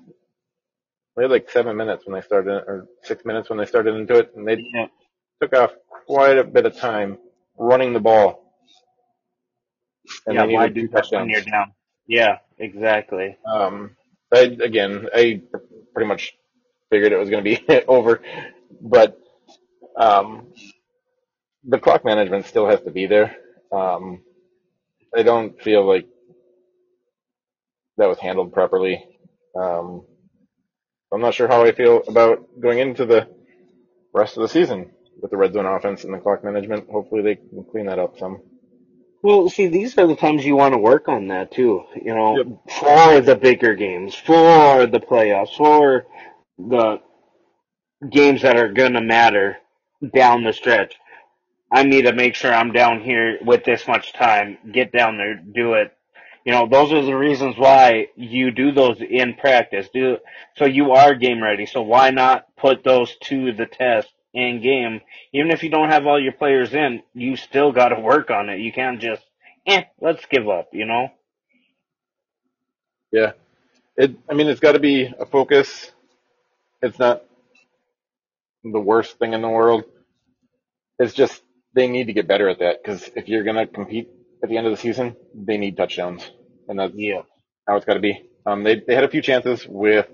they 1.16 1.24
had 1.24 1.32
like 1.32 1.50
seven 1.50 1.76
minutes 1.76 2.06
when 2.06 2.16
they 2.16 2.26
started, 2.26 2.52
or 2.52 2.88
six 3.04 3.26
minutes 3.26 3.50
when 3.50 3.60
they 3.60 3.66
started 3.66 3.96
into 3.96 4.18
it, 4.20 4.32
and 4.36 4.48
they 4.48 4.58
yeah, 4.74 4.88
took 5.42 5.54
off 5.54 5.72
quite 6.06 6.38
a 6.38 6.44
bit 6.44 6.66
of 6.66 6.78
time 6.78 7.18
running 7.58 7.94
the 7.94 8.00
ball. 8.00 8.54
And 10.26 10.36
yeah. 10.36 10.46
Why 10.46 10.70
do 10.70 10.88
that 10.88 10.92
when 10.92 11.02
touchdowns. 11.02 11.32
you're 11.32 11.42
down? 11.42 11.74
Yeah, 12.08 12.38
exactly. 12.58 13.38
Um, 13.46 13.98
I, 14.34 14.40
again, 14.40 15.10
I 15.14 15.42
pretty 15.94 16.08
much 16.08 16.34
figured 16.90 17.12
it 17.12 17.18
was 17.18 17.30
going 17.30 17.44
to 17.44 17.50
be 17.50 17.86
over, 17.88 18.22
but 18.80 19.20
um, 19.98 20.54
the 21.66 21.80
clock 21.80 22.06
management 22.06 22.46
still 22.46 22.68
has 22.68 22.82
to 22.84 22.92
be 22.92 23.08
there. 23.08 23.36
Um, 23.72 24.24
I 25.16 25.24
don't 25.24 25.62
feel 25.62 25.86
like 25.88 26.08
that 27.98 28.08
was 28.08 28.20
handled 28.20 28.54
properly. 28.54 29.04
Um, 29.60 30.06
I'm 31.12 31.22
not 31.22 31.34
sure 31.34 31.48
how 31.48 31.64
I 31.64 31.72
feel 31.72 32.04
about 32.08 32.48
going 32.62 32.80
into 32.80 33.06
the 33.06 33.28
rest 34.14 34.38
of 34.38 34.42
the 34.42 34.50
season 34.50 34.92
with 35.22 35.32
the 35.32 35.38
red 35.38 35.54
zone 35.54 35.66
offense 35.66 36.04
and 36.04 36.14
the 36.14 36.20
clock 36.20 36.44
management. 36.44 36.90
Hopefully 36.90 37.22
they 37.24 37.36
can 37.36 37.66
clean 37.72 37.88
that 37.88 38.00
up 38.00 38.18
some. 38.20 38.42
Well, 39.24 39.50
see, 39.50 39.68
these 39.68 39.98
are 39.98 40.08
the 40.08 40.16
times 40.16 40.46
you 40.46 40.56
want 40.56 40.74
to 40.74 40.78
work 40.80 41.10
on 41.10 41.28
that 41.30 41.52
too. 41.52 41.84
You 41.96 42.14
know, 42.16 42.38
Yep. 42.38 42.48
for 42.80 43.22
the 43.22 43.36
bigger 43.36 43.76
games, 43.76 44.16
for 44.16 44.86
the 44.86 45.00
playoffs, 45.00 45.56
for 45.58 46.06
the 46.58 47.02
games 48.10 48.44
that 48.44 48.58
are 48.58 48.72
going 48.72 48.94
to 48.94 49.02
matter 49.02 49.58
down 50.16 50.44
the 50.44 50.54
stretch. 50.54 50.96
I 51.72 51.84
need 51.84 52.04
to 52.04 52.14
make 52.14 52.36
sure 52.36 52.54
I'm 52.54 52.72
down 52.72 53.02
here 53.02 53.40
with 53.44 53.64
this 53.66 53.88
much 53.88 54.14
time. 54.14 54.58
Get 54.72 54.92
down 54.92 55.18
there, 55.18 55.36
do 55.36 55.74
it. 55.74 55.94
You 56.46 56.54
know, 56.54 56.66
those 56.66 56.94
are 56.94 57.02
the 57.02 57.18
reasons 57.18 57.58
why 57.58 58.08
you 58.16 58.52
do 58.52 58.72
those 58.72 59.02
in 59.02 59.34
practice. 59.34 59.90
Do 59.94 60.20
so 60.56 60.66
you 60.66 60.92
are 60.94 61.14
game 61.14 61.44
ready. 61.44 61.66
So 61.66 61.82
why 61.82 62.12
not 62.12 62.46
put 62.56 62.86
those 62.86 63.14
to 63.24 63.52
the 63.52 63.66
test 63.66 64.08
in 64.34 64.62
game? 64.62 65.02
Even 65.34 65.52
if 65.52 65.62
you 65.62 65.70
don't 65.70 65.90
have 65.90 66.08
all 66.08 66.22
your 66.22 66.32
players 66.32 66.74
in, 66.74 67.04
you 67.14 67.36
still 67.36 67.74
got 67.74 67.90
to 67.90 68.00
work 68.00 68.32
on 68.32 68.48
it. 68.50 68.62
You 68.62 68.72
can't 68.72 69.02
just, 69.02 69.24
eh, 69.66 69.84
let's 70.00 70.26
give 70.28 70.48
up. 70.48 70.70
You 70.72 70.86
know? 70.86 71.10
Yeah. 73.12 73.34
It, 73.98 74.16
I 74.30 74.34
mean, 74.34 74.48
it's 74.48 74.62
got 74.62 74.74
to 74.74 74.80
be 74.80 75.14
a 75.20 75.26
focus. 75.26 75.92
It's 76.82 76.98
not 77.00 77.24
the 78.64 78.80
worst 78.80 79.20
thing 79.20 79.34
in 79.34 79.42
the 79.42 79.50
world. 79.50 79.86
It's 81.00 81.14
just 81.14 81.42
they 81.74 81.88
need 81.88 82.08
to 82.08 82.14
get 82.14 82.28
better 82.28 82.50
at 82.50 82.60
that 82.60 82.84
because 82.84 83.10
if 83.16 83.28
you're 83.30 83.44
going 83.44 83.58
to 83.58 83.68
compete 83.68 84.10
at 84.44 84.50
the 84.50 84.58
end 84.58 84.68
of 84.68 84.72
the 84.74 84.78
season, 84.78 85.16
they 85.36 85.58
need 85.58 85.78
touchdowns, 85.78 86.30
and 86.68 86.80
that's 86.80 86.94
Yeah. 86.94 87.22
how 87.68 87.78
it's 87.78 87.86
got 87.86 87.96
to 87.96 88.00
be. 88.00 88.30
Um, 88.46 88.64
they 88.64 88.82
they 88.88 88.96
had 88.96 89.04
a 89.06 89.10
few 89.10 89.22
chances 89.22 89.66
with 89.68 90.08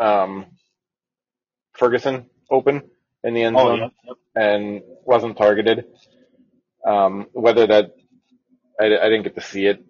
um, 0.00 0.46
Ferguson 1.74 2.26
open 2.50 2.90
in 3.24 3.34
the 3.34 3.42
end 3.42 3.58
Oh, 3.58 3.60
zone 3.60 3.80
yeah. 3.80 3.88
Yep. 4.04 4.16
and 4.36 4.82
wasn't 5.04 5.36
targeted. 5.36 5.86
Um, 6.86 7.26
whether 7.32 7.66
that 7.66 7.92
I, 8.80 8.86
I 8.86 9.08
didn't 9.10 9.24
get 9.24 9.34
to 9.36 9.40
see 9.42 9.66
it, 9.66 9.84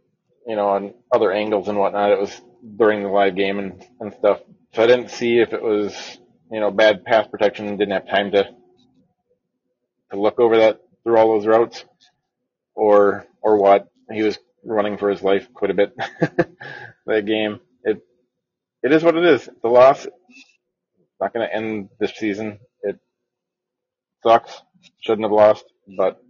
you 0.47 0.57
know, 0.57 0.69
on 0.71 0.95
other 1.15 1.33
angles 1.33 1.69
and 1.69 1.79
whatnot. 1.79 2.13
It 2.13 2.21
was 2.21 2.41
during 2.77 3.03
the 3.03 3.09
live 3.11 3.37
game 3.37 3.59
and, 3.59 3.85
and 4.01 4.15
stuff, 4.15 4.41
so 4.75 4.83
I 4.83 4.87
didn't 4.87 5.11
see 5.11 5.39
if 5.41 5.53
it 5.53 5.63
was 5.63 6.19
you 6.55 6.61
know 6.61 6.71
bad 6.71 7.05
pass 7.05 7.27
protection. 7.29 7.69
and 7.69 7.79
Didn't 7.79 7.95
have 7.95 8.09
time 8.09 8.33
to 8.33 8.45
to 10.13 10.21
look 10.21 10.41
over 10.41 10.59
that 10.59 10.81
through 11.05 11.19
all 11.19 11.35
those 11.35 11.47
routes, 11.47 11.85
or 12.75 13.27
or 13.43 13.59
what. 13.61 13.89
He 14.13 14.23
was 14.23 14.39
running 14.65 14.99
for 14.99 15.11
his 15.11 15.23
life 15.23 15.49
quite 15.55 15.71
a 15.73 15.75
bit 15.75 15.95
that 17.07 17.27
game. 17.27 17.61
It 17.85 18.03
it 18.83 18.93
is 18.93 19.03
what 19.03 19.17
it 19.17 19.25
is. 19.25 19.49
The 19.63 19.69
loss. 19.69 20.07
It's 20.07 21.21
not 21.21 21.33
going 21.35 21.49
to 21.49 21.55
end 21.55 21.91
this 22.01 22.13
season. 22.17 22.59
It 22.83 22.99
sucks. 24.23 24.63
Shouldn't 25.01 25.25
have 25.25 25.33
lost, 25.33 25.65
but 25.99 26.21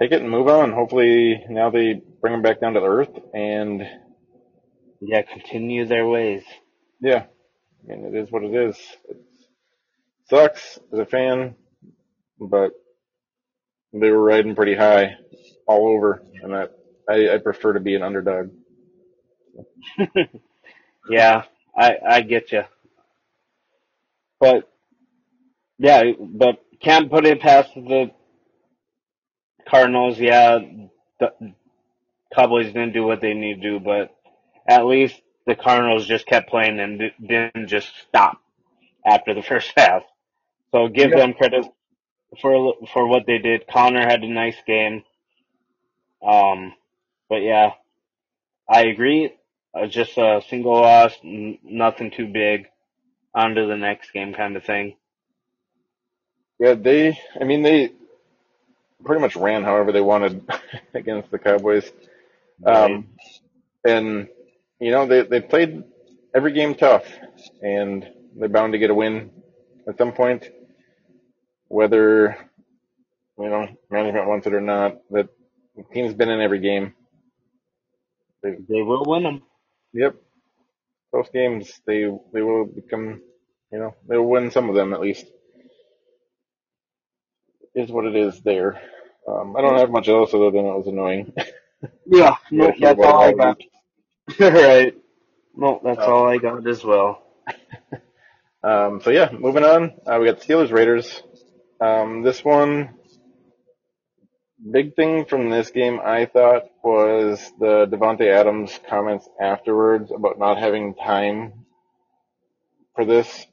take 0.00 0.12
it 0.12 0.20
and 0.22 0.30
move 0.30 0.48
on. 0.48 0.72
Hopefully 0.72 1.42
now 1.48 1.70
they 1.70 2.02
bring 2.20 2.34
them 2.34 2.42
back 2.42 2.60
down 2.60 2.74
to 2.74 2.80
earth 2.80 3.10
and 3.34 3.82
Yeah. 5.00 5.22
Continue 5.22 5.86
their 5.86 6.06
ways. 6.08 6.42
yeah, 7.00 7.26
Mean 7.86 8.04
it 8.06 8.16
is 8.16 8.30
what 8.32 8.44
it 8.44 8.54
is. 8.54 8.76
It 9.08 9.18
sucks 10.30 10.78
as 10.92 10.98
a 11.00 11.06
fan, 11.06 11.56
but 12.40 12.72
they 13.92 14.10
were 14.10 14.22
riding 14.22 14.54
pretty 14.56 14.74
high 14.76 15.16
all 15.66 15.88
over, 15.88 16.22
and 16.42 16.52
that 16.54 16.72
I, 17.08 17.34
I 17.34 17.38
prefer 17.38 17.74
to 17.74 17.80
be 17.80 17.94
an 17.96 18.02
underdog. 18.02 18.50
Yeah, 21.10 21.44
I 21.76 21.96
I 22.08 22.20
get 22.22 22.52
you. 22.52 22.64
But 24.40 24.70
yeah, 25.78 26.04
but 26.20 26.64
can't 26.80 27.10
put 27.10 27.26
it 27.26 27.40
past 27.40 27.74
the 27.74 28.10
Cardinals. 29.68 30.18
Yeah, 30.18 30.58
the 31.20 31.32
Cowboys 32.34 32.66
didn't 32.68 32.92
do 32.94 33.04
what 33.04 33.20
they 33.20 33.34
need 33.34 33.62
to 33.62 33.62
do, 33.62 33.80
but 33.80 34.14
at 34.68 34.86
least 34.86 35.20
the 35.46 35.56
Cardinals 35.56 36.06
just 36.06 36.26
kept 36.26 36.50
playing 36.50 36.80
and 36.80 37.02
didn't 37.26 37.68
just 37.68 37.90
stop 38.08 38.38
after 39.06 39.34
the 39.34 39.42
first 39.50 39.72
half. 39.76 40.02
So 40.72 40.88
give 40.88 41.14
Yeah. 41.14 41.16
them 41.16 41.34
credit 41.34 41.66
for 42.40 42.74
for 42.92 43.06
what 43.06 43.26
they 43.26 43.38
did. 43.38 43.66
Conner 43.68 44.02
had 44.02 44.22
a 44.22 44.28
nice 44.28 44.56
game. 44.66 45.04
Um, 46.26 46.74
but 47.28 47.42
yeah, 47.42 47.72
I 48.68 48.86
agree. 48.86 49.34
Uh, 49.74 49.86
just 49.86 50.18
a 50.18 50.42
single 50.48 50.72
loss, 50.74 51.14
n- 51.24 51.58
nothing 51.64 52.10
too 52.10 52.28
big. 52.28 52.66
On 53.34 53.54
to 53.54 53.66
the 53.66 53.76
next 53.76 54.12
game, 54.12 54.34
kind 54.34 54.56
of 54.56 54.64
thing. 54.64 54.96
Yeah, 56.60 56.74
they. 56.74 57.18
I 57.40 57.44
mean 57.44 57.62
they 57.62 57.92
pretty 59.04 59.20
much 59.22 59.36
ran 59.36 59.64
however 59.64 59.92
they 59.92 60.00
wanted 60.02 60.48
against 60.94 61.30
the 61.30 61.38
Cowboys. 61.38 61.90
Um, 62.64 63.08
and 63.84 64.28
you 64.80 64.90
know 64.92 65.06
they 65.06 65.22
they 65.22 65.40
played 65.40 65.84
every 66.34 66.52
game 66.52 66.74
tough, 66.74 67.04
and 67.62 68.06
they're 68.36 68.48
bound 68.50 68.74
to 68.74 68.80
get 68.80 68.90
a 68.90 68.94
win 68.94 69.30
at 69.88 69.98
some 69.98 70.12
point, 70.12 70.48
whether 71.68 72.36
you 73.38 73.48
know 73.50 73.68
management 73.90 74.28
wants 74.28 74.46
it 74.46 74.54
or 74.54 74.60
not. 74.62 74.98
That 75.10 75.28
the 75.76 75.84
team's 75.94 76.14
been 76.14 76.30
in 76.30 76.40
every 76.40 76.60
game. 76.60 76.94
They, 78.42 78.56
They 78.68 78.82
will 78.82 79.04
win 79.06 79.24
them. 79.24 79.42
yep, 79.94 80.16
close 81.12 81.28
games. 81.32 81.80
They 81.86 82.06
they 82.32 82.42
will 82.42 82.66
become, 82.66 83.22
you 83.72 83.78
know, 83.80 83.94
they'll 84.08 84.22
win 84.24 84.50
some 84.50 84.68
of 84.70 84.76
them 84.76 84.94
at 84.94 85.00
least. 85.00 85.26
Is 87.74 87.90
what 87.92 88.06
it 88.06 88.16
is 88.16 88.40
there. 88.42 88.80
Um, 89.28 89.56
I 89.56 89.62
don't 89.62 89.78
have 89.78 89.90
much 89.90 90.08
else 90.08 90.34
other 90.34 90.50
than 90.50 90.66
it 90.66 90.76
was 90.78 90.88
annoying. 90.88 91.32
Yeah, 92.06 92.36
no, 92.50 92.72
that's 92.80 93.02
all 93.04 93.20
I 93.22 93.32
all 94.40 94.50
right. 94.50 94.94
No, 95.56 95.80
that's 95.84 96.00
Uh, 96.00 96.06
all 96.06 96.28
I 96.28 96.38
got 96.38 96.66
as 96.66 96.84
well. 96.84 97.22
Um, 98.62 99.00
so 99.02 99.10
yeah, 99.10 99.30
moving 99.32 99.64
on. 99.64 99.92
Uh, 100.06 100.18
we 100.20 100.26
got 100.26 100.40
Steelers 100.40 100.72
Raiders. 100.72 101.22
Um, 101.80 102.22
this 102.22 102.44
one, 102.44 102.90
big 104.70 104.96
thing 104.96 105.24
from 105.26 105.50
this 105.50 105.70
game, 105.70 106.00
I 106.04 106.26
thought, 106.26 106.64
was 106.82 107.52
the 107.60 107.86
Davante 107.86 108.28
Adams 108.28 108.78
comments 108.88 109.28
afterwards 109.40 110.10
about 110.12 110.38
not 110.38 110.58
having 110.58 110.94
time 110.94 111.66
for 112.94 113.04
this, 113.04 113.46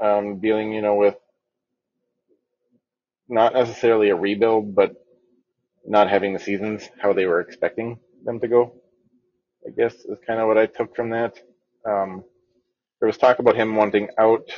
um, 0.00 0.40
dealing, 0.40 0.72
you 0.72 0.82
know, 0.82 0.96
with 0.96 1.16
not 3.28 3.54
necessarily 3.54 4.10
a 4.10 4.16
rebuild, 4.16 4.74
but 4.74 5.04
not 5.86 6.10
having 6.10 6.34
the 6.34 6.40
seasons 6.40 6.88
how 7.00 7.12
they 7.12 7.26
were 7.26 7.40
expecting 7.40 7.98
them 8.24 8.40
to 8.40 8.48
go. 8.48 8.74
I 9.66 9.70
guess 9.70 9.94
is 10.06 10.18
kind 10.26 10.40
of 10.40 10.48
what 10.48 10.58
I 10.58 10.66
took 10.66 10.96
from 10.96 11.10
that. 11.10 11.38
Um, 11.86 12.24
there 13.00 13.06
was 13.08 13.18
talk 13.18 13.38
about 13.40 13.56
him 13.56 13.76
wanting 13.76 14.08
out 14.18 14.50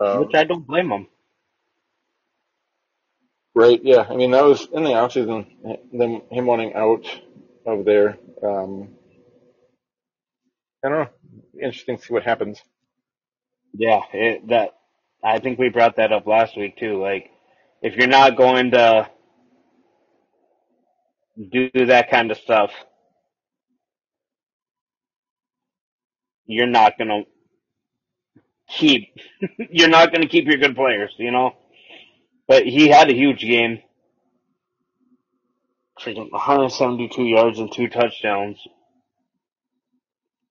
um, 0.00 0.20
Which 0.20 0.34
I 0.34 0.44
don't 0.44 0.66
blame 0.66 0.90
him. 0.92 1.08
Right. 3.54 3.80
Yeah. 3.84 4.06
I 4.10 4.16
mean, 4.16 4.32
that 4.32 4.44
was 4.44 4.66
in 4.72 4.84
the 4.84 4.92
offseason, 4.92 5.46
them 5.92 6.22
him 6.32 6.46
wanting 6.46 6.74
out 6.74 7.06
of 7.66 7.84
there. 7.86 8.18
Um, 8.42 8.90
I 10.84 10.90
don't 10.90 11.00
know. 11.00 11.10
Interesting 11.62 11.98
to 11.98 12.04
see 12.04 12.14
what 12.14 12.24
happens. 12.24 12.62
Yeah, 13.74 14.02
it, 14.12 14.48
that 14.48 14.70
I 15.24 15.40
think 15.40 15.58
we 15.58 15.70
brought 15.70 15.96
that 15.96 16.12
up 16.12 16.26
last 16.26 16.56
week 16.56 16.78
too. 16.78 17.00
Like, 17.02 17.30
if 17.84 17.96
you're 17.96 18.08
not 18.08 18.36
going 18.36 18.72
to 18.72 19.10
do 21.52 21.70
that 21.86 22.10
kind 22.10 22.30
of 22.30 22.38
stuff, 22.38 22.72
you're 26.46 26.66
not 26.66 26.98
gonna 26.98 27.22
keep. 28.68 29.14
you're 29.70 29.88
not 29.88 30.12
gonna 30.12 30.28
keep 30.28 30.46
your 30.46 30.58
good 30.58 30.76
players, 30.76 31.14
you 31.18 31.30
know. 31.30 31.52
But 32.48 32.64
he 32.66 32.88
had 32.88 33.10
a 33.10 33.14
huge 33.14 33.40
game. 33.40 33.80
Freaking 36.00 36.30
172 36.32 37.22
yards 37.24 37.58
and 37.58 37.72
two 37.72 37.88
touchdowns. 37.88 38.58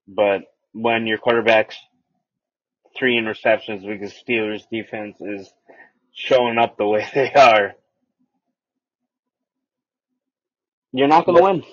But 0.08 0.42
when 0.74 1.08
your 1.08 1.18
quarterback's 1.18 1.78
three 2.98 3.20
interceptions 3.20 3.86
because 3.88 4.14
Steelers 4.14 4.64
defense 4.72 5.18
is 5.22 5.52
showing 6.14 6.58
up 6.58 6.78
the 6.78 6.88
way 6.88 7.08
they 7.16 7.34
are, 7.34 7.74
you're 10.94 11.08
not 11.08 11.26
going 11.26 11.38
to 11.38 11.44
win. 11.44 11.64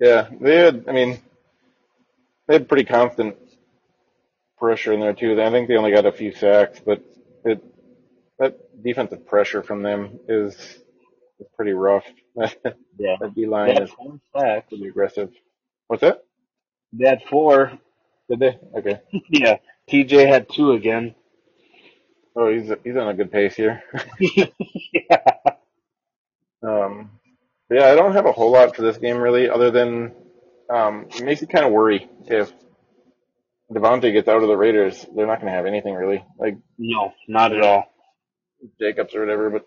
Yeah. 0.00 0.28
They 0.40 0.56
had, 0.56 0.84
I 0.88 0.92
mean, 0.92 1.20
they 2.48 2.54
had 2.54 2.68
pretty 2.68 2.84
constant 2.84 3.36
pressure 4.58 4.92
in 4.92 5.00
there 5.00 5.14
too. 5.14 5.40
I 5.40 5.50
think 5.50 5.68
they 5.68 5.76
only 5.76 5.92
got 5.92 6.06
a 6.06 6.12
few 6.12 6.32
sacks, 6.34 6.80
but 6.84 7.02
it, 7.44 7.62
that 8.38 8.58
defensive 8.82 9.26
pressure 9.26 9.62
from 9.62 9.82
them 9.82 10.20
is, 10.28 10.54
is 10.54 11.46
pretty 11.56 11.72
rough. 11.72 12.04
yeah, 12.36 13.16
that. 13.20 13.34
D 13.34 13.46
line 13.46 13.82
is 13.82 13.90
four 13.90 14.20
sacks. 14.36 14.68
pretty 14.68 14.88
aggressive. 14.88 15.30
What's 15.88 16.02
that? 16.02 16.24
They 16.92 17.08
had 17.08 17.22
four. 17.30 17.78
Did 18.28 18.40
they? 18.40 18.58
Okay. 18.76 19.00
Yeah. 19.30 19.58
TJ 19.90 20.28
had 20.28 20.48
two 20.48 20.72
again. 20.72 21.14
Oh, 22.40 22.50
he's 22.50 22.72
he's 22.82 22.96
on 22.96 23.08
a 23.08 23.12
good 23.14 23.30
pace 23.30 23.54
here. 23.54 23.82
yeah. 24.18 25.16
Um, 26.62 27.10
yeah, 27.70 27.86
I 27.86 27.94
don't 27.94 28.14
have 28.14 28.24
a 28.24 28.32
whole 28.32 28.50
lot 28.50 28.74
for 28.74 28.80
this 28.80 28.96
game 28.96 29.18
really, 29.18 29.50
other 29.50 29.70
than 29.70 30.14
um, 30.70 31.06
it 31.10 31.22
makes 31.22 31.42
you 31.42 31.46
kind 31.48 31.66
of 31.66 31.72
worry 31.72 32.08
if 32.28 32.50
Davante 33.70 34.10
gets 34.10 34.26
out 34.26 34.42
of 34.42 34.48
the 34.48 34.56
Raiders, 34.56 35.04
they're 35.14 35.26
not 35.26 35.40
going 35.40 35.52
to 35.52 35.56
have 35.56 35.66
anything 35.66 35.94
really, 35.94 36.24
like 36.38 36.56
No, 36.78 37.12
not 37.28 37.52
at 37.52 37.60
all. 37.62 37.84
Jacobs 38.80 39.14
or 39.14 39.20
whatever. 39.20 39.50
But 39.50 39.66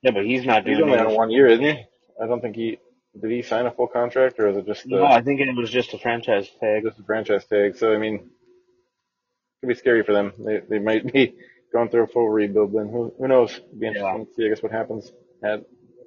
Yeah, 0.00 0.12
but 0.12 0.24
he's 0.24 0.46
not 0.46 0.66
he's 0.66 0.78
doing 0.78 0.90
only 0.90 1.04
on 1.04 1.14
one 1.14 1.30
year, 1.30 1.48
isn't 1.48 1.64
he? 1.64 1.84
I 2.22 2.26
don't 2.26 2.40
think 2.40 2.56
he 2.56 2.78
did. 3.20 3.30
He 3.30 3.42
sign 3.42 3.66
a 3.66 3.70
full 3.72 3.88
contract, 3.88 4.40
or 4.40 4.48
is 4.48 4.56
it 4.56 4.66
just 4.66 4.84
the, 4.84 4.96
No, 4.96 5.04
I 5.04 5.20
think 5.20 5.40
it 5.40 5.54
was 5.54 5.70
just 5.70 5.92
a 5.92 5.98
franchise 5.98 6.48
tag. 6.60 6.84
just 6.84 6.98
a 6.98 7.04
franchise 7.04 7.44
tag? 7.44 7.76
So 7.76 7.92
I 7.92 7.98
mean, 7.98 8.14
it 8.14 9.60
could 9.60 9.68
be 9.68 9.74
scary 9.74 10.02
for 10.02 10.12
them. 10.14 10.32
They 10.38 10.60
they 10.68 10.78
might 10.78 11.12
be 11.12 11.36
going 11.72 11.90
through 11.90 12.04
a 12.04 12.08
full 12.08 12.28
rebuild. 12.28 12.72
Then 12.72 12.88
who 12.90 13.14
who 13.18 13.28
knows? 13.28 13.52
It'd 13.56 13.80
be 13.80 13.88
interesting 13.88 14.26
to 14.26 14.32
see. 14.34 14.46
I 14.46 14.50
guess 14.50 14.62
what 14.62 14.72
happens 14.72 15.12
at 15.44 15.64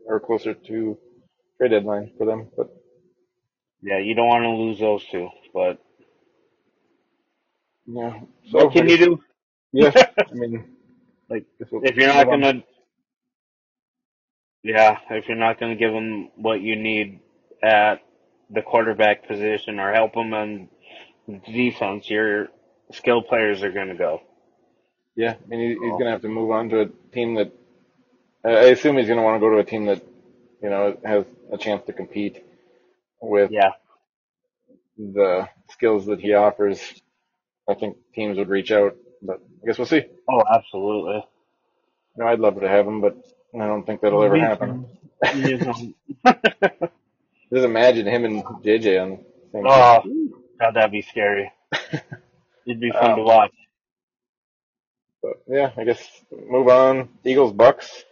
or 0.08 0.20
closer 0.20 0.54
to 0.56 0.98
trade 1.60 1.72
deadline 1.72 2.12
for 2.18 2.26
them. 2.28 2.50
But 2.58 2.72
Yeah, 3.82 4.00
you 4.00 4.16
don't 4.16 4.28
want 4.28 4.44
to 4.44 4.50
lose 4.50 4.80
those 4.80 5.06
two, 5.12 5.30
but 5.54 5.80
yeah. 7.88 8.22
So 8.52 8.60
what 8.60 8.74
can 8.74 8.88
you 8.90 8.98
do? 8.98 9.24
Yeah, 9.74 9.92
I 10.32 10.36
mean, 10.36 10.66
Like, 11.30 11.46
if 11.82 11.98
you're 11.98 12.08
not 12.08 12.30
gonna, 12.30 12.64
yeah, 14.64 15.00
if 15.12 15.28
you're 15.28 15.38
not 15.38 15.60
gonna 15.60 15.76
give 15.76 15.94
them 15.94 16.30
what 16.38 16.62
you 16.62 16.76
need 16.78 17.22
at 17.64 18.02
the 18.52 18.62
quarterback 18.64 19.28
position 19.28 19.80
or 19.80 19.94
help 19.94 20.14
them 20.16 20.34
on 20.34 20.70
defense, 21.48 22.10
your 22.10 22.50
skill 22.94 23.22
players 23.24 23.64
are 23.64 23.72
gonna 23.72 23.96
go. 23.98 24.22
Yeah, 25.16 25.36
I 25.44 25.48
mean, 25.50 25.60
he, 25.62 25.88
he's 25.88 25.96
Oh. 25.96 25.98
going 25.98 26.08
to 26.08 26.12
have 26.12 26.22
to 26.24 26.30
move 26.30 26.52
on 26.52 26.70
to 26.70 26.82
a 26.82 26.88
team 27.14 27.36
that, 27.36 27.54
I 28.46 28.50
I 28.52 28.64
assume 28.66 28.98
he's 28.98 29.08
going 29.08 29.20
to 29.20 29.24
want 29.24 29.38
to 29.38 29.42
go 29.42 29.52
to 29.52 29.60
a 29.60 29.66
team 29.66 29.86
that, 29.88 30.04
you 30.64 30.70
know, 30.70 30.98
has 31.06 31.26
a 31.52 31.58
chance 31.58 31.86
to 31.88 31.94
compete 31.94 32.44
with 33.22 33.52
Yeah, 33.52 33.72
the 34.98 35.50
skills 35.72 36.08
that 36.08 36.22
he 36.22 36.34
offers. 36.34 36.82
I 37.70 37.76
think 37.76 37.98
teams 38.16 38.38
would 38.38 38.50
reach 38.50 38.72
out, 38.72 38.96
but 39.22 39.42
I 39.64 39.68
guess 39.68 39.78
we'll 39.80 39.88
see. 39.88 40.04
oh, 40.30 40.44
absolutely. 40.54 41.26
You 42.18 42.24
know, 42.24 42.28
I'd 42.28 42.40
love 42.40 42.60
to 42.62 42.70
have 42.70 42.88
him, 42.88 43.02
but 43.02 43.18
I 43.56 43.68
don't 43.68 43.86
think 43.86 44.02
that'll 44.02 44.24
ever 44.24 44.38
happen. 44.40 44.88
Just 47.54 47.66
imagine 47.66 48.08
him 48.08 48.26
and 48.26 48.44
JJ 48.64 49.02
on 49.04 49.12
the 49.12 49.20
same 49.54 49.70
oh, 49.70 50.02
team. 50.04 50.34
God, 50.60 50.76
that'd 50.76 50.92
be 50.92 51.04
scary. 51.04 51.52
It'd 52.66 52.82
be 52.82 52.94
fun 53.00 53.16
Um, 53.16 53.18
to 53.18 53.24
watch. 53.24 53.52
But 55.22 55.34
yeah, 55.48 55.72
I 55.78 55.84
guess 55.84 56.02
move 56.32 56.68
on. 56.68 57.10
Eagles 57.24 57.54
Bucks. 57.54 58.04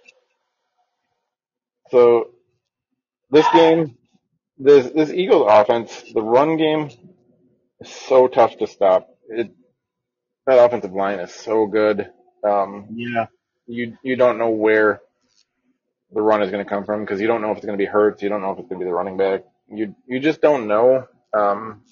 So 1.91 2.29
this 3.31 3.47
game, 3.53 3.97
this 4.57 4.91
this 4.91 5.11
Eagles 5.11 5.47
offense, 5.49 6.03
the 6.13 6.21
run 6.21 6.57
game 6.57 6.89
is 7.79 7.89
so 7.89 8.27
tough 8.27 8.57
to 8.57 8.67
stop. 8.67 9.09
It 9.29 9.51
that 10.45 10.63
offensive 10.63 10.93
line 10.93 11.19
is 11.19 11.33
so 11.33 11.67
good. 11.67 12.09
Um, 12.43 12.87
Yeah, 12.93 13.27
you 13.67 13.97
you 14.03 14.15
don't 14.15 14.37
know 14.37 14.49
where 14.49 15.01
the 16.11 16.21
run 16.21 16.41
is 16.41 16.51
going 16.51 16.63
to 16.63 16.69
come 16.69 16.85
from 16.85 17.01
because 17.01 17.21
you 17.21 17.27
don't 17.27 17.41
know 17.41 17.51
if 17.51 17.57
it's 17.57 17.65
going 17.65 17.77
to 17.77 17.81
be 17.81 17.89
Hurts. 17.89 18.21
You 18.23 18.29
don't 18.29 18.41
know 18.41 18.51
if 18.51 18.59
it's 18.59 18.67
going 18.69 18.79
to 18.79 18.85
be 18.85 18.89
the 18.89 18.95
running 18.95 19.17
back. 19.17 19.43
You 19.69 19.95
you 20.07 20.19
just 20.19 20.41
don't 20.41 20.67
know. 20.67 21.07
Um, 21.37 21.83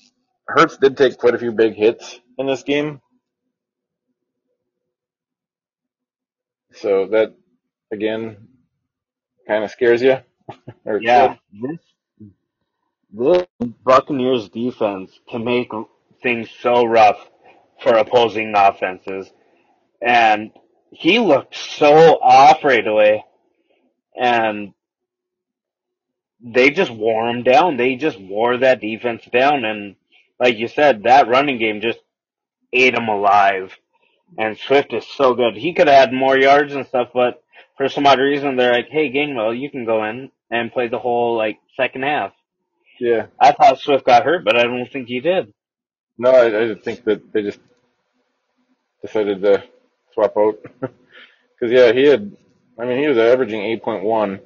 Hurts 0.47 0.77
did 0.77 0.97
take 0.97 1.17
quite 1.17 1.35
a 1.35 1.39
few 1.39 1.51
big 1.51 1.75
hits 1.75 2.19
in 2.37 2.47
this 2.47 2.63
game, 2.63 3.01
so 6.81 7.07
that 7.07 7.35
again 7.91 8.37
kind 9.47 9.63
of 9.63 9.71
scares 9.71 10.01
you. 10.01 10.17
or 10.85 11.01
yeah. 11.01 11.35
This, 11.53 11.79
this 13.11 13.47
Buccaneers 13.83 14.49
defense 14.49 15.19
can 15.29 15.43
make 15.43 15.71
things 16.21 16.49
so 16.61 16.85
rough 16.85 17.29
for 17.81 17.93
opposing 17.95 18.53
offenses. 18.55 19.31
And 20.01 20.51
he 20.91 21.19
looked 21.19 21.55
so 21.55 22.19
off 22.21 22.63
right 22.63 22.85
away. 22.85 23.25
And 24.15 24.73
they 26.41 26.71
just 26.71 26.91
wore 26.91 27.29
him 27.29 27.43
down. 27.43 27.77
They 27.77 27.95
just 27.95 28.19
wore 28.19 28.57
that 28.57 28.81
defense 28.81 29.23
down. 29.31 29.65
And 29.65 29.95
like 30.39 30.57
you 30.57 30.67
said, 30.67 31.03
that 31.03 31.27
running 31.27 31.59
game 31.59 31.81
just 31.81 31.99
ate 32.73 32.93
him 32.95 33.07
alive. 33.07 33.77
And 34.37 34.57
Swift 34.57 34.93
is 34.93 35.05
so 35.15 35.33
good. 35.35 35.55
He 35.55 35.73
could 35.73 35.87
have 35.87 36.09
had 36.09 36.13
more 36.13 36.37
yards 36.37 36.73
and 36.73 36.85
stuff, 36.87 37.09
but 37.13 37.41
for 37.77 37.89
some 37.89 38.05
odd 38.07 38.19
reason, 38.19 38.55
they're 38.55 38.73
like, 38.73 38.89
hey, 38.89 39.11
Gainwell, 39.11 39.59
you 39.59 39.69
can 39.69 39.85
go 39.85 40.03
in 40.05 40.31
and 40.49 40.71
play 40.71 40.87
the 40.87 40.99
whole, 40.99 41.37
like, 41.37 41.59
second 41.75 42.03
half. 42.03 42.33
Yeah. 42.99 43.27
I 43.39 43.51
thought 43.51 43.79
Swift 43.79 44.05
got 44.05 44.23
hurt, 44.23 44.43
but 44.43 44.57
I 44.57 44.63
don't 44.63 44.91
think 44.91 45.07
he 45.07 45.19
did. 45.19 45.53
No, 46.17 46.31
I, 46.31 46.45
I 46.63 46.67
just 46.73 46.83
think 46.83 47.03
that 47.05 47.31
they 47.31 47.43
just 47.43 47.59
decided 49.01 49.41
to 49.43 49.63
swap 50.13 50.35
out. 50.37 50.59
Because 51.59 51.73
yeah, 51.73 51.91
he 51.91 52.05
had. 52.05 52.37
I 52.79 52.85
mean, 52.85 52.99
he 52.99 53.07
was 53.07 53.17
averaging 53.17 53.63
eight 53.63 53.81
point 53.81 54.03
one. 54.03 54.41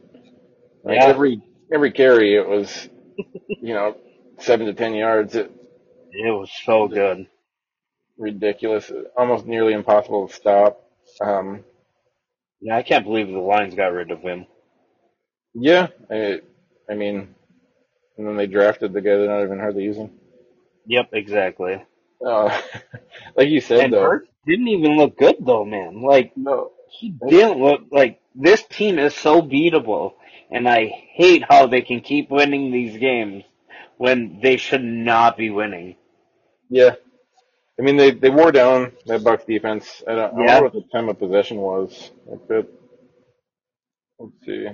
Yeah. 0.86 1.06
every 1.08 1.42
every 1.74 1.92
carry, 1.92 2.36
it 2.36 2.48
was 2.48 2.88
you 3.48 3.74
know 3.74 3.98
seven 4.40 4.68
to 4.68 4.74
ten 4.74 4.94
yards. 4.94 5.36
It, 5.36 5.52
It 6.14 6.32
was 6.32 6.50
so 6.66 6.88
good. 6.88 7.28
Ridiculous, 8.22 8.92
almost 9.18 9.46
nearly 9.48 9.74
impossible 9.74 10.28
to 10.30 10.34
stop. 10.36 10.84
Um, 11.22 11.66
Yeah, 12.62 12.78
I 12.78 12.84
can't 12.84 13.04
believe 13.06 13.28
the 13.28 13.40
Lions 13.40 13.76
got 13.76 13.94
rid 13.94 14.12
of 14.12 14.22
him. 14.22 14.48
yeah, 15.54 15.88
I, 16.10 16.42
I 16.90 16.96
mean, 16.96 17.36
and 18.18 18.28
then 18.28 18.38
they 18.38 18.48
drafted 18.48 18.94
the 18.94 19.02
guy 19.02 19.18
they're 19.18 19.28
not 19.28 19.44
even 19.44 19.60
hardly 19.60 19.84
using. 19.84 20.12
Yep, 20.86 21.10
exactly. 21.14 21.84
Uh, 22.26 22.62
like 23.36 23.50
you 23.50 23.62
said 23.62 23.90
And 23.90 23.92
though, 23.92 24.00
Hurts 24.00 24.30
didn't 24.46 24.68
even 24.70 24.98
look 24.98 25.18
good 25.18 25.38
though, 25.42 25.66
man. 25.66 26.02
Like 26.04 26.34
no, 26.36 26.72
he 26.90 27.10
didn't 27.10 27.60
look 27.62 27.82
like 27.92 28.22
this 28.36 28.64
team 28.64 29.00
is 29.00 29.16
so 29.16 29.42
beatable, 29.42 30.16
and 30.50 30.68
I 30.70 30.86
hate 30.88 31.44
how 31.44 31.68
they 31.68 31.82
can 31.82 32.02
keep 32.02 32.30
winning 32.30 32.72
these 32.72 32.98
games 32.98 33.44
when 33.98 34.40
they 34.42 34.58
should 34.58 34.84
not 34.84 35.38
be 35.38 35.50
winning. 35.50 35.98
yeah. 36.70 36.96
I 37.80 37.84
mean, 37.84 37.98
they 37.98 38.12
they 38.12 38.30
wore 38.30 38.52
down 38.52 38.94
that 39.08 39.24
Bucks 39.24 39.46
defense. 39.46 40.04
I 40.08 40.16
don't, 40.16 40.34
I 40.36 40.40
Yeah. 40.40 40.46
don't 40.46 40.46
know 40.58 40.62
what 40.64 40.74
the 40.74 40.84
time 40.92 41.10
of 41.10 41.20
possession 41.20 41.58
was. 41.58 42.12
Let's 42.26 42.48
see, 44.46 44.68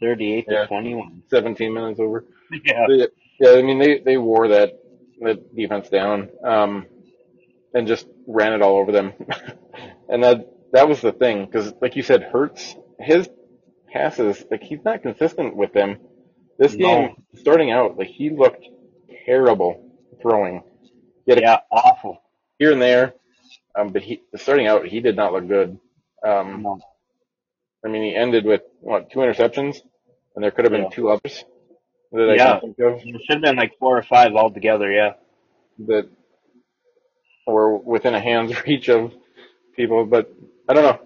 Thirty-eight 0.00 0.46
Yeah. 0.48 0.62
to 0.62 0.66
twenty-one. 0.68 1.22
17 1.28 1.72
minutes 1.72 2.00
over. 2.00 2.24
Yeah, 2.64 2.86
They- 2.88 3.08
yeah, 3.40 3.50
I 3.58 3.62
mean 3.62 3.78
they 3.78 4.00
they 4.00 4.16
wore 4.16 4.48
that 4.48 4.70
that 5.22 5.54
defense 5.54 5.88
down, 5.88 6.30
um, 6.44 6.86
and 7.74 7.86
just 7.86 8.06
ran 8.26 8.52
it 8.54 8.62
all 8.62 8.76
over 8.78 8.92
them, 8.92 9.14
and 10.08 10.24
that 10.24 10.46
that 10.72 10.88
was 10.88 11.00
the 11.00 11.12
thing 11.12 11.46
because 11.46 11.72
like 11.80 11.96
you 11.96 12.02
said, 12.02 12.22
Hurts 12.22 12.76
his 12.98 13.28
passes 13.92 14.44
like 14.50 14.62
he's 14.62 14.84
not 14.84 15.02
consistent 15.02 15.56
with 15.56 15.72
them. 15.72 15.98
This 16.58 16.74
No. 16.74 16.88
game 16.88 17.16
starting 17.36 17.70
out 17.70 17.96
like 17.98 18.08
he 18.08 18.30
looked 18.30 18.66
terrible 19.26 19.82
throwing. 20.22 20.62
A 21.28 21.40
yeah, 21.40 21.60
awful. 21.70 22.20
here 22.58 22.72
and 22.72 22.80
there, 22.82 23.14
um, 23.76 23.88
but 23.92 24.02
he 24.02 24.22
starting 24.36 24.66
out 24.66 24.86
he 24.86 25.00
did 25.00 25.16
not 25.16 25.32
look 25.32 25.46
good. 25.48 25.78
Um, 26.26 26.62
No. 26.62 26.80
I 27.84 27.88
mean 27.88 28.02
he 28.04 28.14
ended 28.16 28.44
with 28.44 28.62
what 28.80 29.10
two 29.10 29.20
interceptions, 29.20 29.76
and 30.34 30.44
there 30.44 30.50
could 30.50 30.64
have 30.64 30.72
been 30.72 30.82
Yeah. 30.84 30.88
two 30.90 31.10
others 31.10 31.44
that 32.12 32.30
I 32.30 32.34
Yeah. 32.36 32.60
can 32.60 32.74
think 32.74 32.78
of. 32.80 33.02
There 33.02 33.20
should 33.20 33.34
have 33.36 33.42
been 33.42 33.56
like 33.56 33.78
four 33.78 33.96
or 33.98 34.02
five 34.02 34.34
altogether. 34.34 34.90
Yeah. 34.92 35.14
that 35.86 36.08
were 37.46 37.76
within 37.76 38.14
a 38.14 38.20
hand's 38.20 38.52
reach 38.66 38.88
of 38.88 39.12
people, 39.76 40.04
but 40.06 40.30
I 40.68 40.74
don't 40.74 40.84
know. 40.84 41.00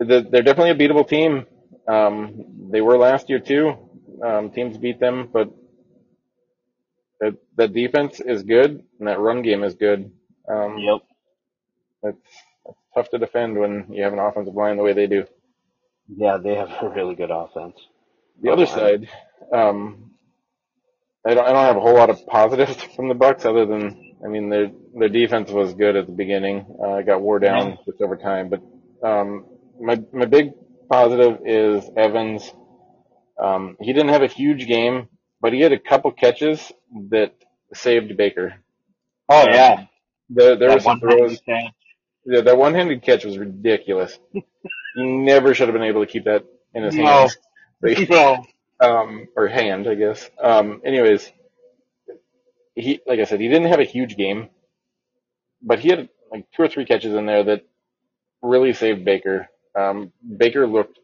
They're 0.00 0.22
they're 0.22 0.42
definitely 0.42 0.70
a 0.72 0.88
beatable 0.88 1.08
team. 1.08 1.46
Um, 1.88 2.70
they 2.70 2.80
were 2.80 2.96
last 2.98 3.28
year 3.28 3.40
too. 3.40 3.76
Um, 4.24 4.50
teams 4.50 4.78
beat 4.78 5.00
them, 5.00 5.28
but 5.32 5.50
the 7.56 7.68
defense 7.68 8.20
is 8.20 8.42
good 8.42 8.84
and 8.98 9.08
that 9.08 9.20
run 9.20 9.42
game 9.42 9.62
is 9.64 9.74
good. 9.74 10.12
Um, 10.48 10.76
Yep. 10.78 11.02
it's, 12.02 12.18
it's 12.66 12.78
tough 12.94 13.10
to 13.10 13.18
defend 13.18 13.58
when 13.58 13.86
you 13.92 14.02
have 14.04 14.12
an 14.12 14.18
offensive 14.18 14.54
line 14.54 14.76
the 14.76 14.82
way 14.82 14.92
they 14.92 15.06
do. 15.06 15.24
Yeah, 16.08 16.38
they 16.38 16.54
have 16.56 16.70
a 16.82 16.88
really 16.90 17.14
good 17.16 17.30
offense. 17.30 17.76
The 18.42 18.50
other 18.50 18.66
Uh-huh. 18.66 18.66
side, 18.66 19.08
um, 19.52 20.12
I 21.26 21.34
don't 21.34 21.46
I 21.46 21.52
don't 21.52 21.64
have 21.66 21.76
a 21.76 21.80
whole 21.80 21.94
lot 21.94 22.10
of 22.10 22.26
positives 22.26 22.82
from 22.96 23.08
the 23.08 23.14
Bucks 23.14 23.44
other 23.44 23.66
than 23.66 24.16
I 24.24 24.28
mean 24.28 24.48
their 24.50 24.70
their 24.98 25.08
defense 25.08 25.50
was 25.50 25.74
good 25.74 25.96
at 25.96 26.06
the 26.06 26.12
beginning. 26.12 26.66
Uh, 26.82 26.96
it 26.96 27.06
got 27.06 27.22
wore 27.22 27.38
down 27.38 27.78
just 27.86 28.00
over 28.02 28.16
time, 28.16 28.50
but 28.50 28.62
um, 29.06 29.46
my 29.80 30.02
my 30.12 30.26
big 30.26 30.52
positive 30.90 31.40
is 31.46 31.88
Evans. 31.96 32.52
Um, 33.38 33.76
he 33.80 33.92
didn't 33.92 34.10
have 34.10 34.22
a 34.22 34.26
huge 34.28 34.66
game, 34.66 35.08
but 35.40 35.52
he 35.52 35.60
had 35.60 35.72
a 35.72 35.78
couple 35.78 36.12
catches 36.12 36.72
that 37.10 37.34
saved 37.74 38.16
Baker. 38.16 38.54
Oh 39.28 39.44
Um, 39.44 39.48
yeah, 39.48 39.86
There, 40.30 40.56
there 40.56 40.72
were 40.72 40.78
that 40.78 40.82
some 40.82 41.00
throws. 41.00 41.40
catch. 41.46 41.74
Yeah, 42.26 42.42
that 42.42 42.58
one-handed 42.58 43.02
catch 43.02 43.24
was 43.24 43.38
ridiculous. 43.38 44.18
he 44.32 45.04
never 45.04 45.54
should 45.54 45.68
have 45.68 45.74
been 45.74 45.82
able 45.88 46.04
to 46.04 46.10
keep 46.12 46.24
that 46.24 46.44
in 46.74 46.84
his 46.84 46.94
No. 46.94 46.96
hands. 46.96 47.36
But 47.80 47.98
No. 48.08 48.44
um, 48.80 49.28
or 49.36 49.48
hand, 49.48 49.88
I 49.88 49.94
guess. 49.94 50.28
Um, 50.42 50.82
anyways, 50.84 51.32
he, 52.74 53.00
like 53.06 53.20
I 53.20 53.24
said, 53.24 53.40
he 53.40 53.48
didn't 53.48 53.68
have 53.70 53.80
a 53.80 53.84
huge 53.84 54.16
game, 54.16 54.50
but 55.62 55.80
he 55.80 55.88
had 55.90 56.08
like 56.30 56.46
two 56.52 56.62
or 56.62 56.68
three 56.68 56.84
catches 56.86 57.14
in 57.14 57.26
there 57.26 57.44
that 57.44 57.66
really 58.42 58.72
saved 58.72 59.04
Baker. 59.04 59.48
Um, 59.78 60.12
Baker 60.38 60.66
looked 60.66 60.98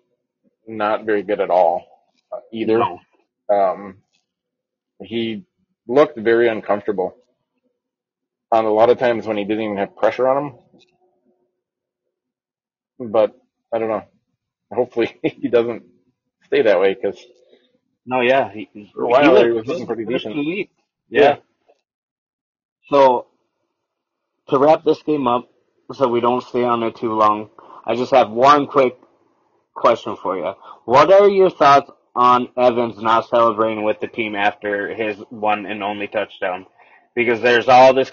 not 0.66 1.04
very 1.04 1.22
good 1.22 1.40
at 1.40 1.50
all 1.50 1.86
uh, 2.32 2.40
either. 2.52 2.78
No. 2.78 3.00
Um, 3.50 3.98
he 5.02 5.44
looked 5.88 6.18
very 6.18 6.48
uncomfortable 6.48 7.16
on 8.52 8.64
a 8.64 8.72
lot 8.72 8.90
of 8.90 8.98
times 8.98 9.26
when 9.26 9.36
he 9.36 9.44
didn't 9.44 9.64
even 9.64 9.76
have 9.78 9.96
pressure 9.96 10.28
on 10.28 10.44
him. 10.44 10.54
But 13.12 13.36
I 13.72 13.78
don't 13.78 13.88
know. 13.88 14.04
Hopefully 14.72 15.18
he 15.24 15.48
doesn't 15.48 15.84
stay 16.46 16.62
that 16.62 16.80
way 16.80 16.94
because 16.94 17.18
No, 18.06 18.20
yeah. 18.20 18.52
He, 18.52 18.68
For 18.94 19.04
a 19.04 19.08
while 19.08 19.36
he 19.44 19.50
was 19.52 19.66
looking 19.66 19.86
pretty 19.86 20.04
decent. 20.06 20.36
Yeah. 21.10 21.22
Yeah. 21.22 21.36
So 22.90 23.26
to 24.48 24.58
wrap 24.58 24.84
this 24.84 25.02
game 25.02 25.26
up, 25.28 25.48
so 25.94 26.08
we 26.08 26.20
don't 26.20 26.42
stay 26.44 26.64
on 26.64 26.80
there 26.80 26.92
too 26.92 27.14
long, 27.14 27.50
I 27.86 27.96
just 27.96 28.12
have 28.12 28.30
one 28.30 28.66
quick 28.66 28.98
question 29.74 30.16
for 30.16 30.36
you. 30.38 30.54
What 30.84 31.12
are 31.12 31.28
your 31.28 31.50
thoughts 31.50 31.90
on 32.16 32.48
Evans 32.56 33.00
not 33.00 33.28
celebrating 33.28 33.84
with 33.84 34.00
the 34.00 34.08
team 34.08 34.34
after 34.34 34.94
his 34.94 35.16
one 35.30 35.66
and 35.66 35.82
only 35.82 36.08
touchdown? 36.08 36.66
Because 37.14 37.40
there's 37.40 37.68
all 37.68 37.94
this 37.94 38.10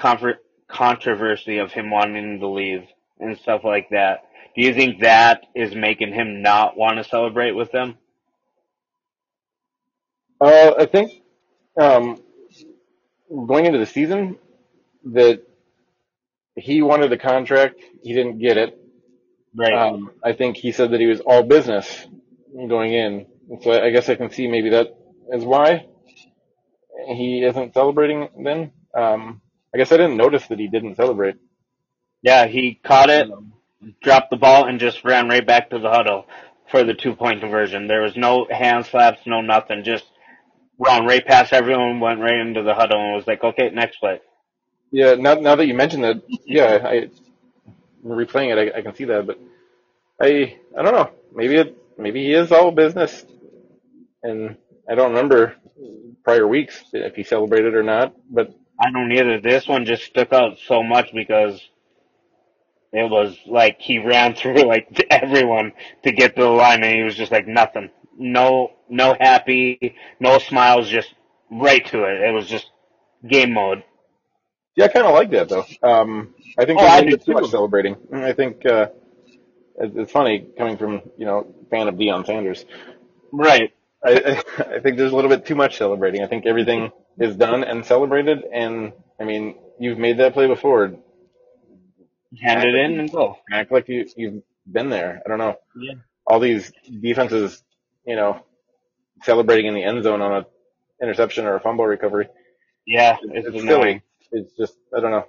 controversy 0.67 1.57
of 1.57 1.71
him 1.71 1.89
wanting 1.89 2.39
to 2.39 2.47
leave 2.47 2.83
and 3.19 3.37
stuff 3.37 3.61
like 3.63 3.89
that. 3.89 4.25
Do 4.55 4.61
you 4.61 4.73
think 4.73 5.01
that 5.01 5.45
is 5.55 5.73
making 5.73 6.13
him 6.13 6.41
not 6.41 6.77
want 6.77 6.97
to 6.97 7.03
celebrate 7.03 7.53
with 7.53 7.71
them? 7.71 7.97
Uh, 10.39 10.73
I 10.77 10.85
think 10.85 11.11
um, 11.79 12.21
going 13.47 13.65
into 13.65 13.79
the 13.79 13.85
season 13.85 14.37
that 15.05 15.41
he 16.55 16.81
wanted 16.81 17.09
the 17.11 17.17
contract, 17.17 17.79
he 18.03 18.13
didn't 18.13 18.39
get 18.39 18.57
it. 18.57 18.77
Right. 19.55 19.73
Um, 19.73 20.11
I 20.23 20.33
think 20.33 20.57
he 20.57 20.71
said 20.71 20.91
that 20.91 20.99
he 20.99 21.07
was 21.07 21.21
all 21.21 21.43
business 21.43 22.07
going 22.55 22.93
in, 22.93 23.25
And 23.53 23.63
so 23.63 23.71
I 23.73 23.91
guess 23.91 24.09
I 24.09 24.15
can 24.15 24.31
see 24.31 24.47
maybe 24.49 24.71
that 24.71 24.89
is 25.33 25.45
why 25.45 25.87
he 27.07 27.43
isn't 27.45 27.73
celebrating. 27.75 28.29
Then 28.43 28.73
um, 28.95 29.41
I 29.73 29.79
guess 29.79 29.91
I 29.93 29.97
didn't 29.97 30.17
notice 30.17 30.47
that 30.47 30.59
he 30.59 30.69
didn't 30.69 30.95
celebrate. 30.97 31.37
yeah, 32.23 32.47
he 32.47 32.75
caught 32.83 33.09
it, 33.11 33.29
dropped 34.03 34.31
the 34.31 34.37
ball, 34.37 34.67
and 34.67 34.79
just 34.79 35.03
ran 35.05 35.29
right 35.29 35.45
back 35.47 35.71
to 35.71 35.79
the 35.79 35.89
huddle 35.89 36.27
for 36.71 36.83
the 36.83 36.95
two 36.95 37.15
point 37.15 37.41
conversion. 37.41 37.87
There 37.87 38.01
was 38.03 38.17
no 38.17 38.47
hand 38.49 38.85
slaps, 38.87 39.21
no 39.27 39.41
nothing. 39.41 39.83
Just 39.83 40.05
ran 40.79 41.05
right 41.05 41.25
past 41.25 41.53
everyone, 41.53 41.99
went 42.01 42.21
right 42.21 42.39
into 42.39 42.63
the 42.63 42.75
huddle, 42.75 42.99
and 43.01 43.15
was 43.15 43.27
like, 43.27 43.43
okay, 43.43 43.69
next 43.71 43.97
play. 43.99 44.21
Yeah, 44.91 45.15
now 45.15 45.35
now 45.35 45.55
that 45.55 45.67
you 45.67 45.75
mentioned 45.75 46.03
that, 46.05 46.23
yeah, 46.45 46.79
I 46.85 47.09
replaying 48.05 48.53
it, 48.57 48.73
I, 48.75 48.79
I 48.79 48.81
can 48.83 48.95
see 48.95 49.05
that, 49.05 49.27
but 49.27 49.39
I 50.21 50.57
I 50.77 50.83
don't 50.83 50.93
know. 50.93 51.11
Maybe 51.35 51.57
it 51.57 51.77
maybe 51.97 52.23
he 52.23 52.33
is 52.33 52.51
all 52.51 52.71
business, 52.71 53.25
and 54.23 54.57
I 54.89 54.95
don't 54.95 55.11
remember 55.13 55.55
prior 56.23 56.47
weeks 56.47 56.83
if 56.93 57.15
he 57.15 57.23
celebrated 57.23 57.75
or 57.75 57.83
not. 57.83 58.15
But 58.29 58.53
I 58.79 58.91
don't 58.91 59.11
either. 59.11 59.39
This 59.41 59.67
one 59.67 59.85
just 59.85 60.03
stuck 60.03 60.33
out 60.33 60.57
so 60.67 60.83
much 60.83 61.13
because 61.13 61.61
it 62.91 63.09
was 63.09 63.37
like 63.47 63.79
he 63.79 63.99
ran 63.99 64.35
through 64.35 64.63
like 64.63 64.87
everyone 65.09 65.73
to 66.03 66.11
get 66.11 66.35
to 66.35 66.41
the 66.41 66.47
line, 66.49 66.83
and 66.83 66.95
he 66.95 67.03
was 67.03 67.15
just 67.15 67.31
like 67.31 67.47
nothing. 67.47 67.89
No, 68.17 68.71
no 68.89 69.15
happy, 69.19 69.95
no 70.19 70.37
smiles, 70.37 70.89
just 70.89 71.13
right 71.51 71.85
to 71.87 72.03
it. 72.03 72.21
It 72.21 72.31
was 72.33 72.47
just 72.47 72.69
game 73.27 73.53
mode. 73.53 73.83
yeah, 74.75 74.85
I 74.85 74.87
kind 74.89 75.05
of 75.07 75.13
like 75.13 75.31
that 75.31 75.49
though. 75.49 75.65
Um, 75.81 76.35
I 76.57 76.65
think 76.65 76.79
Oh, 76.79 76.85
I 76.85 77.01
do 77.01 77.17
too 77.17 77.33
much 77.33 77.49
celebrating. 77.49 77.95
I 78.13 78.33
think 78.33 78.65
uh, 78.65 78.87
it's 79.77 80.11
funny 80.11 80.47
coming 80.57 80.77
from 80.77 81.01
you 81.17 81.25
know 81.25 81.47
fan 81.71 81.87
of 81.87 81.95
Deion 81.95 82.25
Sanders. 82.25 82.65
Right. 83.31 83.73
I, 84.05 84.43
I 84.59 84.79
think 84.79 84.97
there's 84.97 85.11
a 85.11 85.15
little 85.15 85.29
bit 85.29 85.45
too 85.45 85.55
much 85.55 85.77
celebrating. 85.77 86.21
I 86.23 86.27
think 86.27 86.45
everything 86.45 86.91
is 87.19 87.35
done 87.35 87.63
and 87.63 87.85
celebrated, 87.85 88.43
and 88.51 88.93
I 89.19 89.23
mean 89.23 89.55
you've 89.79 89.97
made 89.97 90.17
that 90.17 90.33
play 90.33 90.47
before. 90.47 90.93
Hand 92.41 92.63
it 92.67 92.73
in 92.75 92.99
and 92.99 93.11
go. 93.11 93.37
act 93.51 93.71
like 93.71 93.87
you 93.87 94.07
you've 94.17 94.41
been 94.65 94.89
there. 94.89 95.21
I 95.25 95.29
don't 95.29 95.37
know. 95.37 95.55
Yeah. 95.79 95.93
All 96.25 96.39
these 96.39 96.71
defenses, 97.01 97.63
you 98.05 98.15
know, 98.15 98.43
celebrating 99.23 99.67
in 99.67 99.75
the 99.75 99.83
end 99.83 100.03
zone 100.03 100.21
on 100.21 100.31
a 100.41 100.45
interception 101.03 101.45
or 101.45 101.55
a 101.55 101.59
fumble 101.59 101.85
recovery. 101.85 102.27
Yeah, 102.87 103.17
It's, 103.21 103.47
it's, 103.47 103.63
silly. 103.63 104.01
It's 104.31 104.51
just 104.57 104.73
I 104.95 104.99
don't 104.99 105.11
know. 105.11 105.27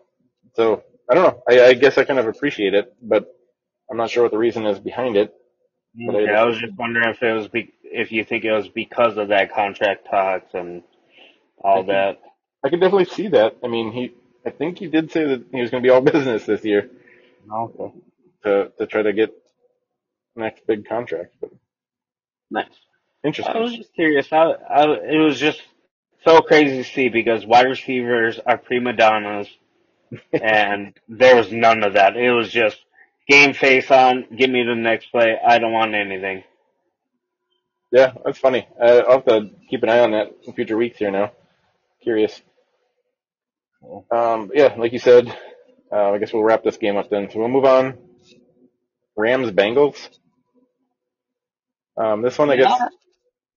So 0.55 0.83
I 1.11 1.15
don't 1.15 1.25
know. 1.25 1.43
I, 1.49 1.67
I 1.67 1.75
guess 1.75 1.99
I 1.99 2.05
kind 2.05 2.19
of 2.19 2.27
appreciate 2.27 2.75
it, 2.75 2.95
but 3.03 3.27
I'm 3.91 3.97
not 3.99 4.11
sure 4.11 4.23
what 4.23 4.33
the 4.33 4.39
reason 4.39 4.65
is 4.67 4.79
behind 4.79 5.17
it. 5.17 5.35
Mm, 6.01 6.11
I- 6.11 6.23
Okay, 6.23 6.33
I 6.35 6.45
was 6.45 6.59
just 6.59 6.75
wondering 6.77 7.09
if 7.11 7.23
it 7.23 7.33
was 7.33 7.49
be- 7.49 7.74
if 7.95 8.13
you 8.13 8.25
think 8.25 8.45
it 8.45 8.53
was 8.53 8.69
because 8.69 9.17
of 9.17 9.29
that 9.29 9.53
contract 9.55 10.07
talks 10.11 10.53
and 10.55 10.83
all 11.63 11.75
I 11.75 11.77
think- 11.79 11.89
that. 11.89 12.21
I 12.65 12.71
can 12.71 12.81
definitely 12.81 13.05
see 13.07 13.29
that. 13.29 13.57
I 13.63 13.69
mean, 13.69 13.93
he 13.93 14.15
I 14.47 14.51
think 14.51 14.79
he 14.79 14.87
did 14.89 15.11
say 15.13 15.25
that 15.25 15.45
he 15.53 15.61
was 15.61 15.71
going 15.71 15.83
to 15.83 15.87
be 15.87 15.91
all 15.91 16.01
business 16.13 16.45
this 16.47 16.65
year 16.65 16.91
Okay. 17.53 17.93
to 18.45 18.73
to 18.79 18.87
try 18.87 19.03
to 19.03 19.13
get 19.13 19.31
next 20.37 20.67
big 20.67 20.89
contract. 20.89 21.35
But 21.41 21.51
Nice. 22.51 22.67
interesting. 23.25 23.55
I 23.57 23.61
was 23.61 23.75
just 23.77 23.95
curious. 23.95 24.33
I, 24.33 24.37
I, 24.79 24.85
it 25.15 25.19
was 25.19 25.39
just 25.39 25.61
so 26.25 26.41
crazy 26.41 26.79
to 26.79 26.85
see 26.85 27.09
because 27.11 27.45
wide 27.45 27.67
receivers 27.67 28.39
are 28.47 28.57
prima 28.59 28.93
donnas, 28.95 29.49
and 30.33 30.95
there 31.09 31.37
was 31.37 31.53
none 31.53 31.83
of 31.83 31.95
that. 31.95 32.17
It 32.17 32.31
was 32.33 32.51
just 32.51 32.79
game 33.29 33.53
face 33.55 33.91
on, 33.91 34.27
give 34.37 34.51
me 34.51 34.63
the 34.63 34.75
next 34.75 35.07
play. 35.11 35.37
I 35.47 35.59
don't 35.59 35.73
want 35.73 35.95
anything. 35.95 36.45
Yeah, 37.95 38.13
that's 38.25 38.39
funny. 38.39 38.67
Uh, 38.83 39.03
I'll 39.07 39.13
have 39.19 39.27
to 39.27 39.51
keep 39.71 39.85
an 39.85 39.89
eye 39.89 40.01
on 40.01 40.11
that 40.13 40.33
in 40.47 40.53
future 40.55 40.77
weeks 40.77 40.99
here 40.99 41.13
now. 41.13 41.31
Curious. 42.03 42.43
Um, 44.11 44.51
yeah, 44.53 44.75
like 44.77 44.93
you 44.93 44.99
said, 44.99 45.29
uh, 45.93 46.11
I 46.11 46.19
guess 46.19 46.33
we'll 46.33 46.43
wrap 46.43 46.65
this 46.65 46.77
game 46.77 46.97
up 46.97 47.09
then. 47.09 47.31
So 47.31 47.39
we'll 47.39 47.49
move 47.49 47.67
on. 47.67 47.99
Rams 49.17 49.53
Bengals. 49.53 49.97
Um, 51.97 52.23
this 52.23 52.37
one, 52.37 52.51
I 52.51 52.57
guess 52.57 52.73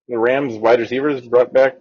the 0.07 0.19
Rams 0.19 0.55
wide 0.55 0.81
receivers 0.81 1.27
brought 1.27 1.51
back 1.51 1.77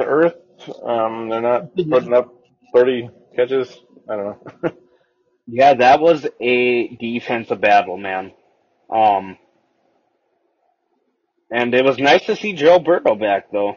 to 0.00 0.06
earth. 0.06 0.36
Um, 0.82 1.28
they're 1.28 1.42
not 1.42 1.74
putting 1.74 2.14
up 2.14 2.34
30 2.74 3.10
catches. 3.36 3.78
I 4.10 4.16
don't 4.16 4.24
know. 4.26 4.72
Yeah, 5.50 5.74
that 5.74 6.00
was 6.00 6.26
a 6.40 6.88
defensive 6.96 7.60
battle, 7.62 7.96
man. 7.96 8.32
Um, 8.90 9.38
and 11.50 11.74
it 11.74 11.84
was 11.84 11.98
nice 11.98 12.24
to 12.26 12.36
see 12.36 12.52
Joe 12.52 12.78
Burrow 12.78 13.14
back, 13.16 13.50
though. 13.52 13.76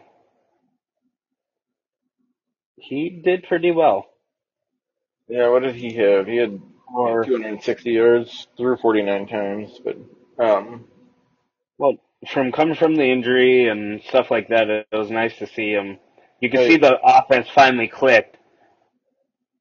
He 2.78 3.10
did 3.24 3.44
pretty 3.44 3.72
well. 3.72 4.08
yeah, 5.28 5.50
what 5.50 5.62
did 5.64 5.76
he 5.76 5.94
have? 5.96 6.28
He 6.28 6.38
had 6.38 6.60
Or 6.94 7.24
260 7.24 7.92
yards, 7.92 8.48
threw 8.58 8.76
49 8.78 9.28
times, 9.28 9.80
but 9.84 9.98
um, 10.44 10.86
well, 11.78 11.98
from 12.32 12.52
coming 12.52 12.76
from 12.76 12.96
the 12.96 13.06
injury 13.06 13.68
and 13.68 14.02
stuff 14.04 14.32
like 14.32 14.50
that, 14.50 14.70
it 14.70 14.88
was 14.92 15.12
nice 15.12 15.38
to 15.38 15.48
see 15.48 15.72
him. 15.72 15.98
You 16.40 16.50
could 16.50 16.68
see 16.68 16.78
the 16.78 16.98
offense 17.04 17.48
finally 17.54 17.88
clicked. 17.88 18.38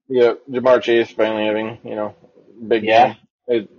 Yeah, 0.09 0.35
Ja'Marr 0.51 0.83
Chase 0.83 1.11
finally 1.11 1.45
having, 1.47 1.79
you 1.85 1.95
know, 1.95 2.15
big 2.67 2.85
Yeah. 2.85 3.15
game. 3.15 3.17
It, 3.47 3.71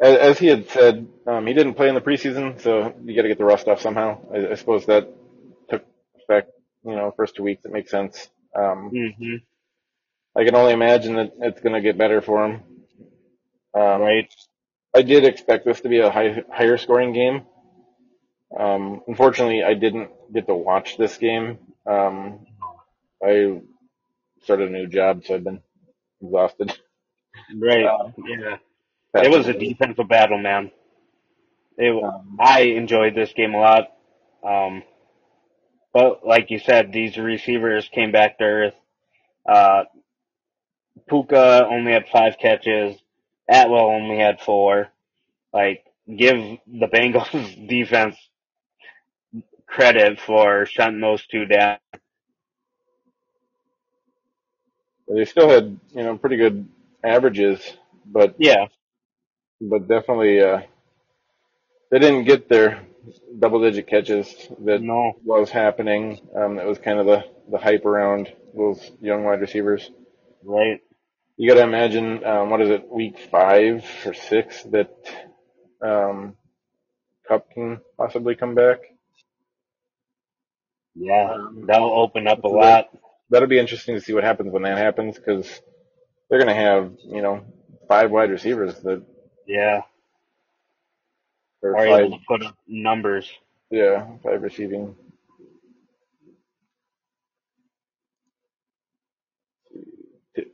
as, 0.00 0.18
as 0.18 0.38
he 0.38 0.46
had 0.48 0.68
said, 0.70 1.08
um, 1.26 1.46
he 1.46 1.54
didn't 1.54 1.74
play 1.74 1.88
in 1.88 1.94
the 1.94 2.00
preseason, 2.00 2.60
so 2.60 2.94
you 3.04 3.16
got 3.16 3.22
to 3.22 3.28
get 3.28 3.38
the 3.38 3.44
rust 3.44 3.68
off 3.68 3.80
somehow. 3.80 4.18
I, 4.32 4.52
I 4.52 4.54
suppose 4.54 4.86
that 4.86 5.08
took 5.70 5.84
effect, 6.22 6.52
you 6.84 6.96
know, 6.96 7.12
first 7.16 7.36
two 7.36 7.42
weeks. 7.44 7.64
It 7.64 7.72
makes 7.72 7.90
sense. 7.90 8.28
Um, 8.56 8.94
hmm 8.94 9.36
I 10.36 10.44
can 10.44 10.54
only 10.56 10.72
imagine 10.72 11.16
that 11.16 11.32
it's 11.40 11.60
going 11.60 11.74
to 11.74 11.80
get 11.82 11.98
better 11.98 12.22
for 12.22 12.44
him. 12.46 12.62
Um, 13.74 14.02
Right. 14.02 14.28
I 14.94 15.02
did 15.02 15.24
expect 15.24 15.64
this 15.66 15.80
to 15.82 15.88
be 15.88 16.00
a 16.00 16.10
high, 16.10 16.42
higher 16.52 16.78
scoring 16.78 17.12
game. 17.12 17.44
Um, 18.58 19.02
unfortunately, 19.08 19.62
I 19.64 19.74
didn't 19.74 20.10
get 20.32 20.46
to 20.48 20.54
watch 20.54 20.96
this 20.98 21.18
game. 21.18 21.58
Um, 21.86 22.46
I 23.24 23.60
started 24.44 24.68
a 24.70 24.72
new 24.72 24.86
job, 24.88 25.24
so 25.24 25.34
I've 25.36 25.44
been 25.44 25.62
exhausted. 26.22 26.72
Right. 27.54 27.84
Uh, 27.86 28.10
yeah. 28.26 28.56
It 29.24 29.30
was 29.30 29.48
a 29.48 29.54
defensive 29.54 30.08
battle, 30.08 30.38
man. 30.38 30.70
It, 31.78 31.92
Um, 32.02 32.36
I 32.40 32.62
enjoyed 32.62 33.14
this 33.14 33.32
game 33.34 33.54
a 33.54 33.58
lot. 33.60 33.88
Um, 34.44 34.82
But 35.92 36.26
like 36.26 36.50
you 36.50 36.58
said, 36.58 36.92
these 36.92 37.16
receivers 37.18 37.88
came 37.88 38.12
back 38.12 38.38
to 38.38 38.44
earth. 38.44 38.74
Uh, 39.48 39.84
Puka 41.08 41.66
only 41.70 41.92
had 41.92 42.08
five 42.08 42.38
catches. 42.38 42.96
Atwell 43.48 43.86
only 43.86 44.18
had 44.18 44.40
four. 44.40 44.88
Like, 45.52 45.84
give 46.08 46.36
the 46.66 46.88
Bengals 46.88 47.68
defense 47.68 48.16
credit 49.66 50.20
for 50.20 50.66
shutting 50.66 51.00
those 51.00 51.26
two 51.26 51.46
down. 51.46 51.78
They 55.08 55.24
still 55.26 55.48
had, 55.50 55.78
you 55.94 56.04
know, 56.04 56.18
pretty 56.18 56.36
good 56.36 56.68
averages, 57.04 57.60
but 58.06 58.36
Yeah, 58.38 58.66
but 59.60 59.88
definitely 59.88 60.40
uh, 60.42 60.60
they 61.90 61.98
didn't 62.00 62.24
get 62.24 62.48
their 62.48 62.86
double 63.38 63.60
digit 63.62 63.86
catches 63.88 64.34
that 64.64 64.82
no, 64.82 65.12
was 65.24 65.50
happening. 65.50 66.20
Um, 66.36 66.56
that 66.56 66.66
was 66.66 66.78
kind 66.78 66.98
of 67.00 67.06
the 67.06 67.24
the 67.50 67.58
hype 67.58 67.86
around 67.86 68.32
those 68.56 68.90
young 69.02 69.24
wide 69.24 69.40
receivers. 69.40 69.90
right? 70.44 70.80
You 71.36 71.48
got 71.50 71.56
to 71.56 71.62
imagine, 71.64 72.24
um, 72.24 72.50
what 72.50 72.62
is 72.62 72.70
it, 72.70 72.88
week 72.90 73.18
five 73.30 73.84
or 74.06 74.14
six 74.14 74.62
that 74.64 74.90
um, 75.82 76.36
Kupp 77.28 77.50
can 77.52 77.80
possibly 77.98 78.34
come 78.36 78.54
back. 78.54 78.78
Yeah, 80.96 81.30
Um, 81.32 81.66
that'll 81.66 81.92
open 82.00 82.28
up 82.28 82.44
a 82.44 82.48
lot. 82.48 82.86
that'll 83.30 83.48
be 83.48 83.58
interesting 83.60 83.96
to 83.96 84.02
see 84.02 84.14
what 84.14 84.24
happens 84.24 84.52
when 84.52 84.62
that 84.64 84.78
happens 84.78 85.16
because 85.18 85.48
they're 86.30 86.40
going 86.40 86.54
to 86.54 86.62
have, 86.62 86.92
you 87.06 87.22
know, 87.22 87.44
five 87.88 88.10
wide 88.10 88.30
receivers 88.30 88.74
that 88.82 89.02
Yeah, 89.46 89.82
or 91.62 91.78
are 91.78 91.86
able 91.86 92.10
to 92.10 92.18
put 92.28 92.42
up 92.44 92.56
numbers. 92.66 93.30
yeah, 93.70 94.06
five 94.24 94.42
receiving. 94.42 94.96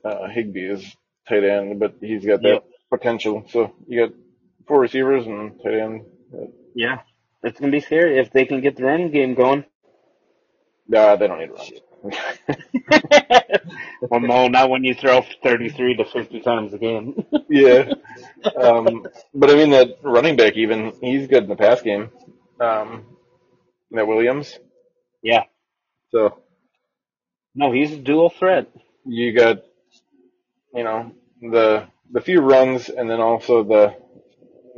Uh, 0.04 0.28
Higbee 0.28 0.70
is 0.70 0.96
tight 1.28 1.44
end, 1.44 1.80
but 1.80 1.96
he's 2.00 2.24
got 2.26 2.42
that 2.44 2.58
Yep. 2.58 2.64
potential. 2.90 3.44
So 3.50 3.74
you 3.88 4.06
got 4.06 4.14
four 4.68 4.80
receivers 4.80 5.26
and 5.26 5.60
tight 5.62 5.74
end. 5.74 6.02
Yeah, 6.74 7.00
it's 7.42 7.60
gonna 7.60 7.72
be 7.72 7.80
scary 7.80 8.18
if 8.18 8.30
they 8.32 8.46
can 8.46 8.60
get 8.62 8.76
the 8.76 8.84
run 8.84 9.10
game 9.10 9.34
going. 9.34 9.64
Nah, 10.88 11.16
they 11.16 11.28
don't 11.28 11.38
need 11.40 11.48
to 11.48 11.54
run. 11.54 11.68
well, 14.10 14.20
no, 14.20 14.48
not 14.48 14.70
when 14.70 14.84
you 14.84 14.94
throw 14.94 15.22
33 15.42 15.96
to 15.96 16.04
50 16.04 16.40
times 16.40 16.74
a 16.74 16.78
game. 16.78 17.24
yeah. 17.50 17.92
Um, 18.56 19.06
but 19.34 19.50
I 19.50 19.54
mean 19.54 19.70
that 19.70 19.98
running 20.02 20.36
back 20.36 20.54
even 20.56 20.92
he's 21.00 21.28
good 21.28 21.44
in 21.44 21.48
the 21.50 21.56
pass 21.56 21.82
game. 21.82 22.10
Um, 22.60 23.06
that 23.92 24.06
Williams. 24.06 24.58
yeah, 25.22 25.44
So 26.10 26.42
no, 27.54 27.72
he's 27.72 27.92
a 27.92 27.98
dual 27.98 28.30
threat. 28.30 28.68
you 29.04 29.34
got, 29.36 29.58
you 30.74 30.84
know, 30.84 31.12
the 31.40 31.88
the 32.12 32.20
few 32.20 32.40
runs 32.40 32.88
and 32.88 33.10
then 33.10 33.20
also 33.20 33.64
the 33.64 33.96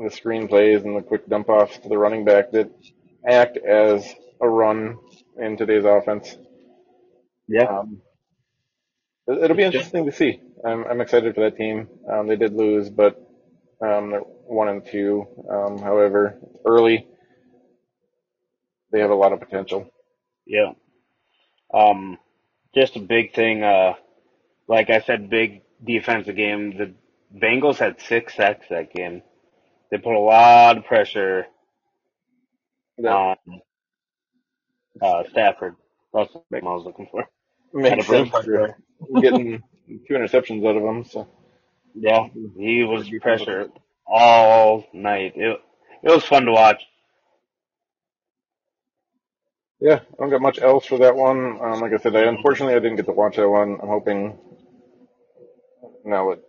the 0.03 0.11
screen 0.11 0.49
plays 0.49 0.83
and 0.85 0.97
the 0.97 1.03
quick 1.03 1.29
dump 1.29 1.49
offs 1.49 1.79
to 1.79 1.89
the 1.89 1.99
running 1.99 2.25
back 2.25 2.51
that 2.53 2.71
act 3.29 3.57
as 3.59 4.15
a 4.41 4.49
run 4.49 4.99
in 5.39 5.57
today's 5.57 5.85
offense. 5.85 6.37
Yeah, 7.49 7.69
Um, 7.69 8.03
it'll 9.29 9.57
be 9.57 9.65
interesting 9.65 10.07
to 10.07 10.13
see. 10.13 10.41
I'm 10.65 10.85
I'm 10.87 11.01
excited 11.03 11.35
for 11.35 11.43
that 11.43 11.57
team. 11.57 11.89
Um, 12.11 12.29
they 12.29 12.37
did 12.37 12.55
lose, 12.55 12.91
but 12.91 13.17
um, 13.83 14.11
they're 14.11 14.21
one 14.21 14.69
and 14.69 14.87
two. 14.87 15.27
Um, 15.51 15.79
however, 15.79 16.39
early, 16.67 17.07
they 18.93 19.01
have 19.01 19.11
a 19.11 19.15
lot 19.17 19.33
of 19.33 19.41
potential. 19.41 19.91
yeah. 20.47 20.73
Um, 21.75 22.19
just 22.75 22.97
a 22.97 23.01
big 23.01 23.35
thing. 23.35 23.63
Uh, 23.65 23.95
like 24.69 24.91
I 24.91 25.01
said, 25.01 25.31
big 25.31 25.63
defensive 25.85 26.37
game. 26.37 26.77
The 26.79 26.95
Bengals 27.37 27.79
had 27.79 28.01
six 28.01 28.35
sacks 28.37 28.67
that 28.71 28.95
game. 28.95 29.23
They 29.91 29.99
put 29.99 30.15
a 30.17 30.21
lot 30.21 30.79
of 30.79 30.85
pressure 30.87 31.47
That 32.99 33.21
on 33.21 33.37
uh, 35.03 35.25
Stafford. 35.31 35.77
That's 36.15 36.33
what 36.35 36.45
I 36.53 36.59
was 36.65 36.85
looking 36.87 37.09
for. 37.11 37.25
Makes 37.75 38.09
sense. 38.09 38.31
Pressure. 39.07 39.11
You're 39.11 39.19
getting 39.21 39.63
two 40.09 40.15
interceptions 40.15 40.67
out 40.69 40.77
of 40.77 40.83
him. 40.85 41.05
So 41.05 41.29
Yeah, 41.95 42.29
he 42.57 42.85
was 42.85 43.11
pressure 43.21 43.69
all 44.07 44.87
night. 44.95 45.35
It 45.37 45.61
it 46.03 46.11
was 46.11 46.25
fun 46.25 46.47
to 46.47 46.53
watch. 46.53 46.83
yeah, 49.81 50.01
I 50.03 50.17
don't 50.19 50.31
got 50.31 50.43
much 50.43 50.61
else 50.61 50.87
for 50.87 50.99
that 51.01 51.17
one. 51.17 51.61
Um, 51.63 51.81
like 51.81 51.93
I 51.93 51.99
said, 51.99 52.17
I 52.17 52.23
unfortunately 52.23 52.75
I 52.75 52.81
didn't 52.81 52.97
get 52.97 53.07
to 53.07 53.13
watch 53.13 53.37
that 53.37 53.49
one. 53.49 53.79
I'm 53.83 53.89
hoping 53.89 54.39
now 56.05 56.31
that 56.31 56.43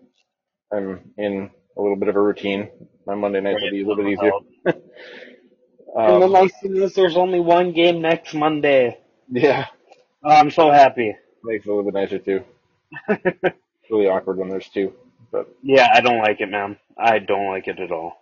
I'm 0.78 1.14
in 1.18 1.52
a 1.78 1.82
little 1.82 1.98
bit 1.98 2.10
of 2.10 2.16
a 2.18 2.22
routine, 2.22 2.70
my 3.06 3.16
Monday 3.16 3.42
nights 3.42 3.62
will 3.64 3.70
be 3.70 3.82
a 3.84 3.88
little 3.88 4.04
bit 4.04 4.12
easier. 4.14 4.34
and 6.06 6.22
the 6.22 6.28
Um, 6.28 6.30
nice 6.30 6.54
thing 6.62 6.78
is, 6.78 6.94
there's 6.96 7.18
only 7.18 7.40
one 7.40 7.74
game 7.74 8.02
next 8.02 8.34
Monday. 8.34 9.00
yeah, 9.30 9.68
Oh, 10.24 10.30
I'm 10.32 10.52
so 10.52 10.72
happy. 10.72 11.16
Makes 11.46 11.66
it 11.68 11.70
a 11.70 11.76
little 11.76 11.92
bit 11.92 12.00
nicer 12.00 12.20
too. 12.20 12.44
It's 13.10 13.26
really 13.92 14.08
awkward 14.08 14.38
when 14.38 14.50
there's 14.50 14.70
two, 14.70 14.94
but 15.32 15.50
Yeah, 15.64 15.90
I 15.94 16.02
don't 16.02 16.20
like 16.20 16.42
it, 16.42 16.50
man. 16.50 16.78
I 16.98 17.20
don't 17.20 17.50
like 17.50 17.68
it 17.68 17.80
at 17.80 17.92
all. 17.92 18.18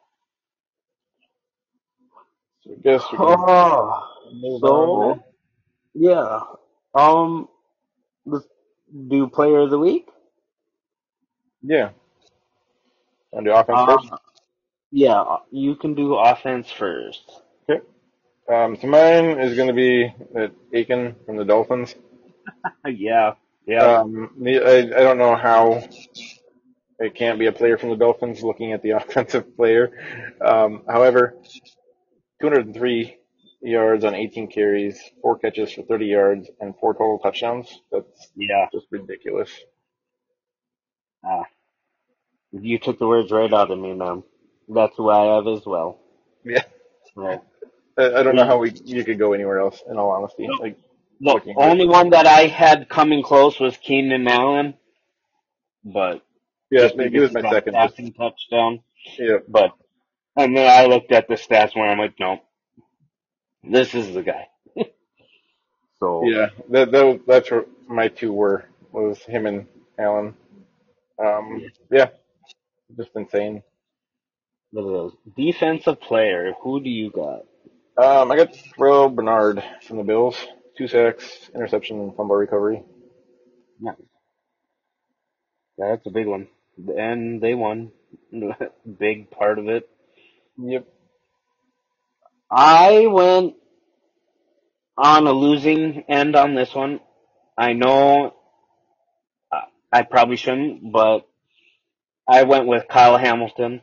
so 2.63 2.71
I 2.71 2.75
guess 2.83 3.11
we 3.11 3.19
can 3.19 3.45
Oh, 3.47 4.07
move 4.31 4.65
on. 4.65 4.99
so 5.01 5.23
yeah. 5.93 6.41
Um, 6.95 7.49
let's 8.25 8.47
do 9.09 9.27
player 9.27 9.59
of 9.61 9.71
the 9.71 9.79
week. 9.79 10.07
Then. 11.63 11.77
Yeah, 11.77 11.89
on 13.33 13.43
the 13.45 13.55
offense 13.55 13.81
first. 13.83 14.11
Uh, 14.11 14.17
yeah, 14.91 15.37
You 15.51 15.75
can 15.75 15.95
do 15.95 16.15
offense 16.15 16.71
first. 16.71 17.31
Okay. 17.69 17.81
Um, 18.53 18.77
so 18.77 18.87
mine 18.87 19.39
is 19.39 19.55
going 19.55 19.69
to 19.69 19.73
be 19.73 20.13
that 20.33 20.51
Achane 20.73 21.15
from 21.25 21.37
the 21.37 21.45
Dolphins. 21.45 21.95
yeah, 22.87 23.33
yeah, 23.67 24.01
Um, 24.01 24.31
I, 24.45 24.79
I 24.79 24.83
don't 25.03 25.17
know 25.19 25.35
how 25.35 25.83
it 26.99 27.15
can't 27.15 27.39
be 27.39 27.47
a 27.47 27.51
player 27.51 27.77
from 27.77 27.89
the 27.89 27.95
Dolphins 27.97 28.43
looking 28.43 28.73
at 28.73 28.81
the 28.83 28.91
offensive 28.97 29.55
player. 29.55 29.91
Um, 30.45 30.83
however, 30.89 31.35
203 32.41 33.17
yards 33.61 34.05
on 34.05 34.15
18 34.15 34.47
carries, 34.49 34.99
four 35.21 35.39
catches 35.39 35.73
for 35.73 35.83
30 35.83 36.05
yards, 36.07 36.49
and 36.59 36.75
four 36.79 36.93
total 36.93 37.19
touchdowns. 37.19 37.81
That's 37.91 38.31
yeah. 38.35 38.67
just 38.73 38.87
ridiculous. 38.91 39.51
Ah, 41.25 41.43
you 42.51 42.79
took 42.79 42.99
the 42.99 43.07
words 43.07 43.31
right 43.31 43.53
out 43.53 43.71
of 43.71 43.79
me, 43.79 43.93
man. 43.93 44.23
That's 44.69 44.95
who 44.97 45.09
I 45.09 45.35
have 45.35 45.47
as 45.47 45.65
well. 45.65 45.99
Yeah. 46.45 46.63
Right. 47.15 47.41
I, 47.97 48.15
I 48.15 48.23
don't 48.23 48.35
know 48.35 48.45
how 48.45 48.57
we 48.59 48.73
you 48.85 49.03
could 49.05 49.19
go 49.19 49.33
anywhere 49.33 49.59
else. 49.59 49.81
In 49.89 49.97
all 49.97 50.11
honesty, 50.11 50.47
No. 50.47 50.55
like 50.59 50.77
The 51.45 51.53
only 51.57 51.87
one 51.87 52.11
that 52.11 52.27
I 52.27 52.47
had 52.47 52.89
coming 52.89 53.23
close 53.23 53.59
was 53.59 53.77
Keenan 53.77 54.27
Allen, 54.27 54.75
but 55.85 56.23
yeah, 56.71 56.89
he 57.09 57.09
because 57.09 57.13
was 57.19 57.33
my 57.33 57.43
second. 57.43 57.73
passing 57.73 58.13
touchdown. 58.13 58.81
Yeah, 59.19 59.39
But 59.47 59.71
and 60.37 60.55
then 60.57 60.69
I 60.69 60.87
looked 60.87 61.11
at 61.11 61.27
the 61.27 61.35
stats 61.35 61.75
where 61.75 61.89
I'm 61.89 61.99
like, 61.99 62.15
no, 62.19 62.41
this 63.63 63.95
is 63.95 64.13
the 64.13 64.23
guy. 64.23 64.47
so 65.99 66.23
yeah. 66.25 66.47
That, 66.69 66.91
that 66.91 67.21
that's 67.27 67.51
what 67.51 67.67
my 67.87 68.09
two 68.09 68.33
were 68.33 68.65
was 68.91 69.19
him 69.23 69.45
and 69.47 69.67
Allen. 69.99 70.35
Um, 71.23 71.71
yeah, 71.91 72.09
just 72.97 73.11
insane. 73.15 73.63
look 74.73 74.87
at 74.87 74.91
those 74.93 75.13
defensive 75.37 76.01
player. 76.01 76.53
Who 76.63 76.81
do 76.83 76.89
you 76.89 77.11
got? 77.11 77.43
Um, 77.97 78.31
I 78.31 78.37
got 78.37 78.53
Terrel 78.53 79.13
Bernard 79.15 79.63
from 79.87 79.97
the 79.97 80.03
Bills. 80.03 80.37
Two 80.77 80.87
sacks, 80.87 81.49
interception, 81.53 81.99
and 81.99 82.15
fumble 82.15 82.35
recovery. 82.35 82.83
Nice. 83.79 83.95
Yeah, 85.77 85.89
that's 85.89 86.05
a 86.07 86.11
big 86.11 86.27
one, 86.27 86.47
and 86.97 87.41
they 87.41 87.53
won. 87.55 87.91
big 88.99 89.29
part 89.31 89.59
of 89.59 89.67
it. 89.67 89.89
Yep. 90.57 90.87
I 92.51 93.07
went 93.07 93.55
on 94.97 95.25
a 95.27 95.31
losing 95.31 96.03
end 96.07 96.35
on 96.35 96.53
this 96.55 96.73
one. 96.73 96.99
I 97.57 97.73
know 97.73 98.35
I- 99.51 99.67
I 99.91 100.03
probably 100.03 100.37
shouldn't, 100.37 100.91
but 100.91 101.27
I 102.27 102.43
went 102.43 102.67
with 102.67 102.87
Kyle 102.87 103.17
Hamilton 103.17 103.81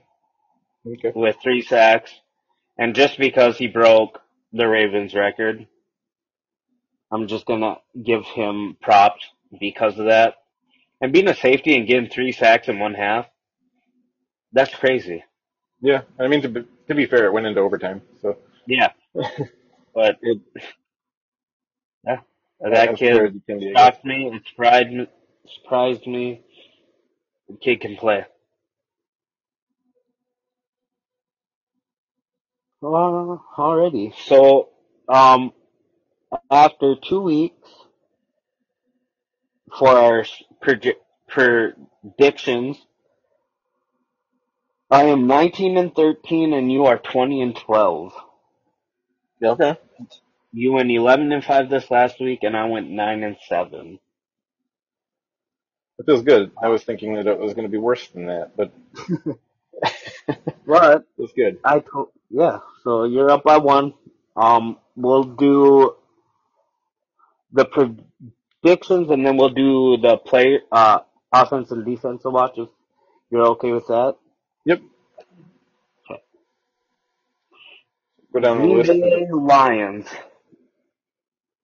Okay. 0.86 1.12
with 1.14 1.36
three 1.42 1.62
sacks, 1.62 2.12
and 2.78 2.94
just 2.94 3.18
because 3.18 3.58
he 3.58 3.66
broke 3.66 4.20
the 4.52 4.66
Ravens 4.68 5.14
record, 5.14 5.66
I'm 7.12 7.28
just 7.28 7.46
gonna 7.46 7.78
give 8.02 8.24
him 8.24 8.76
props 8.82 9.24
because 9.60 9.98
of 9.98 10.06
that. 10.06 10.36
And 11.00 11.12
being 11.12 11.28
a 11.28 11.36
safety 11.36 11.76
and 11.76 11.86
getting 11.88 12.10
three 12.10 12.32
sacks 12.32 12.68
in 12.68 12.78
one 12.78 12.94
half, 12.94 13.26
that's 14.52 14.74
crazy. 14.74 15.24
Yeah. 15.82 16.02
I 16.20 16.28
mean, 16.28 16.42
to 16.42 16.48
be, 16.48 16.64
to 16.88 16.94
be 16.94 17.06
fair, 17.06 17.26
it 17.26 17.32
went 17.32 17.46
into 17.46 17.60
overtime. 17.60 18.02
So 18.22 18.38
Yeah. 18.66 18.92
But 19.94 20.18
it, 20.22 20.40
Yeah, 22.06 22.20
that 22.60 22.90
I'm 22.90 22.96
kid 22.96 23.12
sure 23.12 23.30
he 23.30 23.40
can 23.40 23.60
be. 23.60 23.72
I 23.72 23.76
guess. 23.76 23.92
shocked 23.92 24.04
me. 24.04 24.30
It 24.32 24.42
surprised 24.50 24.90
me. 24.90 25.08
Surprised 25.62 26.06
me. 26.06 26.42
The 27.48 27.56
kid 27.56 27.80
can 27.80 27.96
play. 27.96 28.26
Uh, 32.82 33.38
already. 33.58 34.14
So, 34.26 34.70
um, 35.08 35.52
after 36.50 36.96
two 36.96 37.20
weeks 37.22 37.68
for 39.78 39.88
our 39.88 40.24
predi- 40.62 40.96
predictions, 41.28 42.78
I 44.90 45.04
am 45.04 45.26
19 45.26 45.76
and 45.78 45.94
13, 45.94 46.52
and 46.54 46.72
you 46.72 46.86
are 46.86 46.98
20 46.98 47.42
and 47.42 47.56
12. 47.56 48.12
Yeah, 49.40 49.50
okay. 49.50 49.78
You 50.52 50.72
went 50.72 50.90
11 50.90 51.32
and 51.32 51.44
5 51.44 51.70
this 51.70 51.90
last 51.90 52.20
week, 52.20 52.40
and 52.42 52.56
I 52.56 52.66
went 52.66 52.90
9 52.90 53.22
and 53.24 53.36
7. 53.48 53.98
It 55.98 56.06
feels 56.06 56.22
good. 56.22 56.52
I 56.62 56.68
was 56.68 56.84
thinking 56.84 57.14
that 57.14 57.26
it 57.26 57.38
was 57.38 57.54
going 57.54 57.66
to 57.66 57.72
be 57.72 57.78
worse 57.78 58.08
than 58.08 58.26
that, 58.26 58.56
but 58.56 58.72
But 60.66 61.04
it's 61.18 61.32
good. 61.32 61.58
I 61.64 61.80
told, 61.80 62.08
yeah. 62.30 62.60
So 62.84 63.04
you're 63.04 63.30
up 63.30 63.42
by 63.44 63.58
one. 63.58 63.94
Um, 64.36 64.78
we'll 64.96 65.24
do 65.24 65.96
the 67.52 67.64
predictions, 67.66 69.10
and 69.10 69.26
then 69.26 69.36
we'll 69.36 69.50
do 69.50 69.98
the 69.98 70.18
play, 70.18 70.60
uh, 70.72 71.00
offense 71.32 71.70
and 71.70 71.84
defensive 71.86 72.32
watches. 72.32 72.68
You're 73.30 73.46
okay 73.48 73.72
with 73.72 73.86
that? 73.88 74.16
Yep. 74.66 74.82
Go 78.32 78.40
down 78.40 78.62
the 78.62 78.68
Green 78.68 78.76
list. 78.76 78.88
Bay 78.88 79.28
Lions. 79.32 80.06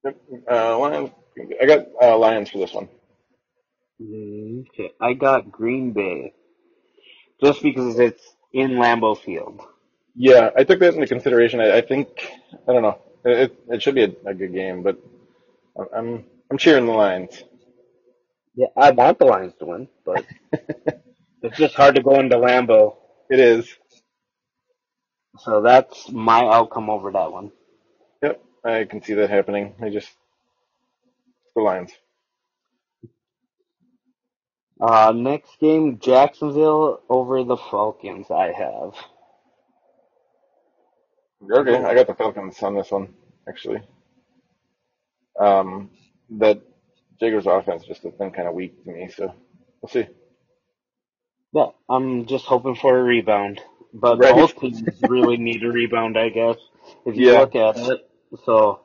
Yep. 0.04 0.16
Uh, 0.50 0.78
Lions. 0.78 1.10
I 1.60 1.66
got 1.66 1.86
uh, 2.02 2.18
Lions 2.18 2.50
for 2.50 2.58
this 2.58 2.72
one. 2.74 2.88
Okay, 4.00 4.92
I 5.00 5.14
got 5.14 5.50
Green 5.52 5.92
Bay. 5.92 6.34
Just 7.42 7.62
because 7.62 7.98
it's 7.98 8.22
in 8.52 8.72
Lambeau 8.72 9.18
Field. 9.18 9.60
Yeah, 10.14 10.50
I 10.56 10.64
took 10.64 10.80
that 10.80 10.94
into 10.94 11.06
consideration. 11.06 11.60
I, 11.60 11.78
I 11.78 11.80
think 11.82 12.08
I 12.68 12.72
don't 12.72 12.82
know. 12.82 12.98
It 13.24 13.58
it 13.68 13.82
should 13.82 13.94
be 13.94 14.04
a, 14.04 14.12
a 14.26 14.34
good 14.34 14.52
game, 14.54 14.82
but 14.82 14.98
I'm 15.96 16.24
I'm 16.50 16.58
cheering 16.58 16.86
the 16.86 16.92
Lions. 16.92 17.44
Yeah, 18.56 18.68
I 18.76 18.90
want 18.92 19.18
the 19.18 19.26
Lions 19.26 19.54
to 19.60 19.66
win, 19.66 19.88
but 20.04 20.26
it's 21.42 21.58
just 21.58 21.74
hard 21.74 21.96
to 21.96 22.02
go 22.02 22.20
into 22.20 22.36
Lambeau. 22.36 22.96
It 23.30 23.40
is. 23.40 23.68
So 25.38 25.62
that's 25.62 26.10
my 26.10 26.40
outcome 26.46 26.90
over 26.90 27.10
that 27.12 27.32
one. 27.32 27.52
Yep, 28.22 28.42
I 28.64 28.84
can 28.84 29.02
see 29.02 29.14
that 29.14 29.30
happening. 29.30 29.74
I 29.82 29.90
just 29.90 30.10
the 31.56 31.62
Lions. 31.62 31.92
Uh, 34.80 35.12
next 35.16 35.58
game, 35.60 35.98
Jacksonville 36.00 37.00
over 37.08 37.44
the 37.44 37.56
Falcons. 37.56 38.30
I 38.30 38.52
have. 38.52 38.94
Okay, 41.52 41.76
I 41.76 41.94
got 41.94 42.06
the 42.08 42.14
Falcons 42.14 42.62
on 42.62 42.74
this 42.76 42.90
one 42.90 43.14
actually. 43.48 43.82
Um, 45.40 45.90
that 46.38 46.60
Jaguars 47.20 47.46
offense 47.46 47.84
just 47.86 48.02
has 48.04 48.14
been 48.14 48.32
kind 48.32 48.48
of 48.48 48.54
weak 48.54 48.84
to 48.84 48.92
me, 48.92 49.10
so 49.14 49.34
we'll 49.82 49.90
see. 49.90 50.06
Yeah, 51.54 51.68
I'm 51.88 52.26
just 52.26 52.46
hoping 52.46 52.76
for 52.76 52.98
a 52.98 53.02
rebound. 53.04 53.60
But 53.94 54.22
Right. 54.22 54.28
both 54.28 54.56
teams 54.58 54.82
really 55.02 55.38
need 55.38 55.64
a 55.64 55.72
rebound, 55.72 56.18
I 56.18 56.30
guess, 56.30 56.56
if 57.06 57.16
you 57.16 57.30
Yeah. 57.30 57.36
look 57.36 57.56
at 57.56 57.76
it. 57.78 58.00
So, 58.46 58.80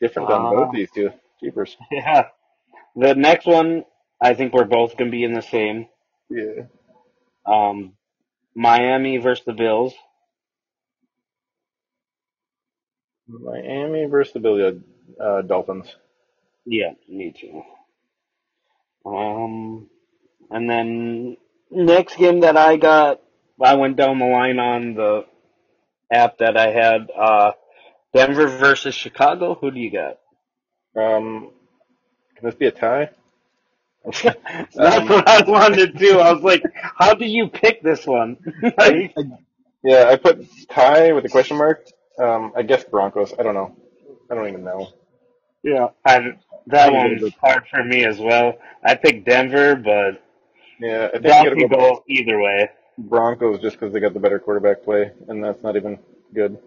Different 0.00 0.30
on 0.30 0.46
Uh, 0.46 0.48
both 0.48 0.70
these 0.72 0.90
two. 0.92 1.10
Jeepers. 1.42 1.76
yeah. 1.92 2.28
The 2.96 3.14
next 3.14 3.46
one, 3.46 3.84
I 4.20 4.34
think 4.34 4.52
we're 4.54 4.64
both 4.66 4.96
going 4.98 5.10
to 5.10 5.16
be 5.16 5.24
in 5.24 5.34
the 5.34 5.42
same. 5.42 5.86
Yeah. 6.30 6.64
Um, 7.46 7.94
Miami 8.54 9.18
versus 9.18 9.44
the 9.46 9.54
Bills. 9.54 9.94
Miami 13.28 14.06
versus 14.06 14.34
the 14.34 14.40
Billy 14.40 14.82
uh, 15.20 15.42
Dolphins. 15.42 15.94
Yeah, 16.66 16.92
me 17.08 17.32
too. 17.38 17.62
Um, 19.04 19.88
and 20.50 20.68
then 20.70 21.36
next 21.70 22.16
game 22.16 22.40
that 22.40 22.56
I 22.56 22.76
got, 22.76 23.20
I 23.62 23.74
went 23.76 23.96
down 23.96 24.18
the 24.18 24.26
line 24.26 24.58
on 24.58 24.94
the 24.94 25.26
app 26.12 26.38
that 26.38 26.56
I 26.56 26.70
had. 26.70 27.10
Uh, 27.16 27.52
Denver 28.14 28.48
versus 28.48 28.94
Chicago. 28.94 29.54
Who 29.54 29.70
do 29.70 29.78
you 29.80 29.90
got? 29.92 30.18
Um, 31.00 31.52
can 32.36 32.46
this 32.46 32.54
be 32.54 32.66
a 32.66 32.70
tie? 32.72 33.10
That's 34.22 34.76
Um, 34.78 35.08
what 35.08 35.28
I 35.28 35.42
wanted 35.48 35.92
to 35.92 35.98
do. 35.98 36.20
I 36.20 36.32
was 36.32 36.42
like, 36.42 36.62
how 36.74 37.14
do 37.14 37.24
you 37.26 37.48
pick 37.48 37.82
this 37.82 38.06
one? 38.06 38.36
like, 38.78 39.14
Yeah, 39.82 40.08
I 40.08 40.16
put 40.16 40.46
tie 40.70 41.12
with 41.12 41.24
a 41.24 41.28
question 41.28 41.56
mark. 41.58 41.86
Um, 42.18 42.52
I 42.56 42.62
guess 42.62 42.84
Broncos. 42.84 43.34
I 43.38 43.42
don't 43.42 43.54
know. 43.54 43.76
I 44.30 44.34
don't 44.34 44.48
even 44.48 44.64
know. 44.64 44.88
yeah, 45.62 45.88
I, 46.04 46.38
that 46.68 46.92
I'm 46.92 46.92
one's 46.92 47.32
hard 47.40 47.66
for 47.68 47.84
me 47.84 48.04
as 48.04 48.18
well. 48.18 48.54
I 48.84 48.94
picked 48.96 49.26
Denver, 49.26 49.76
but 49.76 50.22
Yeah, 50.80 51.08
I 51.14 51.18
think 51.18 51.38
you 51.38 51.46
could 51.48 51.58
gotta 51.58 51.68
go 51.68 51.68
go 51.68 52.04
either 52.08 52.40
way. 52.40 52.70
Broncos 52.98 53.60
just 53.60 53.78
because 53.78 53.92
they 53.92 54.00
got 54.00 54.14
the 54.14 54.20
better 54.20 54.38
quarterback 54.38 54.84
play, 54.84 55.10
and 55.28 55.42
that's 55.42 55.62
not 55.62 55.76
even 55.76 55.98
good. 56.34 56.58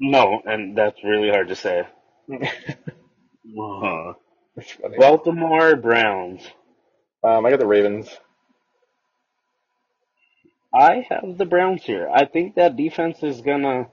No, 0.00 0.42
and 0.44 0.76
that's 0.76 1.02
really 1.04 1.30
hard 1.30 1.48
to 1.48 1.56
say. 1.56 1.86
Uh-huh. 3.58 4.14
Baltimore 4.96 5.76
Browns. 5.76 6.42
Um, 7.24 7.46
I 7.46 7.50
got 7.50 7.60
the 7.60 7.66
Ravens. 7.66 8.08
I 10.74 11.06
have 11.08 11.38
the 11.38 11.46
Browns 11.46 11.84
here. 11.84 12.08
I 12.12 12.24
think 12.26 12.54
that 12.56 12.76
defense 12.76 13.22
is 13.22 13.40
gonna 13.40 13.88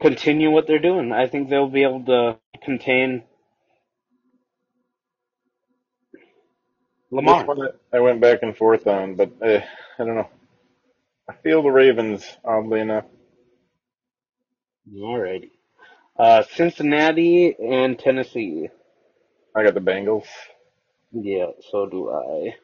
continue 0.00 0.50
what 0.50 0.66
they're 0.66 0.78
doing. 0.80 1.12
I 1.12 1.28
think 1.28 1.50
they'll 1.50 1.68
be 1.68 1.84
able 1.84 2.04
to 2.06 2.38
contain 2.64 3.24
Lamar. 7.10 7.42
This 7.42 7.48
one 7.48 7.68
I 7.92 8.00
went 8.00 8.20
back 8.20 8.40
and 8.42 8.56
forth 8.56 8.86
on, 8.86 9.16
but 9.16 9.32
uh, 9.42 9.60
I 9.98 10.04
don't 10.04 10.16
know. 10.16 10.30
I 11.28 11.34
feel 11.42 11.62
the 11.62 11.70
Ravens, 11.70 12.24
oddly 12.44 12.80
enough. 12.80 13.04
Alrighty. 14.92 15.50
Uh, 16.18 16.44
Cincinnati 16.54 17.56
and 17.58 17.98
Tennessee. 17.98 18.68
I 19.56 19.64
got 19.64 19.74
the 19.74 19.80
Bengals. 19.80 20.26
Yeah, 21.12 21.48
so 21.70 21.86
do 21.86 22.10
I. 22.10 22.56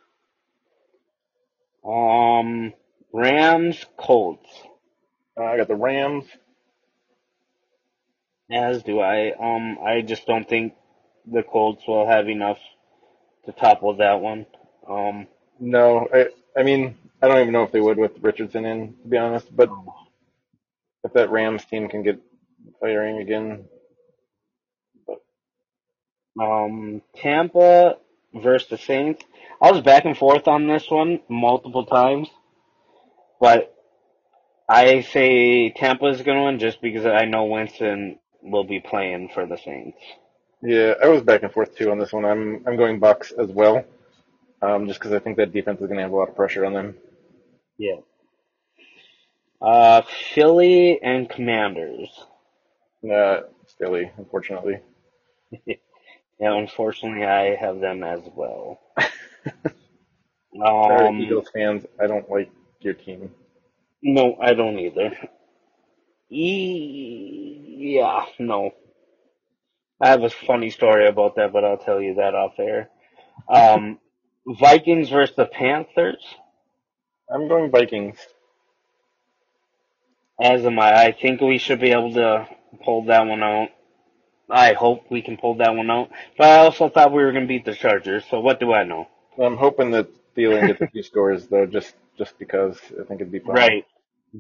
Um, 1.87 2.75
Rams, 3.13 3.85
Colts. 3.99 4.49
I 5.39 5.57
got 5.59 5.69
the 5.69 5.77
Rams. 5.77 6.27
As 8.53 8.83
do 8.83 9.01
I. 9.01 9.33
Um, 9.33 9.79
I 9.85 10.03
just 10.03 10.27
don't 10.27 10.49
think 10.49 10.75
the 11.27 11.43
Colts 11.43 11.87
will 11.89 12.07
have 12.07 12.29
enough 12.29 12.59
to 13.47 13.53
topple 13.53 13.97
that 13.97 14.21
one. 14.21 14.47
Um, 14.89 15.29
No, 15.61 16.09
I 16.13 16.29
I 16.59 16.63
mean 16.65 16.97
I 17.23 17.29
don't 17.29 17.41
even 17.41 17.53
know 17.53 17.63
if 17.65 17.73
they 17.73 17.81
would 17.81 17.99
with 17.99 18.13
Richardson 18.21 18.65
in, 18.65 18.95
to 19.03 19.09
be 19.09 19.17
honest. 19.19 19.55
But 19.55 19.71
if 21.05 21.13
that 21.15 21.31
Rams 21.31 21.65
team 21.65 21.89
can 21.89 22.03
get 22.03 22.21
firing 22.81 23.19
again, 23.21 23.67
um, 26.41 27.03
Tampa 27.17 27.97
versus 28.35 28.69
the 28.69 28.79
Saints. 28.79 29.23
I 29.61 29.71
was 29.71 29.83
back 29.83 30.05
and 30.05 30.17
forth 30.17 30.49
on 30.49 30.67
this 30.67 30.91
one 30.91 31.21
multiple 31.29 31.87
times, 31.87 32.29
but 33.41 33.75
I 34.69 35.03
say 35.03 35.71
Tampa 35.71 36.07
is 36.07 36.23
going 36.23 36.39
to 36.39 36.45
win 36.45 36.59
just 36.59 36.81
because 36.83 37.07
I 37.07 37.27
know 37.27 37.45
Winston 37.45 38.19
will 38.43 38.65
be 38.65 38.81
playing 38.81 39.31
for 39.35 39.47
the 39.47 39.59
Saints. 39.59 39.99
yeah, 40.63 40.95
I 41.03 41.09
was 41.09 41.23
back 41.23 41.43
and 41.43 41.53
forth 41.53 41.77
too 41.77 41.91
on 41.91 41.99
this 41.99 42.13
one. 42.13 42.25
I'm 42.25 42.63
I'm 42.67 42.77
going 42.77 43.01
Bucs 43.01 43.33
as 43.39 43.49
well, 43.51 43.85
um, 44.63 44.87
just 44.89 45.01
because 45.01 45.13
I 45.13 45.19
think 45.21 45.37
that 45.39 45.53
defense 45.53 45.81
is 45.81 45.87
going 45.87 45.99
to 45.99 46.03
have 46.05 46.13
a 46.13 46.17
lot 46.17 46.29
of 46.31 46.37
pressure 46.37 46.65
on 46.65 46.75
them. 46.75 46.97
Yeah. 47.79 48.01
Uh, 49.61 50.03
Philly 50.35 51.01
and 51.03 51.29
Commanders. 51.31 52.09
Uh, 53.09 53.43
Philly, 53.79 54.11
unfortunately. 54.17 54.79
Yeah, 56.41 56.55
unfortunately, 56.57 57.25
I 57.25 57.55
have 57.57 57.81
them 57.81 58.03
as 58.03 58.21
well. 58.35 58.81
Sorry, 60.87 61.13
Um, 61.13 61.17
Eagles 61.17 61.49
fans. 61.55 61.87
I 62.01 62.07
don't 62.07 62.31
like 62.31 62.51
your 62.81 62.95
team. 62.95 63.31
no, 64.03 64.37
I 64.41 64.55
don't 64.55 64.79
either. 64.79 65.13
E- 66.31 67.72
yeah, 67.83 68.25
no. 68.39 68.73
I 70.01 70.09
have 70.09 70.23
a 70.23 70.31
funny 70.31 70.71
story 70.71 71.09
about 71.09 71.37
that, 71.37 71.53
but 71.53 71.65
I'll 71.65 71.79
tell 71.79 72.01
you 72.01 72.15
that 72.15 72.35
off 72.35 72.55
air. 72.59 72.91
Um, 73.49 73.99
Vikings 74.61 75.11
versus 75.11 75.37
the 75.37 75.47
Panthers. 75.47 76.25
I'm 77.33 77.49
going 77.49 77.71
Vikings. 77.71 78.19
As 80.41 80.65
am 80.65 80.79
I. 80.79 81.07
I 81.07 81.13
think 81.13 81.41
we 81.41 81.59
should 81.59 81.81
be 81.81 81.93
able 81.93 82.15
to 82.15 82.49
pull 82.85 83.05
that 83.07 83.27
one 83.27 83.43
out. 83.43 83.69
I 84.51 84.75
hope 84.75 85.05
we 85.11 85.23
can 85.23 85.37
pull 85.37 85.57
that 85.57 85.75
one 85.75 85.91
out. 85.91 86.11
But 86.37 86.49
I 86.49 86.57
also 86.59 86.89
thought 86.89 87.13
we 87.13 87.23
were 87.23 87.33
going 87.33 87.45
to 87.45 87.49
beat 87.49 87.65
the 87.65 87.75
Chargers, 87.75 88.25
so 88.31 88.41
what 88.41 88.61
do 88.61 88.73
I 88.73 88.85
know? 88.85 89.09
I'm 89.43 89.57
hoping 89.57 89.93
that 89.93 90.09
Thielen 90.37 90.67
gets 90.67 90.81
a 90.83 90.89
few 90.89 91.03
scores 91.03 91.47
though, 91.47 91.67
just 91.67 91.95
just 92.19 92.39
because 92.39 92.79
I 93.01 93.05
think 93.05 93.21
it'd 93.21 93.33
be 93.33 93.39
fun. 93.39 93.55
Right. 93.55 93.87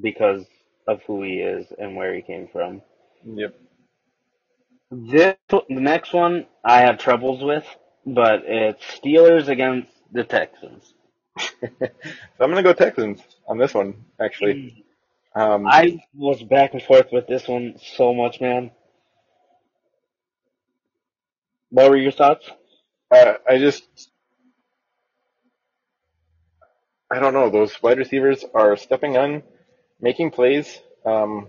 Because 0.00 0.44
of 0.86 1.00
who 1.06 1.22
he 1.22 1.36
is 1.40 1.66
and 1.78 1.96
where 1.96 2.14
he 2.14 2.22
came 2.22 2.48
from. 2.52 2.82
Yep. 3.26 3.54
This, 4.90 5.36
the 5.50 5.64
next 5.70 6.12
one 6.14 6.46
I 6.64 6.80
have 6.80 6.98
troubles 6.98 7.44
with, 7.44 7.66
but 8.06 8.42
it's 8.46 8.84
Steelers 9.00 9.48
against 9.48 9.90
the 10.12 10.24
Texans. 10.24 10.94
so 11.70 11.88
I'm 12.40 12.50
gonna 12.50 12.62
go 12.62 12.72
Texans 12.74 13.20
on 13.48 13.58
this 13.58 13.74
one, 13.74 14.04
actually. 14.20 14.58
Um, 15.36 15.72
I 15.72 16.00
was 16.14 16.42
back 16.42 16.74
and 16.74 16.82
forth 16.82 17.08
with 17.12 17.26
this 17.28 17.48
one 17.48 17.76
so 17.96 18.14
much, 18.14 18.40
man. 18.40 18.72
What 21.70 21.90
were 21.90 21.96
your 21.98 22.12
thoughts? 22.12 22.50
uh, 23.14 23.34
I 23.48 23.58
just, 23.58 23.84
I 27.12 27.20
don't 27.20 27.34
know. 27.34 27.50
Those 27.50 27.82
wide 27.82 27.98
receivers 27.98 28.44
are 28.54 28.76
stepping 28.76 29.16
on, 29.16 29.42
making 30.00 30.32
plays. 30.32 30.80
Um, 31.06 31.48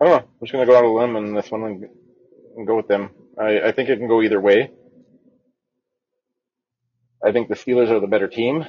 I 0.00 0.06
don't 0.06 0.12
know. 0.12 0.28
I'm 0.28 0.46
just 0.46 0.52
gonna 0.52 0.66
go 0.66 0.76
out 0.76 0.84
on 0.84 0.90
a 0.90 0.94
limb 0.94 1.16
in 1.16 1.34
this 1.34 1.50
one 1.50 1.62
and, 1.64 2.66
go 2.66 2.76
with 2.76 2.88
them. 2.88 3.10
I, 3.38 3.68
I 3.68 3.72
think 3.72 3.88
it 3.88 3.98
can 3.98 4.08
go 4.08 4.22
either 4.22 4.40
way. 4.40 4.70
I 7.24 7.32
think 7.32 7.48
the 7.48 7.54
Steelers 7.54 7.90
are 7.90 8.00
the 8.00 8.06
better 8.06 8.28
team, 8.28 8.64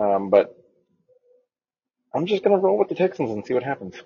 um, 0.00 0.30
but 0.30 0.56
I'm 2.14 2.26
just 2.26 2.42
gonna 2.44 2.58
roll 2.58 2.78
with 2.78 2.88
the 2.88 2.94
Texans 2.94 3.30
and 3.30 3.44
see 3.44 3.54
what 3.54 3.62
happens. 3.64 3.96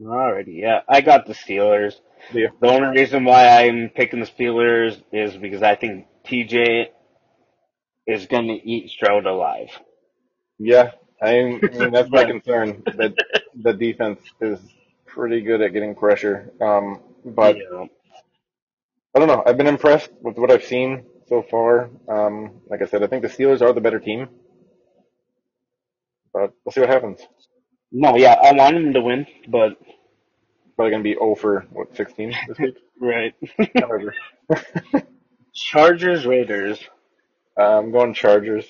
Alrighty, 0.00 0.58
yeah, 0.60 0.80
I 0.88 1.00
got 1.00 1.26
the 1.26 1.34
Steelers. 1.34 1.94
Yeah. 2.32 2.48
The 2.60 2.68
only 2.68 3.00
reason 3.00 3.24
why 3.24 3.66
I'm 3.66 3.90
picking 3.94 4.20
the 4.20 4.26
Steelers 4.26 5.00
is 5.12 5.36
because 5.36 5.62
I 5.62 5.74
think 5.74 6.06
TJ 6.26 6.86
is 8.06 8.26
gonna 8.26 8.56
eat 8.62 8.90
Stroud 8.90 9.26
alive. 9.26 9.70
Yeah, 10.58 10.92
I 11.22 11.32
mean 11.34 11.90
that's 11.92 12.10
my 12.10 12.24
concern. 12.30 12.82
That 12.96 13.14
the 13.54 13.72
defense 13.74 14.20
is 14.40 14.60
pretty 15.08 15.42
good 15.42 15.60
at 15.62 15.72
getting 15.72 15.94
pressure. 15.94 16.52
Um, 16.60 17.00
but 17.24 17.56
Yeah. 17.56 17.86
I 19.14 19.18
don't 19.18 19.28
know. 19.28 19.42
I've 19.46 19.56
been 19.56 19.66
impressed 19.66 20.10
with 20.22 20.38
what 20.38 20.50
I've 20.52 20.64
seen 20.64 21.04
so 21.28 21.42
far. 21.42 21.90
Um, 22.08 22.60
like 22.68 22.82
I 22.82 22.86
said, 22.86 23.02
I 23.02 23.06
think 23.08 23.22
the 23.22 23.28
Steelers 23.28 23.62
are 23.62 23.72
the 23.72 23.80
better 23.80 23.98
team, 24.00 24.28
but 26.32 26.52
we'll 26.64 26.72
see 26.72 26.80
what 26.80 26.90
happens. 26.90 27.20
No, 27.90 28.16
yeah, 28.16 28.34
I 28.34 28.52
want 28.52 28.74
them 28.74 28.92
to 28.92 29.00
win, 29.00 29.26
but 29.48 29.78
Probably 30.76 30.92
gonna 30.92 31.02
be 31.02 31.14
0 31.14 31.34
for 31.34 31.66
what 31.72 31.96
16 31.96 32.32
this 32.46 32.58
week. 32.60 32.76
right. 33.00 33.34
However, 33.80 34.14
Chargers 35.54 36.24
Raiders. 36.24 36.78
I'm 37.56 37.90
going 37.90 38.14
Chargers. 38.14 38.64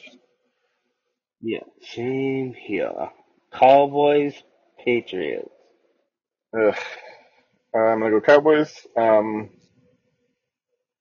Yeah, 1.42 1.64
same 1.82 2.54
here. 2.54 3.10
Cowboys 3.52 4.42
Patriots. 4.82 5.50
Ugh. 6.56 6.76
I'm 7.74 8.00
gonna 8.00 8.10
go 8.10 8.20
Cowboys. 8.20 8.86
Um, 8.96 9.50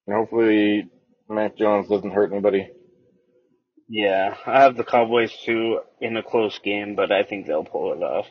and 0.05 0.15
hopefully 0.15 0.89
Mac 1.29 1.57
Jones 1.57 1.87
doesn't 1.87 2.11
hurt 2.11 2.31
anybody. 2.31 2.69
Yeah, 3.89 4.35
I 4.45 4.61
have 4.61 4.75
the 4.75 4.83
Cowboys 4.83 5.35
too 5.45 5.79
in 6.01 6.17
a 6.17 6.23
close 6.23 6.59
game, 6.59 6.95
but 6.95 7.11
I 7.11 7.23
think 7.23 7.47
they'll 7.47 7.63
pull 7.63 7.93
it 7.93 8.03
off. 8.03 8.27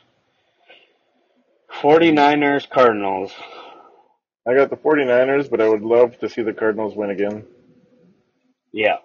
49ers 1.81 2.69
Cardinals. 2.69 3.33
I 4.47 4.55
got 4.55 4.71
the 4.71 4.77
49ers, 4.77 5.51
but 5.51 5.61
I 5.61 5.69
would 5.69 5.83
love 5.83 6.19
to 6.21 6.29
see 6.29 6.43
the 6.43 6.53
Cardinals 6.53 6.95
win 6.95 7.11
again. 7.11 7.45
Yeah. 8.73 8.99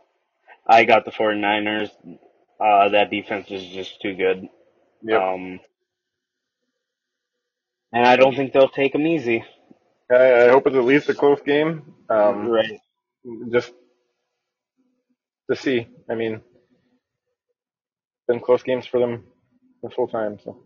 I 0.68 0.86
got 0.86 1.06
the 1.06 1.12
49ers. 1.12 1.90
Uh, 2.60 2.90
that 2.90 3.10
defense 3.10 3.50
is 3.50 3.66
just 3.68 4.02
too 4.02 4.14
good. 4.14 4.48
Yep. 5.04 5.22
Um, 5.22 5.60
and 7.94 8.06
I 8.06 8.16
don't 8.16 8.36
think 8.36 8.54
they'll 8.54 8.70
take 8.70 8.94
them 8.94 9.08
easy. 9.08 9.44
I, 10.12 10.46
I 10.46 10.50
hope 10.50 10.68
it's 10.68 10.76
at 10.76 10.84
least 10.84 11.10
a 11.10 11.14
close 11.14 11.42
game. 11.42 11.94
Um, 12.10 12.48
right. 12.48 12.80
just 13.52 13.72
to 15.50 15.56
see. 15.56 15.88
I 16.10 16.16
mean, 16.16 16.42
been 18.28 18.40
close 18.40 18.64
games 18.64 18.86
for 18.86 19.00
them 19.00 19.26
this 19.84 19.94
whole 19.96 20.08
time. 20.08 20.40
So 20.44 20.58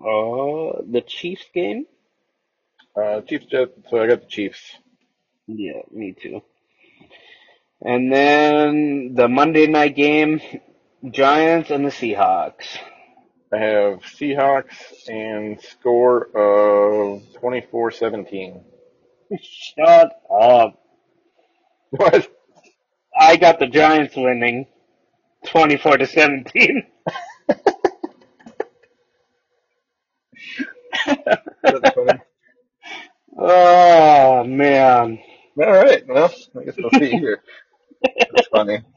Uh, 0.00 0.82
the 0.90 1.02
Chiefs 1.06 1.46
game? 1.54 1.86
uh, 2.96 3.20
Chiefs 3.22 3.46
Jets. 3.46 3.72
So 3.90 4.02
I 4.02 4.06
got 4.06 4.20
the 4.22 4.26
Chiefs. 4.26 4.60
Yeah, 5.46 5.82
me 5.90 6.14
too. 6.20 6.42
And 7.82 8.12
then 8.12 9.14
the 9.14 9.28
Monday 9.28 9.66
night 9.66 9.94
game, 9.96 10.40
Giants 11.10 11.70
and 11.70 11.84
the 11.84 11.90
Seahawks. 11.90 12.78
I 13.54 13.58
have 13.58 14.00
Seahawks 14.02 15.08
and 15.08 15.60
score 15.60 16.24
of 16.36 17.22
24-17. 17.40 18.62
Shut 19.40 20.12
up. 20.30 20.80
What? 21.90 22.28
I 23.18 23.36
got 23.36 23.58
the 23.60 23.66
Giants 23.66 24.16
winning 24.16 24.66
24 25.46 25.98
to 25.98 26.06
17. 26.06 26.84
Oh 33.36 34.44
man. 34.44 35.18
All 35.58 35.72
right. 35.72 36.06
Well, 36.06 36.32
I 36.58 36.64
guess 36.64 36.76
we'll 36.76 36.90
see 36.90 37.12
you 37.14 37.18
here. 37.20 37.42
That's 38.18 38.48
funny. 38.48 38.80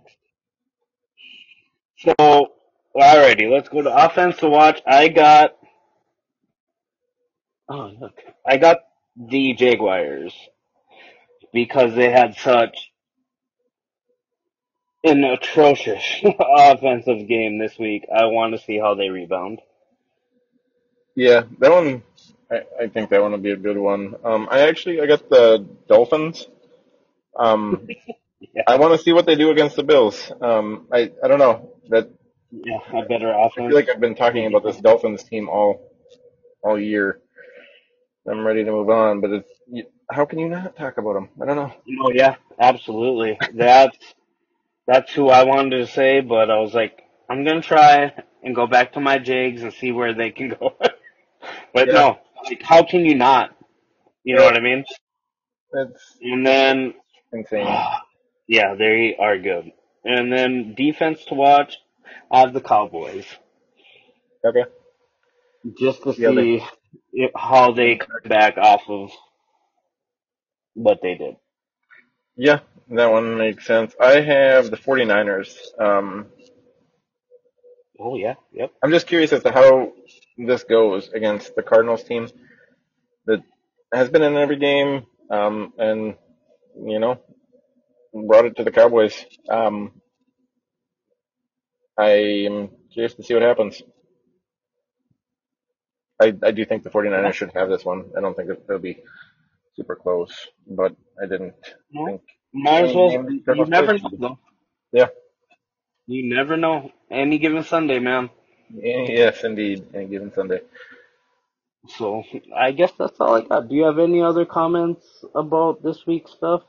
So, 1.97 2.53
alrighty, 3.01 3.51
let's 3.51 3.69
go 3.69 3.81
to 3.81 4.05
offense 4.05 4.37
to 4.37 4.49
watch. 4.49 4.81
I 4.87 5.09
got, 5.09 5.55
oh 7.69 7.91
look, 7.99 8.15
I 8.45 8.57
got 8.57 8.77
the 9.17 9.53
Jaguars 9.53 10.33
because 11.53 11.95
they 11.95 12.11
had 12.11 12.35
such 12.35 12.91
an 15.03 15.23
atrocious 15.23 16.03
offensive 16.39 17.27
game 17.27 17.59
this 17.59 17.77
week. 17.79 18.05
I 18.13 18.25
want 18.25 18.53
to 18.55 18.61
see 18.61 18.79
how 18.79 18.95
they 18.95 19.09
rebound. 19.09 19.61
Yeah, 21.15 21.43
that 21.59 21.71
one. 21.71 22.03
I, 22.51 22.61
I 22.83 22.87
think 22.87 23.09
that 23.09 23.21
one 23.21 23.31
will 23.31 23.39
be 23.39 23.51
a 23.51 23.57
good 23.57 23.77
one. 23.77 24.15
Um, 24.23 24.47
I 24.51 24.61
actually 24.61 25.01
I 25.01 25.07
got 25.07 25.29
the 25.29 25.67
Dolphins. 25.87 26.47
Um, 27.37 27.87
Yeah. 28.53 28.63
I 28.67 28.77
want 28.77 28.93
to 28.97 29.03
see 29.03 29.13
what 29.13 29.25
they 29.25 29.35
do 29.35 29.51
against 29.51 29.75
the 29.77 29.83
Bills. 29.83 30.31
Um, 30.41 30.87
I 30.91 31.11
I 31.23 31.27
don't 31.27 31.39
know 31.39 31.71
that 31.89 32.09
Yeah, 32.51 32.79
a 32.93 33.05
better 33.07 33.33
I 33.33 33.49
feel 33.49 33.75
like 33.75 33.89
I've 33.89 34.01
been 34.01 34.15
talking 34.15 34.45
about 34.47 34.63
this 34.63 34.77
Dolphins 34.81 35.23
team 35.23 35.49
all 35.49 35.91
all 36.63 36.79
year. 36.79 37.19
I'm 38.29 38.45
ready 38.45 38.63
to 38.63 38.71
move 38.71 38.89
on, 38.89 39.21
but 39.21 39.31
it's 39.31 39.51
you, 39.67 39.85
how 40.11 40.25
can 40.25 40.39
you 40.39 40.49
not 40.49 40.75
talk 40.77 40.97
about 40.97 41.13
them? 41.13 41.29
I 41.41 41.45
don't 41.45 41.55
know. 41.57 41.73
Oh 42.01 42.11
yeah, 42.13 42.35
absolutely. 42.59 43.39
That's 43.55 43.97
that's 44.87 45.13
who 45.13 45.29
I 45.29 45.43
wanted 45.43 45.79
to 45.79 45.87
say, 45.87 46.21
but 46.21 46.51
I 46.51 46.59
was 46.59 46.73
like, 46.73 47.03
I'm 47.29 47.45
gonna 47.45 47.61
try 47.61 48.13
and 48.43 48.55
go 48.55 48.67
back 48.67 48.93
to 48.93 48.99
my 49.01 49.19
Jags 49.19 49.63
and 49.63 49.73
see 49.73 49.91
where 49.91 50.13
they 50.13 50.31
can 50.31 50.49
go. 50.59 50.75
but 51.73 51.91
Yeah. 51.91 51.93
no, 51.93 52.19
like, 52.45 52.61
how 52.63 52.83
can 52.83 53.05
you 53.05 53.15
not? 53.15 53.55
You 54.23 54.35
know 54.35 54.43
what 54.43 54.57
I 54.57 54.61
mean? 54.61 54.85
It's 55.73 56.19
And 56.21 56.45
then, 56.45 56.93
insane. 57.33 57.67
yeah, 58.47 58.75
they 58.75 59.15
are 59.19 59.37
good. 59.37 59.71
And 60.05 60.31
then 60.31 60.75
defense 60.75 61.25
to 61.25 61.35
watch, 61.35 61.77
I 62.31 62.39
have 62.41 62.53
the 62.53 62.61
Cowboys 62.61 63.25
Okay. 64.45 64.65
just 65.79 66.03
to 66.03 66.13
Yeah, 66.17 66.31
they- 66.33 66.59
see 66.59 66.65
if, 67.13 67.31
how 67.35 67.71
they 67.73 67.97
come 67.97 68.21
back 68.25 68.57
off 68.57 68.83
of 68.89 69.11
what 70.75 71.01
they 71.01 71.15
did. 71.15 71.35
Yeah, 72.35 72.59
that 72.89 73.11
one 73.11 73.37
makes 73.37 73.65
sense. 73.65 73.95
I 73.99 74.21
have 74.21 74.71
the 74.71 74.77
49ers. 74.77 75.55
Um, 75.79 76.27
Oh 77.99 78.15
yeah, 78.15 78.35
yep. 78.53 78.71
I'm 78.83 78.91
just 78.91 79.07
curious 79.07 79.33
as 79.33 79.43
to 79.43 79.51
how 79.51 79.93
this 80.37 80.63
goes 80.65 81.09
against 81.09 81.55
the 81.55 81.63
Cardinals 81.63 82.03
team 82.03 82.29
that 83.25 83.41
has 83.93 84.09
been 84.09 84.23
in 84.23 84.35
every 84.37 84.57
game, 84.57 85.05
um, 85.31 85.73
and 85.79 86.15
you 86.85 86.99
know, 86.99 87.19
brought 88.13 88.45
it 88.45 88.55
to 88.57 88.63
the 88.63 88.71
Cowboys. 88.71 89.15
Um, 89.49 90.01
I 91.97 92.09
am 92.47 92.69
curious 92.93 93.15
to 93.15 93.23
see 93.23 93.33
what 93.35 93.43
happens. 93.43 93.81
I, 96.21 96.33
I 96.43 96.51
do 96.51 96.65
think 96.65 96.83
the 96.83 96.89
49ers 96.89 97.33
should 97.33 97.51
have 97.55 97.69
this 97.69 97.85
one. 97.85 98.11
I 98.17 98.21
don't 98.21 98.35
think 98.35 98.49
it, 98.49 98.63
it'll 98.67 98.79
be 98.79 98.97
super 99.75 99.95
close, 99.95 100.33
but 100.67 100.95
I 101.21 101.27
didn't 101.27 101.55
No, 101.91 102.05
think. 102.07 102.21
might 102.53 102.85
as 102.85 102.95
well. 102.95 103.11
You 103.11 103.65
never 103.65 103.97
know 103.97 104.09
though. 104.19 104.39
Yeah. 104.93 105.07
You 106.07 106.35
never 106.35 106.57
know. 106.57 106.91
Any 107.11 107.39
given 107.39 107.63
Sunday, 107.63 107.99
man. 107.99 108.29
Yes, 108.71 109.43
indeed. 109.43 109.87
Any 109.93 110.07
given 110.07 110.33
Sunday. 110.33 110.61
So 111.97 112.23
I 112.55 112.71
guess 112.71 112.91
that's 112.97 113.19
all 113.19 113.35
I 113.35 113.41
got. 113.41 113.69
Do 113.69 113.75
you 113.75 113.85
have 113.85 113.99
any 113.99 114.21
other 114.21 114.45
comments 114.45 115.05
about 115.35 115.83
this 115.83 116.05
week's 116.07 116.31
stuff? 116.31 116.63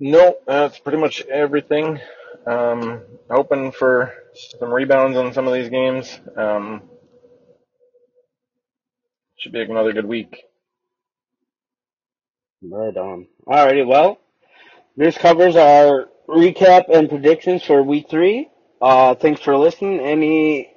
No, 0.00 0.36
that's 0.46 0.78
pretty 0.78 0.98
much 0.98 1.22
everything. 1.22 2.00
Um, 2.46 3.02
hoping 3.30 3.72
for 3.72 4.12
some 4.58 4.72
rebounds 4.72 5.16
on 5.16 5.32
some 5.32 5.46
of 5.46 5.54
these 5.54 5.70
games. 5.70 6.18
Um, 6.36 6.82
should 9.38 9.52
be 9.52 9.62
another 9.62 9.92
good 9.92 10.06
week. 10.06 10.42
Right 12.62 12.96
on. 12.96 13.26
Alrighty, 13.46 13.86
well, 13.86 14.18
this 14.96 15.18
covers 15.18 15.56
our 15.56 16.08
recap 16.28 16.84
and 16.92 17.08
predictions 17.08 17.62
for 17.62 17.82
week 17.82 18.08
three. 18.08 18.48
Uh, 18.80 19.14
thanks 19.14 19.40
for 19.42 19.56
listening. 19.56 20.00
Any 20.00 20.70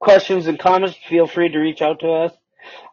questions 0.00 0.46
and 0.46 0.58
comments, 0.58 0.96
feel 1.08 1.26
free 1.26 1.48
to 1.50 1.58
reach 1.58 1.82
out 1.82 2.00
to 2.00 2.10
us 2.10 2.32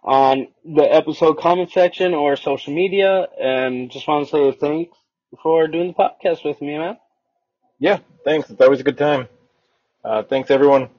on 0.03 0.47
the 0.65 0.83
episode 0.83 1.37
comment 1.37 1.71
section 1.71 2.13
or 2.13 2.35
social 2.35 2.73
media. 2.73 3.27
And 3.39 3.91
just 3.91 4.07
want 4.07 4.27
to 4.27 4.31
say 4.31 4.57
thanks 4.59 4.97
for 5.41 5.67
doing 5.67 5.87
the 5.87 5.93
podcast 5.93 6.43
with 6.45 6.61
me, 6.61 6.77
man. 6.77 6.97
Yeah, 7.83 7.99
thanks. 8.23 8.49
It's 8.49 8.61
always 8.61 8.79
a 8.79 8.83
good 8.83 8.97
time. 8.97 9.27
Uh, 10.05 10.23
thanks 10.23 10.49
everyone. 10.49 10.89